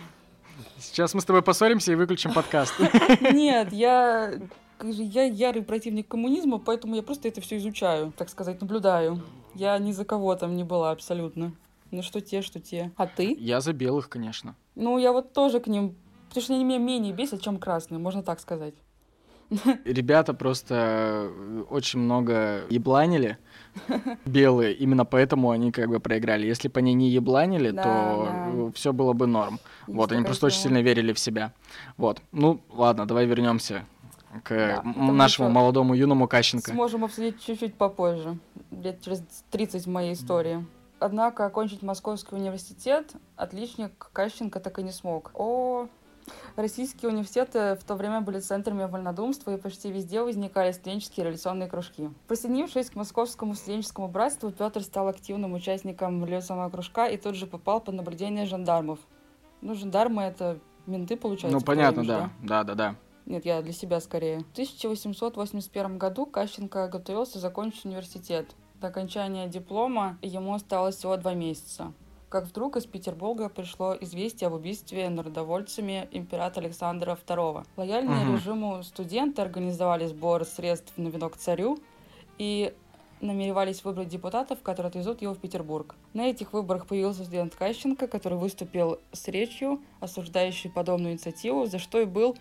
Сейчас 0.79 1.13
мы 1.13 1.21
с 1.21 1.25
тобой 1.25 1.41
поссоримся 1.41 1.91
и 1.91 1.95
выключим 1.95 2.33
подкаст. 2.33 2.73
Нет, 3.21 3.71
я 3.71 4.33
я 4.83 5.23
ярый 5.23 5.61
противник 5.61 6.07
коммунизма, 6.07 6.59
поэтому 6.59 6.95
я 6.95 7.03
просто 7.03 7.27
это 7.27 7.41
все 7.41 7.57
изучаю, 7.57 8.13
так 8.15 8.29
сказать, 8.29 8.61
наблюдаю. 8.61 9.21
Я 9.55 9.77
ни 9.79 9.91
за 9.91 10.05
кого 10.05 10.35
там 10.35 10.55
не 10.55 10.63
была 10.63 10.91
абсолютно. 10.91 11.53
Ну 11.91 12.03
что 12.03 12.21
те, 12.21 12.41
что 12.41 12.59
те. 12.59 12.91
А 12.97 13.07
ты? 13.07 13.35
Я 13.39 13.61
за 13.61 13.73
белых, 13.73 14.09
конечно. 14.09 14.55
Ну, 14.75 14.97
я 14.97 15.11
вот 15.11 15.33
тоже 15.33 15.59
к 15.59 15.67
ним... 15.67 15.95
Потому 16.27 16.43
что 16.43 16.53
они 16.53 16.63
меня 16.63 16.77
менее 16.77 17.11
бесят, 17.11 17.41
чем 17.41 17.57
красные, 17.57 17.97
можно 17.97 18.21
так 18.21 18.39
сказать. 18.39 18.75
Ребята 19.85 20.35
просто 20.35 20.75
э, 21.27 21.63
очень 21.71 21.99
много 21.99 22.65
ебланили 22.69 23.39
белые, 24.25 24.75
именно 24.75 25.05
поэтому 25.05 25.49
они 25.49 25.71
как 25.71 25.89
бы 25.89 25.99
проиграли. 25.99 26.45
Если 26.45 26.67
бы 26.67 26.79
они 26.79 26.93
не 26.93 27.09
ебланили, 27.09 27.71
Да, 27.71 27.83
то 27.83 28.71
все 28.75 28.93
было 28.93 29.13
бы 29.13 29.25
норм. 29.25 29.53
Есть 29.87 29.97
Вот, 29.97 30.11
они 30.11 30.23
просто 30.23 30.45
очень 30.45 30.59
сильно 30.59 30.83
верили 30.83 31.13
в 31.13 31.19
себя. 31.19 31.51
Вот. 31.97 32.21
Ну, 32.31 32.61
ладно, 32.69 33.07
давай 33.07 33.25
вернемся 33.25 33.85
к 34.43 34.49
Да, 34.49 34.83
нашему 34.83 35.49
молодому 35.49 35.93
юному 35.93 36.27
Кащенко. 36.27 36.71
Сможем 36.71 37.03
обсудить 37.05 37.41
чуть-чуть 37.41 37.75
попозже, 37.75 38.37
лет 38.71 39.01
через 39.01 39.23
30 39.51 39.85
в 39.85 39.89
моей 39.89 40.13
истории. 40.13 40.65
Однако 40.99 41.45
окончить 41.45 41.81
Московский 41.81 42.35
университет 42.35 43.13
отличник 43.37 44.09
Кащенко 44.11 44.59
так 44.59 44.79
и 44.79 44.83
не 44.83 44.91
смог. 44.91 45.31
О, 45.33 45.87
российские 46.57 47.09
университеты 47.09 47.77
в 47.79 47.83
то 47.85 47.95
время 47.95 48.21
были 48.21 48.39
центрами 48.39 48.83
вольнодумства, 48.85 49.55
и 49.55 49.57
почти 49.57 49.91
везде 49.91 50.21
возникали 50.21 50.71
студенческие 50.73 51.23
революционные 51.25 51.69
кружки. 51.69 52.09
Присоединившись 52.27 52.89
к 52.89 52.95
Московскому 52.95 53.55
студенческому 53.55 54.09
братству, 54.09 54.51
Петр 54.51 54.83
стал 54.83 55.07
активным 55.07 55.53
участником 55.53 56.23
революционного 56.25 56.69
кружка 56.69 57.07
и 57.07 57.17
тут 57.17 57.35
же 57.35 57.47
попал 57.47 57.79
под 57.79 57.95
наблюдение 57.95 58.45
жандармов. 58.45 58.99
Ну, 59.61 59.75
жандармы— 59.75 60.23
это 60.23 60.59
менты, 60.85 61.15
получается. 61.15 61.57
Ну, 61.57 61.63
понятно, 61.63 62.05
да. 62.05 62.29
Да, 62.41 62.63
да, 62.63 62.75
да. 62.75 62.95
Нет, 63.29 63.45
я 63.45 63.61
для 63.61 63.73
себя 63.73 63.99
скорее. 64.01 64.39
В 64.39 64.51
1881 64.53 65.97
году 65.97 66.25
Кащенко 66.25 66.87
готовился 66.87 67.39
закончить 67.39 67.85
университет. 67.85 68.47
До 68.81 68.87
окончания 68.87 69.47
диплома 69.47 70.17
ему 70.21 70.53
осталось 70.53 70.95
всего 70.95 71.15
два 71.17 71.33
месяца. 71.33 71.93
Как 72.29 72.45
вдруг 72.45 72.77
из 72.77 72.85
Петербурга 72.85 73.49
пришло 73.49 73.95
известие 73.99 74.47
об 74.47 74.53
убийстве 74.53 75.09
народовольцами 75.09 76.07
императора 76.11 76.65
Александра 76.65 77.17
II. 77.27 77.65
Лояльные 77.75 78.25
Мгм. 78.25 78.35
режиму 78.35 78.83
студенты 78.83 79.41
организовали 79.41 80.05
сбор 80.05 80.45
средств 80.45 80.93
на 80.97 81.07
венок 81.07 81.37
царю 81.37 81.79
и 82.37 82.73
намеревались 83.21 83.83
выбрать 83.83 84.07
депутатов, 84.09 84.61
которые 84.61 84.89
отвезут 84.89 85.21
его 85.21 85.33
в 85.33 85.39
Петербург. 85.39 85.95
На 86.13 86.29
этих 86.29 86.53
выборах 86.53 86.85
появился 86.85 87.23
студент 87.23 87.55
Кащенко, 87.55 88.07
который 88.07 88.37
выступил 88.37 88.99
с 89.11 89.27
речью, 89.27 89.81
осуждающей 89.99 90.69
подобную 90.69 91.13
инициативу, 91.13 91.65
за 91.65 91.79
что 91.79 91.99
и 91.99 92.05
был 92.05 92.37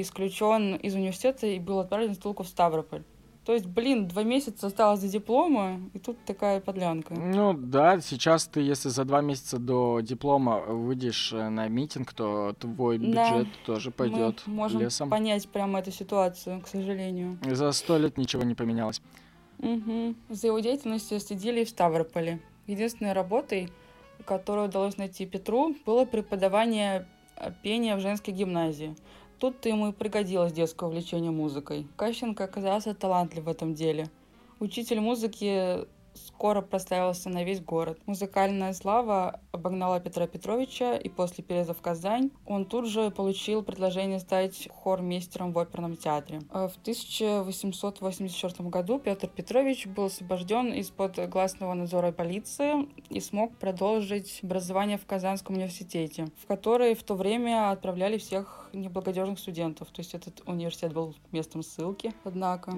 исключен 0.00 0.76
из 0.76 0.94
университета 0.94 1.46
и 1.46 1.58
был 1.58 1.78
отправлен 1.80 2.12
в 2.12 2.14
ссылку 2.16 2.42
в 2.42 2.48
Ставрополь. 2.48 3.02
То 3.44 3.54
есть, 3.54 3.66
блин, 3.66 4.06
два 4.06 4.22
месяца 4.22 4.66
осталось 4.66 5.00
до 5.00 5.08
диплома, 5.08 5.80
и 5.94 5.98
тут 5.98 6.18
такая 6.26 6.60
подлянка. 6.60 7.14
Ну 7.14 7.54
да, 7.54 7.98
сейчас 8.00 8.46
ты, 8.46 8.60
если 8.60 8.90
за 8.90 9.04
два 9.04 9.22
месяца 9.22 9.58
до 9.58 10.00
диплома 10.00 10.60
выйдешь 10.60 11.32
э, 11.32 11.48
на 11.48 11.66
митинг, 11.66 12.12
то 12.12 12.54
твой 12.60 12.98
Да. 12.98 13.06
бюджет 13.38 13.48
тоже 13.64 13.90
пойдет 13.90 14.42
Мы 14.46 14.54
можем 14.54 14.80
лесом. 14.82 15.08
понять 15.08 15.48
прямо 15.48 15.78
эту 15.80 15.90
ситуацию, 15.90 16.60
к 16.60 16.68
сожалению. 16.68 17.38
За 17.50 17.72
сто 17.72 17.96
лет 17.96 18.18
ничего 18.18 18.42
не 18.42 18.54
поменялось. 18.54 19.00
Мгм. 19.58 20.16
За 20.28 20.46
его 20.48 20.58
деятельностью 20.60 21.18
следили 21.18 21.62
и 21.62 21.64
в 21.64 21.70
Ставрополе. 21.70 22.40
Единственной 22.66 23.14
работой, 23.14 23.70
которую 24.26 24.68
удалось 24.68 24.96
найти 24.98 25.24
Петру, 25.26 25.74
было 25.86 26.04
преподавание 26.04 27.06
э, 27.36 27.50
пения 27.62 27.96
в 27.96 28.00
женской 28.00 28.34
гимназии. 28.34 28.94
Тут-то 29.40 29.70
ему 29.70 29.88
и 29.88 29.92
пригодилось 29.92 30.52
детское 30.52 30.86
увлечение 30.86 31.30
музыкой. 31.30 31.86
Кащенко 31.96 32.44
оказался 32.44 32.94
талантлив 32.94 33.44
в 33.44 33.48
этом 33.48 33.74
деле. 33.74 34.10
Учитель 34.58 35.00
музыки 35.00 35.86
скоро 36.26 36.60
прославился 36.60 37.28
на 37.28 37.44
весь 37.44 37.60
город. 37.60 37.98
Музыкальная 38.06 38.72
слава 38.72 39.40
обогнала 39.52 40.00
Петра 40.00 40.26
Петровича, 40.26 40.96
и 40.96 41.08
после 41.08 41.44
переезда 41.44 41.74
в 41.74 41.80
Казань 41.80 42.30
он 42.46 42.64
тут 42.64 42.86
же 42.86 43.10
получил 43.10 43.62
предложение 43.62 44.20
стать 44.20 44.68
хормейстером 44.82 45.52
в 45.52 45.58
оперном 45.58 45.96
театре. 45.96 46.40
А 46.50 46.68
В 46.68 46.76
1884 46.76 48.68
году 48.68 48.98
Петр 48.98 49.28
Петрович 49.28 49.86
был 49.86 50.04
освобожден 50.04 50.72
из-под 50.74 51.28
гласного 51.28 51.74
надзора 51.74 52.12
полиции 52.12 52.88
и 53.08 53.20
смог 53.20 53.56
продолжить 53.56 54.40
образование 54.42 54.98
в 54.98 55.06
Казанском 55.06 55.56
университете, 55.56 56.28
в 56.42 56.46
который 56.46 56.94
в 56.94 57.02
то 57.02 57.14
время 57.14 57.70
отправляли 57.70 58.18
всех 58.18 58.68
неблагодежных 58.72 59.38
студентов. 59.38 59.88
То 59.88 60.00
есть 60.00 60.14
этот 60.14 60.42
университет 60.46 60.92
был 60.92 61.14
местом 61.32 61.62
ссылки, 61.62 62.12
однако. 62.24 62.72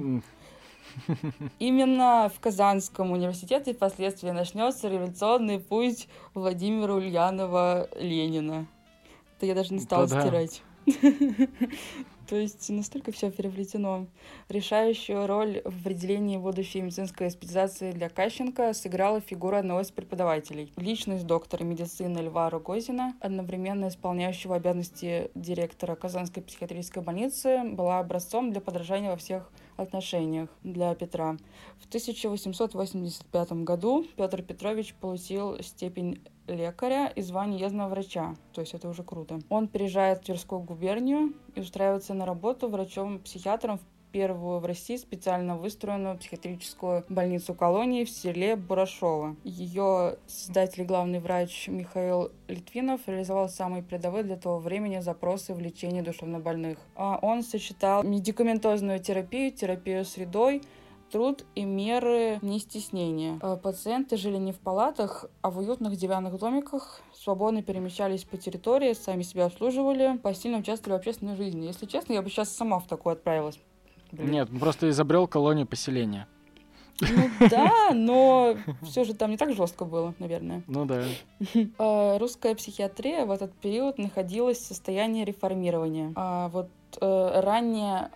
Именно 1.58 2.30
в 2.34 2.40
Казанском 2.40 3.12
университете 3.12 3.74
впоследствии 3.74 4.30
начнется 4.30 4.88
революционный 4.88 5.58
путь 5.58 6.08
Владимира 6.34 6.94
Ульянова 6.94 7.88
Ленина. 7.98 8.66
Это 9.36 9.46
я 9.46 9.54
даже 9.54 9.74
не 9.74 9.80
стала 9.80 10.06
Да-да. 10.06 10.22
стирать. 10.22 10.62
То 12.28 12.36
есть 12.36 12.70
настолько 12.70 13.12
все 13.12 13.30
переплетено. 13.30 14.06
Решающую 14.48 15.26
роль 15.26 15.60
в 15.64 15.80
определении 15.80 16.38
будущей 16.38 16.80
медицинской 16.80 17.30
специализации 17.30 17.92
для 17.92 18.08
Кащенко 18.08 18.72
сыграла 18.72 19.20
фигура 19.20 19.58
одного 19.58 19.80
из 19.80 19.90
преподавателей. 19.90 20.72
Личность 20.76 21.26
доктора 21.26 21.64
медицины 21.64 22.20
Льва 22.20 22.48
Рогозина, 22.48 23.14
одновременно 23.20 23.88
исполняющего 23.88 24.56
обязанности 24.56 25.30
директора 25.34 25.94
Казанской 25.94 26.42
психиатрической 26.42 27.02
больницы, 27.02 27.64
была 27.64 27.98
образцом 27.98 28.50
для 28.50 28.60
подражания 28.60 29.10
во 29.10 29.16
всех 29.16 29.50
отношениях 29.76 30.48
для 30.62 30.94
Петра. 30.94 31.36
В 31.78 31.86
1885 31.86 33.52
году 33.64 34.06
Петр 34.16 34.42
Петрович 34.42 34.94
получил 34.94 35.62
степень 35.62 36.22
лекаря 36.46 37.06
и 37.06 37.22
звание 37.22 37.60
ездного 37.60 37.90
врача. 37.90 38.34
То 38.52 38.60
есть 38.60 38.74
это 38.74 38.88
уже 38.88 39.02
круто. 39.02 39.40
Он 39.48 39.68
переезжает 39.68 40.20
в 40.20 40.24
Тверскую 40.24 40.60
губернию 40.62 41.34
и 41.54 41.60
устраивается 41.60 42.14
на 42.14 42.26
работу 42.26 42.68
врачом-психиатром 42.68 43.78
в 43.78 43.91
первую 44.12 44.60
в 44.60 44.66
России 44.66 44.96
специально 44.96 45.56
выстроенную 45.56 46.18
психиатрическую 46.18 47.04
больницу 47.08 47.54
колонии 47.54 48.04
в 48.04 48.10
селе 48.10 48.56
Бурашово. 48.56 49.36
Ее 49.42 50.18
создатель 50.26 50.82
и 50.82 50.84
главный 50.84 51.18
врач 51.18 51.68
Михаил 51.68 52.30
Литвинов 52.48 53.00
реализовал 53.06 53.48
самые 53.48 53.82
передовые 53.82 54.24
для 54.24 54.36
того 54.36 54.58
времени 54.58 55.00
запросы 55.00 55.54
в 55.54 55.60
лечении 55.60 56.02
душевнобольных. 56.02 56.78
А 56.94 57.18
Он 57.22 57.42
сочетал 57.42 58.02
медикаментозную 58.02 59.00
терапию, 59.00 59.50
терапию 59.50 60.04
средой, 60.04 60.62
труд 61.10 61.44
и 61.54 61.64
меры 61.64 62.38
нестеснения. 62.42 63.38
Э, 63.42 63.56
Пациенты 63.62 64.16
жили 64.16 64.38
не 64.38 64.52
в 64.52 64.58
палатах, 64.58 65.26
а 65.42 65.50
в 65.50 65.58
уютных 65.58 65.96
деревянных 65.96 66.38
домиках, 66.38 67.02
свободно 67.14 67.62
перемещались 67.62 68.24
по 68.24 68.36
территории, 68.36 68.94
сами 68.94 69.22
себя 69.22 69.46
обслуживали, 69.46 70.16
посильно 70.16 70.58
участвовали 70.58 70.96
в 70.96 71.00
общественной 71.00 71.36
жизни. 71.36 71.66
Если 71.66 71.86
честно, 71.86 72.14
я 72.14 72.22
бы 72.22 72.30
сейчас 72.30 72.50
сама 72.50 72.78
в 72.78 72.86
такое 72.86 73.14
отправилась. 73.14 73.60
Нет, 74.12 74.48
просто 74.58 74.88
изобрел 74.90 75.26
колонию 75.26 75.66
поселения. 75.66 76.28
Ну 77.00 77.30
да, 77.50 77.90
но 77.92 78.56
все 78.82 79.04
же 79.04 79.14
там 79.14 79.30
не 79.30 79.36
так 79.36 79.54
жестко 79.54 79.84
было, 79.84 80.14
наверное. 80.18 80.62
Ну 80.66 80.84
да. 80.84 81.02
Э, 81.78 82.18
Русская 82.18 82.54
психиатрия 82.54 83.24
в 83.24 83.30
этот 83.30 83.52
период 83.54 83.98
находилась 83.98 84.58
в 84.58 84.66
состоянии 84.66 85.24
реформирования. 85.24 86.12
А 86.14 86.48
вот 86.48 86.68
э, 87.00 87.40
ранее 87.40 88.10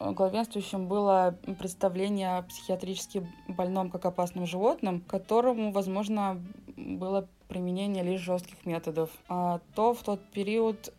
главенствующим 0.00 0.88
было 0.88 1.36
представление 1.58 2.38
о 2.38 2.42
психиатрически 2.42 3.26
больном 3.46 3.90
как 3.90 4.04
опасном 4.04 4.46
животном, 4.46 5.00
которому, 5.00 5.70
возможно, 5.70 6.40
было 6.76 7.28
применение 7.48 8.02
лишь 8.02 8.20
жестких 8.20 8.66
методов. 8.66 9.10
А 9.28 9.60
то 9.74 9.94
в 9.94 10.02
тот 10.02 10.20
период 10.32 10.92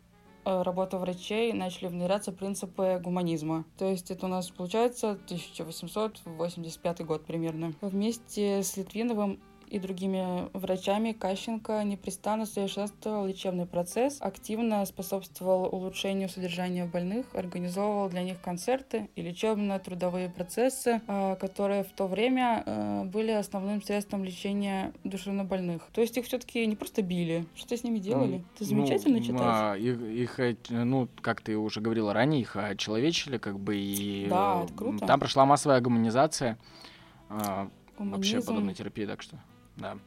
э, 0.46 0.62
работы 0.62 0.98
врачей 0.98 1.54
начали 1.54 1.88
внедряться 1.88 2.32
принципы 2.32 3.00
гуманизма. 3.04 3.66
То 3.78 3.86
есть 3.90 4.12
это 4.12 4.26
у 4.26 4.30
нас 4.30 4.50
получается 4.50 5.12
1885 5.12 7.06
год 7.06 7.26
примерно. 7.26 7.74
Вместе 7.82 8.64
с 8.64 8.78
Литвиновым 8.78 9.40
и 9.74 9.80
другими 9.80 10.50
врачами 10.54 11.14
Кащенко 11.14 11.84
непрестанно 11.84 12.46
совершенствовал 12.46 13.26
лечебный 13.26 13.66
процесс, 13.66 14.18
активно 14.22 14.86
способствовал 14.86 15.68
улучшению 15.74 16.30
содержания 16.30 16.86
больных, 16.86 17.26
организовывал 17.34 18.08
для 18.08 18.22
них 18.22 18.40
концерты 18.40 19.10
и 19.16 19.24
лечебно-трудовые 19.24 20.30
процессы, 20.30 21.02
а, 21.08 21.36
которые 21.38 21.84
в 21.84 21.92
то 21.92 22.06
время 22.06 22.62
э, 22.68 23.04
были 23.06 23.32
основным 23.32 23.82
средством 23.82 24.24
лечения 24.24 24.94
душевнобольных. 25.04 25.82
То 25.92 26.02
есть 26.02 26.16
их 26.18 26.26
все-таки 26.26 26.66
не 26.68 26.76
просто 26.76 27.02
били, 27.02 27.46
что 27.56 27.76
с 27.76 27.84
ними 27.84 27.98
делали? 27.98 28.44
Это 28.56 28.66
замечательно 28.66 29.18
Ну, 29.18 29.24
читать. 29.24 29.42
а, 29.42 29.74
их, 29.76 30.40
их, 30.40 30.70
ну, 30.70 31.08
как 31.22 31.42
ты 31.42 31.58
уже 31.58 31.82
говорила 31.82 32.14
ранее, 32.14 32.42
их 32.42 32.56
очеловечили, 32.56 33.40
как 33.40 33.58
бы, 33.60 33.76
и 33.76 34.28
Да, 34.30 34.60
э, 34.62 34.66
это 34.66 34.74
круто. 34.76 35.08
там 35.08 35.20
прошла 35.20 35.46
массовая 35.48 35.82
гуманизация 35.82 36.60
а, 37.30 37.68
вообще 37.98 38.34
Гуманизм. 38.36 38.46
подобной 38.46 38.74
терапии, 38.76 39.06
так 39.08 39.22
что, 39.24 39.38
да. 39.78 39.98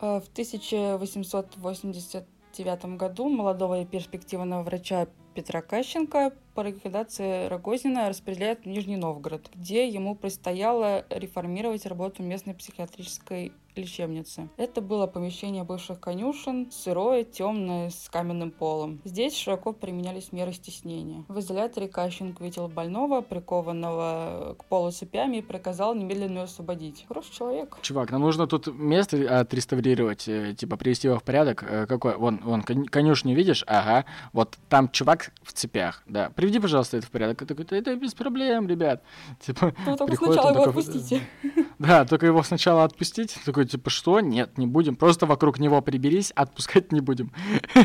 Э, 0.00 0.20
В 0.20 0.28
1889 0.28 2.96
году 2.96 3.28
молодого 3.28 3.80
и 3.80 3.86
перспективного 3.86 4.62
врача 4.62 5.08
Петра 5.34 5.60
Кащенко 5.62 6.32
по 6.58 6.62
рекомендации 6.62 7.46
Рогозина 7.46 8.08
распределяют 8.08 8.62
в 8.64 8.66
Нижний 8.66 8.96
Новгород, 8.96 9.48
где 9.54 9.86
ему 9.86 10.16
предстояло 10.16 11.04
реформировать 11.08 11.86
работу 11.86 12.24
местной 12.24 12.52
психиатрической 12.54 13.52
лечебницы. 13.76 14.48
Это 14.56 14.80
было 14.80 15.06
помещение 15.06 15.62
бывших 15.62 16.00
конюшен, 16.00 16.68
сырое, 16.72 17.22
темное, 17.22 17.90
с 17.90 18.08
каменным 18.10 18.50
полом. 18.50 19.00
Здесь 19.04 19.36
широко 19.36 19.72
применялись 19.72 20.32
меры 20.32 20.52
стеснения. 20.52 21.24
В 21.28 21.38
изоляторе 21.38 21.86
Кащенко 21.86 22.42
увидел 22.42 22.68
больного, 22.68 23.20
прикованного 23.20 24.56
к 24.58 24.64
полу 24.64 24.90
цепями, 24.90 25.36
и 25.36 25.42
приказал 25.42 25.94
немедленно 25.94 26.42
освободить. 26.42 27.04
Хороший 27.06 27.32
человек. 27.32 27.78
Чувак, 27.82 28.10
нам 28.10 28.22
нужно 28.22 28.48
тут 28.48 28.66
место 28.66 29.38
отреставрировать, 29.40 30.26
э, 30.26 30.54
типа 30.54 30.76
привести 30.76 31.06
его 31.08 31.18
в 31.18 31.22
порядок. 31.22 31.62
Э, 31.62 31.86
Какой? 31.86 32.16
Вон, 32.16 32.40
вон, 32.42 32.62
кон- 32.62 32.86
конюшню 32.86 33.34
видишь? 33.34 33.62
Ага. 33.66 34.04
Вот 34.32 34.58
там 34.68 34.88
чувак 34.88 35.30
в 35.42 35.52
цепях, 35.52 36.02
да. 36.06 36.30
Приведи, 36.48 36.60
пожалуйста, 36.60 36.96
это 36.96 37.06
в 37.06 37.10
порядок. 37.10 37.42
Я 37.42 37.46
такой, 37.46 37.66
«Да 37.66 37.76
это 37.76 37.94
без 37.94 38.14
проблем, 38.14 38.66
ребят. 38.68 39.02
Типа, 39.38 39.74
Ну, 39.84 39.96
только 39.98 40.16
сначала 40.16 40.48
его 40.48 40.64
такой, 40.64 40.82
отпустите. 40.82 41.20
Да, 41.78 42.06
только 42.06 42.24
его 42.24 42.42
сначала 42.42 42.84
отпустить. 42.84 43.36
Такой, 43.44 43.66
типа, 43.66 43.90
что? 43.90 44.20
Нет, 44.20 44.56
не 44.56 44.66
будем. 44.66 44.96
Просто 44.96 45.26
вокруг 45.26 45.58
него 45.58 45.82
приберись, 45.82 46.30
отпускать 46.30 46.90
не 46.90 47.00
будем. 47.00 47.32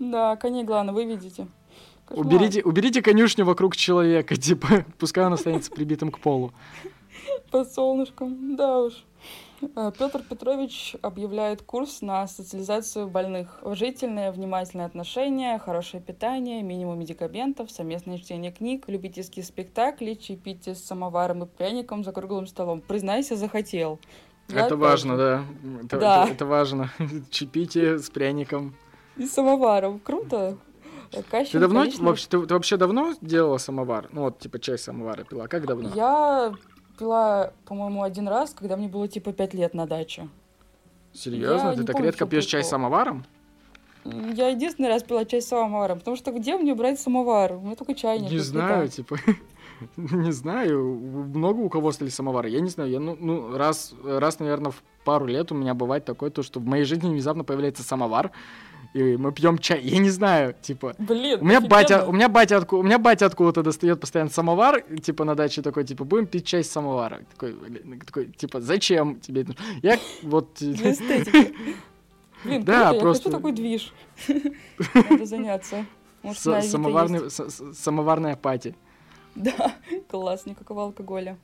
Да, 0.00 0.34
коней 0.36 0.64
главное, 0.64 0.92
вы 0.92 1.04
видите. 1.04 1.46
Уберите, 2.10 2.62
уберите 2.62 3.00
конюшню 3.00 3.44
вокруг 3.44 3.76
человека, 3.76 4.34
типа, 4.34 4.84
пускай 4.98 5.24
он 5.24 5.32
останется 5.32 5.70
прибитым 5.70 6.10
к 6.10 6.18
полу. 6.18 6.52
Под 7.50 7.72
солнышком, 7.72 8.56
да 8.56 8.78
уж. 8.80 9.04
Петр 9.98 10.22
Петрович 10.22 10.94
объявляет 11.02 11.62
курс 11.62 12.00
на 12.00 12.28
социализацию 12.28 13.08
больных. 13.08 13.58
Уважительное, 13.62 14.30
внимательное 14.30 14.86
отношение, 14.86 15.58
хорошее 15.58 16.00
питание, 16.00 16.62
минимум 16.62 16.98
медикаментов, 17.00 17.70
совместное 17.70 18.18
чтение 18.18 18.52
книг, 18.52 18.84
любительские 18.86 19.44
спектакли, 19.44 20.14
чаепитие 20.14 20.76
с 20.76 20.84
самоваром 20.84 21.42
и 21.42 21.46
пряником 21.46 22.04
за 22.04 22.12
круглым 22.12 22.46
столом. 22.46 22.80
Признайся, 22.80 23.34
захотел. 23.34 23.98
Я 24.48 24.66
Это 24.66 24.76
важно, 24.76 25.16
да. 25.16 25.44
Это, 25.84 25.98
Да. 25.98 26.22
это- 26.24 26.32
это 26.34 26.46
важно. 26.46 26.90
Чипите 27.30 27.98
с 27.98 28.08
пряником. 28.10 28.74
И 29.16 29.26
самоваром. 29.26 29.98
Круто. 29.98 30.56
Ты 31.10 31.22
Кащенко 31.24 31.58
давно 31.58 31.82
лично- 31.84 32.04
вообще, 32.04 32.28
ты, 32.28 32.46
ты 32.46 32.54
вообще 32.54 32.76
давно 32.76 33.14
делала 33.22 33.58
самовар? 33.58 34.08
Ну 34.12 34.22
вот, 34.22 34.38
типа, 34.38 34.60
чай 34.60 34.78
самовара 34.78 35.24
пила. 35.24 35.48
Как 35.48 35.66
давно? 35.66 35.90
Я 35.96 36.52
пила, 36.98 37.52
по-моему, 37.64 38.02
один 38.02 38.28
раз, 38.28 38.54
когда 38.54 38.76
мне 38.76 38.88
было 38.88 39.08
типа 39.08 39.32
пять 39.32 39.54
лет 39.54 39.74
на 39.74 39.86
даче. 39.86 40.28
Серьезно? 41.12 41.70
я 41.70 41.74
Ты 41.74 41.84
так 41.84 41.94
помню, 41.94 42.10
редко 42.10 42.26
пьешь 42.26 42.44
чай 42.44 42.60
прикол. 42.60 42.70
самоваром? 42.70 43.24
Я 44.04 44.48
единственный 44.48 44.88
раз 44.88 45.02
пила 45.02 45.24
чай 45.24 45.42
с 45.42 45.48
самоваром, 45.48 45.98
потому 45.98 46.16
что 46.16 46.32
где 46.32 46.56
мне 46.56 46.74
брать 46.74 47.00
самовар? 47.00 47.54
У 47.54 47.60
меня 47.60 47.76
только 47.76 47.94
чайник. 47.94 48.30
Не 48.30 48.38
знаю, 48.38 48.88
типа. 48.88 49.18
Не 49.96 50.32
знаю, 50.32 50.82
много 51.34 51.60
у 51.60 51.68
кого 51.68 51.92
стали 51.92 52.08
самовары. 52.08 52.48
Я 52.48 52.60
не 52.60 52.68
знаю, 52.68 52.90
я 52.90 52.98
ну, 52.98 53.16
ну 53.18 53.56
раз, 53.56 53.94
раз, 54.04 54.40
наверное, 54.40 54.72
в 54.72 54.82
пару 55.04 55.26
лет 55.26 55.52
у 55.52 55.54
меня 55.54 55.72
бывает 55.72 56.04
такое, 56.04 56.30
то, 56.30 56.42
что 56.42 56.58
в 56.58 56.66
моей 56.66 56.82
жизни 56.82 57.08
внезапно 57.08 57.44
появляется 57.44 57.84
самовар, 57.84 58.32
и 58.94 59.16
мы 59.16 59.32
пьем 59.32 59.58
чай. 59.58 59.80
Я 59.82 59.98
не 59.98 60.10
знаю, 60.10 60.54
типа. 60.60 60.94
Блин, 60.98 61.38
У 61.40 61.44
меня 61.44 61.60
батя, 61.60 61.96
офигенно. 61.96 62.08
у 62.08 62.12
меня 62.12 62.28
батя, 62.28 62.56
отку- 62.56 62.78
у 62.78 62.82
меня 62.82 62.98
батя 62.98 63.26
откуда-то 63.26 63.62
достает 63.62 64.00
постоянно 64.00 64.30
самовар, 64.30 64.82
типа 65.02 65.24
на 65.24 65.34
даче 65.34 65.62
такой, 65.62 65.84
типа, 65.84 66.04
будем 66.04 66.26
пить 66.26 66.46
чай 66.46 66.64
с 66.64 66.70
самовара. 66.70 67.20
Такой, 67.32 67.54
такой, 68.06 68.26
типа, 68.26 68.60
зачем 68.60 69.20
тебе 69.20 69.42
это? 69.42 69.50
нужно?» 69.50 69.64
Я 69.82 69.98
вот... 70.22 70.58
Блин, 72.44 72.64
Да, 72.64 72.90
круто, 72.90 73.00
просто- 73.00 73.28
я 73.28 73.32
хочу 73.34 73.36
такой 73.36 73.52
движ. 73.52 73.92
Надо 74.94 75.26
заняться. 75.26 75.86
Может, 76.22 76.40
самоварный, 76.40 77.30
самоварная 77.74 78.36
пати. 78.36 78.74
Да, 79.34 79.74
класс, 80.08 80.46
никакого 80.46 80.82
алкоголя. 80.84 81.36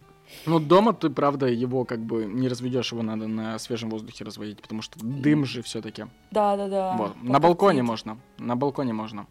Ну, 0.47 0.61
дома 0.61 0.93
ты, 0.93 1.11
правда, 1.11 1.47
его 1.47 1.85
как 1.85 2.01
бы 2.01 2.27
не 2.27 2.49
разведешь, 2.49 2.93
его 2.93 3.03
надо 3.03 3.27
на 3.27 3.59
свежем 3.59 3.91
воздухе 3.91 4.25
разводить, 4.25 4.61
потому 4.61 4.83
что 4.83 4.99
дым 5.03 5.45
же 5.45 5.63
все-таки. 5.63 6.07
Да, 6.31 6.57
да, 6.57 6.69
да. 6.69 6.97
Вот. 6.97 7.23
На 7.23 7.41
балконе 7.41 7.83
можно. 7.83 8.19
На 8.39 8.57
балконе 8.57 8.93
можно. 8.93 9.27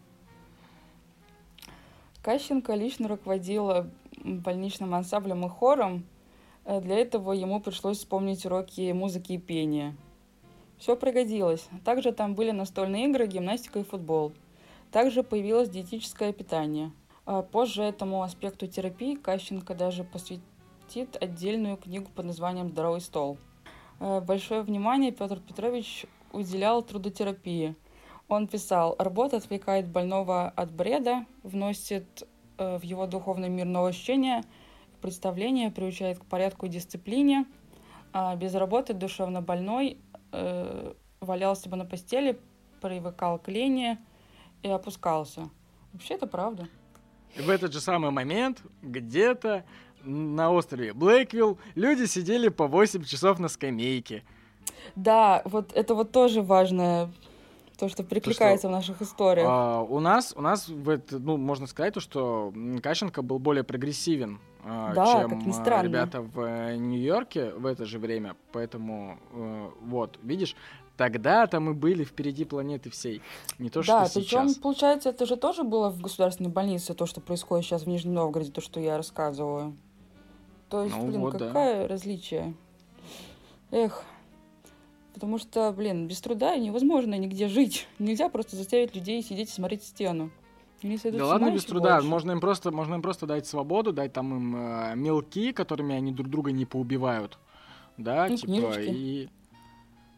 Кащенко 2.22 2.74
лично 2.74 3.08
руководил 3.08 3.70
э, 3.70 3.86
больничным 4.24 4.94
ансамблем 4.94 5.44
и 5.44 5.48
хором. 5.48 6.04
Э, 6.64 6.80
Для 6.80 6.96
этого 6.96 7.32
ему 7.32 7.60
пришлось 7.60 7.98
вспомнить 7.98 8.46
уроки 8.46 8.90
музыки 8.92 9.32
и 9.32 9.38
пения. 9.38 9.94
Все 10.78 10.96
пригодилось. 10.96 11.68
Также 11.84 12.12
там 12.12 12.34
были 12.34 12.50
настольные 12.50 13.06
игры, 13.06 13.26
гимнастика 13.26 13.78
и 13.78 13.84
футбол. 13.84 14.32
Также 14.90 15.22
появилось 15.22 15.68
диетическое 15.68 16.32
питание. 16.32 16.92
А 17.26 17.42
позже 17.42 17.82
этому 17.82 18.22
аспекту 18.22 18.66
терапии 18.66 19.16
Кащенко 19.16 19.74
даже 19.74 20.04
посвятит 20.94 21.20
отдельную 21.20 21.76
книгу 21.76 22.08
под 22.14 22.26
названием 22.26 22.68
«Здоровый 22.68 23.00
стол». 23.00 23.36
Э, 23.98 24.20
большое 24.20 24.62
внимание 24.62 25.10
Петр 25.10 25.40
Петрович 25.40 26.06
уделял 26.32 26.82
трудотерапии. 26.82 27.74
Он 28.28 28.46
писал, 28.46 28.94
работа 28.98 29.38
отвлекает 29.38 29.88
больного 29.88 30.48
от 30.50 30.70
бреда, 30.70 31.26
вносит 31.42 32.22
э, 32.58 32.78
в 32.78 32.82
его 32.82 33.08
духовный 33.08 33.48
мир 33.48 33.66
новое 33.66 33.90
ощущение, 33.90 34.42
представление, 35.00 35.72
приучает 35.72 36.20
к 36.20 36.24
порядку 36.26 36.66
и 36.66 36.68
дисциплине. 36.68 37.44
А 38.12 38.36
без 38.36 38.54
работы 38.54 38.94
душевно 38.94 39.42
больной 39.42 39.98
э, 40.30 40.92
валялся 41.20 41.68
бы 41.68 41.76
на 41.76 41.84
постели, 41.84 42.38
привыкал 42.80 43.40
к 43.40 43.48
лени 43.48 43.98
и 44.62 44.68
опускался. 44.68 45.50
Вообще 45.92 46.14
это 46.14 46.28
правда. 46.28 46.68
В 47.36 47.50
этот 47.50 47.72
же 47.72 47.80
самый 47.80 48.12
момент 48.12 48.62
где-то 48.80 49.64
на 50.04 50.50
острове 50.50 50.92
Блэквилл 50.92 51.58
люди 51.74 52.04
сидели 52.04 52.48
по 52.48 52.66
8 52.66 53.04
часов 53.04 53.38
на 53.38 53.48
скамейке. 53.48 54.22
Да, 54.96 55.42
вот 55.44 55.72
это 55.74 55.94
вот 55.94 56.12
тоже 56.12 56.42
важное, 56.42 57.10
то, 57.78 57.88
что 57.88 58.02
прикликается 58.04 58.68
то, 58.68 58.68
что, 58.68 58.68
в 58.68 58.72
наших 58.72 59.02
историях. 59.02 59.46
А, 59.48 59.80
у 59.82 60.00
нас, 60.00 60.34
у 60.36 60.40
нас, 60.40 60.68
в 60.68 61.00
ну, 61.10 61.36
можно 61.36 61.66
сказать, 61.66 61.94
то, 61.94 62.00
что 62.00 62.52
Кащенко 62.82 63.22
был 63.22 63.38
более 63.38 63.64
прогрессивен, 63.64 64.40
а, 64.64 64.92
да, 64.94 65.22
чем 65.22 65.52
а, 65.66 65.82
ребята 65.82 66.20
в 66.22 66.40
э, 66.40 66.76
Нью-Йорке 66.76 67.50
в 67.50 67.66
это 67.66 67.84
же 67.84 67.98
время. 67.98 68.36
Поэтому, 68.52 69.18
э, 69.32 69.70
вот, 69.82 70.18
видишь, 70.22 70.56
Тогда-то 70.96 71.58
мы 71.58 71.74
были 71.74 72.04
впереди 72.04 72.44
планеты 72.44 72.88
всей, 72.88 73.20
не 73.58 73.68
то, 73.68 73.82
да, 73.82 74.06
что 74.06 74.20
сейчас. 74.20 74.30
Да, 74.30 74.48
причем, 74.48 74.62
получается, 74.62 75.08
это 75.08 75.26
же 75.26 75.36
тоже 75.36 75.64
было 75.64 75.90
в 75.90 76.00
государственной 76.00 76.50
больнице, 76.50 76.94
то, 76.94 77.06
что 77.06 77.20
происходит 77.20 77.66
сейчас 77.66 77.82
в 77.82 77.88
Нижнем 77.88 78.14
Новгороде, 78.14 78.52
то, 78.52 78.60
что 78.60 78.78
я 78.78 78.96
рассказываю. 78.96 79.76
То 80.74 80.82
есть, 80.82 80.96
ну, 80.96 81.06
блин, 81.06 81.20
вот, 81.20 81.32
какое 81.34 81.82
да. 81.82 81.86
различие? 81.86 82.52
Эх, 83.70 84.02
потому 85.12 85.38
что, 85.38 85.70
блин, 85.70 86.08
без 86.08 86.20
труда 86.20 86.56
невозможно 86.56 87.14
нигде 87.14 87.46
жить. 87.46 87.86
Нельзя 88.00 88.28
просто 88.28 88.56
заставить 88.56 88.92
людей 88.96 89.22
сидеть 89.22 89.50
и 89.50 89.52
смотреть 89.52 89.82
в 89.82 89.86
стену. 89.86 90.32
да 90.82 91.26
ладно 91.26 91.52
без 91.52 91.64
труда, 91.64 92.00
можно 92.02 92.32
им 92.32 92.40
просто, 92.40 92.72
можно 92.72 92.96
им 92.96 93.02
просто 93.02 93.26
дать 93.26 93.46
свободу, 93.46 93.92
дать 93.92 94.12
там 94.12 94.34
им 94.34 94.56
э, 94.56 94.96
мелки, 94.96 95.52
которыми 95.52 95.94
они 95.94 96.10
друг 96.10 96.28
друга 96.28 96.50
не 96.50 96.66
поубивают, 96.66 97.38
да, 97.96 98.26
ну, 98.28 98.36
типа 98.36 98.46
книжечки. 98.46 98.90
и 98.90 99.28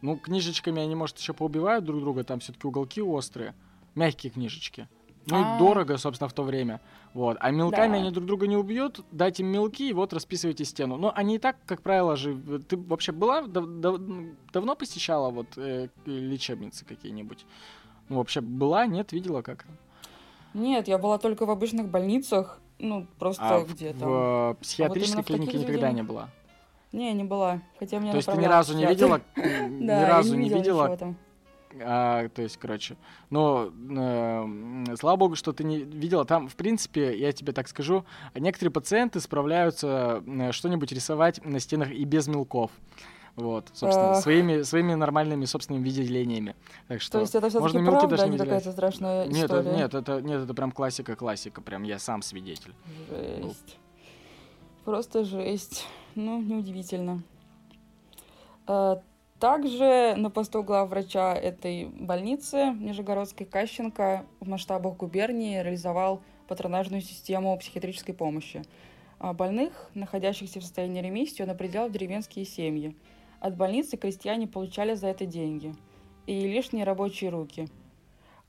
ну, 0.01 0.17
книжечками 0.17 0.81
они, 0.81 0.95
может, 0.95 1.19
еще 1.19 1.35
поубивают 1.35 1.85
друг 1.85 2.01
друга, 2.01 2.23
там 2.23 2.39
все-таки 2.39 2.65
уголки 2.65 2.99
острые. 2.99 3.53
Мягкие 3.93 4.31
книжечки. 4.31 4.87
Ну 5.29 5.55
и 5.55 5.59
дорого, 5.59 5.97
собственно, 5.97 6.29
в 6.29 6.33
то 6.33 6.43
время. 6.43 6.79
Вот. 7.13 7.37
А 7.39 7.51
мелками 7.51 7.93
да. 7.93 7.97
они 7.97 8.11
друг 8.11 8.25
друга 8.25 8.47
не 8.47 8.55
убьют, 8.55 9.03
дать 9.11 9.39
им 9.39 9.47
мелки, 9.47 9.89
и 9.89 9.93
вот 9.93 10.13
расписывайте 10.13 10.65
стену. 10.65 10.97
Но 10.97 11.11
они 11.15 11.35
и 11.35 11.39
так, 11.39 11.57
как 11.65 11.81
правило 11.81 12.15
же... 12.15 12.37
Ты 12.67 12.77
вообще 12.77 13.11
была, 13.11 13.41
дав 13.41 13.65
дав 13.65 13.99
давно 14.53 14.75
посещала 14.75 15.29
вот 15.29 15.47
э, 15.57 15.89
лечебницы 16.05 16.85
какие-нибудь? 16.85 17.45
Ну, 18.09 18.17
вообще 18.17 18.41
была, 18.41 18.85
нет, 18.85 19.11
видела 19.11 19.41
как? 19.41 19.65
Нет, 20.53 20.87
я 20.87 20.97
была 20.97 21.17
только 21.17 21.45
в 21.45 21.51
обычных 21.51 21.89
больницах, 21.89 22.59
ну, 22.79 23.05
просто 23.19 23.57
а 23.57 23.63
где-то. 23.63 24.05
В, 24.05 24.53
в 24.53 24.57
психиатрической 24.61 25.19
а 25.19 25.23
вот 25.23 25.27
клинике 25.27 25.57
никогда 25.57 25.91
не 25.91 26.03
была? 26.03 26.29
Не, 26.93 27.13
не 27.13 27.23
была. 27.23 27.61
Хотя 27.79 27.99
меня 27.99 28.11
То 28.11 28.17
есть 28.17 28.31
ты 28.31 28.37
ни 28.37 28.45
разу 28.45 28.75
не 28.75 28.85
видела? 28.85 29.21
Ни 29.35 30.05
разу 30.05 30.35
не 30.35 30.49
видела? 30.49 30.97
А, 31.81 32.29
то 32.29 32.41
есть, 32.41 32.57
короче, 32.57 32.97
но 33.29 33.71
э, 33.89 34.95
слава 34.99 35.15
богу, 35.17 35.35
что 35.35 35.53
ты 35.53 35.63
не 35.63 35.79
видела. 35.79 36.25
Там, 36.25 36.47
в 36.47 36.55
принципе, 36.55 37.17
я 37.17 37.31
тебе 37.31 37.53
так 37.53 37.67
скажу, 37.67 38.05
некоторые 38.35 38.71
пациенты 38.71 39.19
справляются 39.19 40.23
что-нибудь 40.51 40.91
рисовать 40.91 41.43
на 41.43 41.59
стенах 41.59 41.91
и 41.91 42.03
без 42.05 42.27
мелков. 42.27 42.71
Вот, 43.37 43.69
собственно, 43.73 44.13
Ах. 44.13 44.23
своими, 44.23 44.63
своими 44.63 44.95
нормальными 44.95 45.45
собственными 45.45 45.83
виделениями. 45.83 46.55
Так 46.87 47.01
что 47.01 47.13
То 47.13 47.19
есть 47.19 47.35
это 47.35 47.45
мелки 47.51 47.85
правда, 47.85 48.07
даже 48.07 48.23
а 48.23 48.27
не 48.29 48.37
какая-то 48.39 48.71
страшная 48.71 49.27
нет, 49.27 49.45
история? 49.45 49.69
Это, 49.69 49.77
нет, 49.77 49.93
это, 49.93 50.21
нет, 50.21 50.41
это 50.41 50.53
прям 50.55 50.71
классика-классика, 50.71 51.61
прям 51.61 51.83
я 51.83 51.99
сам 51.99 52.23
свидетель. 52.23 52.73
Жесть. 53.09 53.41
Был. 53.41 53.55
Просто 54.85 55.23
жесть. 55.23 55.85
Ну, 56.15 56.41
неудивительно. 56.41 57.21
А, 58.65 59.01
также 59.39 60.15
на 60.17 60.29
посту 60.29 60.63
главврача 60.63 61.33
этой 61.33 61.85
больницы 61.85 62.71
Нижегородской 62.79 63.45
Кащенко 63.45 64.25
в 64.39 64.47
масштабах 64.47 64.97
губернии 64.97 65.61
реализовал 65.61 66.21
патронажную 66.47 67.01
систему 67.01 67.57
психиатрической 67.57 68.15
помощи. 68.15 68.63
А 69.19 69.33
больных, 69.33 69.89
находящихся 69.93 70.59
в 70.59 70.63
состоянии 70.63 71.01
ремиссии, 71.01 71.43
он 71.43 71.49
определял 71.49 71.89
в 71.89 71.91
деревенские 71.91 72.45
семьи. 72.45 72.95
От 73.39 73.55
больницы 73.55 73.97
крестьяне 73.97 74.47
получали 74.47 74.93
за 74.93 75.07
это 75.07 75.25
деньги 75.25 75.75
и 76.25 76.41
лишние 76.41 76.83
рабочие 76.83 77.29
руки– 77.29 77.67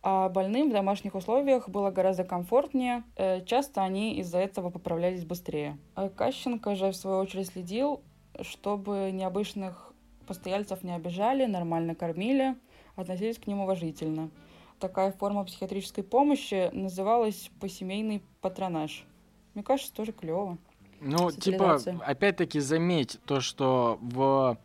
а 0.02 0.28
больным 0.28 0.70
в 0.70 0.72
домашних 0.72 1.14
условиях 1.14 1.68
было 1.68 1.90
гораздо 1.90 2.24
комфортнее, 2.24 3.02
э, 3.16 3.44
часто 3.44 3.82
они 3.82 4.16
из-за 4.18 4.38
этого 4.38 4.70
поправлялись 4.70 5.24
быстрее. 5.24 5.76
А 5.94 6.08
Кащенко 6.08 6.76
же, 6.76 6.92
в 6.92 6.96
свою 6.96 7.18
очередь, 7.18 7.48
следил, 7.48 8.00
чтобы 8.40 9.10
необычных 9.12 9.87
постояльцев 10.28 10.84
не 10.84 10.94
обижали, 10.94 11.46
нормально 11.46 11.94
кормили, 11.94 12.54
относились 12.94 13.38
к 13.38 13.46
ним 13.46 13.60
уважительно. 13.60 14.30
Такая 14.78 15.10
форма 15.10 15.44
психиатрической 15.44 16.04
помощи 16.04 16.70
называлась 16.72 17.50
посемейный 17.58 18.22
патронаж. 18.40 19.04
Мне 19.54 19.64
кажется, 19.64 19.92
тоже 19.92 20.12
клево. 20.12 20.58
Ну, 21.00 21.32
типа, 21.32 21.80
опять-таки 22.04 22.60
заметь 22.60 23.18
то, 23.24 23.40
что 23.40 23.98
в, 24.00 24.56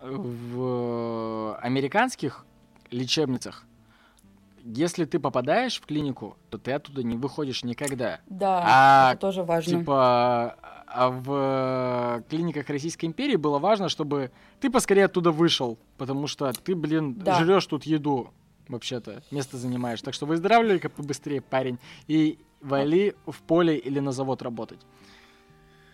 в 0.00 1.58
американских 1.60 2.44
лечебницах 2.90 3.66
если 4.66 5.04
ты 5.04 5.20
попадаешь 5.20 5.80
в 5.80 5.86
клинику, 5.86 6.36
то 6.50 6.58
ты 6.58 6.72
оттуда 6.72 7.04
не 7.04 7.16
выходишь 7.16 7.62
никогда. 7.62 8.18
Да, 8.26 8.62
а, 8.66 9.12
это 9.12 9.20
тоже 9.20 9.44
важно. 9.44 9.78
Типа, 9.78 10.56
в 10.96 12.24
клиниках 12.28 12.68
Российской 12.68 13.06
империи 13.06 13.36
было 13.36 13.58
важно, 13.58 13.88
чтобы 13.88 14.30
ты 14.60 14.70
поскорее 14.70 15.04
оттуда 15.04 15.30
вышел, 15.30 15.78
потому 15.98 16.26
что 16.26 16.52
ты, 16.52 16.74
блин, 16.74 17.14
да. 17.14 17.38
жрешь 17.38 17.66
тут 17.66 17.84
еду, 17.84 18.30
вообще-то, 18.68 19.22
место 19.30 19.56
занимаешь. 19.56 20.02
Так 20.02 20.14
что 20.14 20.26
выздоравливай 20.26 20.78
как 20.78 20.92
побыстрее, 20.92 21.40
парень, 21.40 21.78
и 22.08 22.38
вали 22.60 23.14
в 23.26 23.42
поле 23.42 23.76
или 23.76 24.00
на 24.00 24.12
завод 24.12 24.42
работать. 24.42 24.80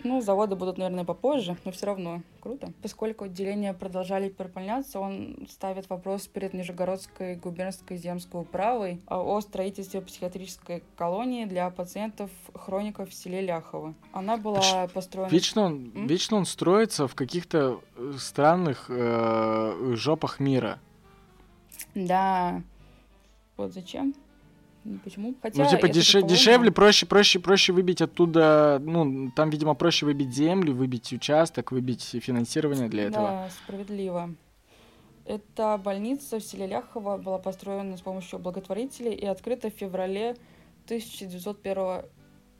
Ну, 0.04 0.20
заводы 0.20 0.56
будут, 0.56 0.78
наверное, 0.78 1.04
попозже, 1.04 1.56
но 1.64 1.70
все 1.70 1.86
равно 1.86 2.22
круто. 2.40 2.72
Поскольку 2.82 3.24
отделения 3.24 3.72
продолжали 3.72 4.28
переполняться, 4.28 4.98
он 4.98 5.46
ставит 5.48 5.88
вопрос 5.88 6.26
перед 6.26 6.54
Нижегородской 6.54 7.36
губернской 7.36 7.96
земской 7.96 8.40
управой 8.42 9.00
о 9.06 9.40
строительстве 9.40 10.00
психиатрической 10.00 10.82
колонии 10.96 11.44
для 11.44 11.70
пациентов 11.70 12.30
хроников 12.54 13.10
в 13.10 13.14
селе 13.14 13.40
Ляхово. 13.42 13.94
Она 14.12 14.36
была 14.36 14.88
построена... 14.92 15.30
Вечно 15.30 15.62
он, 15.62 15.92
М? 15.94 16.06
вечно 16.06 16.36
он 16.36 16.46
строится 16.46 17.06
в 17.06 17.14
каких-то 17.14 17.80
э, 17.96 18.12
странных 18.18 18.86
э, 18.88 19.94
жопах 19.94 20.40
мира. 20.40 20.78
Да. 21.94 22.62
Вот 23.56 23.72
зачем? 23.72 24.14
Почему? 25.04 25.34
Хотя, 25.40 25.62
ну, 25.62 25.70
типа, 25.70 25.86
деше- 25.86 26.26
дешевле, 26.26 26.72
проще, 26.72 27.06
проще, 27.06 27.38
проще 27.38 27.72
выбить 27.72 28.02
оттуда, 28.02 28.80
ну, 28.84 29.30
там, 29.30 29.50
видимо, 29.50 29.74
проще 29.74 30.06
выбить 30.06 30.34
землю, 30.34 30.74
выбить 30.74 31.12
участок, 31.12 31.70
выбить 31.70 32.02
финансирование 32.02 32.88
для 32.88 33.04
этого. 33.04 33.28
Да, 33.28 33.50
справедливо. 33.62 34.34
Эта 35.24 35.78
больница 35.78 36.40
в 36.40 36.42
селе 36.42 36.66
Ляхово 36.66 37.16
была 37.16 37.38
построена 37.38 37.96
с 37.96 38.00
помощью 38.00 38.40
благотворителей 38.40 39.12
и 39.14 39.24
открыта 39.24 39.70
в 39.70 39.74
феврале 39.74 40.36
1901 40.86 42.04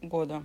года. 0.01 0.44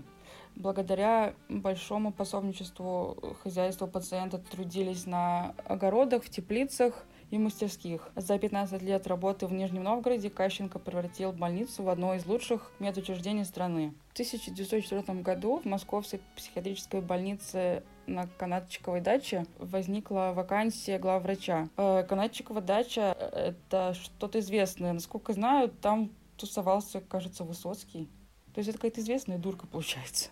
Благодаря 0.56 1.36
большому 1.48 2.12
пособничеству 2.12 3.36
хозяйства 3.44 3.86
пациента 3.86 4.40
трудились 4.40 5.06
на 5.06 5.54
огородах, 5.66 6.24
в 6.24 6.30
теплицах– 6.30 7.06
и 7.30 7.38
мастерских. 7.38 8.10
За 8.16 8.38
15 8.38 8.82
лет 8.82 9.06
работы 9.08 9.48
в 9.48 9.54
Нижнем 9.54 9.84
Новгороде 9.84 10.30
Кащенко 10.30 10.80
превратил 10.80 11.32
больницу 11.34 11.84
в 11.84 11.90
одно 11.90 12.16
из 12.16 12.26
лучших 12.26 12.72
медучреждений 12.80 13.46
страны. 13.46 13.94
В 14.10 14.14
1904 14.14 15.22
году 15.22 15.60
в 15.60 15.66
Московской 15.66 16.22
психиатрической 16.36 17.02
больнице 17.02 17.84
на 18.06 18.28
Канатчиковой 18.38 19.02
даче 19.02 19.46
возникла 19.60 20.32
вакансия 20.34 20.98
главврача. 20.98 21.68
Э, 21.76 22.04
Канатчикова 22.08 22.62
дача— 22.62 23.16
это 23.34 23.94
что-то 23.94 24.40
известное. 24.40 24.94
Насколько 24.94 25.34
знаю, 25.34 25.70
там 25.70 26.12
тусовался, 26.38 27.02
кажется, 27.02 27.44
Высоцкий. 27.44 28.10
То 28.54 28.60
есть 28.60 28.70
это 28.70 28.80
какая-то 28.80 29.02
известная 29.02 29.38
дурка 29.38 29.68
получается. 29.68 30.30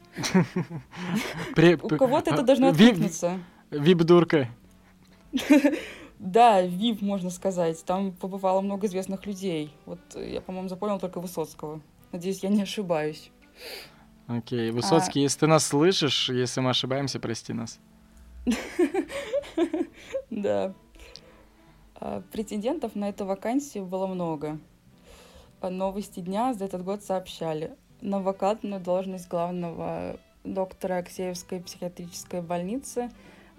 У 1.84 1.90
кого-то 1.90 2.34
это 2.34 2.44
должно 2.44 2.70
откликнуться. 2.70 3.40
Вип-дурка. 3.70 4.48
Да, 6.20 6.62
ВИП, 6.62 7.02
можно 7.02 7.30
сказать. 7.30 7.84
Там 7.86 8.12
побывало 8.12 8.62
много 8.62 8.88
известных 8.88 9.26
людей. 9.26 9.74
Вот 9.86 10.00
я, 10.16 10.42
по-моему, 10.42 10.70
запомнил 10.70 11.00
только 11.00 11.20
Высоцкого. 11.20 11.82
Надеюсь, 12.12 12.44
я 12.44 12.50
не 12.50 12.62
ошибаюсь. 12.62 13.32
Окей, 14.28 14.72
Высоцкий, 14.72 15.20
а... 15.20 15.24
если 15.24 15.40
ты 15.42 15.48
нас 15.48 15.66
слышишь, 15.66 16.30
если 16.30 16.62
мы 16.62 16.72
ошибаемся, 16.72 17.20
прости 17.20 17.54
нас. 17.54 17.80
Да. 20.30 20.74
А, 21.96 22.22
претендентов 22.32 22.96
на 22.96 23.10
эту 23.10 23.26
вакансию 23.26 23.86
было 23.86 24.08
много. 24.08 24.60
Новости 25.62 26.20
дня 26.20 26.54
за 26.54 26.66
этот 26.66 26.84
год 26.84 27.04
сообщали. 27.04 27.76
На 28.02 28.20
вакантную 28.20 28.82
должность 28.82 29.28
главного 29.28 30.20
доктора 30.44 30.98
Аксеевской 30.98 31.62
психиатрической 31.62 32.42
больницы 32.42 33.10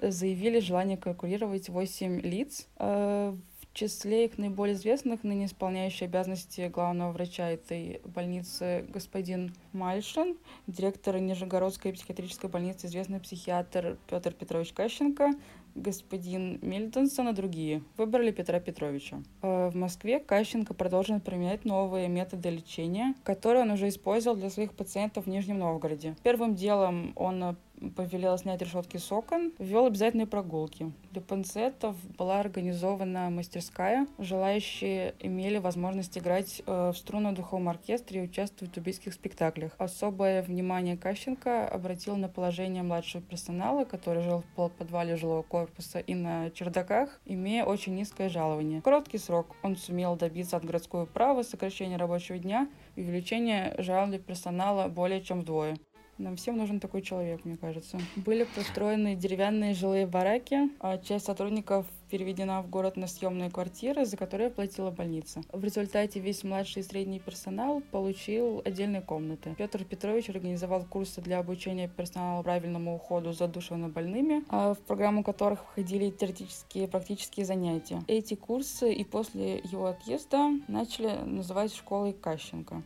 заявили 0.00 0.60
желание 0.60 0.96
конкурировать 0.96 1.68
8 1.68 2.20
лиц. 2.20 2.66
А, 2.76 3.36
в 3.60 3.78
числе 3.78 4.24
их 4.24 4.38
наиболее 4.38 4.74
известных, 4.74 5.22
ныне 5.22 5.46
исполняющий 5.46 6.06
обязанности 6.06 6.68
главного 6.68 7.12
врача 7.12 7.50
этой 7.50 8.00
больницы 8.04 8.86
господин 8.88 9.54
Мальшин, 9.72 10.36
директор 10.66 11.18
Нижегородской 11.18 11.92
психиатрической 11.92 12.48
больницы, 12.48 12.86
известный 12.86 13.20
психиатр 13.20 13.98
Петр 14.08 14.32
Петрович 14.32 14.72
Кащенко, 14.72 15.32
господин 15.76 16.58
Мильтонсон 16.62 17.28
и 17.28 17.32
другие. 17.32 17.82
Выбрали 17.96 18.30
Петра 18.30 18.60
Петровича. 18.60 19.18
Э, 19.42 19.68
в 19.68 19.76
Москве 19.76 20.18
Кащенко 20.18 20.74
продолжил 20.74 21.20
применять 21.20 21.64
новые 21.64 22.08
методы 22.08 22.50
лечения, 22.50 23.14
которые 23.22 23.62
он 23.62 23.70
уже 23.70 23.88
использовал 23.88 24.36
для 24.36 24.50
своих 24.50 24.72
пациентов 24.72 25.26
в 25.26 25.28
Нижнем 25.28 25.58
Новгороде. 25.58 26.16
Первым 26.22 26.54
делом 26.54 27.12
он 27.14 27.56
повелел 27.94 28.36
снять 28.38 28.62
решетки 28.62 28.96
с 28.96 29.10
окон, 29.12 29.52
ввел 29.58 29.86
обязательные 29.86 30.26
прогулки. 30.26 30.92
Для 31.10 31.20
пациентов 31.20 31.96
была 32.16 32.40
организована 32.40 33.30
мастерская. 33.30 34.06
Желающие 34.18 35.14
имели 35.20 35.58
возможность 35.58 36.16
играть 36.18 36.62
э, 36.66 36.92
в 36.92 36.96
струнно-духовом 36.96 37.68
оркестре 37.68 38.20
и 38.20 38.24
участвовать 38.24 38.74
в 38.74 38.78
убийских 38.78 39.14
спектаклях. 39.14 39.72
Особое 39.78 40.42
внимание 40.42 40.96
Кащенко 40.96 41.68
обратил 41.68 42.16
на 42.16 42.28
положение 42.28 42.82
младшего 42.82 43.22
персонала, 43.22 43.84
который 43.84 44.22
жил 44.22 44.44
в 44.56 44.68
подвале 44.68 45.16
жилого 45.16 45.42
корпуса 45.42 45.98
и 45.98 46.14
на 46.14 46.50
чердаках, 46.50 47.20
имея 47.24 47.64
очень 47.64 47.94
низкое 47.94 48.28
жалование. 48.28 48.80
В 48.80 48.84
короткий 48.84 49.18
срок 49.18 49.56
он 49.62 49.76
сумел 49.76 50.16
добиться 50.16 50.56
от 50.56 50.64
городской 50.64 51.04
управы 51.04 51.44
сокращения 51.44 51.96
рабочего 51.96 52.38
дня 52.38 52.68
и 52.94 53.02
увеличения 53.02 53.74
жалования 53.78 54.18
персонала 54.18 54.88
более 54.88 55.22
чем 55.22 55.40
вдвое. 55.40 55.76
Нам 56.18 56.36
всем 56.36 56.56
нужен 56.56 56.80
такой 56.80 57.02
человек, 57.02 57.44
мне 57.44 57.56
кажется. 57.56 57.98
Были 58.16 58.44
построены 58.44 59.14
деревянные 59.14 59.74
жилые 59.74 60.06
бараки, 60.06 60.70
а 60.80 60.96
часть 60.96 61.26
сотрудников 61.26 61.86
переведена 62.10 62.62
в 62.62 62.70
город 62.70 62.96
на 62.96 63.06
съемные 63.06 63.50
квартиры, 63.50 64.06
за 64.06 64.16
которые 64.16 64.48
платила 64.48 64.90
больница. 64.90 65.42
В 65.52 65.62
результате 65.62 66.20
весь 66.20 66.42
младший 66.42 66.80
и 66.80 66.84
средний 66.84 67.18
персонал 67.18 67.82
получил 67.90 68.62
отдельные 68.64 69.02
комнаты. 69.02 69.54
Петр 69.58 69.84
Петрович 69.84 70.30
организовал 70.30 70.84
курсы 70.84 71.20
для 71.20 71.38
обучения 71.38 71.88
персонала 71.88 72.42
правильному 72.42 72.94
уходу 72.94 73.32
за 73.32 73.46
душевно 73.48 73.88
больными, 73.88 74.42
а 74.48 74.74
в 74.74 74.78
программу 74.78 75.22
которых 75.22 75.64
входили 75.64 76.10
теоретические 76.10 76.84
и 76.84 76.86
практические 76.86 77.44
занятия. 77.44 78.00
Эти 78.06 78.34
курсы 78.34 78.92
и 78.92 79.04
после 79.04 79.58
его 79.58 79.86
отъезда 79.86 80.50
начали 80.68 81.10
называть 81.24 81.74
школой 81.74 82.12
Кащенко. 82.12 82.82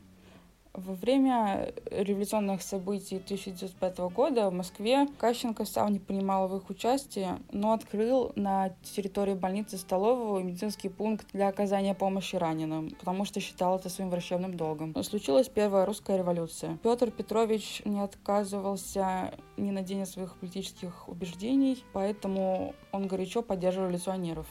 Во 0.73 0.95
время 0.95 1.75
революционных 1.91 2.63
событий 2.63 3.17
1905 3.17 3.99
года 4.15 4.49
в 4.51 4.53
Москве 4.53 5.09
Кащенко 5.19 5.65
сам 5.65 5.93
не 5.93 5.99
принимал 5.99 6.47
в 6.47 6.57
их 6.57 6.71
участии, 6.71 7.29
но 7.51 7.73
открыл 7.73 8.33
на 8.37 8.71
территории 8.83 9.35
больницы 9.35 9.79
столовую 9.79 10.45
медицинский 10.45 10.89
пункт 10.89 11.27
для 11.33 11.49
оказания 11.49 11.95
помощи 11.95 12.37
раненым, 12.37 12.91
потому 12.91 13.25
что 13.25 13.41
считал 13.41 13.77
это 13.77 13.89
своим 13.89 14.11
врачебным 14.11 14.57
долгом. 14.57 14.95
Случилась 15.03 15.49
первая 15.49 15.87
русская 15.87 16.19
революция. 16.19 16.79
Петр 16.85 17.11
Петрович 17.11 17.83
не 17.85 18.01
отказывался 18.01 19.35
ни 19.57 19.73
на 19.73 19.83
день 19.83 20.03
от 20.03 20.09
своих 20.09 20.37
политических 20.37 21.09
убеждений, 21.09 21.85
поэтому 21.93 22.75
он 22.93 23.09
горячо 23.09 23.43
поддерживал 23.43 23.89
революционеров. 23.89 24.47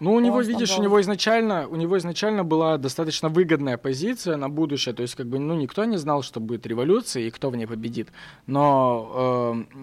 Ну, 0.00 0.14
у 0.14 0.20
него, 0.20 0.40
видишь, 0.40 0.78
у 0.78 0.82
него 0.82 1.00
изначально, 1.00 1.66
у 1.68 1.76
него 1.76 1.96
изначально 1.98 2.44
была 2.44 2.78
достаточно 2.78 3.28
выгодная 3.28 3.76
позиция 3.78 4.36
на 4.36 4.48
будущее, 4.48 4.94
то 4.94 5.02
есть 5.02 5.14
как 5.14 5.26
бы, 5.26 5.38
ну, 5.38 5.54
никто 5.54 5.84
не 5.84 5.96
знал, 5.96 6.22
что 6.22 6.40
будет 6.40 6.66
революция 6.66 7.22
и 7.24 7.30
кто 7.30 7.50
в 7.50 7.56
ней 7.56 7.66
победит. 7.66 8.08
Но 8.46 9.64
э, 9.68 9.78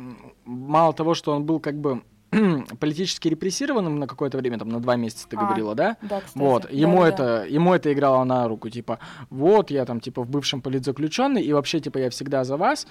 мало 0.45 0.93
того, 0.93 1.13
что 1.15 1.31
он 1.31 1.45
был 1.45 1.59
как 1.59 1.75
бы 1.75 2.03
политически 2.79 3.27
репрессированным 3.27 3.99
на 3.99 4.07
какое-то 4.07 4.37
время, 4.37 4.59
там, 4.59 4.69
на 4.69 4.79
два 4.79 4.95
месяца 4.95 5.27
ты 5.27 5.35
а, 5.35 5.39
говорила, 5.39 5.75
да? 5.75 5.97
Да, 6.01 6.21
кстати. 6.21 6.37
Вот, 6.37 6.71
ему 6.71 7.01
да, 7.01 7.09
это, 7.09 7.23
да. 7.23 7.45
ему 7.45 7.73
это 7.73 7.91
играло 7.91 8.23
на 8.23 8.47
руку, 8.47 8.69
типа, 8.69 8.99
вот, 9.29 9.71
я 9.71 9.85
там, 9.85 9.99
типа, 9.99 10.23
в 10.23 10.29
бывшем 10.29 10.61
политзаключенный, 10.61 11.41
и 11.41 11.53
вообще, 11.53 11.79
типа, 11.79 11.97
я 11.97 12.09
всегда 12.09 12.43
за 12.43 12.57
вас, 12.57 12.87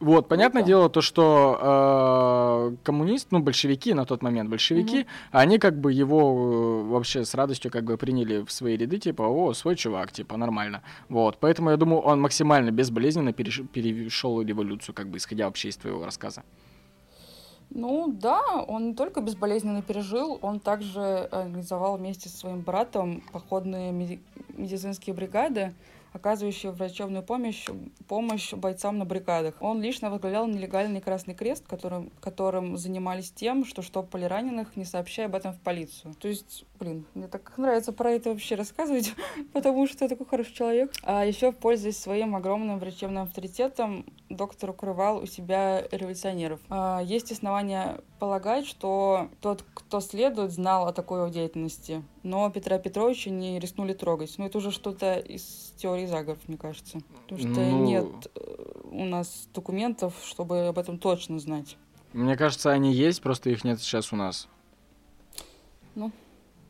вот, 0.00 0.28
понятное 0.28 0.62
ну, 0.62 0.66
дело, 0.68 0.88
то, 0.90 1.00
что 1.00 1.58
э, 1.60 2.76
коммунист, 2.82 3.28
ну, 3.30 3.40
большевики 3.40 3.94
на 3.94 4.04
тот 4.04 4.22
момент, 4.22 4.50
большевики, 4.50 5.00
угу. 5.00 5.08
они 5.32 5.58
как 5.58 5.78
бы 5.80 5.92
его 5.92 6.82
э, 6.84 6.90
вообще 6.90 7.24
с 7.24 7.34
радостью 7.34 7.70
как 7.70 7.84
бы 7.84 7.96
приняли 7.96 8.44
в 8.44 8.52
свои 8.52 8.76
ряды, 8.76 8.98
типа, 8.98 9.22
о, 9.22 9.54
свой 9.54 9.76
чувак, 9.76 10.12
типа, 10.12 10.36
нормально. 10.36 10.82
Вот, 11.08 11.38
поэтому 11.40 11.70
я 11.70 11.76
думаю, 11.76 12.00
он 12.00 12.20
максимально 12.20 12.70
безболезненно 12.70 13.32
переш... 13.32 13.62
перешел 13.72 14.42
революцию, 14.42 14.94
как 14.94 15.08
бы, 15.08 15.18
исходя 15.18 15.46
вообще 15.46 15.68
из 15.68 15.76
твоего 15.76 16.04
рассказа. 16.04 16.42
Ну 17.70 18.12
да, 18.12 18.42
он 18.68 18.88
не 18.88 18.94
только 18.94 19.20
безболезненно 19.20 19.82
пережил, 19.82 20.38
он 20.40 20.60
также 20.60 21.28
организовал 21.32 21.96
вместе 21.96 22.28
со 22.28 22.36
своим 22.36 22.60
братом 22.60 23.22
походные 23.32 23.92
медицинские 23.92 25.14
бригады, 25.14 25.74
оказывающие 26.16 26.72
врачебную 26.72 27.22
помощь, 27.22 27.66
помощь 28.08 28.52
бойцам 28.52 28.98
на 28.98 29.04
бригадах. 29.04 29.54
Он 29.60 29.80
лично 29.80 30.10
возглавлял 30.10 30.46
нелегальный 30.46 31.00
Красный 31.00 31.34
Крест, 31.34 31.66
которым, 31.66 32.10
которым 32.20 32.76
занимались 32.76 33.30
тем, 33.30 33.64
что 33.64 33.82
штопали 33.82 34.24
раненых, 34.24 34.76
не 34.76 34.84
сообщая 34.84 35.26
об 35.26 35.34
этом 35.34 35.52
в 35.52 35.60
полицию. 35.60 36.14
То 36.14 36.28
есть, 36.28 36.64
блин, 36.78 37.04
мне 37.14 37.28
так 37.28 37.56
нравится 37.58 37.92
про 37.92 38.10
это 38.10 38.30
вообще 38.30 38.54
рассказывать, 38.54 39.14
потому 39.52 39.86
что 39.86 40.08
такой 40.08 40.26
хороший 40.26 40.54
человек. 40.54 40.92
А 41.02 41.24
еще, 41.24 41.52
пользуясь 41.52 41.98
своим 41.98 42.36
огромным 42.36 42.78
врачебным 42.78 43.24
авторитетом, 43.24 44.06
доктор 44.28 44.70
укрывал 44.70 45.18
у 45.18 45.26
себя 45.26 45.86
революционеров. 45.90 46.60
А, 46.68 47.00
есть 47.02 47.32
основания 47.32 48.00
полагать, 48.18 48.66
что 48.66 49.28
тот, 49.40 49.64
кто 49.74 50.00
следует, 50.00 50.52
знал 50.52 50.86
о 50.86 50.92
такой 50.92 51.20
его 51.20 51.28
деятельности, 51.28 52.02
но 52.22 52.50
Петра 52.50 52.78
Петровича 52.78 53.30
не 53.30 53.58
рискнули 53.58 53.92
трогать. 53.92 54.34
Ну, 54.38 54.46
это 54.46 54.58
уже 54.58 54.70
что-то 54.70 55.18
из 55.18 55.74
теории 55.76 56.06
заговоров, 56.06 56.42
мне 56.48 56.56
кажется. 56.56 56.98
Потому 57.22 57.40
что 57.40 57.60
ну... 57.60 57.84
нет 57.84 58.06
э, 58.34 58.66
у 58.90 59.04
нас 59.04 59.48
документов, 59.54 60.14
чтобы 60.24 60.66
об 60.68 60.78
этом 60.78 60.98
точно 60.98 61.38
знать. 61.38 61.76
Мне 62.12 62.36
кажется, 62.36 62.70
они 62.70 62.92
есть, 62.92 63.20
просто 63.20 63.50
их 63.50 63.64
нет 63.64 63.80
сейчас 63.80 64.12
у 64.12 64.16
нас. 64.16 64.48
Ну, 65.94 66.10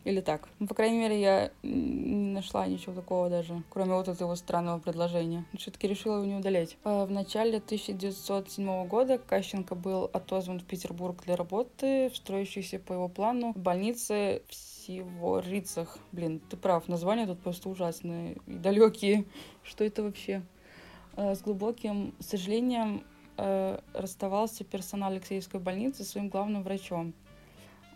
или 0.06 0.20
так. 0.20 0.48
Ну, 0.60 0.68
по 0.68 0.74
крайней 0.74 0.98
мере, 0.98 1.20
я 1.20 1.50
не 1.64 2.32
нашла 2.32 2.64
ничего 2.66 2.94
такого 2.94 3.28
даже, 3.28 3.62
кроме 3.70 3.94
вот 3.94 4.06
этого 4.06 4.36
странного 4.36 4.78
предложения. 4.78 5.44
Все-таки 5.58 5.88
решила 5.88 6.18
его 6.18 6.26
не 6.26 6.36
удалять. 6.36 6.76
А 6.84 7.06
в 7.06 7.10
начале 7.10 7.58
1907 7.58 8.86
года 8.86 9.18
Кащенко 9.18 9.74
был 9.74 10.04
отозван 10.12 10.60
в 10.60 10.64
Петербург 10.64 11.24
для 11.24 11.34
работы 11.34 12.08
строящейся 12.14 12.78
по 12.78 12.92
его 12.92 13.08
плану 13.08 13.52
в 13.52 13.58
больнице 13.58 14.42
в 14.48 14.54
Сиворицах. 14.54 15.98
Блин, 16.12 16.40
ты 16.48 16.56
прав, 16.56 16.86
названия 16.86 17.26
тут 17.26 17.40
просто 17.40 17.68
ужасные 17.68 18.36
и 18.46 18.54
далекие. 18.54 19.24
Что 19.64 19.82
это 19.82 20.04
вообще? 20.04 20.42
А, 21.16 21.34
с 21.34 21.42
глубоким 21.42 22.14
сожалением 22.20 23.02
э, 23.38 23.80
расставался 23.92 24.62
персонал 24.62 25.10
Алексеевской 25.10 25.58
больницы 25.58 26.04
своим 26.04 26.28
главным 26.28 26.62
врачом. 26.62 27.12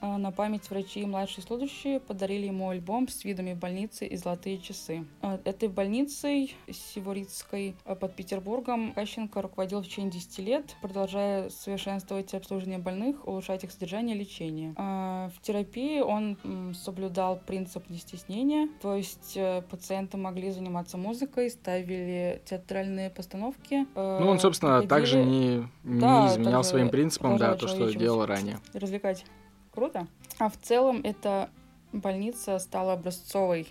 А, 0.01 0.19
на 0.19 0.33
память 0.33 0.69
врачи 0.71 1.01
и 1.01 1.07
младшие 1.07 1.45
служащие 1.45 2.01
подарили 2.01 2.47
ему 2.47 2.71
альбом 2.71 3.09
с 3.09 3.25
видами 3.25 3.55
больницы 3.55 4.07
и 4.07 4.17
золотые 4.17 4.59
часы. 4.59 5.05
А, 5.21 5.39
этой 5.45 5.69
больницей 5.69 6.57
Сиворицкой 6.69 7.77
а, 7.85 7.95
под 7.95 8.15
Петербургом 8.15 8.93
Кащенко 8.95 9.43
руководил 9.43 9.81
в 9.81 9.87
течение 9.87 10.11
10 10.11 10.39
лет, 10.39 10.77
продолжая 10.81 11.51
совершенствовать 11.51 12.33
обслуживание 12.35 12.79
больных, 12.79 13.27
улучшать 13.27 13.65
их 13.65 13.73
содержание 13.73 14.17
и 14.17 14.19
лечение. 14.19 14.75
В 14.77 15.43
терапии 15.43 16.01
он 16.01 16.39
соблюдал 16.75 17.39
принцип 17.39 17.89
нестеснения, 17.91 18.69
то 18.81 18.97
есть 18.97 19.37
э, 19.37 19.63
пациенты 19.63 20.17
могли 20.17 20.51
заниматься 20.51 20.97
музыкой, 20.97 21.51
ставили 21.51 22.43
театральные 22.45 23.11
постановки. 23.11 23.87
Э, 23.95 24.19
ну, 24.21 24.29
он, 24.29 24.39
собственно, 24.39 24.83
также 24.87 25.23
не, 25.23 25.69
не 25.85 26.01
да, 26.01 26.29
изменял 26.29 26.65
своим 26.65 26.89
принципам, 26.89 27.37
да, 27.37 27.55
то, 27.55 27.69
что 27.69 27.93
делал 27.93 28.25
ранее. 28.27 28.59
Развлекать. 28.73 29.25
Круто. 29.71 30.07
А 30.39 30.49
в 30.49 30.57
целом 30.57 31.01
эта 31.05 31.51
больница 31.93 32.59
стала 32.59 32.93
образцовой 32.95 33.69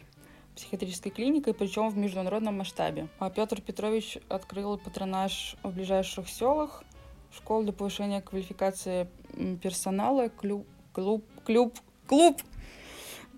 психиатрической 0.56 1.12
клиникой, 1.12 1.54
причем 1.54 1.90
в 1.90 1.98
международном 1.98 2.58
масштабе. 2.58 3.08
А 3.20 3.30
Петр 3.30 3.62
Петрович 3.62 4.18
открыл 4.28 4.78
патронаж 4.78 5.56
в 5.64 5.74
ближайших 5.74 6.28
селах, 6.28 6.84
школ 7.32 7.64
для 7.64 7.74
повышения 7.74 8.22
квалификации 8.22 9.08
персонала, 9.62 10.30
клуб, 10.30 10.68
клуб, 10.92 11.24
клуб, 11.46 11.78
клуб 12.08 12.42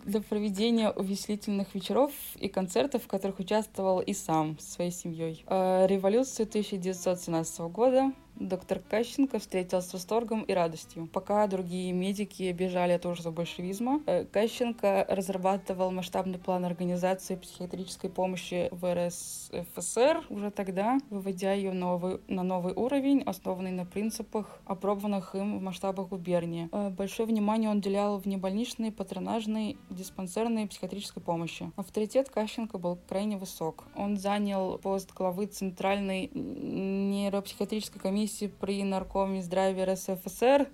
для 0.03 0.21
проведения 0.21 0.89
увеселительных 0.89 1.75
вечеров 1.75 2.11
и 2.35 2.47
концертов, 2.47 3.03
в 3.03 3.07
которых 3.07 3.37
участвовал 3.37 3.99
и 3.99 4.13
сам 4.13 4.57
со 4.57 4.71
своей 4.71 4.91
семьей. 4.91 5.43
Революцию 5.47 6.47
1917 6.47 7.59
года 7.71 8.11
доктор 8.47 8.79
Кащенко 8.79 9.39
встретил 9.39 9.81
с 9.81 9.93
восторгом 9.93 10.43
и 10.43 10.53
радостью. 10.53 11.07
Пока 11.07 11.45
другие 11.47 11.91
медики 11.91 12.51
бежали 12.51 12.93
от 12.93 13.05
ужаса 13.05 13.31
большевизма, 13.31 14.01
э, 14.05 14.25
Кащенко 14.25 15.05
разрабатывал 15.07 15.91
масштабный 15.91 16.39
план 16.39 16.65
организации 16.65 17.35
психиатрической 17.35 18.09
помощи 18.09 18.69
в 18.71 18.93
РСФСР 18.93 20.25
уже 20.29 20.51
тогда, 20.51 20.97
выводя 21.09 21.53
ее 21.53 21.71
новый, 21.73 22.19
на 22.27 22.43
новый 22.43 22.73
уровень, 22.73 23.21
основанный 23.23 23.71
на 23.71 23.85
принципах, 23.85 24.61
опробованных 24.65 25.35
им 25.35 25.59
в 25.59 25.61
масштабах 25.61 26.09
губернии. 26.09 26.69
Э, 26.71 26.89
большое 26.89 27.27
внимание 27.27 27.69
он 27.69 27.77
уделял 27.77 28.17
внебольничной, 28.17 28.91
патронажной, 28.91 29.77
диспансерной 29.89 30.67
психиатрической 30.67 31.21
помощи. 31.21 31.71
Авторитет 31.75 32.29
Кащенко 32.29 32.77
был 32.77 32.97
крайне 33.07 33.37
высок. 33.37 33.85
Он 33.95 34.17
занял 34.17 34.77
пост 34.79 35.13
главы 35.13 35.45
Центральной 35.45 36.29
нейропсихиатрической 36.33 38.01
комиссии 38.01 38.30
комиссии 38.31 38.47
при 38.47 38.83
Наркоме 38.83 39.41
здравия 39.41 39.85
РСФСР, 39.85 40.67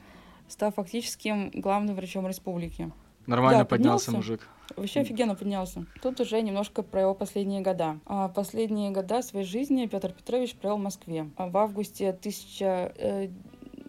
став 0.48 0.76
фактическим 0.76 1.50
главным 1.54 1.96
врачом 1.96 2.28
республики. 2.28 2.92
Нормально 3.26 3.60
да, 3.60 3.66
поднялся, 3.66 4.06
поднялся 4.06 4.12
мужик. 4.12 4.48
Вообще 4.76 5.00
офигенно 5.02 5.36
поднялся. 5.36 5.86
Тут 6.02 6.20
уже 6.20 6.42
немножко 6.42 6.84
про 6.84 7.02
его 7.02 7.16
последние 7.16 7.62
года. 7.62 8.00
А 8.06 8.30
последние 8.30 8.92
года 8.92 9.22
своей 9.22 9.46
жизни 9.46 9.88
Петр 9.88 10.14
Петрович 10.14 10.56
провел 10.56 10.78
в 10.78 10.82
Москве. 10.82 11.30
А 11.36 11.48
в 11.48 11.58
августе 11.58 12.10
1000 12.10 13.32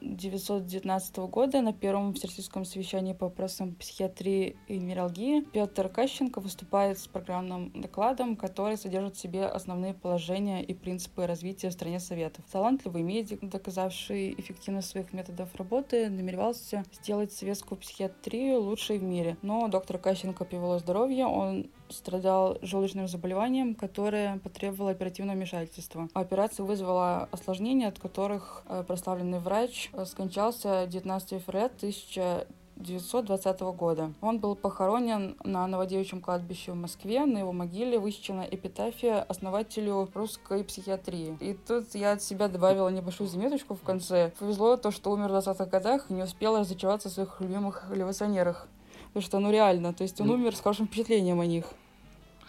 1919 0.01 1.17
года 1.31 1.61
на 1.61 1.73
первом 1.73 2.15
всероссийском 2.15 2.65
совещании 2.65 3.13
по 3.13 3.27
вопросам 3.27 3.75
психиатрии 3.75 4.57
и 4.67 4.79
нейралгии 4.79 5.43
Петр 5.43 5.89
Кащенко 5.89 6.41
выступает 6.41 6.99
с 6.99 7.07
программным 7.07 7.71
докладом, 7.81 8.37
который 8.37 8.77
содержит 8.77 9.17
в 9.17 9.21
себе 9.21 9.45
основные 9.47 9.95
положения 9.95 10.63
и 10.63 10.75
принципы 10.75 11.27
развития 11.27 11.69
в 11.69 11.73
стране 11.73 12.01
Советов. 12.01 12.45
Талантливый 12.51 13.03
медик, 13.03 13.41
доказавший 13.43 14.35
эффективность 14.39 14.89
своих 14.89 15.13
методов 15.13 15.55
работы, 15.55 16.09
намеревался 16.09 16.85
сделать 16.93 17.33
советскую 17.33 17.79
психиатрию 17.79 18.61
лучшей 18.61 18.99
в 18.99 19.03
мире. 19.03 19.37
Но 19.43 19.69
доктор 19.69 19.99
Кащенко 19.99 20.45
привело 20.45 20.79
здоровье, 20.79 21.27
он 21.27 21.71
страдал 21.91 22.59
желудочным 22.63 23.09
заболеванием, 23.09 23.75
которое 23.75 24.39
потребовало 24.39 24.91
оперативного 24.91 25.37
вмешательства. 25.37 26.09
Операция 26.15 26.65
вызвала 26.65 27.29
осложнения, 27.31 27.89
от 27.89 27.99
которых 27.99 28.63
э, 28.67 28.85
прославленный 28.87 29.39
врач 29.39 29.91
э, 29.93 30.05
скончался 30.05 30.87
19 30.87 31.43
февраля 31.43 31.67
1920 31.67 33.61
года. 33.61 34.13
Он 34.21 34.39
был 34.39 34.55
похоронен 34.55 35.37
на 35.45 35.67
Новодевичьем 35.67 36.21
кладбище 36.21 36.73
в 36.73 36.77
Москве. 36.77 37.25
На 37.25 37.39
его 37.39 37.53
могиле 37.53 37.99
высечена 37.99 38.47
эпитафия 38.51 39.23
основателю 39.23 40.09
русской 40.15 40.65
психиатрии. 40.65 41.37
И 41.41 41.55
тут 41.55 41.95
я 41.95 42.13
от 42.13 42.23
себя 42.23 42.49
добавила 42.49 42.89
небольшую 42.89 43.29
заметочку 43.29 43.75
в 43.75 43.83
конце. 43.83 44.33
Повезло 44.39 44.77
то, 44.77 44.91
что 44.91 45.11
умер 45.11 45.29
в 45.29 45.33
20-х 45.37 45.67
годах 45.67 46.11
и 46.11 46.15
не 46.15 46.23
успел 46.23 46.59
разочароваться 46.59 47.09
в 47.09 47.13
своих 47.13 47.41
любимых 47.41 47.91
революционерах. 47.91 48.69
Потому 49.09 49.23
что, 49.23 49.39
ну 49.39 49.51
реально, 49.51 49.93
то 49.93 50.03
есть 50.03 50.21
он 50.21 50.29
ну, 50.29 50.35
умер 50.35 50.55
с 50.55 50.61
хорошим 50.61 50.87
впечатлением 50.87 51.41
о 51.41 51.47
них. 51.47 51.65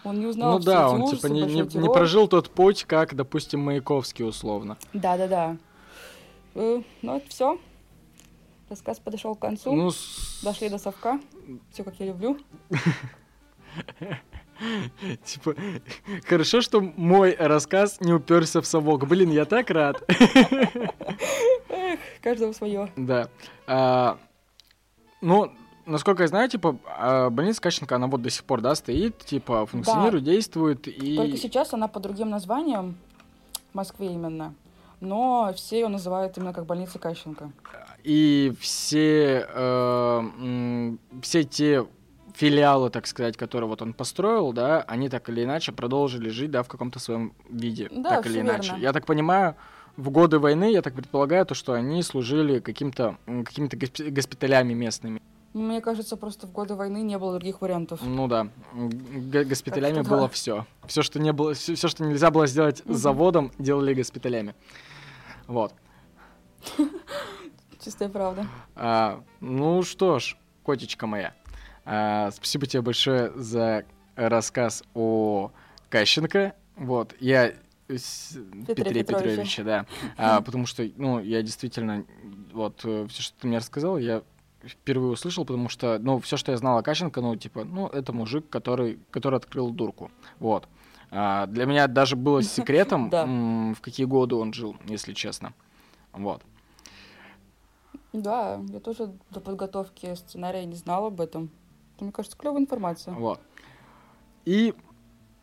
Он 0.04 0.18
не 0.18 0.26
узнал 0.26 0.58
Ну 0.58 0.64
да, 0.64 0.90
он 0.90 1.10
типа 1.10 1.26
не, 1.26 1.42
не, 1.42 1.62
не 1.62 1.88
прожил 1.92 2.26
тот 2.28 2.50
путь, 2.50 2.84
как, 2.84 3.14
допустим, 3.14 3.60
Маяковский 3.60 4.24
условно. 4.24 4.78
Да, 4.92 5.16
да, 5.16 5.28
да. 5.28 5.56
Э, 6.54 6.82
ну 7.02 7.16
это 7.16 7.28
все. 7.28 7.58
Рассказ 8.68 8.98
подошел 9.00 9.34
к 9.34 9.40
концу. 9.40 9.72
Ну, 9.74 9.90
с... 9.90 10.40
Дошли 10.42 10.68
до 10.68 10.78
совка. 10.78 11.20
Все 11.72 11.82
как 11.82 11.98
я 11.98 12.06
люблю. 12.06 12.38
Типа, 15.24 15.54
хорошо, 16.26 16.60
что 16.60 16.80
мой 16.80 17.34
рассказ 17.34 18.00
не 18.00 18.12
уперся 18.12 18.60
в 18.60 18.66
совок. 18.66 19.06
Блин, 19.06 19.30
я 19.30 19.44
так 19.44 19.70
рад. 19.70 20.02
Эх, 21.68 21.98
каждого 22.20 22.52
свое. 22.52 22.92
Да. 22.96 23.28
А, 23.66 24.18
ну, 25.20 25.50
насколько 25.86 26.22
я 26.22 26.28
знаю, 26.28 26.48
типа, 26.48 26.76
а, 26.86 27.30
больница 27.30 27.60
Кащенко, 27.60 27.96
она 27.96 28.06
вот 28.06 28.22
до 28.22 28.30
сих 28.30 28.44
пор, 28.44 28.60
да, 28.60 28.74
стоит, 28.74 29.18
типа, 29.18 29.66
функционирует, 29.66 30.24
да. 30.24 30.32
действует 30.32 30.88
и... 30.88 31.16
Только 31.16 31.36
сейчас 31.36 31.72
она 31.72 31.88
под 31.88 32.02
другим 32.02 32.30
названием, 32.30 32.96
в 33.72 33.74
Москве 33.76 34.08
именно, 34.08 34.54
но 35.00 35.52
все 35.54 35.80
ее 35.80 35.88
называют 35.88 36.36
именно 36.36 36.52
как 36.52 36.66
больница 36.66 36.98
Кащенко. 36.98 37.50
И 38.02 38.52
все, 38.58 39.46
э, 39.48 40.96
все 41.22 41.44
те 41.44 41.86
филиалы, 42.34 42.90
так 42.90 43.06
сказать, 43.06 43.36
которые 43.36 43.68
вот 43.68 43.82
он 43.82 43.92
построил, 43.92 44.52
да, 44.52 44.82
они 44.88 45.08
так 45.08 45.28
или 45.28 45.44
иначе 45.44 45.72
продолжили 45.72 46.30
жить, 46.30 46.50
да, 46.50 46.62
в 46.62 46.68
каком-то 46.68 46.98
своем 46.98 47.34
виде, 47.48 47.88
да, 47.90 48.16
так 48.16 48.26
или 48.26 48.40
иначе. 48.40 48.72
Верно. 48.72 48.82
Я 48.82 48.92
так 48.92 49.06
понимаю, 49.06 49.56
в 49.96 50.10
годы 50.10 50.38
войны, 50.38 50.72
я 50.72 50.82
так 50.82 50.94
предполагаю, 50.94 51.44
то, 51.44 51.54
что 51.54 51.74
они 51.74 52.02
служили 52.02 52.60
каким-то 52.60 53.18
какими-то 53.26 53.76
госпиталями 54.10 54.72
местными. 54.72 55.20
Мне 55.52 55.80
кажется, 55.80 56.16
просто 56.16 56.46
в 56.46 56.52
годы 56.52 56.74
войны 56.74 57.02
не 57.02 57.18
было 57.18 57.32
других 57.32 57.60
вариантов. 57.60 58.00
Ну 58.02 58.28
да, 58.28 58.48
Г 58.72 59.44
госпиталями 59.44 60.02
было 60.02 60.22
да. 60.22 60.28
все. 60.28 60.66
Все, 60.86 61.02
что 61.02 61.18
не 61.18 61.32
было, 61.32 61.54
все, 61.54 61.88
что 61.88 62.04
нельзя 62.04 62.30
было 62.30 62.46
сделать 62.46 62.82
угу. 62.84 62.94
заводом, 62.94 63.50
делали 63.58 63.94
госпиталями. 63.94 64.54
Вот. 65.48 65.74
Чистая 67.84 68.08
правда. 68.10 68.46
А, 68.76 69.24
ну 69.40 69.82
что 69.82 70.20
ж, 70.20 70.36
котечка 70.64 71.08
моя, 71.08 71.34
а, 71.84 72.30
спасибо 72.30 72.66
тебе 72.66 72.82
большое 72.82 73.32
за 73.34 73.84
рассказ 74.14 74.84
о 74.94 75.50
Кащенко. 75.88 76.54
Вот, 76.76 77.16
я 77.18 77.54
Петре, 77.88 78.74
Петре 78.74 79.04
Петровиче, 79.04 79.04
Петровиче 79.04 79.64
да. 79.64 79.86
А, 80.16 80.40
потому 80.42 80.66
что, 80.66 80.88
ну, 80.96 81.20
я 81.20 81.42
действительно, 81.42 82.04
вот, 82.52 82.80
э, 82.84 83.06
все, 83.08 83.22
что 83.22 83.40
ты 83.40 83.48
мне 83.48 83.58
рассказал, 83.58 83.98
я 83.98 84.22
впервые 84.64 85.12
услышал, 85.12 85.44
потому 85.44 85.68
что, 85.68 85.98
ну, 85.98 86.18
все, 86.20 86.36
что 86.36 86.52
я 86.52 86.58
знал 86.58 86.78
о 86.78 86.82
Кащенко, 86.82 87.20
ну, 87.20 87.36
типа, 87.36 87.64
ну, 87.64 87.86
это 87.88 88.12
мужик, 88.12 88.48
который, 88.48 88.98
который 89.10 89.36
открыл 89.36 89.70
дурку. 89.70 90.10
Вот. 90.38 90.68
А, 91.10 91.46
для 91.46 91.66
меня 91.66 91.86
даже 91.86 92.16
было 92.16 92.42
секретом, 92.42 93.10
в 93.10 93.80
какие 93.80 94.06
годы 94.06 94.34
он 94.36 94.52
жил, 94.52 94.76
если 94.86 95.12
честно. 95.12 95.52
Вот. 96.12 96.42
Да, 98.12 98.60
я 98.68 98.80
тоже 98.80 99.12
до 99.30 99.40
подготовки 99.40 100.14
сценария 100.14 100.64
не 100.64 100.74
знала 100.74 101.08
об 101.08 101.20
этом. 101.20 101.50
Это, 101.94 102.04
мне 102.04 102.12
кажется, 102.12 102.36
клевая 102.36 102.60
информация. 102.60 103.14
Вот. 103.14 103.40
И 104.44 104.74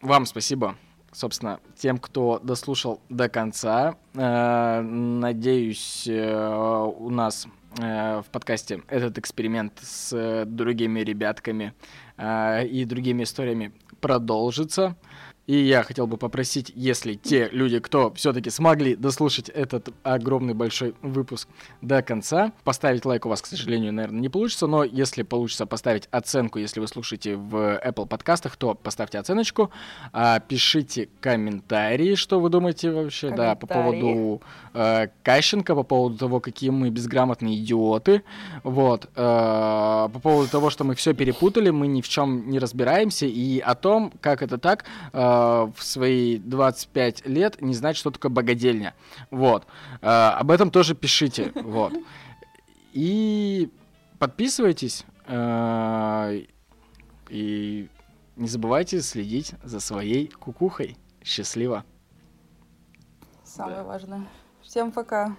вам 0.02 0.26
спасибо, 0.26 0.76
собственно, 1.12 1.60
тем, 1.78 1.98
кто 1.98 2.40
дослушал 2.40 3.00
до 3.10 3.30
конца. 3.30 3.96
Э, 4.16 4.82
надеюсь, 4.82 6.08
э, 6.08 6.86
у 6.98 7.10
нас 7.10 7.48
в 7.76 8.26
подкасте 8.32 8.82
этот 8.88 9.18
эксперимент 9.18 9.80
с 9.82 10.14
э, 10.14 10.46
другими 10.46 11.02
ребятками 11.02 11.74
э, 12.18 12.66
и 12.66 12.86
другими 12.86 13.24
историями 13.24 13.72
продолжится. 14.00 14.96
И 15.48 15.56
я 15.64 15.82
хотел 15.84 16.08
бы 16.08 16.18
попросить, 16.18 16.74
если 16.76 17.14
те 17.14 17.48
люди, 17.54 17.80
кто 17.80 18.12
все-таки 18.14 18.50
смогли 18.50 18.98
дослушать 18.98 19.48
этот 19.48 19.94
огромный 20.04 20.54
большой 20.54 20.94
выпуск 21.02 21.48
до 21.82 22.02
конца, 22.02 22.52
поставить 22.66 23.06
лайк 23.06 23.26
у 23.26 23.30
вас, 23.30 23.42
к 23.42 23.46
сожалению, 23.46 23.94
наверное, 23.94 24.20
не 24.20 24.28
получится, 24.28 24.68
но 24.68 24.84
если 24.84 25.24
получится 25.24 25.66
поставить 25.66 26.10
оценку, 26.12 26.60
если 26.60 26.82
вы 26.82 26.88
слушаете 26.90 27.38
в 27.38 27.80
Apple 27.82 28.08
подкастах, 28.08 28.58
то 28.58 28.76
поставьте 28.76 29.20
оценочку, 29.20 29.72
а, 30.12 30.42
пишите 30.42 31.08
комментарии, 31.22 32.16
что 32.16 32.42
вы 32.42 32.50
думаете 32.50 32.92
вообще, 32.92 33.30
да, 33.30 33.56
по 33.56 33.68
поводу 33.68 34.42
э, 34.74 35.08
Кащенко, 35.24 35.76
по 35.76 35.84
поводу 35.84 36.18
того, 36.18 36.42
какие 36.42 36.72
мы 36.72 36.90
безграмотные 36.90 37.56
идиоты, 37.56 38.24
вот, 38.64 39.06
э, 39.06 39.10
по 39.16 40.20
поводу 40.22 40.50
того, 40.50 40.70
что 40.70 40.84
мы 40.84 40.94
все 40.96 41.14
перепутали, 41.14 41.70
мы 41.70 41.88
ни 41.88 42.02
в 42.02 42.10
чем 42.10 42.50
не 42.50 42.60
разбираемся, 42.60 43.26
и 43.26 43.60
о 43.60 43.76
том, 43.76 44.12
как 44.20 44.42
это 44.42 44.58
так, 44.58 44.84
э, 45.14 45.37
в 45.76 45.84
свои 45.84 46.38
25 46.38 47.28
лет 47.28 47.62
не 47.62 47.74
знать, 47.74 47.98
что 47.98 48.12
такое 48.12 48.32
богадельня. 48.32 48.94
Вот. 49.32 49.66
Э, 50.02 50.30
об 50.40 50.52
этом 50.52 50.72
тоже 50.72 50.96
пишите. 50.96 51.52
Вот. 51.68 51.94
И 52.94 53.70
подписывайтесь. 54.20 55.06
Э, 55.26 56.42
и 57.30 57.90
не 58.36 58.48
забывайте 58.48 59.02
следить 59.02 59.54
за 59.64 59.80
своей 59.80 60.28
кукухой. 60.28 60.98
Счастливо. 61.24 61.84
Самое 63.44 63.78
да. 63.78 63.84
важное. 63.84 64.28
Всем 64.62 64.92
пока. 64.92 65.36